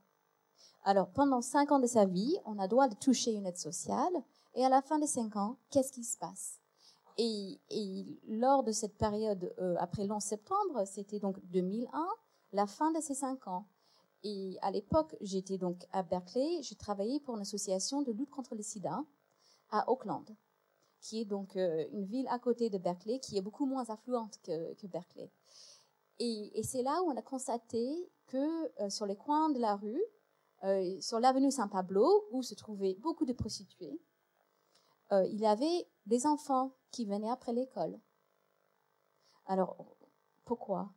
Alors, 0.84 1.10
pendant 1.10 1.42
cinq 1.42 1.72
ans 1.72 1.80
de 1.80 1.88
sa 1.88 2.04
vie, 2.04 2.36
on 2.44 2.60
a 2.60 2.68
droit 2.68 2.86
de 2.86 2.94
toucher 2.94 3.32
une 3.32 3.46
aide 3.46 3.58
sociale. 3.58 4.12
Et 4.54 4.64
à 4.64 4.68
la 4.68 4.82
fin 4.82 5.00
des 5.00 5.08
cinq 5.08 5.34
ans, 5.34 5.56
qu'est-ce 5.70 5.92
qui 5.92 6.04
se 6.04 6.16
passe? 6.16 6.60
Et, 7.18 7.58
lors 8.28 8.62
de 8.62 8.70
cette 8.70 8.96
période, 8.96 9.52
euh, 9.58 9.74
après 9.80 10.06
le 10.06 10.12
11 10.12 10.22
septembre, 10.22 10.84
c'était 10.86 11.18
donc 11.18 11.40
2001, 11.46 12.06
la 12.56 12.66
fin 12.66 12.90
de 12.90 13.00
ces 13.00 13.14
cinq 13.14 13.46
ans. 13.46 13.66
Et 14.24 14.58
à 14.62 14.70
l'époque, 14.70 15.14
j'étais 15.20 15.58
donc 15.58 15.86
à 15.92 16.02
Berkeley, 16.02 16.62
je 16.62 16.74
travaillais 16.74 17.20
pour 17.20 17.36
une 17.36 17.42
association 17.42 18.02
de 18.02 18.10
lutte 18.10 18.30
contre 18.30 18.56
le 18.56 18.62
sida 18.62 19.04
à 19.70 19.88
Auckland, 19.90 20.24
qui 21.00 21.20
est 21.20 21.24
donc 21.24 21.56
euh, 21.56 21.84
une 21.92 22.06
ville 22.06 22.26
à 22.28 22.38
côté 22.38 22.70
de 22.70 22.78
Berkeley, 22.78 23.20
qui 23.20 23.36
est 23.36 23.42
beaucoup 23.42 23.66
moins 23.66 23.88
affluente 23.90 24.40
que, 24.42 24.86
Berkeley. 24.86 25.30
Et, 26.18 26.62
c'est 26.64 26.82
là 26.82 27.02
où 27.02 27.10
on 27.10 27.16
a 27.16 27.22
constaté 27.22 28.10
que 28.26 28.82
euh, 28.82 28.88
sur 28.88 29.04
les 29.06 29.16
coins 29.16 29.50
de 29.50 29.60
la 29.60 29.76
rue, 29.76 30.02
euh, 30.64 30.98
sur 31.00 31.20
l'avenue 31.20 31.50
Saint-Pablo, 31.50 32.26
où 32.32 32.42
se 32.42 32.54
trouvaient 32.54 32.94
beaucoup 32.94 33.26
de 33.26 33.32
prostituées, 33.32 34.00
il 35.12 35.38
y 35.38 35.46
avait 35.46 35.86
des 36.06 36.26
enfants 36.26 36.72
qui 36.90 37.04
venaient 37.04 37.30
après 37.30 37.52
l'école. 37.52 37.96
Alors, 39.46 39.76
pourquoi? 40.44 40.90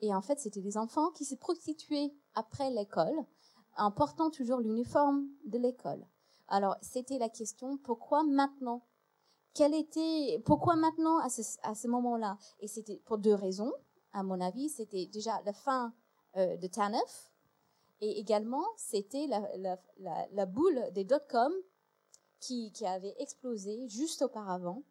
Et 0.00 0.14
en 0.14 0.20
fait, 0.20 0.38
c'était 0.38 0.60
des 0.60 0.76
enfants 0.76 1.10
qui 1.10 1.24
se 1.24 1.34
prostituaient 1.34 2.12
après 2.34 2.70
l'école 2.70 3.14
en 3.76 3.90
portant 3.90 4.30
toujours 4.30 4.60
l'uniforme 4.60 5.28
de 5.44 5.58
l'école. 5.58 6.06
Alors, 6.48 6.76
c'était 6.82 7.18
la 7.18 7.28
question, 7.28 7.78
pourquoi 7.78 8.22
maintenant? 8.22 8.86
Quel 9.54 9.74
était, 9.74 10.42
Pourquoi 10.44 10.76
maintenant 10.76 11.18
à 11.18 11.28
ce, 11.28 11.88
moment-là? 11.88 12.38
Et 12.60 12.68
c'était 12.68 13.00
pour 13.04 13.18
deux 13.18 13.34
raisons, 13.34 13.72
à 14.12 14.22
mon 14.22 14.40
avis. 14.40 14.68
C'était 14.68 15.06
déjà 15.06 15.40
la 15.44 15.52
fin 15.52 15.94
euh, 16.36 16.56
de 16.56 16.66
TANF 16.66 17.32
et 18.00 18.18
également, 18.18 18.64
c'était 18.76 19.26
la, 19.26 20.46
boule 20.46 20.82
des 20.92 21.04
dot-com 21.04 21.52
qui, 22.40 22.72
qui 22.72 22.84
avait 22.84 23.14
explosé 23.18 23.88
juste 23.88 24.22
auparavant. 24.22 24.82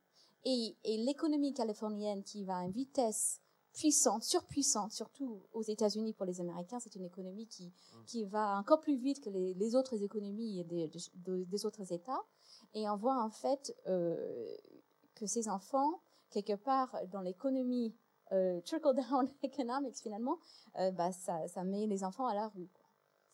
Et, 0.45 0.75
et 0.83 0.97
l'économie 0.97 1.53
californienne 1.53 2.23
qui 2.23 2.43
va 2.43 2.57
à 2.57 2.63
une 2.63 2.71
vitesse 2.71 3.39
puissante, 3.73 4.23
surpuissante, 4.23 4.91
surtout 4.91 5.41
aux 5.51 5.63
États-Unis 5.63 6.13
pour 6.13 6.25
les 6.25 6.39
Américains. 6.39 6.79
C'est 6.79 6.95
une 6.95 7.05
économie 7.05 7.47
qui, 7.47 7.67
mm. 7.67 8.05
qui 8.05 8.25
va 8.25 8.57
encore 8.57 8.79
plus 8.79 8.97
vite 8.97 9.19
que 9.21 9.29
les, 9.29 9.75
autres 9.75 10.01
économies 10.03 10.63
des, 10.65 10.89
des, 11.15 11.65
autres 11.65 11.91
États. 11.91 12.21
Et 12.73 12.87
on 12.87 12.95
voit 12.95 13.21
en 13.21 13.29
fait 13.29 13.75
euh, 13.87 14.55
que 15.15 15.25
ces 15.25 15.49
enfants, 15.49 16.01
quelque 16.29 16.55
part 16.55 16.95
dans 17.11 17.21
l'économie 17.21 17.95
euh, 18.31 18.61
trickle-down 18.61 19.27
economics 19.43 19.97
finalement, 19.97 20.37
euh, 20.77 20.91
bah, 20.91 21.11
ça, 21.11 21.47
ça, 21.47 21.63
met 21.63 21.87
les 21.87 22.03
enfants 22.03 22.27
à 22.27 22.35
la 22.35 22.47
rue. 22.49 22.69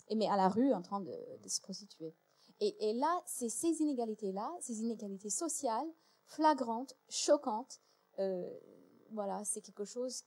Et 0.07 0.15
mais 0.15 0.27
à 0.27 0.37
la 0.37 0.49
rue 0.49 0.73
en 0.73 0.81
train 0.81 1.01
de, 1.01 1.13
se 1.47 1.61
prostituer. 1.61 2.15
Et, 2.61 2.89
et 2.89 2.93
là, 2.93 3.21
c'est 3.25 3.49
ces 3.49 3.81
inégalités-là, 3.81 4.51
ces 4.59 4.81
inégalités 4.81 5.29
sociales, 5.29 5.87
flagrantes, 6.25 6.95
choquantes, 7.09 7.79
voilà, 9.11 9.43
c'est 9.43 9.61
quelque 9.61 9.85
chose. 9.85 10.23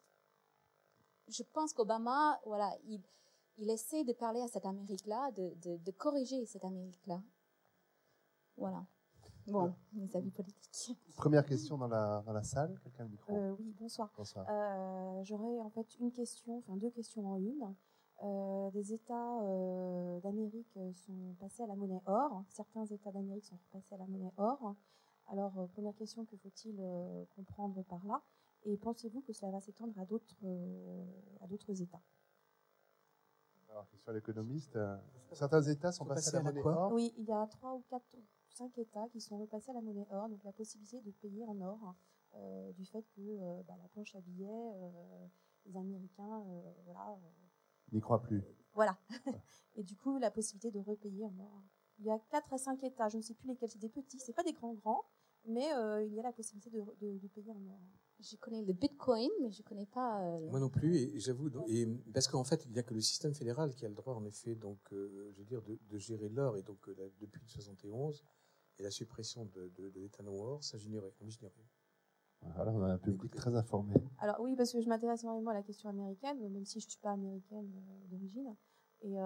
Je 1.29 1.43
pense 1.53 1.73
qu'Obama, 1.73 2.41
voilà, 2.45 2.77
il, 2.85 3.01
il 3.59 3.71
essaie 3.71 4.05
de 4.05 4.13
parler 4.13 4.41
à 4.41 4.49
cette 4.49 4.67
Amérique-là, 4.67 5.31
de, 5.33 5.55
de, 5.79 5.91
corriger 5.93 6.45
cette 6.47 6.65
Amérique-là. 6.65 7.23
Voilà. 8.57 8.85
Bon, 9.47 9.75
mes 9.93 10.15
avis 10.15 10.31
politiques. 10.31 10.99
Première 11.17 11.45
question 11.45 11.77
dans 11.77 11.89
la, 11.89 12.23
dans 12.25 12.33
la 12.33 12.45
salle, 12.45 12.79
quelqu'un 12.83 13.05
le 13.05 13.11
micro? 13.11 13.33
Euh, 13.35 13.57
Oui, 13.59 13.75
bonsoir. 13.79 14.13
bonsoir. 14.17 14.47
Euh, 14.49 15.25
j'aurais 15.25 15.61
en 15.61 15.71
fait 15.71 15.99
une 15.99 16.13
question, 16.13 16.59
enfin 16.59 16.77
deux 16.77 16.91
questions 16.91 17.27
en 17.27 17.39
une. 17.39 17.75
Euh, 18.25 18.71
des 18.71 18.93
États 18.93 19.41
d'Amérique 20.23 20.79
sont 20.95 21.35
passés 21.41 21.65
à 21.65 21.67
la 21.67 21.75
monnaie 21.75 22.01
or. 22.07 22.45
Certains 22.51 22.85
États 22.87 23.11
d'Amérique 23.11 23.45
sont 23.45 23.59
passés 23.73 23.95
à 23.95 23.99
la 23.99 24.07
monnaie 24.07 24.33
or. 24.37 24.77
Alors, 25.29 25.53
première 25.73 25.95
question, 25.97 26.25
que 26.25 26.37
faut-il 26.37 26.77
comprendre 27.35 27.83
par 27.85 28.05
là? 28.07 28.23
Et 28.65 28.77
pensez-vous 28.77 29.21
que 29.23 29.33
cela 29.33 29.51
va 29.51 29.61
s'étendre 29.61 29.99
à 29.99 30.05
d'autres 30.05 30.37
euh, 30.45 31.05
à 31.41 31.47
d'autres 31.47 31.81
États? 31.81 32.03
Alors, 33.71 33.89
question 33.89 34.13
à 34.13 34.15
l'économiste. 34.15 34.77
Euh, 34.77 34.97
certains 35.33 35.63
États 35.63 35.93
sont 35.93 36.05
passés, 36.05 36.37
à 36.37 36.43
la 36.43 36.45
monnaie 36.45 36.63
or 36.65 36.93
Oui, 36.93 37.15
il 37.17 37.25
y 37.25 37.33
a 37.33 37.47
trois 37.47 37.75
ou 37.75 37.83
quatre, 37.89 38.17
cinq 38.51 38.77
États 38.79 39.09
qui 39.09 39.21
sont 39.21 39.39
repassés 39.39 39.71
à 39.71 39.75
la 39.75 39.81
monnaie 39.81 40.07
or, 40.11 40.29
donc 40.29 40.45
la 40.45 40.53
possibilité 40.53 41.01
de 41.01 41.11
payer 41.11 41.45
en 41.47 41.59
or 41.63 41.95
euh, 42.35 42.73
du 42.73 42.85
fait 42.85 43.03
que 43.17 43.63
bah, 43.63 43.75
la 43.81 43.89
planche 43.89 44.15
à 44.15 44.21
billets, 44.21 44.73
les 45.67 45.77
Américains, 45.77 46.45
voilà. 46.85 47.17
N'y 47.93 48.01
croient 48.01 48.23
plus. 48.23 48.43
Voilà. 48.75 48.97
et 49.77 49.83
du 49.83 49.97
coup, 49.97 50.19
la 50.19 50.31
possibilité 50.31 50.71
de 50.71 50.79
repayer 50.79 51.25
en 51.25 51.39
or. 51.41 51.63
Il 51.99 52.07
y 52.07 52.11
a 52.11 52.19
quatre 52.31 52.53
à 52.53 52.59
cinq 52.59 52.83
États, 52.85 53.09
je 53.09 53.17
ne 53.17 53.23
sais 53.23 53.35
plus 53.35 53.49
lesquels, 53.49 53.71
c'est 53.71 53.79
des 53.79 53.89
petits, 53.89 54.19
c'est 54.19 54.33
pas 54.35 54.43
des 54.43 54.53
grands 54.53 54.75
grands, 54.75 55.05
mais 55.47 55.69
il 56.05 56.13
y 56.13 56.21
a 56.21 56.23
la 56.23 56.33
possibilité 56.33 56.71
de, 56.71 57.19
de 57.19 57.29
payer 57.29 57.53
en 57.53 57.67
or. 57.71 57.81
Je 58.23 58.37
connais 58.37 58.63
le 58.63 58.73
Bitcoin, 58.73 59.31
mais 59.41 59.51
je 59.51 59.63
ne 59.63 59.67
connais 59.67 59.87
pas. 59.87 60.23
Euh, 60.23 60.51
Moi 60.51 60.61
non 60.61 60.69
plus, 60.69 60.97
et 60.97 61.19
j'avoue, 61.19 61.51
et 61.67 61.87
parce 62.15 62.29
qu'en 62.29 62.45
fait, 62.45 62.65
il 62.67 62.73
n'y 62.73 62.79
a 62.79 62.83
que 62.85 62.95
le 62.95 63.01
système 63.01 63.35
fédéral 63.35 63.75
qui 63.75 63.85
a 63.85 63.89
le 63.89 63.95
droit, 63.95 64.15
en 64.15 64.25
effet, 64.25 64.55
donc, 64.55 64.79
euh, 64.93 65.31
je 65.33 65.39
veux 65.39 65.45
dire, 65.45 65.61
de, 65.63 65.99
gérer 65.99 66.29
l'or, 66.29 66.57
et 66.57 66.63
donc 66.63 66.89
euh, 66.89 67.13
depuis 67.21 67.49
71 67.49 68.25
et 68.79 68.83
la 68.83 68.91
suppression 68.91 69.47
de, 69.47 69.73
de, 69.77 70.01
l'État 70.01 70.23
noir, 70.23 70.63
ça 70.63 70.79
j'ignorais. 70.79 71.13
Voilà, 72.55 72.73
on 72.73 72.83
a 72.83 72.93
un 72.93 72.99
public 72.99 73.35
très 73.35 73.55
informé. 73.55 73.95
Alors 74.19 74.41
oui, 74.41 74.55
parce 74.57 74.73
que 74.73 74.81
je 74.81 74.89
m'intéresse 74.89 75.25
énormément 75.25 75.51
à 75.51 75.55
la 75.55 75.63
question 75.63 75.89
américaine, 75.89 76.39
même 76.49 76.65
si 76.65 76.81
je 76.81 76.87
ne 76.87 76.91
suis 76.91 77.01
pas 77.01 77.13
américaine 77.13 77.71
d'origine. 78.09 78.55
Et, 79.03 79.17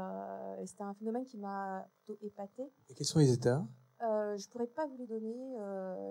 c'était 0.67 0.83
un 0.83 0.95
phénomène 0.95 1.25
qui 1.25 1.39
m'a 1.39 1.87
plutôt 2.05 2.19
épaté. 2.23 2.63
Et 2.89 2.95
quels 2.95 3.07
sont 3.07 3.19
les 3.19 3.33
États? 3.33 3.67
Je 4.01 4.07
ne 4.07 4.51
pourrais 4.51 4.67
pas 4.67 4.87
vous 4.87 4.97
les 4.97 5.07
donner, 5.07 5.55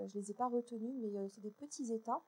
je 0.08 0.18
ne 0.18 0.22
les 0.22 0.32
ai 0.32 0.34
pas 0.34 0.48
retenus, 0.48 0.96
mais 1.00 1.30
c'est 1.30 1.42
des 1.42 1.52
petits 1.52 1.92
États 1.94 2.24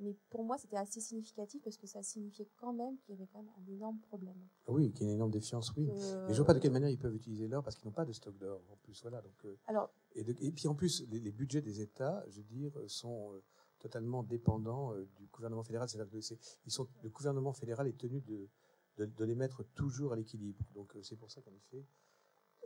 mais 0.00 0.16
pour 0.30 0.44
moi, 0.44 0.58
c'était 0.58 0.76
assez 0.76 1.00
significatif 1.00 1.62
parce 1.62 1.76
que 1.76 1.86
ça 1.86 2.02
signifiait 2.02 2.48
quand 2.56 2.72
même 2.72 2.96
qu'il 2.98 3.14
y 3.14 3.18
avait 3.18 3.26
quand 3.32 3.42
même 3.42 3.52
un 3.58 3.70
énorme 3.72 3.98
problème. 4.00 4.36
Oui, 4.66 4.92
qu'il 4.92 5.02
y 5.06 5.08
a 5.08 5.10
une 5.10 5.16
énorme 5.16 5.30
défiance, 5.30 5.72
oui. 5.76 5.88
Euh, 5.90 6.24
Mais 6.26 6.32
je 6.34 6.38
vois 6.38 6.46
pas 6.46 6.54
de 6.54 6.58
quelle 6.58 6.72
manière 6.72 6.88
ils 6.90 6.98
peuvent 6.98 7.14
utiliser 7.14 7.46
l'or 7.48 7.62
parce 7.62 7.76
qu'ils 7.76 7.86
n'ont 7.86 7.92
pas 7.94 8.04
de 8.04 8.12
stock 8.12 8.36
d'or 8.38 8.62
en 8.70 8.76
plus. 8.76 9.00
Voilà. 9.02 9.20
Donc, 9.22 9.44
euh, 9.44 9.56
Alors, 9.66 9.90
et, 10.14 10.24
de- 10.24 10.34
et 10.40 10.50
puis 10.50 10.66
en 10.68 10.74
plus, 10.74 11.06
les, 11.08 11.20
les 11.20 11.32
budgets 11.32 11.62
des 11.62 11.80
États, 11.80 12.24
je 12.28 12.38
veux 12.38 12.44
dire, 12.46 12.72
sont 12.88 13.32
euh, 13.34 13.42
totalement 13.78 14.22
dépendants 14.22 14.92
euh, 14.94 15.06
du 15.16 15.26
gouvernement 15.26 15.62
fédéral. 15.62 15.88
C'est- 15.88 16.38
ils 16.66 16.72
sont, 16.72 16.88
le 17.02 17.08
gouvernement 17.10 17.52
fédéral 17.52 17.86
est 17.86 17.96
tenu 17.98 18.20
de, 18.22 18.48
de, 18.96 19.06
de 19.06 19.24
les 19.24 19.34
mettre 19.34 19.62
toujours 19.74 20.12
à 20.12 20.16
l'équilibre. 20.16 20.64
Donc 20.74 20.96
euh, 20.96 21.02
c'est 21.02 21.16
pour 21.16 21.30
ça 21.30 21.40
qu'en 21.42 21.52
effet, 21.52 21.84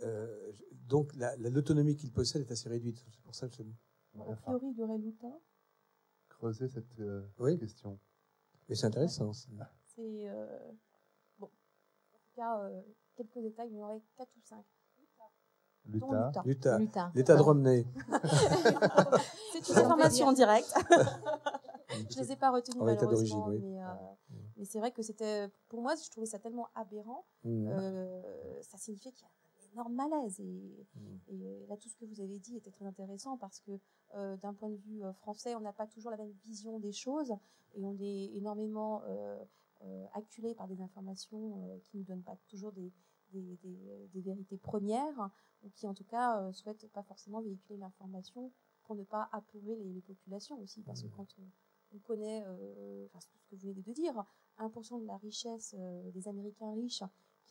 euh, 0.02 0.52
donc 0.72 1.14
la- 1.14 1.36
la- 1.36 1.50
l'autonomie 1.50 1.96
qu'ils 1.96 2.12
possèdent 2.12 2.42
est 2.42 2.52
assez 2.52 2.68
réduite. 2.68 3.04
C'est 3.10 3.22
pour 3.22 3.34
ça 3.34 3.48
que 3.48 3.62
a 4.16 4.36
priori, 4.36 4.66
il 4.70 4.78
y 4.78 4.82
aurait 4.82 4.98
l'Utah. 4.98 5.40
Creuser 6.44 6.68
cette 6.68 7.00
euh, 7.00 7.26
Oui. 7.38 7.58
question. 7.58 7.98
Mais 8.68 8.74
c'est 8.74 8.86
intéressant. 8.86 9.32
c'est- 9.32 9.48
C'est. 9.86 10.28
euh, 10.28 10.72
bon. 11.38 11.46
En 11.46 12.18
tout 12.18 12.32
cas, 12.36 12.58
euh, 12.60 12.82
quelques 13.16 13.38
détails, 13.38 13.70
il 13.70 13.76
y 13.78 13.82
en 13.82 13.86
aurait 13.86 14.02
4 14.16 14.28
ou 14.36 14.40
5. 14.42 14.64
Dont 15.86 16.06
L'Utah. 16.12 16.16
l'Utah. 16.16 16.42
L'Utah, 16.46 16.78
Lutin. 16.78 17.12
l'État 17.14 17.36
de 17.36 17.42
Romney. 17.42 17.86
C'est 19.52 19.68
une 19.70 19.78
information 19.78 20.26
en 20.28 20.32
direct. 20.32 20.72
je 22.10 22.18
les 22.20 22.32
ai 22.32 22.36
pas 22.36 22.50
retenues 22.50 22.80
En 22.80 22.88
état 22.88 23.04
malheureusement, 23.04 23.44
d'origine, 23.46 23.64
oui. 23.66 23.70
mais, 23.74 23.82
euh, 23.82 23.88
mais 24.56 24.64
c'est 24.64 24.78
vrai 24.78 24.92
que 24.92 25.02
c'était, 25.02 25.48
pour 25.68 25.82
moi, 25.82 25.94
je 25.94 26.08
trouvais 26.10 26.26
ça 26.26 26.38
tellement 26.38 26.68
aberrant. 26.74 27.26
Mm. 27.44 27.68
euh, 27.68 28.62
ça 28.62 28.78
signifiait 28.78 29.12
qu'il 29.12 29.24
y 29.26 29.26
a 29.26 29.30
énorme 29.74 29.94
malaise. 29.94 30.40
Et, 30.40 30.86
Mm. 30.96 31.18
et 31.28 31.66
là, 31.68 31.76
tout 31.76 31.88
ce 31.88 31.96
que 31.96 32.04
vous 32.04 32.20
avez 32.20 32.38
dit 32.38 32.56
était 32.56 32.70
très 32.70 32.84
intéressant 32.86 33.36
parce 33.36 33.60
que 33.60 33.72
euh, 34.14 34.36
d'un 34.38 34.54
point 34.54 34.70
de 34.70 34.76
vue 34.76 35.04
euh, 35.04 35.12
français, 35.14 35.54
on 35.56 35.60
n'a 35.60 35.72
pas 35.72 35.86
toujours 35.86 36.10
la 36.10 36.16
même 36.16 36.32
vision 36.44 36.78
des 36.78 36.92
choses 36.92 37.32
et 37.74 37.84
on 37.84 37.96
est 38.00 38.26
énormément 38.36 39.02
euh, 39.06 39.44
euh, 39.82 40.06
acculé 40.14 40.54
par 40.54 40.68
des 40.68 40.80
informations 40.80 41.58
euh, 41.68 41.78
qui 41.84 41.96
ne 41.96 42.02
nous 42.02 42.06
donnent 42.06 42.22
pas 42.22 42.36
toujours 42.48 42.72
des, 42.72 42.92
des, 43.32 43.56
des- 43.62 44.08
des 44.12 44.20
vérités 44.20 44.56
premières 44.58 45.30
ou 45.62 45.70
qui, 45.70 45.86
en 45.88 45.94
tout 45.94 46.04
cas, 46.04 46.40
euh, 46.42 46.52
souhaitent 46.52 46.88
pas 46.92 47.02
forcément 47.02 47.40
véhiculer 47.40 47.78
l'information 47.78 48.52
pour 48.84 48.94
ne 48.94 49.02
pas 49.02 49.28
apeurer 49.32 49.74
les, 49.76 49.92
les 49.92 50.00
populations 50.02 50.58
aussi. 50.60 50.82
Parce 50.82 51.02
que 51.02 51.08
quand 51.16 51.26
on, 51.38 51.96
on 51.96 51.98
connaît, 52.00 52.42
euh, 52.46 53.06
enfin, 53.06 53.18
tout 53.20 53.38
ce 53.38 53.46
que 53.50 53.54
vous 53.56 53.68
venez 53.72 53.82
de 53.82 53.92
dire, 53.92 54.24
1% 54.58 55.00
de 55.00 55.06
la 55.06 55.16
richesse 55.16 55.74
euh, 55.78 56.10
des 56.12 56.28
Américains 56.28 56.72
riches 56.74 57.02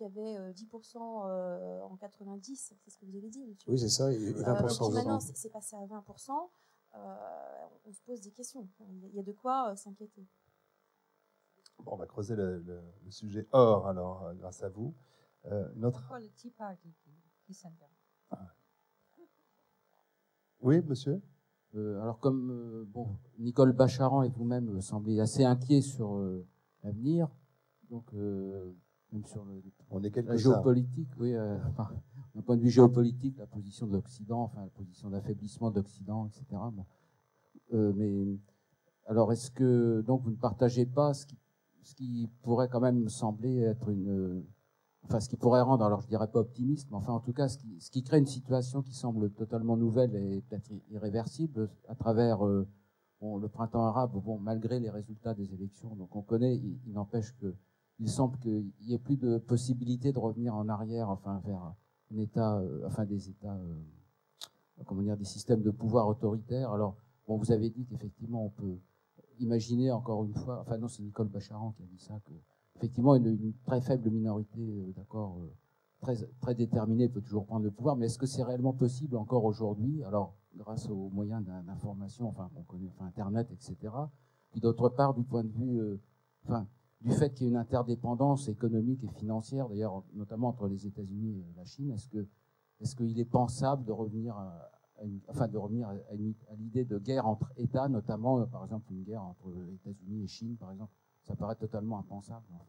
qui 0.03 0.19
avait 0.19 0.37
euh, 0.37 0.51
10% 0.53 1.23
euh, 1.27 1.81
en 1.81 1.95
90, 1.95 2.55
c'est 2.83 2.91
ce 2.91 2.97
que 2.97 3.05
vous 3.05 3.15
avez 3.17 3.29
dit, 3.29 3.45
monsieur. 3.45 3.71
Oui, 3.71 3.79
c'est 3.79 3.89
ça, 3.89 4.11
et, 4.11 4.15
et 4.15 4.33
Euh, 4.35 4.43
20% 4.43 4.85
puis 4.87 4.95
maintenant, 4.95 5.19
c'est 5.19 5.49
passé 5.49 5.75
à 5.75 5.85
20%. 5.85 6.49
euh, 6.95 7.15
on 7.85 7.91
se 7.93 8.01
pose 8.03 8.21
des 8.21 8.31
questions. 8.31 8.67
Il 8.81 9.15
y 9.15 9.17
a- 9.19 9.21
y 9.21 9.23
de 9.23 9.31
quoi 9.31 9.71
euh, 9.71 9.75
s'inquiéter. 9.75 10.25
Bon, 11.79 11.93
on 11.93 11.95
va 11.97 12.05
creuser 12.05 12.35
le, 12.35 12.59
le- 12.59 12.81
le 13.03 13.11
sujet 13.11 13.47
or, 13.51 13.87
alors, 13.87 14.23
euh, 14.25 14.33
grâce 14.35 14.61
à 14.63 14.69
vous. 14.69 14.93
Euh, 15.45 15.67
notre... 15.75 15.99
Pourquoi 16.01 16.19
le 16.19 16.29
Tea 16.29 16.51
Party 16.51 16.93
qui, 17.03 17.09
qui 17.45 17.53
s'intéresse? 17.53 17.89
Oui, 20.61 20.81
monsieur 20.81 21.21
Euh, 21.75 21.99
alors 22.01 22.19
comme 22.19 22.51
euh, 22.51 22.83
bon, 22.87 23.17
Nicole 23.39 23.73
Bacharan 23.73 24.21
et 24.21 24.29
vous-même 24.29 24.77
euh, 24.77 24.81
semblez 24.81 25.19
assez 25.19 25.43
inquiets 25.43 25.81
sur 25.81 26.15
euh, 26.17 26.45
l'avenir, 26.83 27.27
donc 27.89 28.13
euh, 28.13 28.71
même 29.14 29.26
sur 29.26 29.45
le, 29.45 29.61
On 29.91 29.99
est 29.99 30.03
la 30.03 30.09
quelques-uns. 30.09 30.38
géopolitique, 30.38 31.09
oui, 31.20 31.34
euh, 31.34 31.57
enfin, 31.70 31.89
d'un 32.36 32.41
point 32.41 32.57
de 32.57 32.61
vue 32.61 32.70
géopolitique, 32.70 33.38
la 33.38 33.47
position 33.47 33.88
de 33.88 33.93
l'Occident, 33.93 34.41
enfin 34.41 34.61
la 34.64 34.70
position 34.70 35.09
d'affaiblissement 35.09 35.72
de 35.72 35.76
l'Occident, 35.78 36.28
etc. 36.28 36.45
Bon. 36.51 36.86
Euh, 37.74 37.93
mais 37.95 38.39
alors 39.05 39.32
est-ce 39.32 39.51
que 39.51 40.01
donc 40.01 40.22
vous 40.24 40.32
ne 40.32 40.36
partagez 40.36 40.86
pas 40.86 41.14
ce 41.14 41.26
qui, 41.26 41.38
ce 41.84 41.95
qui 41.95 42.30
pourrait 42.41 42.70
quand 42.70 42.80
même 42.82 43.07
sembler 43.09 43.59
être 43.59 43.89
une, 43.89 44.43
enfin 45.03 45.20
ce 45.20 45.30
qui 45.30 45.38
pourrait 45.38 45.61
rendre, 45.61 45.86
alors 45.86 46.01
je 46.01 46.07
dirais 46.07 46.28
pas 46.28 46.39
optimiste, 46.39 46.89
mais 46.91 46.97
enfin 46.97 47.14
en 47.14 47.20
tout 47.20 47.34
cas 47.34 47.47
ce 47.47 47.57
qui, 47.57 47.80
ce 47.80 47.91
qui 47.91 48.03
crée 48.03 48.18
une 48.20 48.26
situation 48.26 48.82
qui 48.82 48.93
semble 48.93 49.30
totalement 49.32 49.78
nouvelle 49.78 50.16
et 50.16 50.41
peut-être 50.41 50.72
irréversible 50.91 51.70
à 51.88 51.95
travers 51.95 52.45
euh, 52.45 52.68
bon, 53.22 53.38
le 53.38 53.47
printemps 53.47 53.86
arabe, 53.86 54.14
bon 54.24 54.39
malgré 54.39 54.80
les 54.80 54.89
résultats 54.89 55.34
des 55.34 55.53
élections, 55.53 55.95
donc 55.95 56.16
on 56.16 56.22
connaît, 56.22 56.55
il, 56.55 56.80
il 56.88 56.93
n'empêche 56.93 57.36
que 57.38 57.53
il 57.99 58.09
semble 58.09 58.37
qu'il 58.39 58.71
n'y 58.85 58.93
ait 58.93 58.99
plus 58.99 59.17
de 59.17 59.37
possibilité 59.37 60.11
de 60.11 60.19
revenir 60.19 60.55
en 60.55 60.67
arrière, 60.67 61.09
enfin 61.09 61.41
vers 61.45 61.61
un 62.13 62.17
État, 62.17 62.57
euh, 62.57 62.83
enfin 62.85 63.05
des 63.05 63.29
États, 63.29 63.53
euh, 63.55 64.83
comment 64.85 65.01
dire, 65.01 65.17
des 65.17 65.25
systèmes 65.25 65.61
de 65.61 65.71
pouvoir 65.71 66.07
autoritaires. 66.07 66.71
Alors, 66.71 66.95
bon, 67.27 67.37
vous 67.37 67.51
avez 67.51 67.69
dit 67.69 67.85
qu'effectivement, 67.85 68.45
on 68.45 68.49
peut 68.49 68.77
imaginer 69.39 69.91
encore 69.91 70.23
une 70.25 70.33
fois, 70.33 70.59
enfin 70.61 70.77
non, 70.77 70.87
c'est 70.87 71.03
Nicole 71.03 71.27
Bacharan 71.27 71.71
qui 71.71 71.83
a 71.83 71.85
dit 71.85 71.99
ça, 71.99 72.19
que 72.25 72.33
effectivement 72.75 73.15
une, 73.15 73.53
très 73.65 73.81
faible 73.81 74.09
minorité, 74.09 74.59
euh, 74.59 74.91
d'accord, 74.95 75.37
très 76.01 76.15
très 76.41 76.55
déterminée 76.55 77.07
peut 77.09 77.21
toujours 77.21 77.45
prendre 77.45 77.63
le 77.63 77.71
pouvoir, 77.71 77.95
mais 77.95 78.07
est-ce 78.07 78.17
que 78.17 78.25
c'est 78.25 78.43
réellement 78.43 78.73
possible 78.73 79.15
encore 79.15 79.45
aujourd'hui? 79.45 80.03
Alors, 80.03 80.33
grâce 80.55 80.89
aux 80.89 81.09
moyens 81.09 81.43
d'in- 81.43 81.63
d'information, 81.63 82.27
enfin 82.27 82.49
qu'on 82.53 82.63
connaît, 82.63 82.89
enfin 82.95 83.05
Internet, 83.05 83.49
etc. 83.51 83.93
Puis 84.51 84.61
d'autre 84.61 84.89
part, 84.89 85.13
du 85.13 85.23
point 85.23 85.43
de 85.43 85.51
vue, 85.51 85.99
enfin 86.45 86.67
du 87.03 87.11
fait 87.11 87.33
qu'il 87.33 87.45
y 87.45 87.49
ait 87.49 87.51
une 87.51 87.57
interdépendance 87.57 88.47
économique 88.47 89.03
et 89.03 89.09
financière, 89.09 89.67
d'ailleurs 89.69 90.03
notamment 90.13 90.47
entre 90.49 90.67
les 90.67 90.87
États-Unis 90.87 91.39
et 91.41 91.53
la 91.57 91.65
Chine, 91.65 91.91
est-ce 91.91 92.07
que 92.07 92.27
est-ce 92.79 92.95
qu'il 92.95 93.17
est 93.19 93.25
pensable 93.25 93.85
de 93.85 93.91
revenir 93.91 94.35
à, 94.35 94.71
à 94.99 95.03
une- 95.05 95.21
enfin 95.29 95.47
de 95.47 95.57
revenir 95.57 95.87
à, 95.87 95.91
à 96.09 96.13
une- 96.15 96.33
à 96.49 96.55
l'idée 96.55 96.85
de 96.85 96.97
guerre 96.97 97.27
entre 97.27 97.51
États, 97.57 97.87
notamment 97.87 98.39
euh, 98.39 98.45
par 98.45 98.63
exemple 98.63 98.91
une 98.91 99.03
guerre 99.03 99.23
entre 99.23 99.47
États-Unis 99.73 100.23
et 100.23 100.27
Chine, 100.27 100.55
par 100.57 100.71
exemple, 100.71 100.91
ça 101.23 101.35
paraît 101.35 101.55
totalement 101.55 101.99
impensable. 101.99 102.45
enfin. 102.53 102.65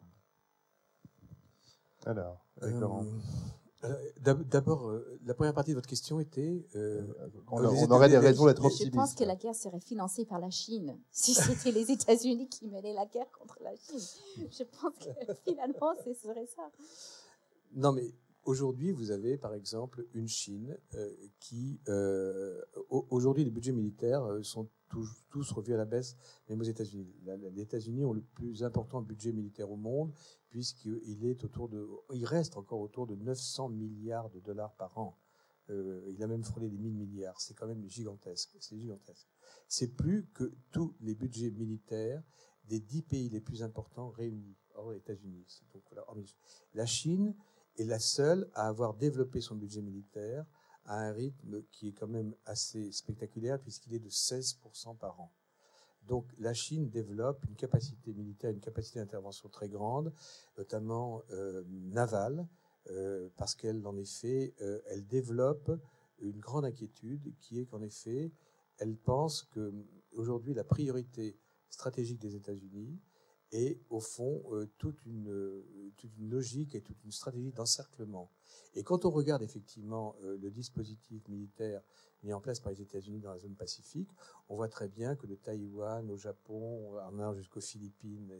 Alors, 2.06 2.44
avec 2.60 2.74
Laurent. 2.80 3.02
Euh, 3.04 3.18
D'abord, 4.20 4.88
euh, 4.88 5.18
la 5.24 5.34
première 5.34 5.54
partie 5.54 5.70
de 5.70 5.74
votre 5.76 5.88
question 5.88 6.20
était. 6.20 6.66
euh, 6.76 7.02
on, 7.50 7.60
les 7.60 7.66
on 7.68 7.84
États- 7.84 7.94
aurait 7.94 8.08
des 8.08 8.18
raisons 8.18 8.46
d'être 8.46 8.62
Je 8.62 8.66
optimistes. 8.68 8.94
pense 8.94 9.14
que 9.14 9.24
la 9.24 9.36
guerre 9.36 9.54
serait 9.54 9.80
financée 9.80 10.24
par 10.24 10.38
la 10.38 10.50
Chine 10.50 10.98
si 11.10 11.34
c'était 11.34 11.72
les 11.72 11.90
États-Unis 11.90 12.48
qui 12.48 12.66
menaient 12.66 12.94
la 12.94 13.06
guerre 13.06 13.30
contre 13.38 13.58
la 13.62 13.74
Chine. 13.76 14.46
Je 14.50 14.62
pense 14.64 14.94
que 14.98 15.32
finalement, 15.48 15.92
ce 16.04 16.14
serait 16.14 16.46
ça. 16.46 16.70
Non, 17.74 17.92
mais 17.92 18.14
aujourd'hui, 18.44 18.90
vous 18.92 19.10
avez 19.10 19.36
par 19.36 19.54
exemple 19.54 20.06
une 20.14 20.28
Chine 20.28 20.76
euh, 20.94 21.10
qui. 21.40 21.80
euh, 21.88 22.60
au- 22.90 23.06
aujourd'hui, 23.10 23.44
les 23.44 23.50
budgets 23.50 23.72
militaires 23.72 24.24
euh, 24.24 24.42
sont 24.42 24.68
tous, 25.30 25.50
revus 25.50 25.74
à 25.74 25.76
la 25.76 25.84
baisse, 25.86 26.16
même 26.48 26.60
aux 26.60 26.64
États-Unis. 26.64 27.12
Les 27.26 27.60
États-Unis 27.62 28.04
ont 28.04 28.12
le 28.12 28.20
plus 28.22 28.62
important 28.62 29.02
budget 29.02 29.32
militaire 29.32 29.68
au 29.70 29.76
monde, 29.76 30.12
puisqu'il 30.50 31.24
est 31.26 31.42
autour 31.44 31.68
de. 31.68 31.84
Il 32.12 32.24
reste 32.24 32.56
encore 32.56 32.80
autour 32.80 33.06
de 33.08 33.16
900 33.16 33.70
milliards 33.70 34.30
de 34.30 34.38
dollars 34.38 34.72
par 34.76 34.96
an. 34.98 35.18
Euh, 35.70 36.04
il 36.10 36.22
a 36.22 36.26
même 36.28 36.44
frôlé 36.44 36.68
les 36.68 36.78
1000 36.78 36.94
milliards. 36.94 37.40
C'est 37.40 37.54
quand 37.54 37.66
même 37.66 37.88
gigantesque. 37.88 38.54
C'est 38.60 38.78
gigantesque. 38.78 39.26
C'est 39.66 39.96
plus 39.96 40.26
que 40.34 40.52
tous 40.70 40.94
les 41.00 41.14
budgets 41.14 41.50
militaires 41.50 42.22
des 42.68 42.78
10 42.80 43.02
pays 43.02 43.28
les 43.30 43.40
plus 43.40 43.62
importants 43.62 44.10
réunis, 44.10 44.56
hors 44.74 44.92
les 44.92 44.98
États-Unis. 44.98 45.62
Donc, 45.72 45.82
voilà, 45.90 46.06
la 46.74 46.86
Chine 46.86 47.34
est 47.76 47.84
la 47.84 47.98
seule 47.98 48.48
à 48.54 48.68
avoir 48.68 48.94
développé 48.94 49.40
son 49.40 49.56
budget 49.56 49.82
militaire 49.82 50.44
à 50.86 50.98
un 50.98 51.12
rythme 51.12 51.62
qui 51.72 51.88
est 51.88 51.92
quand 51.92 52.08
même 52.08 52.34
assez 52.44 52.92
spectaculaire 52.92 53.60
puisqu'il 53.60 53.94
est 53.94 53.98
de 53.98 54.10
16% 54.10 54.96
par 54.96 55.20
an. 55.20 55.32
Donc 56.06 56.26
la 56.38 56.52
Chine 56.52 56.90
développe 56.90 57.44
une 57.48 57.56
capacité 57.56 58.12
militaire, 58.12 58.50
une 58.50 58.60
capacité 58.60 58.98
d'intervention 58.98 59.48
très 59.48 59.68
grande, 59.68 60.12
notamment 60.58 61.22
euh, 61.30 61.62
navale, 61.68 62.46
euh, 62.90 63.30
parce 63.36 63.54
qu'elle, 63.54 63.86
en 63.86 63.96
effet, 63.96 64.54
euh, 64.60 64.80
elle 64.86 65.06
développe 65.06 65.70
une 66.18 66.38
grande 66.38 66.66
inquiétude 66.66 67.32
qui 67.40 67.58
est 67.58 67.64
qu'en 67.64 67.80
effet, 67.80 68.30
elle 68.78 68.96
pense 68.96 69.42
que 69.42 69.72
aujourd'hui 70.12 70.52
la 70.52 70.64
priorité 70.64 71.38
stratégique 71.70 72.20
des 72.20 72.36
États-Unis 72.36 73.00
est 73.52 73.78
au 73.90 74.00
fond 74.00 74.42
euh, 74.52 74.68
toute, 74.78 75.04
une, 75.06 75.30
euh, 75.30 75.92
toute 75.96 76.16
une 76.16 76.30
logique 76.30 76.74
et 76.74 76.80
toute 76.80 77.02
une 77.04 77.12
stratégie 77.12 77.52
d'encerclement. 77.52 78.30
Et 78.74 78.82
quand 78.82 79.04
on 79.04 79.10
regarde 79.10 79.42
effectivement 79.42 80.16
euh, 80.22 80.36
le 80.38 80.50
dispositif 80.50 81.28
militaire 81.28 81.82
mis 82.22 82.32
en 82.32 82.40
place 82.40 82.58
par 82.58 82.72
les 82.72 82.80
États-Unis 82.80 83.20
dans 83.20 83.32
la 83.32 83.38
zone 83.38 83.54
Pacifique, 83.54 84.10
on 84.48 84.56
voit 84.56 84.68
très 84.68 84.88
bien 84.88 85.14
que 85.14 85.26
de 85.26 85.34
Taïwan 85.34 86.10
au 86.10 86.16
Japon, 86.16 86.98
en 86.98 87.18
allant 87.18 87.34
jusqu'aux 87.34 87.60
Philippines 87.60 88.30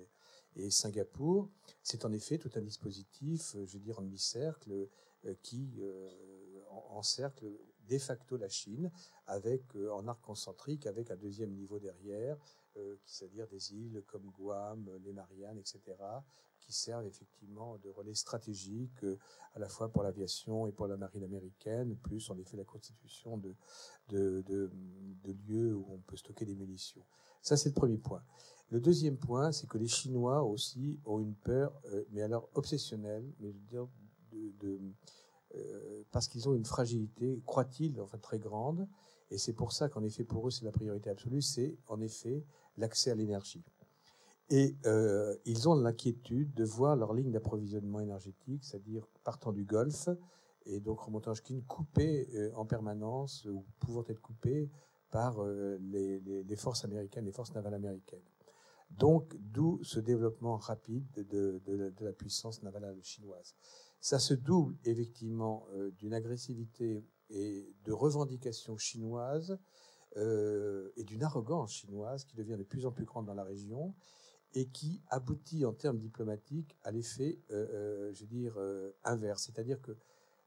et, 0.57 0.65
et 0.65 0.71
Singapour, 0.71 1.51
c'est 1.83 2.05
en 2.05 2.13
effet 2.13 2.39
tout 2.39 2.51
un 2.55 2.63
dispositif, 2.63 3.55
je 3.67 3.73
veux 3.75 3.81
dire, 3.81 3.99
en 3.99 4.03
demi-cercle, 4.03 4.89
qui 5.43 5.69
en- 6.71 6.97
encercle 6.97 7.47
de 7.89 7.99
facto 7.99 8.39
la 8.39 8.49
Chine, 8.49 8.91
avec, 9.27 9.63
en 9.77 10.09
arc 10.09 10.23
concentrique, 10.23 10.87
avec 10.87 11.11
un 11.11 11.17
deuxième 11.17 11.53
niveau 11.53 11.79
derrière, 11.79 12.39
c'est-à-dire 13.05 13.47
des 13.49 13.75
îles 13.75 14.03
comme 14.07 14.31
Guam, 14.31 14.91
les 15.05 15.13
Mariannes, 15.13 15.59
etc., 15.59 15.97
qui 16.65 16.73
servent 16.73 17.07
effectivement 17.07 17.77
de 17.79 17.89
relais 17.91 18.15
stratégiques 18.15 19.05
euh, 19.05 19.19
à 19.55 19.59
la 19.59 19.69
fois 19.69 19.91
pour 19.91 20.03
l'aviation 20.03 20.67
et 20.67 20.73
pour 20.73 20.87
la 20.87 20.97
marine 20.97 21.23
américaine, 21.23 21.97
plus 21.97 22.31
en 22.31 22.39
effet 22.39 22.57
la 22.57 22.65
constitution 22.65 23.37
de, 23.37 23.55
de, 24.09 24.43
de, 24.47 24.71
lieux 25.47 25.75
où 25.75 25.87
on 25.91 25.99
peut 25.99 26.17
stocker 26.17 26.45
des 26.45 26.55
munitions. 26.55 27.05
Ça, 27.43 27.57
c'est 27.57 27.69
le 27.71 27.75
premier 27.75 27.99
point. 27.99 28.23
Le 28.71 28.81
deuxième 28.81 29.19
point, 29.19 29.53
c'est 29.53 29.67
que 29.67 29.79
les 29.79 29.87
Chinois 29.87 30.43
aussi 30.43 30.99
ont 31.05 31.21
une 31.21 31.35
peur, 31.35 31.73
euh, 31.93 32.05
mais 32.11 32.23
alors 32.23 32.49
obsessionnelle, 32.55 33.31
mais 33.41 33.53
je 33.53 33.59
veux 33.59 33.67
dire, 33.67 33.89
de, 34.33 34.81
euh, 35.55 36.03
parce 36.11 36.27
qu'ils 36.27 36.49
ont 36.49 36.55
une 36.55 36.65
fragilité, 36.65 37.43
croit-il, 37.47 38.01
enfin 38.01 38.19
très 38.19 38.39
grande, 38.39 38.89
et 39.31 39.39
c'est 39.39 39.53
pour 39.53 39.73
ça 39.73 39.89
qu'en 39.89 40.03
effet, 40.03 40.25
pour 40.25 40.49
eux, 40.49 40.51
c'est 40.51 40.65
la 40.65 40.73
priorité 40.73 41.11
absolue, 41.11 41.43
c'est 41.43 41.77
en 41.89 42.01
effet 42.01 42.45
l'accès 42.77 43.11
à 43.11 43.15
l'énergie. 43.15 43.65
Et 44.51 44.77
euh, 44.85 45.35
ils 45.47 45.69
ont 45.69 45.75
l'inquiétude 45.75 46.53
de 46.55 46.65
voir 46.65 46.97
leur 46.97 47.15
ligne 47.15 47.31
d'approvisionnement 47.31 48.01
énergétique, 48.01 48.65
c'est-à-dire 48.65 49.07
partant 49.25 49.53
du 49.53 49.65
Golfe 49.65 50.09
et 50.67 50.81
donc 50.81 51.01
remontant 51.01 51.35
Chine, 51.35 51.63
coupée 51.65 52.29
euh, 52.35 52.53
en 52.55 52.67
permanence 52.67 53.47
ou 53.47 53.65
pouvant 53.81 54.05
être 54.09 54.21
coupée 54.21 54.71
par 55.11 55.43
euh, 55.43 55.79
les, 55.81 56.57
forces 56.57 56.85
américaines, 56.85 57.25
les 57.25 57.33
forces 57.33 57.55
navales 57.55 57.75
américaines. 57.75 58.23
Donc, 58.91 59.35
d'où 59.39 59.83
ce 59.83 59.99
développement 59.99 60.57
rapide 60.57 61.11
de, 61.17 61.61
de, 61.65 62.05
la 62.05 62.13
puissance 62.13 62.63
navale 62.63 62.97
chinoise. 63.03 63.55
Ça 64.01 64.19
se 64.19 64.35
double 64.35 64.77
effectivement 64.85 65.67
d'une 65.99 66.13
agressivité 66.13 67.05
et 67.31 67.75
de 67.85 67.93
revendications 67.93 68.77
chinoises 68.77 69.59
euh, 70.17 70.93
et 70.97 71.03
d'une 71.03 71.25
arrogance 71.25 71.73
chinoise 71.73 72.25
qui 72.25 72.37
devient 72.37 72.57
de 72.57 72.63
plus 72.63 72.87
en 72.87 72.93
plus 72.93 73.05
grande 73.05 73.27
dans 73.27 73.35
la 73.35 73.43
région 73.43 73.95
et 74.53 74.67
qui 74.67 75.03
aboutit 75.09 75.65
en 75.65 75.73
termes 75.73 75.99
diplomatiques 75.99 76.77
à 76.85 76.93
l'effet, 76.93 77.41
euh, 77.51 77.67
euh, 77.73 78.13
je 78.13 78.21
veux 78.21 78.29
dire, 78.29 78.57
inverse. 79.03 79.45
C'est-à-dire 79.47 79.81
que 79.81 79.97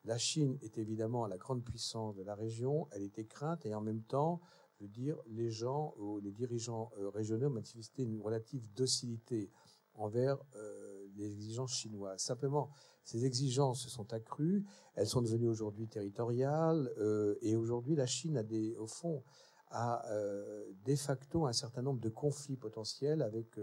la 0.06 0.18
Chine 0.18 0.57
est 0.61 0.77
évidemment 0.77 1.27
la 1.27 1.38
grande 1.38 1.65
puissance 1.65 2.15
de 2.15 2.23
la 2.23 2.34
région, 2.34 2.88
elle 2.91 3.03
était 3.03 3.26
crainte 3.26 3.65
et 3.65 3.76
en 3.76 3.81
même 3.81 4.03
temps, 4.03 4.39
je 4.77 4.85
veux 4.85 4.89
dire, 4.89 5.18
les 5.27 5.52
gens 5.52 5.94
ou 5.98 6.19
les 6.19 6.31
dirigeants 6.31 6.91
régionaux 7.14 7.49
manifestaient 7.49 8.03
une 8.03 8.22
relative 8.22 8.72
docilité 8.73 9.52
envers 9.95 10.38
les 11.18 11.34
exigences 11.34 11.73
chinoises. 11.73 12.22
Simplement, 12.22 12.69
ces 13.03 13.26
exigences 13.26 13.81
se 13.81 13.89
sont 13.89 14.14
accrues, 14.14 14.64
elles 14.95 15.07
sont 15.07 15.22
devenues 15.22 15.49
aujourd'hui 15.49 15.88
territoriales 15.88 16.89
et 17.41 17.57
aujourd'hui 17.57 17.95
la 17.95 18.06
Chine 18.06 18.38
a 18.38 18.44
des, 18.44 18.77
au 18.77 18.88
fond, 18.88 19.23
a 19.72 20.03
de 20.85 20.95
facto 20.95 21.45
un 21.45 21.53
certain 21.53 21.81
nombre 21.81 21.99
de 21.99 22.10
conflits 22.10 22.57
potentiels 22.57 23.22
avec 23.22 23.60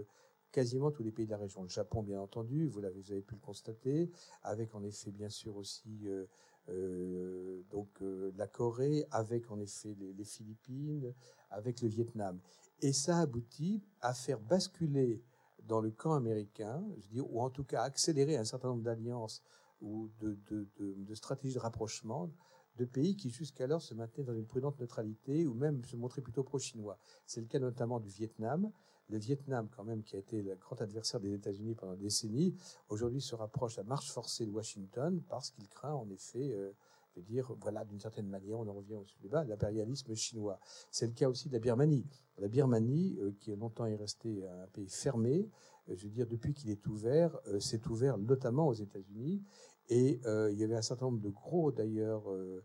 quasiment 0.55 0.89
tous 0.89 1.03
les 1.03 1.11
pays 1.11 1.25
de 1.25 1.31
la 1.31 1.37
région. 1.37 1.63
Le 1.63 1.69
Japon, 1.69 2.01
bien 2.01 2.21
entendu, 2.21 2.65
vous, 2.65 2.79
l'avez, 2.79 3.01
avez 3.11 3.21
pu 3.21 3.35
le 3.35 3.41
constater, 3.41 4.09
avec 4.41 4.73
en 4.73 4.83
effet, 4.83 5.11
bien 5.11 5.27
sûr, 5.27 5.57
aussi 5.57 6.07
euh, 6.07 6.27
euh, 6.69 7.61
donc 7.69 7.89
euh, 8.01 8.31
la 8.37 8.47
Corée, 8.47 9.05
avec 9.11 9.51
en 9.51 9.59
effet 9.59 9.93
les, 9.99 10.23
Philippines, 10.23 11.13
avec 11.49 11.81
le 11.81 11.89
Vietnam. 11.89 12.39
Et 12.81 12.93
ça 12.93 13.19
aboutit 13.19 13.83
à 13.99 14.13
faire 14.13 14.39
basculer 14.39 15.21
dans 15.63 15.81
le 15.81 15.91
camp 15.91 16.13
américain, 16.13 16.81
je 16.99 17.07
dire, 17.09 17.29
ou 17.29 17.41
en 17.41 17.49
tout 17.49 17.65
cas 17.65 17.81
accélérer 17.81 18.37
un 18.37 18.45
certain 18.45 18.69
nombre 18.69 18.83
d'alliances 18.83 19.43
ou 19.81 20.09
de 20.21 21.15
stratégies 21.15 21.55
de 21.55 21.59
rapprochement 21.59 22.31
de 22.77 22.85
pays 22.85 23.15
qui 23.15 23.29
jusqu'alors 23.29 23.81
se 23.81 23.93
maintenaient 23.93 24.23
dans 24.23 24.35
une 24.35 24.45
prudente 24.45 24.79
neutralité 24.79 25.45
ou 25.45 25.53
même 25.53 25.83
se 25.85 25.95
montraient 25.95 26.21
plutôt 26.21 26.43
pro-chinois. 26.43 26.97
C'est 27.25 27.41
le 27.41 27.47
cas 27.47 27.59
notamment 27.59 27.99
du 27.99 28.09
Vietnam, 28.09 28.71
le 29.09 29.17
Vietnam, 29.17 29.69
quand 29.75 29.83
même, 29.83 30.03
qui 30.03 30.15
a 30.15 30.19
été 30.19 30.41
le 30.41 30.55
grand 30.55 30.81
adversaire 30.81 31.19
des 31.19 31.33
États-Unis 31.33 31.75
pendant 31.75 31.93
des 31.93 32.03
décennies, 32.03 32.55
aujourd'hui 32.89 33.21
se 33.21 33.35
rapproche 33.35 33.77
à 33.77 33.83
marche 33.83 34.11
forcée 34.11 34.45
de 34.45 34.51
Washington 34.51 35.21
parce 35.29 35.51
qu'il 35.51 35.67
craint, 35.69 35.93
en 35.93 36.09
effet, 36.09 36.51
euh, 36.53 36.71
de 37.15 37.21
dire, 37.21 37.53
voilà, 37.61 37.85
d'une 37.85 37.99
certaine 37.99 38.27
manière, 38.27 38.59
on 38.59 38.67
en 38.67 38.73
revient 38.73 38.95
au 38.95 39.05
débat, 39.21 39.43
l'impérialisme 39.43 40.13
chinois. 40.15 40.59
C'est 40.91 41.07
le 41.07 41.13
cas 41.13 41.29
aussi 41.29 41.47
de 41.47 41.53
la 41.53 41.59
Birmanie. 41.59 42.05
La 42.39 42.47
Birmanie, 42.47 43.17
euh, 43.19 43.31
qui 43.39 43.55
longtemps 43.55 43.85
est 43.85 43.95
resté 43.95 44.45
un 44.45 44.67
pays 44.67 44.89
fermé, 44.89 45.49
euh, 45.89 45.95
je 45.95 46.03
veux 46.05 46.09
dire, 46.11 46.27
depuis 46.27 46.53
qu'il 46.53 46.69
est 46.69 46.87
ouvert, 46.87 47.37
euh, 47.47 47.59
s'est 47.59 47.87
ouvert 47.87 48.17
notamment 48.17 48.67
aux 48.67 48.73
États-Unis. 48.73 49.43
Et 49.89 50.19
euh, 50.25 50.51
il 50.51 50.59
y 50.59 50.63
avait 50.63 50.75
un 50.75 50.81
certain 50.81 51.05
nombre 51.05 51.21
de 51.21 51.29
gros, 51.29 51.71
d'ailleurs, 51.71 52.31
euh, 52.31 52.63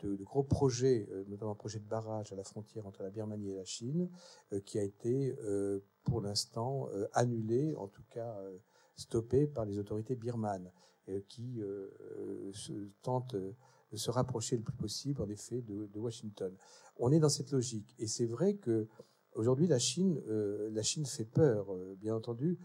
de, 0.00 0.16
de, 0.16 0.24
gros 0.24 0.42
projets, 0.42 1.08
euh, 1.10 1.24
notamment 1.28 1.52
un 1.52 1.56
projet 1.56 1.78
de 1.80 1.88
barrage 1.88 2.32
à 2.32 2.36
la 2.36 2.44
frontière 2.44 2.86
entre 2.86 3.02
la 3.02 3.10
Birmanie 3.10 3.50
et 3.50 3.56
la 3.56 3.64
Chine, 3.64 4.08
euh, 4.52 4.60
qui 4.60 4.78
a 4.78 4.82
été 4.82 5.36
euh, 5.44 5.80
pour 6.04 6.20
l'instant 6.20 6.88
annulé, 7.14 7.74
en 7.74 7.88
tout 7.88 8.04
cas 8.10 8.38
stoppé 8.94 9.48
par 9.48 9.64
les 9.64 9.76
autorités 9.76 10.14
birmanes, 10.14 10.70
qui 11.28 11.60
tentent 13.02 13.34
de 13.34 13.96
se 13.96 14.12
rapprocher 14.12 14.56
le 14.56 14.62
plus 14.62 14.76
possible, 14.76 15.20
en 15.20 15.28
effet, 15.28 15.62
de, 15.62 15.86
de 15.86 15.98
Washington. 15.98 16.54
On 16.96 17.10
est 17.10 17.18
dans 17.18 17.28
cette 17.28 17.50
logique, 17.50 17.92
et 17.98 18.06
c'est 18.06 18.26
vrai 18.26 18.54
que 18.54 18.86
aujourd'hui 19.32 19.66
la 19.66 19.80
Chine, 19.80 20.22
la 20.28 20.82
Chine 20.84 21.06
fait 21.06 21.24
peur, 21.24 21.74
bien 21.96 22.14
entendu, 22.14 22.56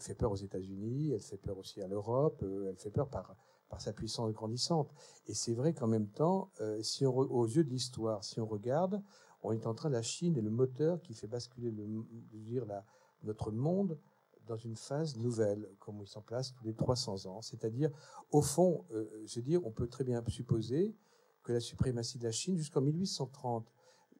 fait 0.00 0.14
peur 0.14 0.32
aux 0.32 0.36
États-Unis, 0.36 1.12
elle 1.12 1.20
fait 1.20 1.36
peur 1.36 1.58
aussi 1.58 1.80
à 1.82 1.86
l'Europe, 1.86 2.42
elle 2.42 2.76
fait 2.76 2.90
peur 2.90 3.08
par 3.08 3.36
par 3.68 3.80
sa 3.80 3.92
puissance 3.92 4.32
grandissante. 4.32 4.92
Et 5.26 5.34
c'est 5.34 5.54
vrai 5.54 5.72
qu'en 5.72 5.86
même 5.86 6.08
temps, 6.08 6.50
euh, 6.60 6.82
si 6.82 7.06
on, 7.06 7.16
aux 7.16 7.46
yeux 7.46 7.64
de 7.64 7.70
l'histoire, 7.70 8.24
si 8.24 8.40
on 8.40 8.46
regarde, 8.46 9.02
on 9.42 9.52
est 9.52 9.66
en 9.66 9.74
train, 9.74 9.88
la 9.88 10.02
Chine 10.02 10.36
est 10.36 10.42
le 10.42 10.50
moteur 10.50 11.00
qui 11.00 11.14
fait 11.14 11.26
basculer 11.26 11.70
le, 11.70 11.86
dire, 12.32 12.64
la, 12.66 12.84
notre 13.22 13.50
monde 13.50 13.98
dans 14.46 14.56
une 14.56 14.76
phase 14.76 15.16
nouvelle, 15.16 15.68
comme 15.80 16.00
il 16.00 16.06
s'en 16.06 16.22
place 16.22 16.52
tous 16.54 16.64
les 16.64 16.74
300 16.74 17.26
ans. 17.26 17.42
C'est-à-dire, 17.42 17.90
au 18.30 18.42
fond, 18.42 18.84
euh, 18.92 19.06
je 19.26 19.40
dire, 19.40 19.64
on 19.66 19.72
peut 19.72 19.88
très 19.88 20.04
bien 20.04 20.22
supposer 20.28 20.94
que 21.42 21.52
la 21.52 21.60
suprématie 21.60 22.18
de 22.18 22.24
la 22.24 22.32
Chine, 22.32 22.56
jusqu'en 22.56 22.80
1830, 22.80 23.72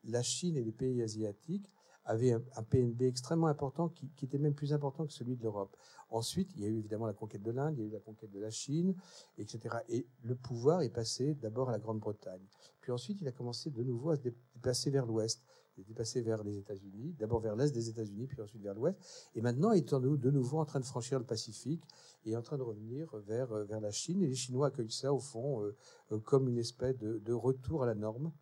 la 0.04 0.22
Chine 0.22 0.56
et 0.56 0.62
les 0.62 0.72
pays 0.72 1.02
asiatiques 1.02 1.70
avaient 2.06 2.32
un, 2.32 2.62
PNB 2.62 3.02
extrêmement 3.02 3.48
important 3.48 3.88
qui, 3.88 4.10
était 4.22 4.38
même 4.38 4.54
plus 4.54 4.72
important 4.72 5.06
que 5.06 5.12
celui 5.12 5.36
de 5.36 5.42
l'Europe. 5.42 5.76
Ensuite, 6.08 6.50
il 6.54 6.62
y 6.62 6.64
a 6.64 6.68
eu 6.68 6.78
évidemment 6.78 7.06
la 7.06 7.12
conquête 7.12 7.42
de 7.42 7.50
l'Inde, 7.50 7.74
il 7.76 7.80
y 7.82 7.84
a 7.84 7.88
eu 7.88 7.92
la 7.92 8.00
conquête 8.00 8.30
de 8.30 8.40
la 8.40 8.50
Chine, 8.50 8.94
etc. 9.38 9.76
Et 9.88 10.06
le 10.22 10.34
pouvoir 10.34 10.82
est 10.82 10.90
passé 10.90 11.34
d'abord 11.34 11.68
à 11.68 11.72
la 11.72 11.78
Grande-Bretagne. 11.78 12.46
Puis 12.80 12.92
ensuite, 12.92 13.20
il 13.20 13.28
a 13.28 13.32
commencé 13.32 13.70
de 13.70 13.82
nouveau 13.82 14.10
à 14.10 14.16
se 14.16 14.22
déplacer 14.22 14.90
vers 14.90 15.06
l'ouest. 15.06 15.42
Il 15.76 15.82
est 15.82 15.84
déplacé 15.84 16.22
vers 16.22 16.42
les 16.42 16.56
États-Unis, 16.56 17.14
d'abord 17.18 17.40
vers 17.40 17.54
l'est 17.54 17.70
des 17.70 17.90
États-Unis, 17.90 18.26
puis 18.26 18.40
ensuite 18.40 18.62
vers 18.62 18.74
l'ouest. 18.74 18.98
Et 19.34 19.42
maintenant, 19.42 19.72
il 19.72 19.80
est 19.80 19.92
de 19.92 20.30
nouveau 20.30 20.58
en 20.58 20.64
train 20.64 20.80
de 20.80 20.84
franchir 20.86 21.18
le 21.18 21.26
Pacifique 21.26 21.84
et 22.24 22.34
en 22.36 22.42
train 22.42 22.56
de 22.56 22.62
revenir 22.62 23.14
vers, 23.26 23.52
la 23.52 23.90
Chine. 23.90 24.22
Et 24.22 24.26
les 24.26 24.34
Chinois 24.34 24.68
accueillent 24.68 24.90
ça, 24.90 25.12
au 25.12 25.18
fond, 25.18 25.62
euh, 25.62 26.18
comme 26.20 26.48
une 26.48 26.58
espèce 26.58 26.96
de, 26.96 27.32
retour 27.32 27.82
à 27.82 27.86
la 27.86 27.94
norme. 27.94 28.32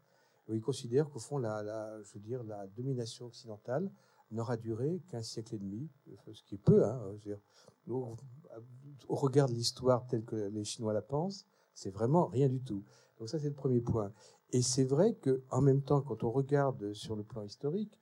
Ils 0.48 0.60
considèrent 0.60 1.08
qu'au 1.08 1.18
fond, 1.18 1.38
la, 1.38 2.02
je 2.02 2.18
domination 2.76 3.26
occidentale 3.26 3.90
n'aura 4.30 4.56
duré 4.56 5.00
qu'un 5.08 5.22
siècle 5.22 5.54
et 5.54 5.58
demi, 5.58 5.88
ce 6.32 6.42
qui 6.42 6.56
est 6.56 6.58
peu. 6.58 6.84
Hein, 6.84 7.00
regard 9.08 9.48
de 9.48 9.54
l'histoire 9.54 10.06
telle 10.06 10.24
que 10.24 10.36
les 10.36 10.64
Chinois 10.64 10.92
la 10.92 11.02
pensent, 11.02 11.46
c'est 11.74 11.90
vraiment 11.90 12.26
rien 12.26 12.48
du 12.48 12.60
tout. 12.60 12.84
Donc 13.18 13.28
ça, 13.28 13.38
c'est 13.38 13.48
le 13.48 13.54
premier 13.54 13.80
point. 13.80 14.12
Et 14.50 14.62
c'est 14.62 14.84
vrai 14.84 15.14
que, 15.14 15.42
en 15.50 15.60
même 15.60 15.82
temps, 15.82 16.02
quand 16.02 16.24
on 16.24 16.30
regarde 16.30 16.92
sur 16.92 17.16
le 17.16 17.24
plan 17.24 17.42
historique, 17.42 17.98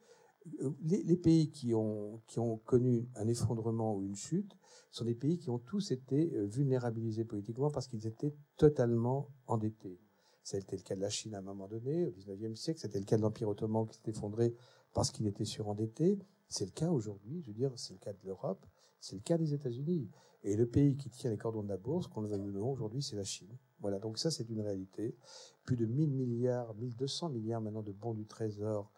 les, 0.82 1.02
les, 1.04 1.16
pays 1.16 1.50
qui 1.50 1.72
ont, 1.72 2.20
qui 2.26 2.40
ont 2.40 2.58
connu 2.58 3.08
un 3.14 3.28
effondrement 3.28 3.94
ou 3.94 4.02
une 4.02 4.16
chute 4.16 4.56
sont 4.90 5.04
des 5.04 5.14
pays 5.14 5.38
qui 5.38 5.50
ont 5.50 5.60
tous 5.60 5.92
été 5.92 6.32
vulnérabilisés 6.46 7.24
politiquement 7.24 7.70
parce 7.70 7.86
qu'ils 7.86 8.08
étaient 8.08 8.34
totalement 8.56 9.28
endettés. 9.46 10.00
C'était 10.42 10.76
le 10.76 10.82
cas 10.82 10.96
de 10.96 11.00
la 11.00 11.10
Chine 11.10 11.34
à 11.34 11.38
un 11.38 11.42
moment 11.42 11.68
donné, 11.68 12.06
au 12.06 12.10
XIXe 12.10 12.58
siècle. 12.58 12.80
C'était 12.80 12.98
le 12.98 13.04
cas 13.04 13.16
de 13.16 13.22
l'Empire 13.22 13.48
ottoman 13.48 13.86
qui 13.86 13.96
s'est 13.96 14.10
effondré 14.10 14.54
parce 14.92 15.10
qu'il 15.10 15.26
était 15.26 15.44
surendetté. 15.44 16.18
C'est 16.48 16.64
le 16.64 16.72
cas 16.72 16.90
aujourd'hui, 16.90 17.40
je 17.40 17.46
veux 17.46 17.54
dire, 17.54 17.72
c'est 17.76 17.94
le 17.94 17.98
cas 17.98 18.12
de 18.12 18.18
l'Europe, 18.24 18.66
c'est 19.00 19.16
le 19.16 19.22
cas 19.22 19.38
des 19.38 19.54
États-Unis. 19.54 20.10
Et 20.44 20.56
le 20.56 20.66
pays 20.66 20.96
qui 20.96 21.08
tient 21.08 21.30
les 21.30 21.38
cordons 21.38 21.62
de 21.62 21.68
la 21.68 21.76
bourse, 21.76 22.08
qu'on 22.08 22.20
le 22.20 22.28
veuille 22.28 22.48
ou 22.48 22.50
non, 22.50 22.70
aujourd'hui, 22.70 23.02
c'est 23.02 23.16
la 23.16 23.24
Chine. 23.24 23.56
Voilà, 23.80 23.98
donc 23.98 24.18
ça, 24.18 24.30
c'est 24.30 24.48
une 24.48 24.60
réalité. 24.60 25.16
Plus 25.64 25.76
de 25.76 25.86
1000 25.86 26.12
milliards, 26.12 26.74
1200 26.74 27.30
milliards 27.30 27.60
maintenant 27.60 27.82
de 27.82 27.92
bons 27.92 28.14
du 28.14 28.26
trésor, 28.26 28.92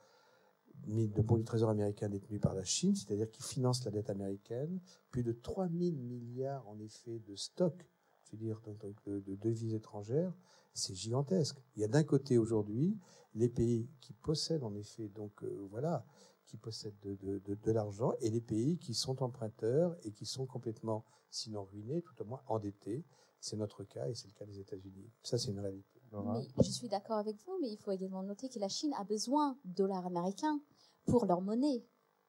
de 0.86 1.22
bons 1.22 1.36
du 1.36 1.44
trésor 1.44 1.70
américain 1.70 2.08
détenus 2.08 2.40
par 2.40 2.54
la 2.54 2.64
Chine, 2.64 2.96
c'est-à-dire 2.96 3.30
qui 3.30 3.42
financent 3.42 3.84
la 3.84 3.90
dette 3.90 4.10
américaine. 4.10 4.80
Plus 5.10 5.22
de 5.22 5.32
3000 5.32 5.96
milliards, 5.98 6.66
en 6.68 6.78
effet, 6.80 7.18
de 7.18 7.36
stocks, 7.36 7.86
je 8.24 8.32
veux 8.32 8.38
dire, 8.38 8.60
de 9.06 9.34
devises 9.36 9.74
étrangères. 9.74 10.34
C'est 10.74 10.94
gigantesque. 10.94 11.62
Il 11.76 11.82
y 11.82 11.84
a 11.84 11.88
d'un 11.88 12.04
côté 12.04 12.36
aujourd'hui 12.36 12.98
les 13.34 13.48
pays 13.48 13.88
qui 14.00 14.12
possèdent 14.12 14.64
en 14.64 14.74
effet, 14.74 15.08
donc 15.08 15.42
euh, 15.42 15.66
voilà, 15.70 16.04
qui 16.46 16.56
possèdent 16.56 16.98
de, 17.00 17.14
de, 17.14 17.38
de, 17.38 17.54
de 17.54 17.72
l'argent, 17.72 18.12
et 18.20 18.30
les 18.30 18.40
pays 18.40 18.76
qui 18.78 18.94
sont 18.94 19.22
emprunteurs 19.22 19.96
et 20.04 20.12
qui 20.12 20.26
sont 20.26 20.46
complètement, 20.46 21.04
sinon 21.30 21.64
ruinés, 21.64 22.02
tout 22.02 22.20
au 22.22 22.24
moins 22.24 22.42
endettés. 22.48 23.04
C'est 23.40 23.56
notre 23.56 23.84
cas 23.84 24.08
et 24.08 24.14
c'est 24.14 24.28
le 24.28 24.32
cas 24.34 24.46
des 24.46 24.58
États-Unis. 24.58 25.10
Ça, 25.22 25.36
c'est 25.38 25.50
une 25.50 25.60
réalité. 25.60 26.00
Mais 26.12 26.64
je 26.64 26.70
suis 26.70 26.88
d'accord 26.88 27.18
avec 27.18 27.36
vous, 27.44 27.58
mais 27.60 27.70
il 27.70 27.76
faut 27.76 27.90
également 27.90 28.22
noter 28.22 28.48
que 28.48 28.58
la 28.58 28.68
Chine 28.68 28.94
a 28.96 29.04
besoin 29.04 29.58
de 29.64 29.74
dollars 29.74 30.06
américains 30.06 30.60
pour 31.06 31.26
leur 31.26 31.40
monnaie, 31.40 31.84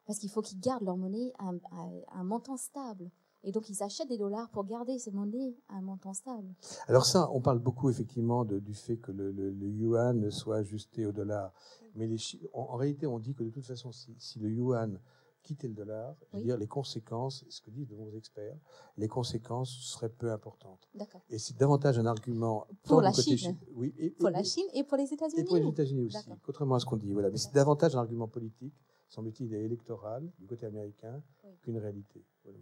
parce 0.06 0.20
qu'il 0.20 0.30
faut 0.30 0.42
qu'ils 0.42 0.60
gardent 0.60 0.84
leur 0.84 0.98
monnaie 0.98 1.32
à, 1.38 1.50
à, 1.72 1.90
à 2.08 2.20
un 2.20 2.24
montant 2.24 2.58
stable. 2.58 3.12
Et 3.48 3.52
donc, 3.52 3.70
ils 3.70 3.84
achètent 3.84 4.10
des 4.10 4.18
dollars 4.18 4.50
pour 4.50 4.66
garder 4.66 4.98
ces 4.98 5.12
monnaies 5.12 5.56
à 5.70 5.76
un 5.76 5.82
montant 5.82 6.14
stable. 6.14 6.48
Alors 6.88 7.06
ça, 7.06 7.30
on 7.32 7.42
parle 7.42 7.60
beaucoup 7.60 7.90
effectivement 7.92 8.44
de, 8.44 8.58
du 8.60 8.74
fait 8.74 8.98
que 8.98 9.12
le, 9.12 9.32
le, 9.32 9.52
le, 9.52 9.70
yuan 9.70 10.32
soit 10.32 10.58
ajusté 10.58 11.06
au 11.06 11.12
dollar. 11.12 11.54
Mais 11.94 12.08
les, 12.08 12.18
en, 12.54 12.62
en, 12.62 12.76
réalité, 12.76 13.06
on 13.06 13.20
dit 13.20 13.36
que 13.36 13.44
de 13.44 13.52
toute 13.52 13.66
façon, 13.66 13.92
si, 13.92 14.16
si, 14.18 14.40
le 14.40 14.50
yuan 14.50 15.00
quitter 15.44 15.68
le 15.68 15.76
dollar, 15.76 16.16
je 16.20 16.26
veux 16.26 16.40
Oui. 16.40 16.44
dire, 16.46 16.58
les 16.58 16.66
conséquences, 16.66 17.46
ce 17.50 17.62
que 17.62 17.70
disent 17.70 17.88
de 17.88 17.96
bons 17.96 18.12
experts, 18.18 18.58
les 18.98 19.08
conséquences 19.08 19.70
seraient 19.80 20.10
peu 20.10 20.32
importantes. 20.32 20.90
Et 21.30 21.38
c'est 21.38 21.56
davantage 21.56 22.00
un 22.00 22.08
argument 22.08 22.66
Pour 22.84 23.00
la 23.02 23.14
Chine. 23.14 23.56
oui, 23.76 23.94
et, 24.00 24.10
Pour 24.10 24.30
et- 24.30 24.32
la 24.32 24.44
Chine 24.44 24.66
et 24.74 24.84
pour 24.84 24.98
les 24.98 25.14
États-Unis. 25.14 25.42
et 25.42 25.46
pour 25.46 25.58
les 25.58 25.68
États-Unis 25.68 26.06
aussi, 26.06 26.18
contrairement 26.44 26.74
à 26.76 26.80
ce 26.80 26.86
qu'on 26.88 26.98
dit. 26.98 27.14
Voilà. 27.14 27.30
Mais 27.30 27.38
c'est 27.38 27.54
davantage 27.54 27.96
un 27.96 28.00
argument 28.00 28.28
politique, 28.28 28.74
semble-t-il, 29.08 29.54
et 29.54 29.64
électoral 29.64 30.28
du 30.40 30.48
côté 30.48 30.66
américain 30.66 31.22
Oui. 31.44 31.52
qu'une 31.62 31.78
réalité. 31.78 32.26
Voilà. 32.44 32.58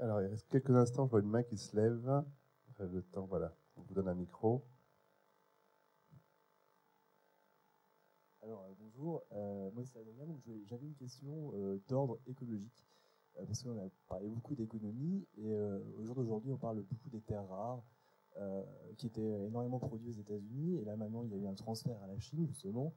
Alors, 0.00 0.22
il 0.22 0.28
reste 0.28 0.48
quelques 0.48 0.70
instants, 0.70 1.06
je 1.06 1.10
vois 1.10 1.20
une 1.20 1.28
main 1.28 1.42
qui 1.42 1.56
se 1.56 1.74
lève. 1.76 2.08
Enfin, 2.70 2.84
Le 2.84 3.02
temps, 3.02 3.26
voilà. 3.26 3.52
On 3.76 3.82
vous 3.82 3.94
donne 3.94 4.06
un 4.08 4.14
micro. 4.14 4.64
Alors, 8.42 8.62
euh, 8.62 8.74
bonjour, 8.78 9.22
Euh, 9.32 9.70
moi 9.72 9.84
c'est 9.84 9.98
Adrien, 9.98 10.24
j'avais 10.66 10.86
une 10.86 10.94
question 10.94 11.52
euh, 11.54 11.78
d'ordre 11.88 12.18
écologique, 12.26 12.86
Euh, 13.36 13.44
parce 13.44 13.62
qu'on 13.62 13.76
a 13.78 13.88
parlé 14.08 14.28
beaucoup 14.28 14.54
d'économie, 14.54 15.26
et 15.36 15.52
euh, 15.52 15.80
au 15.98 16.04
jour 16.04 16.14
d'aujourd'hui 16.14 16.52
on 16.52 16.56
parle 16.58 16.82
beaucoup 16.82 17.10
des 17.10 17.20
terres 17.20 17.46
rares, 17.48 17.82
euh, 18.36 18.62
qui 18.96 19.06
étaient 19.08 19.46
énormément 19.46 19.78
produites 19.78 20.08
aux 20.16 20.20
États-Unis, 20.20 20.76
et 20.76 20.84
là 20.84 20.96
maintenant 20.96 21.22
il 21.24 21.30
y 21.30 21.34
a 21.34 21.38
eu 21.38 21.46
un 21.46 21.54
transfert 21.54 22.00
à 22.02 22.06
la 22.06 22.18
Chine 22.18 22.46
justement, 22.46 22.94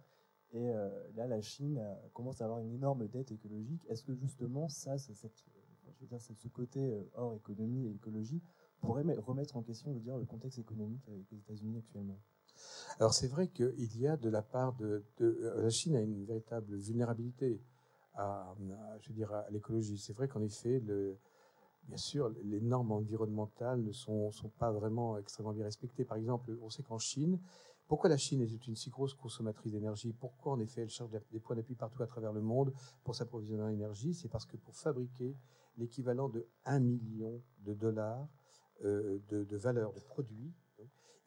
et 0.53 0.69
euh, 0.72 0.90
là 1.15 1.28
la 1.28 1.41
Chine 1.41 1.78
euh, 1.80 1.95
commence 2.14 2.41
à 2.41 2.45
avoir 2.45 2.60
une 2.60 2.72
énorme 2.72 3.07
dette 3.07 3.32
écologique. 3.32 3.86
Est-ce 3.90 4.03
que 4.03 4.14
justement 4.15 4.69
ça, 4.69 4.98
c'est 4.98 5.14
cette, 5.14 5.44
euh, 5.56 5.61
je 6.02 6.06
veux 6.06 6.10
dire, 6.10 6.22
c'est 6.22 6.34
ce 6.34 6.48
côté 6.48 6.80
euh, 6.80 7.03
hors 7.14 7.36
économie 7.36 7.86
et 7.88 7.91
écologie 7.91 8.41
pourrait 8.82 9.03
me- 9.03 9.19
remettre 9.19 9.56
en 9.56 9.61
question, 9.61 9.94
je 9.94 9.99
dire, 9.99 10.18
le 10.18 10.26
contexte 10.26 10.57
économique 10.57 11.07
avec 11.07 11.30
les 11.32 11.38
États-Unis 11.38 11.78
actuellement 11.78 12.19
Alors 12.99 13.14
c'est 13.14 13.28
vrai 13.28 13.49
qu'il 13.49 13.98
y 13.99 14.07
a 14.07 14.18
de 14.18 14.30
la 14.30 14.41
part 14.41 14.73
de, 14.73 15.03
euh, 15.22 15.61
la 15.61 15.69
Chine 15.69 15.95
a 15.95 16.02
une 16.02 16.26
véritable 16.26 16.76
vulnérabilité 16.76 17.61
à, 18.15 18.56
à, 18.56 19.49
l'écologie. 19.52 19.99
C'est 19.99 20.14
vrai 20.14 20.28
qu'en 20.28 20.41
effet, 20.41 20.82
bien 21.84 21.98
sûr, 21.98 22.30
les 22.44 22.61
normes 22.61 22.91
environnementales 22.91 23.82
ne 23.84 23.91
sont 23.91 24.32
pas 24.57 24.72
vraiment 24.72 25.19
extrêmement 25.19 25.53
bien 25.53 25.65
respectées. 25.65 26.03
Par 26.03 26.18
exemple, 26.18 26.57
on 26.64 26.69
sait 26.72 26.84
qu'en 26.84 26.98
Chine, 26.98 27.40
pourquoi 27.92 28.10
la 28.10 28.16
Chine 28.16 28.40
est 28.40 28.68
une 28.68 28.78
si 28.78 28.90
grosse 28.90 29.14
consommatrice 29.14 29.74
d'énergie? 29.74 30.14
Pourquoi 30.14 30.54
en 30.54 30.62
effet 30.62 30.84
elle 30.84 30.90
cherche 30.90 31.10
des 31.30 31.42
points 31.42 31.58
d'appui 31.58 31.76
partout 31.76 32.02
à 32.02 32.08
travers 32.08 32.32
le 32.32 32.40
monde 32.40 32.72
pour 33.04 33.16
s'approvisionner 33.16 33.64
en 33.64 33.68
énergie? 33.68 34.14
C'est 34.14 34.30
parce 34.30 34.46
que 34.46 34.56
pour 34.56 34.74
fabriquer 34.78 35.36
l'équivalent 35.78 36.30
de 36.30 36.48
1 36.64 36.80
million 36.80 37.42
de 37.66 37.74
dollars 37.74 38.30
euh, 38.86 39.20
de, 39.28 39.58
valeur 39.58 39.92
de 39.92 40.00
produits, 40.00 40.54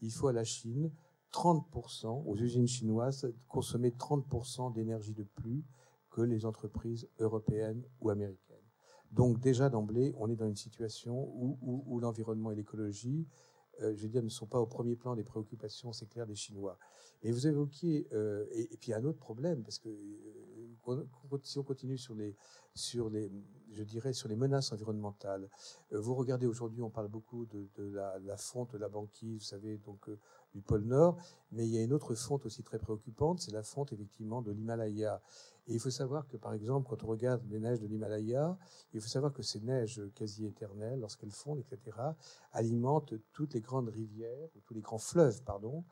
il 0.01 0.11
faut 0.11 0.29
à 0.29 0.33
la 0.33 0.45
Chine 0.45 0.91
30%, 1.35 2.25
aux 2.27 2.37
usines 2.39 2.67
chinoises, 2.67 3.31
consommer 3.47 3.91
30% 3.91 4.73
d'énergie 4.73 5.13
de 5.13 5.25
plus 5.25 5.67
que 6.09 6.23
les 6.23 6.47
entreprises 6.47 7.07
européennes 7.19 7.85
ou 8.01 8.09
américaines. 8.09 8.57
Donc 9.11 9.39
déjà 9.39 9.69
d'emblée, 9.69 10.15
on 10.17 10.31
est 10.31 10.37
dans 10.37 10.49
une 10.49 10.57
situation 10.57 11.29
où, 11.61 12.01
l'environnement 12.01 12.53
et 12.53 12.55
l'écologie, 12.55 13.27
je 13.81 14.03
veux 14.03 14.09
dire, 14.09 14.23
ne 14.23 14.29
sont 14.29 14.47
pas 14.47 14.61
au 14.61 14.67
premier 14.67 14.97
plan 14.97 15.15
des 15.17 15.25
préoccupations, 15.25 15.93
c'est 15.93 16.07
clair, 16.09 16.27
des 16.27 16.35
Chinois. 16.35 16.79
Et 17.23 17.33
vous 17.33 17.47
évoquiez, 17.47 18.07
euh, 18.13 18.47
et, 18.51 18.75
et 18.75 18.77
puis 18.77 18.93
un 18.93 19.05
autre 19.05 19.19
problème, 19.19 19.63
parce 19.63 19.79
que 19.79 19.89
euh, 19.89 21.05
si 21.43 21.59
on 21.59 21.63
continue 21.63 21.97
sur 21.99 22.15
les, 22.15 22.37
sur 22.75 23.09
les, 23.09 23.31
je 23.71 23.83
dirais, 23.83 24.13
sur 24.13 24.29
les 24.29 24.37
menaces 24.37 24.73
environnementales, 24.73 25.49
euh, 25.93 26.01
vous 26.01 26.15
regardez 26.15 26.47
aujourd'hui, 26.47 26.83
on 26.83 26.91
parle 26.91 27.09
beaucoup 27.09 27.47
de, 27.47 27.69
la, 27.79 28.19
la 28.19 28.37
fonte 28.37 28.73
de 28.73 28.79
la 28.79 28.89
banquise, 28.89 29.39
vous 29.39 29.45
savez, 29.45 29.79
donc 29.79 30.09
euh, 30.09 30.19
du 30.55 30.61
pôle 30.61 30.83
Nord, 30.83 31.19
mais 31.53 31.67
il 31.67 31.75
y 31.75 31.79
a 31.79 31.83
une 31.83 31.93
autre 31.93 32.15
fonte 32.15 32.47
aussi 32.47 32.63
très 32.63 32.79
préoccupante, 32.79 33.41
c'est 33.41 33.53
la 33.53 33.63
fonte 33.63 33.93
effectivement 33.93 34.43
de 34.43 34.53
l'Himalaya. 34.53 35.21
Et 35.67 35.75
il 35.75 35.81
faut 35.81 35.91
savoir 35.91 36.29
que, 36.29 36.37
par 36.37 36.53
exemple, 36.53 36.89
quand 36.89 37.03
on 37.05 37.07
regarde 37.07 37.43
les 37.49 37.59
neiges 37.59 37.81
de 37.81 37.87
l'Himalaya, 37.87 38.57
il 38.93 39.01
faut 39.01 39.09
savoir 39.09 39.33
que 39.33 39.43
ces 39.43 39.61
neiges 39.61 40.03
quasi 40.15 40.45
éternelles, 40.47 41.01
lorsqu'elles 41.01 41.33
fondent, 41.33 41.59
etc., 41.59 41.97
alimentent 42.53 43.15
toutes 43.33 43.55
les 43.55 43.61
grandes 43.61 43.89
rivières, 43.89 44.49
ou 44.55 44.61
tous 44.61 44.75
les 44.75 44.83
grands 44.83 44.99
fleuves, 44.99 45.43
pardon, 45.43 45.85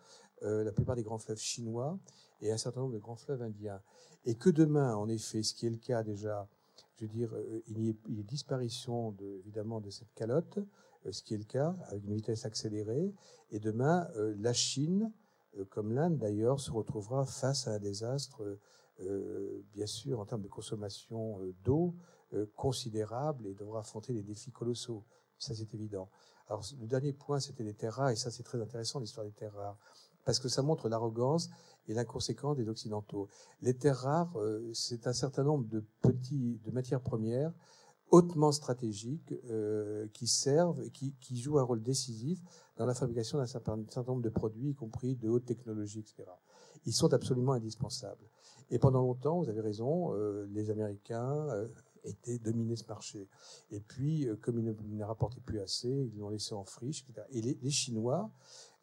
euh, 0.43 0.63
la 0.65 0.73
plupart 0.73 0.97
des 0.97 1.03
grands 1.03 1.19
fleuves 1.19 1.39
chinois 1.39 1.99
et 2.41 2.53
un 2.53 2.59
certain 2.59 2.81
nombre 2.81 2.95
de 2.95 2.99
grands 2.99 3.17
fleuves 3.17 3.43
indiens. 3.43 3.81
Et 4.25 4.35
que 4.35 4.51
demain, 4.51 4.95
en 4.95 5.09
effet, 5.09 5.43
ce 5.43 5.55
qui 5.55 5.67
est 5.67 5.71
le 5.71 5.79
cas 5.79 6.03
déjà, 6.03 6.49
je 6.97 7.05
veux 7.05 7.13
dire, 7.13 7.33
euh, 7.35 7.63
il 7.69 7.81
y 7.81 7.89
ait, 7.89 8.23
disparition 8.23 9.13
de, 9.13 9.25
évidemment 9.39 9.81
de 9.81 9.91
cette 9.91 10.13
calotte, 10.15 10.59
ce 11.11 11.23
qui 11.23 11.35
est 11.35 11.39
le 11.39 11.45
cas, 11.45 11.75
avec 11.89 12.05
une 12.05 12.15
vitesse 12.15 12.45
accélérée, 12.45 13.15
et 13.51 13.59
demain, 13.59 14.09
euh, 14.17 14.35
la 14.39 14.53
Chine, 14.53 15.13
euh, 15.59 15.65
comme 15.67 15.93
l'Inde 15.93 16.19
d'ailleurs, 16.19 16.61
se 16.61 16.71
retrouvera 16.71 17.27
face 17.27 17.67
à 17.67 17.73
un 17.73 17.79
désastre, 17.79 18.43
euh, 18.43 18.61
euh, 19.01 19.65
bien 19.75 19.87
sûr, 19.87 20.21
en 20.21 20.27
termes 20.27 20.43
de 20.43 20.49
consommation 20.49 21.41
euh, 21.41 21.55
d'eau 21.65 21.95
euh, 22.35 22.47
considérable 22.57 23.47
et 23.47 23.55
devra 23.55 23.81
affronter 23.81 24.13
des 24.13 24.23
défis 24.23 24.53
colossaux. 24.53 25.05
Ça, 25.39 25.55
c'est 25.55 25.75
évident. 25.75 26.09
Alors, 26.49 26.65
le 26.81 26.87
dernier 26.87 27.13
point, 27.13 27.41
c'était 27.41 27.65
les 27.65 27.75
terres 27.75 27.95
rares, 27.95 28.11
et 28.11 28.17
ça, 28.17 28.31
c'est 28.31 28.43
très 28.43 28.61
intéressant, 28.61 29.01
l'histoire 29.01 29.27
des 29.27 29.33
terres 29.33 29.55
rares, 29.55 29.79
parce 30.25 30.39
que 30.39 30.49
ça 30.49 30.63
montre 30.63 30.89
l'arrogance 30.89 31.51
et 31.89 31.95
l'inconséquence 31.95 32.57
des 32.57 32.69
Occidentaux. 32.69 33.29
Les 33.61 33.75
terres 33.75 33.97
rares, 33.97 34.39
euh, 34.39 34.71
c'est 34.73 35.07
un 35.07 35.13
certain 35.13 35.43
nombre 35.43 35.67
de 35.69 35.83
petits, 36.01 36.61
de 36.65 36.71
matières 36.71 37.01
premières 37.01 37.53
hautement 38.13 38.53
stratégiques 38.53 39.35
euh, 39.51 40.07
qui 40.13 40.29
servent, 40.29 40.89
qui, 40.91 41.15
qui 41.19 41.41
jouent 41.41 41.59
un 41.59 41.65
rôle 41.65 41.83
décisif 41.83 42.41
dans 42.77 42.87
la 42.87 42.95
fabrication 42.95 43.39
d'un 43.39 43.47
certain, 43.47 43.77
nombre 43.77 44.23
de 44.23 44.29
produits, 44.29 44.71
y 44.71 44.75
compris 44.75 45.17
de 45.17 45.29
haute 45.29 45.47
technologie, 45.47 46.01
etc. 46.01 46.25
Ils 46.85 46.93
sont 46.93 47.13
absolument 47.13 47.53
indispensables. 47.53 48.29
Et 48.71 48.79
pendant 48.79 49.01
longtemps, 49.01 49.41
vous 49.41 49.49
avez 49.49 49.61
raison, 49.61 50.15
euh, 50.15 50.47
les 50.53 50.71
Américains 50.71 51.49
euh, 51.51 51.69
étaient 52.05 52.39
dominés 52.39 52.77
ce 52.77 52.87
marché. 52.87 53.29
Et 53.71 53.81
puis, 53.81 54.29
euh, 54.29 54.37
comme 54.37 54.59
ils 54.59 54.65
ne, 54.65 54.73
ne 54.73 55.05
rapportaient 55.05 55.41
plus 55.41 55.61
assez, 55.61 56.11
ils 56.13 56.19
l'ont 56.19 56.31
laissé 56.31 56.55
en 56.55 56.65
friche, 56.65 57.05
etc. 57.09 57.27
Et 57.31 57.41
les, 57.41 57.59
les 57.63 57.71
Chinois 57.71 58.31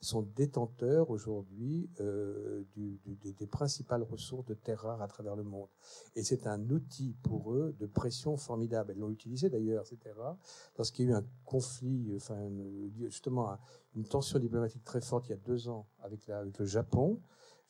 sont 0.01 0.21
détenteurs 0.35 1.09
aujourd'hui 1.09 1.89
euh, 1.99 2.63
des, 2.75 3.47
principales 3.47 4.03
ressources 4.03 4.45
de 4.45 4.53
terres 4.53 4.81
rares 4.81 5.01
à 5.01 5.07
travers 5.07 5.35
le 5.35 5.43
monde. 5.43 5.67
Et 6.15 6.23
c'est 6.23 6.47
un 6.47 6.69
outil 6.69 7.15
pour 7.23 7.53
eux 7.53 7.75
de 7.79 7.85
pression 7.85 8.37
formidable. 8.37 8.93
Ils 8.95 8.99
l'ont 8.99 9.09
utilisé 9.09 9.49
d'ailleurs, 9.49 9.85
ces 9.85 9.97
terres 9.97 10.17
rares, 10.17 10.37
lorsqu'il 10.77 11.05
y 11.05 11.09
a 11.09 11.11
eu 11.11 11.15
un 11.15 11.25
conflit, 11.45 12.13
enfin, 12.15 12.49
justement, 12.97 13.51
un- 13.51 13.59
une 13.95 14.05
tension 14.05 14.39
diplomatique 14.39 14.83
très 14.83 15.01
forte 15.01 15.27
il 15.27 15.31
y 15.31 15.33
a 15.33 15.37
deux 15.37 15.67
ans 15.67 15.87
avec 15.99 16.27
le 16.27 16.65
Japon. 16.65 17.19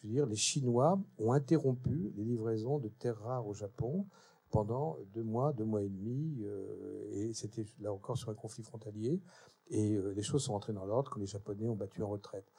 Je 0.01 0.07
veux 0.07 0.13
dire, 0.13 0.25
les 0.25 0.35
Chinois 0.35 0.99
ont 1.17 1.31
interrompu 1.31 2.13
les 2.15 2.23
livraisons 2.23 2.79
de 2.79 2.89
terres 2.89 3.19
rares 3.19 3.47
au 3.47 3.53
Japon 3.53 4.05
pendant 4.49 4.97
deux 5.13 5.23
mois, 5.23 5.53
deux 5.53 5.65
mois 5.65 5.83
et 5.83 5.89
demi, 5.89 6.43
euh, 6.43 7.09
et 7.11 7.33
c'était 7.33 7.65
là 7.79 7.93
encore 7.93 8.17
sur 8.17 8.29
un 8.29 8.33
conflit 8.33 8.63
frontalier. 8.63 9.21
Et 9.69 9.93
euh, 9.93 10.13
les 10.13 10.23
choses 10.23 10.43
sont 10.43 10.53
rentrées 10.53 10.73
dans 10.73 10.85
l'ordre 10.85 11.11
quand 11.11 11.19
les 11.19 11.27
Japonais 11.27 11.69
ont 11.69 11.75
battu 11.75 12.01
en 12.01 12.09
retraite. 12.09 12.51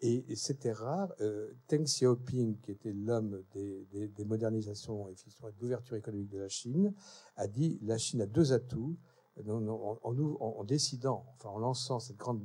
Et, 0.00 0.24
c'était 0.36 0.72
rare. 0.72 1.12
Euh, 1.20 1.52
Deng 1.68 1.84
Xiaoping, 1.84 2.58
qui 2.60 2.70
était 2.70 2.92
l'homme 2.92 3.42
des, 3.52 3.86
des, 3.90 4.08
des 4.08 4.24
modernisations 4.24 5.08
et 5.08 5.14
d'ouverture 5.58 5.96
économique 5.96 6.28
de 6.28 6.38
la 6.38 6.48
Chine, 6.48 6.94
a 7.36 7.46
dit 7.46 7.78
la 7.82 7.98
Chine 7.98 8.20
a 8.22 8.26
deux 8.26 8.52
atouts. 8.52 8.96
En, 9.48 9.98
en- 10.02 10.64
décidant, 10.64 11.24
enfin 11.34 11.50
en 11.50 11.58
lançant 11.58 12.00
cette 12.00 12.16
grande, 12.16 12.44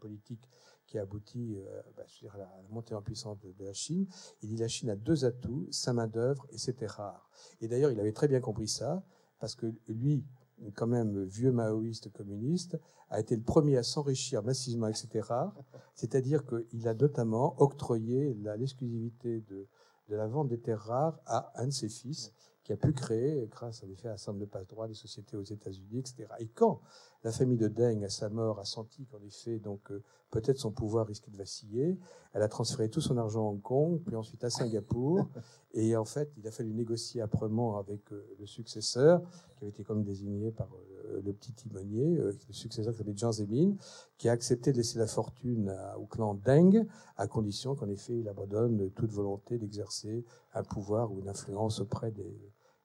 politique 0.00 0.48
qui 0.86 0.98
a 0.98 1.02
abouti 1.02 1.54
euh, 1.54 1.82
bah, 1.96 2.04
à 2.32 2.38
la 2.38 2.50
montée 2.70 2.94
en 2.94 3.02
puissance 3.02 3.38
de, 3.40 3.64
la 3.64 3.74
Chine, 3.74 4.06
il 4.40 4.48
dit 4.48 4.56
la 4.56 4.66
Chine 4.66 4.88
a 4.88 4.96
deux 4.96 5.26
atouts, 5.26 5.68
sa 5.70 5.92
main-d'œuvre 5.92 6.46
et 6.50 6.56
ses 6.56 6.72
terres 6.72 6.92
rares. 6.92 7.30
Et 7.60 7.68
d'ailleurs, 7.68 7.90
il 7.90 8.00
avait 8.00 8.12
très 8.12 8.26
bien 8.26 8.40
compris 8.40 8.68
ça, 8.68 9.04
parce 9.38 9.54
que 9.54 9.72
lui, 9.88 10.24
quand 10.74 10.86
même 10.86 11.24
vieux 11.24 11.52
maoïste 11.52 12.10
communiste, 12.12 12.78
a 13.10 13.20
été 13.20 13.36
le 13.36 13.42
premier 13.42 13.76
à 13.76 13.82
s'enrichir 13.82 14.42
massivement 14.42 14.90
rares. 15.20 15.54
C'est-à-dire 15.94 16.44
qu'il 16.46 16.88
a 16.88 16.94
notamment 16.94 17.60
octroyé 17.60 18.34
l'exclusivité 18.56 19.40
de, 19.40 19.66
la 20.08 20.26
vente 20.26 20.48
des 20.48 20.58
terres 20.58 20.80
rares 20.80 21.20
à 21.26 21.52
un 21.60 21.66
de 21.66 21.72
ses 21.72 21.88
fils, 21.88 22.32
qui 22.64 22.72
a 22.72 22.76
pu 22.76 22.92
créer, 22.92 23.46
grâce 23.50 23.82
à 23.82 23.86
l'effet 23.86 24.08
à 24.08 24.16
de 24.32 24.44
passe-droit, 24.44 24.86
des 24.86 24.94
sociétés 24.94 25.36
aux 25.36 25.42
États-Unis, 25.42 25.98
etc. 25.98 26.28
Et 26.38 26.48
quand 26.48 26.80
la 27.22 27.32
famille 27.32 27.58
de 27.58 27.68
Deng, 27.68 28.02
à 28.04 28.08
sa 28.08 28.28
mort, 28.30 28.58
a 28.60 28.64
senti 28.64 29.04
qu'en 29.06 29.20
effet, 29.22 29.58
donc, 29.58 29.90
euh, 29.90 30.02
peut-être 30.30 30.58
son 30.58 30.70
pouvoir 30.70 31.06
risquait 31.06 31.30
de 31.30 31.36
vaciller, 31.36 31.98
elle 32.32 32.42
a 32.42 32.48
transféré 32.48 32.88
tout 32.88 33.00
son 33.00 33.16
argent 33.18 33.40
à 33.46 33.50
Hong 33.50 33.60
Kong, 33.60 34.00
puis 34.06 34.16
ensuite 34.16 34.42
à 34.44 34.50
Singapour. 34.50 35.28
Et 35.74 35.94
en 35.96 36.04
fait, 36.04 36.32
il 36.36 36.46
a 36.48 36.50
fallu 36.50 36.72
négocier 36.72 37.20
âprement 37.20 37.78
avec 37.78 38.10
euh, 38.12 38.26
le 38.38 38.46
successeur, 38.46 39.20
qui 39.56 39.64
avait 39.64 39.68
été 39.70 39.84
comme 39.84 40.02
désigné 40.02 40.50
par 40.50 40.68
euh, 41.06 41.20
le 41.24 41.32
petit 41.32 41.52
timonier, 41.52 42.16
euh, 42.18 42.32
le 42.48 42.52
successeur 42.54 42.92
qui 42.92 42.98
s'appelait 42.98 43.16
Jiang 43.16 43.32
Zemin, 43.32 43.74
qui 44.16 44.28
a 44.28 44.32
accepté 44.32 44.72
de 44.72 44.78
laisser 44.78 44.98
la 44.98 45.06
fortune 45.06 45.68
à- 45.68 45.98
au 45.98 46.06
clan 46.06 46.34
Deng, 46.34 46.86
à 47.16 47.26
condition 47.28 47.74
qu'en 47.74 47.88
effet, 47.88 48.18
il 48.18 48.28
abandonne 48.28 48.90
toute 48.92 49.10
volonté 49.12 49.58
d'exercer 49.58 50.24
un 50.54 50.62
pouvoir 50.64 51.12
ou 51.12 51.20
une 51.20 51.28
influence 51.28 51.80
auprès 51.80 52.10
des, 52.12 52.36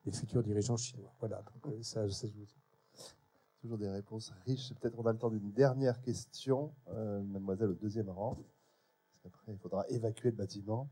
des 0.04 0.12
futurs 0.12 0.42
dirigeants 0.42 0.76
chinois. 0.76 1.12
Voilà, 1.20 1.42
donc 1.42 1.74
ça, 1.82 2.08
ça, 2.10 2.26
je 2.28 2.32
vous- 2.34 2.46
Toujours 3.66 3.78
des 3.78 3.90
réponses 3.90 4.32
riches. 4.44 4.72
Peut-être 4.74 4.96
on 4.96 5.06
a 5.06 5.12
le 5.12 5.18
temps 5.18 5.28
d'une 5.28 5.50
dernière 5.50 6.00
question, 6.00 6.72
euh, 6.90 7.20
mademoiselle 7.22 7.70
au 7.70 7.74
deuxième 7.74 8.08
rang. 8.08 8.38
Qu'après, 9.24 9.54
il 9.54 9.58
faudra 9.58 9.84
évacuer 9.88 10.30
le 10.30 10.36
bâtiment, 10.36 10.88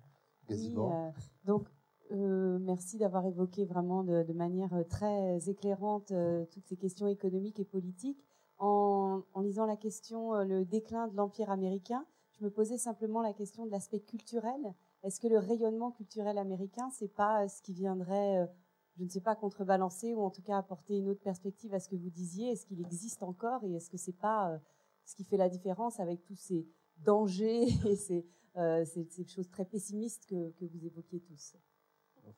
euh, 0.51 1.11
donc, 1.45 1.69
euh, 2.11 2.59
merci 2.59 2.67
merci 2.67 2.99
d'avoir 2.99 3.25
évoqué 3.27 3.65
vraiment 3.65 4.03
de, 4.03 4.33
manière 4.33 4.75
très 4.91 5.49
éclairante 5.49 6.13
toutes 6.51 6.67
ces 6.67 6.77
questions 6.77 7.07
économiques 7.07 7.61
et 7.61 7.65
politiques. 7.65 8.27
En, 8.59 9.23
en 9.35 9.41
lisant 9.41 9.67
la 9.67 9.77
question 9.77 10.35
le 10.43 10.65
déclin 10.65 11.07
de 11.07 11.15
l'empire 11.15 11.51
américain, 11.51 12.05
je 12.33 12.45
me 12.45 12.51
posais 12.51 12.77
simplement 12.77 13.23
la 13.23 13.33
question 13.33 13.67
de 13.67 13.71
l'aspect 13.71 14.01
culturel. 14.01 14.75
Est-ce 15.05 15.21
que 15.21 15.29
le 15.29 15.39
rayonnement 15.39 15.93
culturel 15.93 16.39
américain, 16.39 16.91
c'est 16.91 17.15
pas 17.15 17.47
ce 17.47 17.63
qui 17.63 17.73
viendrait 17.73 18.51
je 18.97 19.05
ne 19.05 19.09
sais 19.09 19.21
pas, 19.21 19.35
contrebalancer 19.35 20.15
ou 20.15 20.23
en 20.23 20.31
tout 20.31 20.43
cas 20.43 20.59
apporter 20.59 20.97
une 20.97 21.09
autre 21.09 21.23
perspective 21.23 21.75
à 21.75 21.81
ce 21.81 21.89
que 21.89 21.97
vous 21.97 22.11
disiez. 22.11 22.53
Est-ce 22.53 22.67
qu'il 22.67 22.81
existe 22.81 23.23
encore 23.23 23.65
et 23.65 23.75
est-ce 23.75 23.91
que 23.91 23.97
c'est 23.97 24.17
pas 24.17 24.53
euh, 24.53 24.59
ce 25.05 25.15
qui 25.15 25.25
fait 25.25 25.37
la 25.37 25.49
différence 25.49 26.01
avec 26.01 26.23
tous 26.25 26.37
ces 26.37 26.67
dangers 26.99 27.65
et 27.87 27.97
ces, 27.97 28.27
euh, 28.57 28.85
ces, 28.85 29.27
choses 29.27 29.51
très 29.51 29.65
pessimistes 29.65 30.27
que, 30.27 30.51
que 30.53 30.65
vous 30.65 30.87
évoquiez 30.87 31.21
tous? 31.21 31.57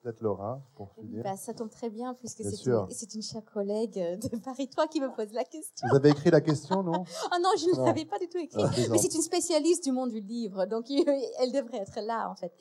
Peut-être 0.01 0.21
Laura, 0.21 0.61
pour 0.75 0.91
finir. 0.93 1.23
Bah, 1.23 1.35
ça 1.35 1.53
tombe 1.53 1.69
très 1.69 1.89
bien, 1.89 2.13
puisque 2.13 2.43
c'est 2.43 2.65
une, 2.65 2.87
une, 3.15 3.21
chère 3.21 3.43
collègue 3.45 3.93
de 3.93 4.37
Paris 4.37 4.69
3 4.69 4.87
qui 4.87 5.01
me 5.01 5.13
pose 5.13 5.31
la 5.33 5.43
question. 5.43 5.87
Vous 5.89 5.95
avez 5.95 6.09
écrit 6.09 6.29
la 6.29 6.41
question, 6.41 6.83
non 6.83 7.03
Ah 7.31 7.39
non, 7.39 7.49
je 7.57 7.79
ne 7.79 7.85
l'avais 7.85 8.05
pas 8.05 8.19
du 8.19 8.27
tout 8.29 8.37
écrit. 8.37 8.61
Ah, 8.63 8.69
mais 8.89 8.97
c'est 8.97 9.13
une 9.13 9.21
spécialiste 9.21 9.83
du 9.83 9.91
monde 9.91 10.11
du 10.11 10.21
livre, 10.21 10.65
donc 10.65 10.85
elle 10.89 11.51
devrait 11.51 11.79
être 11.79 11.99
là, 12.01 12.29
en 12.29 12.35
fait. 12.35 12.53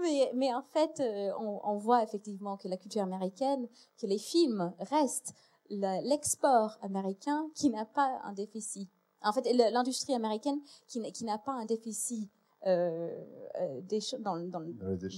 Mais, 0.00 0.30
mais 0.34 0.54
en 0.54 0.62
fait, 0.62 1.00
euh, 1.00 1.32
on, 1.38 1.60
on, 1.64 1.78
voit 1.78 2.02
effectivement 2.02 2.56
que 2.56 2.68
la 2.68 2.76
culture 2.76 3.02
américaine, 3.02 3.68
que 4.00 4.06
les 4.06 4.18
films 4.18 4.72
restent 4.78 5.34
l'export 5.70 6.78
américain 6.82 7.48
qui 7.54 7.70
n'a 7.70 7.84
pas 7.84 8.20
un 8.24 8.32
déficit. 8.32 8.88
En 9.22 9.32
fait, 9.32 9.50
l'industrie 9.52 10.14
américaine 10.14 10.60
qui 10.86 11.24
n'a 11.24 11.38
pas 11.38 11.52
un 11.52 11.64
déficit 11.64 12.30
dans, 12.64 14.36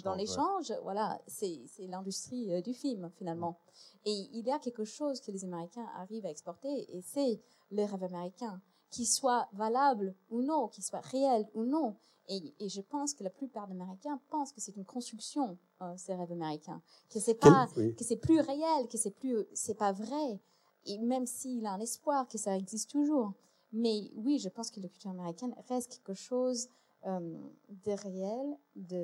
dans, 0.05 0.15
l'échange, 0.15 0.73
voilà, 0.83 1.21
c'est 1.27 1.61
l'industrie 1.79 2.53
euh, 2.53 2.61
du 2.61 2.75
film 2.75 3.11
finalement. 3.17 3.59
Et 4.05 4.29
il 4.33 4.47
y 4.47 4.51
a 4.51 4.59
quelque 4.59 4.85
chose 4.85 5.21
que 5.21 5.31
les 5.31 5.45
Américains 5.45 5.87
arrivent 5.97 6.27
à 6.27 6.31
exporter, 6.31 6.87
et 6.97 7.01
c'est 7.03 7.41
le 7.71 7.85
rêve 7.85 8.03
américain, 8.03 8.61
qui 8.91 9.07
soit 9.07 9.49
valable 9.53 10.15
ou 10.31 10.43
non, 10.43 10.69
qui 10.69 10.83
soit 10.83 11.01
réel 11.01 11.47
ou 11.55 11.65
non. 11.65 11.97
Et, 12.29 12.55
et 12.59 12.69
je 12.69 12.81
pense 12.81 13.15
que 13.15 13.23
la 13.23 13.31
plupart 13.31 13.69
d'Américains 13.69 14.21
pensent 14.31 14.53
que 14.53 14.61
c'est 14.61 14.77
une 14.77 14.85
construction, 14.85 15.59
euh, 15.83 15.95
ces 15.97 16.15
rêves 16.15 16.33
américains, 16.33 16.83
que 17.11 17.21
c'est 17.21 17.35
pas, 17.35 17.69
que 17.75 18.05
c'est 18.05 18.17
plus 18.17 18.41
réel, 18.41 18.89
que 18.91 18.99
c'est 18.99 19.13
plus, 19.13 19.47
c'est 19.55 19.79
pas 19.79 19.93
vrai. 19.93 20.41
Et 20.87 20.99
même 20.99 21.27
s'il 21.27 21.65
a 21.67 21.73
un 21.73 21.81
espoir 21.81 22.27
que 22.29 22.39
ça 22.39 22.57
existe 22.57 22.91
toujours. 22.91 23.35
Mais 23.73 24.11
oui, 24.15 24.39
je 24.39 24.49
pense 24.49 24.71
que 24.71 24.81
la 24.81 24.89
culture 24.89 25.11
américaine 25.11 25.55
reste 25.69 25.93
quelque 25.93 26.15
chose 26.15 26.69
de 27.07 27.93
réel, 28.03 28.57
de... 28.75 28.97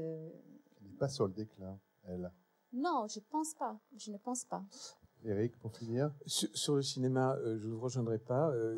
Elle 0.81 0.91
n'est 0.91 0.99
pas 0.99 1.09
sur 1.09 1.27
le 1.27 1.33
déclin, 1.33 1.79
elle. 2.05 2.31
Non, 2.73 3.07
je 3.09 3.21
pense 3.21 3.55
pas. 3.55 3.79
Je 3.97 4.11
ne 4.11 4.17
pense 4.17 4.45
pas. 4.45 4.65
Eric, 5.25 5.57
pour 5.61 5.71
finir 5.73 6.11
sur, 6.27 6.75
le 6.75 6.83
cinéma, 6.83 7.37
euh, 7.37 7.57
je 7.57 7.69
ne 7.69 7.73
vous 7.73 7.81
rejoindrai 7.81 8.19
pas. 8.19 8.51
Euh, 8.51 8.77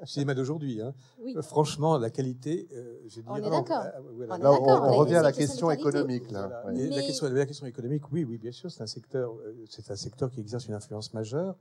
le 0.00 0.06
cinéma 0.06 0.34
d'aujourd'hui, 0.34 0.80
hein. 0.80 0.94
oui. 1.20 1.36
franchement, 1.42 1.98
la 1.98 2.08
qualité, 2.08 2.68
je 3.06 3.20
On 3.26 3.36
est 3.36 3.50
d'accord. 3.50 3.84
on, 4.30 4.96
revient 4.96 5.16
à 5.16 5.22
la 5.22 5.32
question 5.32 5.70
économique. 5.70 6.30
Là. 6.30 6.64
La, 6.72 7.02
question, 7.02 7.28
la 7.28 7.46
question 7.46 7.66
économique, 7.66 8.10
oui, 8.12 8.24
oui, 8.24 8.38
bien 8.38 8.52
sûr, 8.52 8.70
c'est 8.70 8.82
un 8.82 8.86
secteur, 8.86 9.34
c'est 9.68 9.90
un 9.90 9.96
secteur 9.96 10.30
qui 10.30 10.40
exerce 10.40 10.66
une 10.66 10.74
influence 10.74 11.12
majeure. 11.12 11.56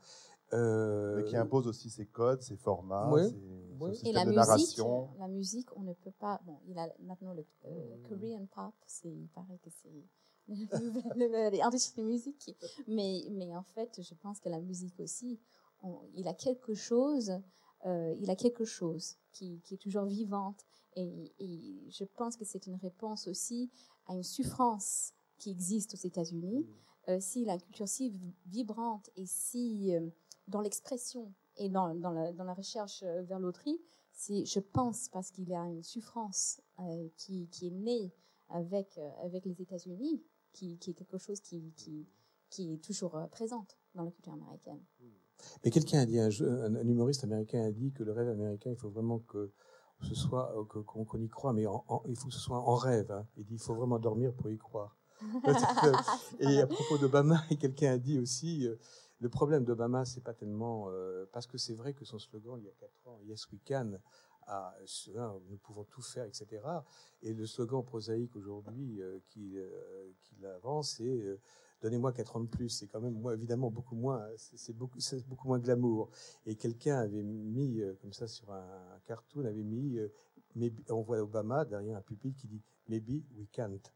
Mais 0.53 1.23
qui 1.25 1.37
impose 1.37 1.67
aussi 1.67 1.89
ses 1.89 2.05
codes, 2.05 2.41
ses 2.41 2.57
formats. 2.57 3.09
Et 4.03 4.11
la 4.11 4.25
musique, 4.25 4.79
la 5.17 5.27
musique, 5.27 5.77
on 5.77 5.81
ne 5.81 5.93
peut 5.93 6.11
pas. 6.19 6.41
Bon, 6.45 6.59
il 6.67 6.77
a 6.77 6.87
maintenant 6.99 7.33
le 7.33 7.45
euh, 7.65 7.97
Korean 8.07 8.45
pop, 8.53 8.73
c'est, 8.85 9.09
il 9.09 9.27
paraît 9.29 9.59
que 9.63 9.69
c'est 9.69 10.05
l'industrie 11.57 12.01
de 12.01 12.07
musique. 12.07 12.55
Mais, 12.87 13.23
mais 13.31 13.55
en 13.55 13.63
fait, 13.63 14.01
je 14.01 14.13
pense 14.15 14.39
que 14.39 14.49
la 14.49 14.59
musique 14.59 14.99
aussi, 14.99 15.39
il 16.13 16.27
a 16.27 16.33
quelque 16.33 16.73
chose, 16.73 17.39
euh, 17.85 18.15
il 18.19 18.29
a 18.29 18.35
quelque 18.35 18.65
chose 18.65 19.17
qui, 19.31 19.61
qui 19.63 19.75
est 19.75 19.81
toujours 19.81 20.05
vivante. 20.05 20.65
Et, 20.95 21.33
et, 21.39 21.89
je 21.89 22.03
pense 22.03 22.35
que 22.35 22.45
c'est 22.45 22.67
une 22.67 22.75
réponse 22.75 23.27
aussi 23.27 23.71
à 24.07 24.13
une 24.13 24.23
souffrance 24.23 25.13
qui 25.37 25.49
existe 25.49 25.93
aux 25.93 26.05
États-Unis. 26.07 26.65
Mm. 26.65 26.73
Euh, 27.09 27.17
si 27.19 27.45
la 27.45 27.57
culture 27.57 27.87
si 27.87 28.13
vibrante 28.45 29.09
et 29.15 29.25
si 29.25 29.91
dans 30.47 30.61
l'expression 30.61 31.33
et 31.57 31.69
dans, 31.69 31.93
la, 31.93 32.53
recherche 32.53 33.03
euh, 33.03 33.21
vers 33.23 33.39
l'autrui, 33.39 33.79
c'est, 34.11 34.45
je 34.45 34.59
pense, 34.59 35.09
parce 35.09 35.31
qu'il 35.31 35.47
y 35.49 35.55
a 35.55 35.63
une 35.63 35.83
souffrance 35.83 36.61
euh, 36.79 37.07
qui, 37.17 37.47
est 37.61 37.71
née 37.71 38.13
avec, 38.49 38.97
euh, 38.97 39.39
les 39.45 39.61
États-Unis, 39.61 40.23
qui, 40.53 40.73
est 40.73 40.93
quelque 40.93 41.17
chose 41.17 41.39
qui, 41.39 41.73
est 42.57 42.83
toujours 42.83 43.17
présente 43.31 43.77
dans 43.95 44.03
la 44.03 44.11
culture 44.11 44.33
américaine. 44.33 44.81
Mais 45.63 45.71
quelqu'un 45.71 45.99
a 45.99 46.05
dit, 46.05 46.19
un, 46.19 46.29
un, 46.29 46.87
humoriste 46.87 47.23
américain 47.23 47.63
a 47.63 47.71
dit 47.71 47.91
que 47.91 48.03
le 48.03 48.11
rêve 48.11 48.29
américain, 48.29 48.69
il 48.69 48.75
faut 48.75 48.89
vraiment 48.89 49.19
que 49.19 49.51
ce 50.01 50.15
soit 50.15 50.53
qu'on 50.67 51.21
y 51.21 51.29
croit, 51.29 51.53
mais 51.53 51.63
il 52.07 52.15
faut 52.15 52.27
que 52.27 52.33
ce 52.33 52.39
soit 52.39 52.59
en 52.59 52.75
rêve. 52.75 53.11
Hein. 53.11 53.27
Il 53.37 53.45
dit, 53.45 53.55
il 53.55 53.61
faut 53.61 53.75
vraiment 53.75 53.99
dormir 53.99 54.33
pour 54.33 54.49
y 54.51 54.57
croire. 54.57 54.97
et 56.39 56.61
à 56.61 56.67
propos 56.67 56.97
d'Obama, 56.97 57.43
quelqu'un 57.59 57.93
a 57.93 57.97
dit 57.97 58.19
aussi, 58.19 58.67
le 59.21 59.29
problème 59.29 59.63
d'Obama, 59.63 60.03
c'est 60.03 60.23
pas 60.23 60.33
tellement 60.33 60.89
euh, 60.89 61.25
parce 61.31 61.45
que 61.45 61.59
c'est 61.59 61.75
vrai 61.75 61.93
que 61.93 62.03
son 62.05 62.17
slogan 62.17 62.57
il 62.59 62.65
y 62.65 62.69
a 62.69 62.73
quatre 62.73 63.07
ans, 63.07 63.19
Yes 63.23 63.47
we 63.51 63.61
can, 63.63 63.99
à, 64.47 64.75
nous 65.47 65.57
pouvons 65.57 65.83
tout 65.83 66.01
faire, 66.01 66.25
etc. 66.25 66.47
Et 67.21 67.35
le 67.35 67.45
slogan 67.45 67.85
prosaïque 67.85 68.35
aujourd'hui 68.35 68.99
euh, 68.99 69.19
qu'il 69.29 69.57
euh, 69.57 70.55
avance, 70.55 70.95
c'est 70.97 71.39
donnez-moi 71.83 72.13
quatre 72.13 72.35
ans 72.35 72.39
de 72.39 72.47
plus. 72.47 72.69
C'est 72.69 72.87
quand 72.87 72.99
même, 72.99 73.23
évidemment, 73.31 73.69
beaucoup 73.69 73.95
moins, 73.95 74.27
c'est 74.37 74.75
beaucoup, 74.75 74.99
beaucoup 75.27 75.47
moins 75.47 75.59
glamour. 75.59 76.09
Et 76.47 76.55
quelqu'un 76.55 76.97
avait 76.97 77.23
mis, 77.23 77.79
comme 78.01 78.13
ça, 78.13 78.27
sur 78.27 78.51
un, 78.51 78.99
cartoon, 79.05 79.45
avait 79.45 79.63
mis, 79.63 79.99
on 80.89 81.01
voit 81.01 81.19
Obama 81.21 81.63
derrière 81.63 81.97
un 81.97 82.01
pupitre 82.01 82.39
qui 82.39 82.47
dit 82.47 82.61
Maybe 82.87 83.23
we 83.35 83.47
can't. 83.51 83.93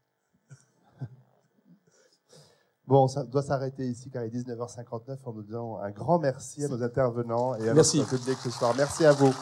Bon, 2.86 3.08
ça 3.08 3.24
doit 3.24 3.42
s'arrêter 3.42 3.84
ici 3.84 4.10
car 4.10 4.24
il 4.24 4.36
est 4.36 4.42
19h59 4.42 5.18
en 5.24 5.32
nous 5.32 5.42
disant 5.42 5.78
un 5.78 5.90
grand 5.90 6.20
merci 6.20 6.64
à 6.64 6.68
nos 6.68 6.82
intervenants 6.84 7.56
et 7.56 7.68
à 7.68 7.74
merci. 7.74 7.98
notre 7.98 8.16
public 8.16 8.38
ce 8.38 8.50
soir. 8.50 8.74
Merci 8.76 9.04
à 9.04 9.10
vous. 9.12 9.32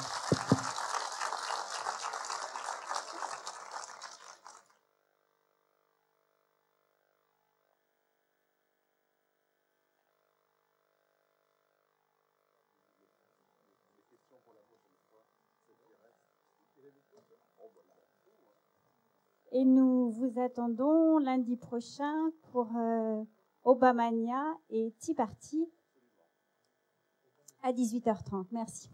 Et 19.56 19.64
nous 19.64 20.10
vous 20.10 20.40
attendons 20.40 21.18
lundi 21.18 21.56
prochain 21.56 22.32
pour 22.50 22.68
euh, 22.76 23.22
Obamania 23.64 24.56
et 24.70 24.92
Tea 25.00 25.14
Party 25.14 25.66
à 27.62 27.72
18h30. 27.72 28.46
Merci. 28.52 28.90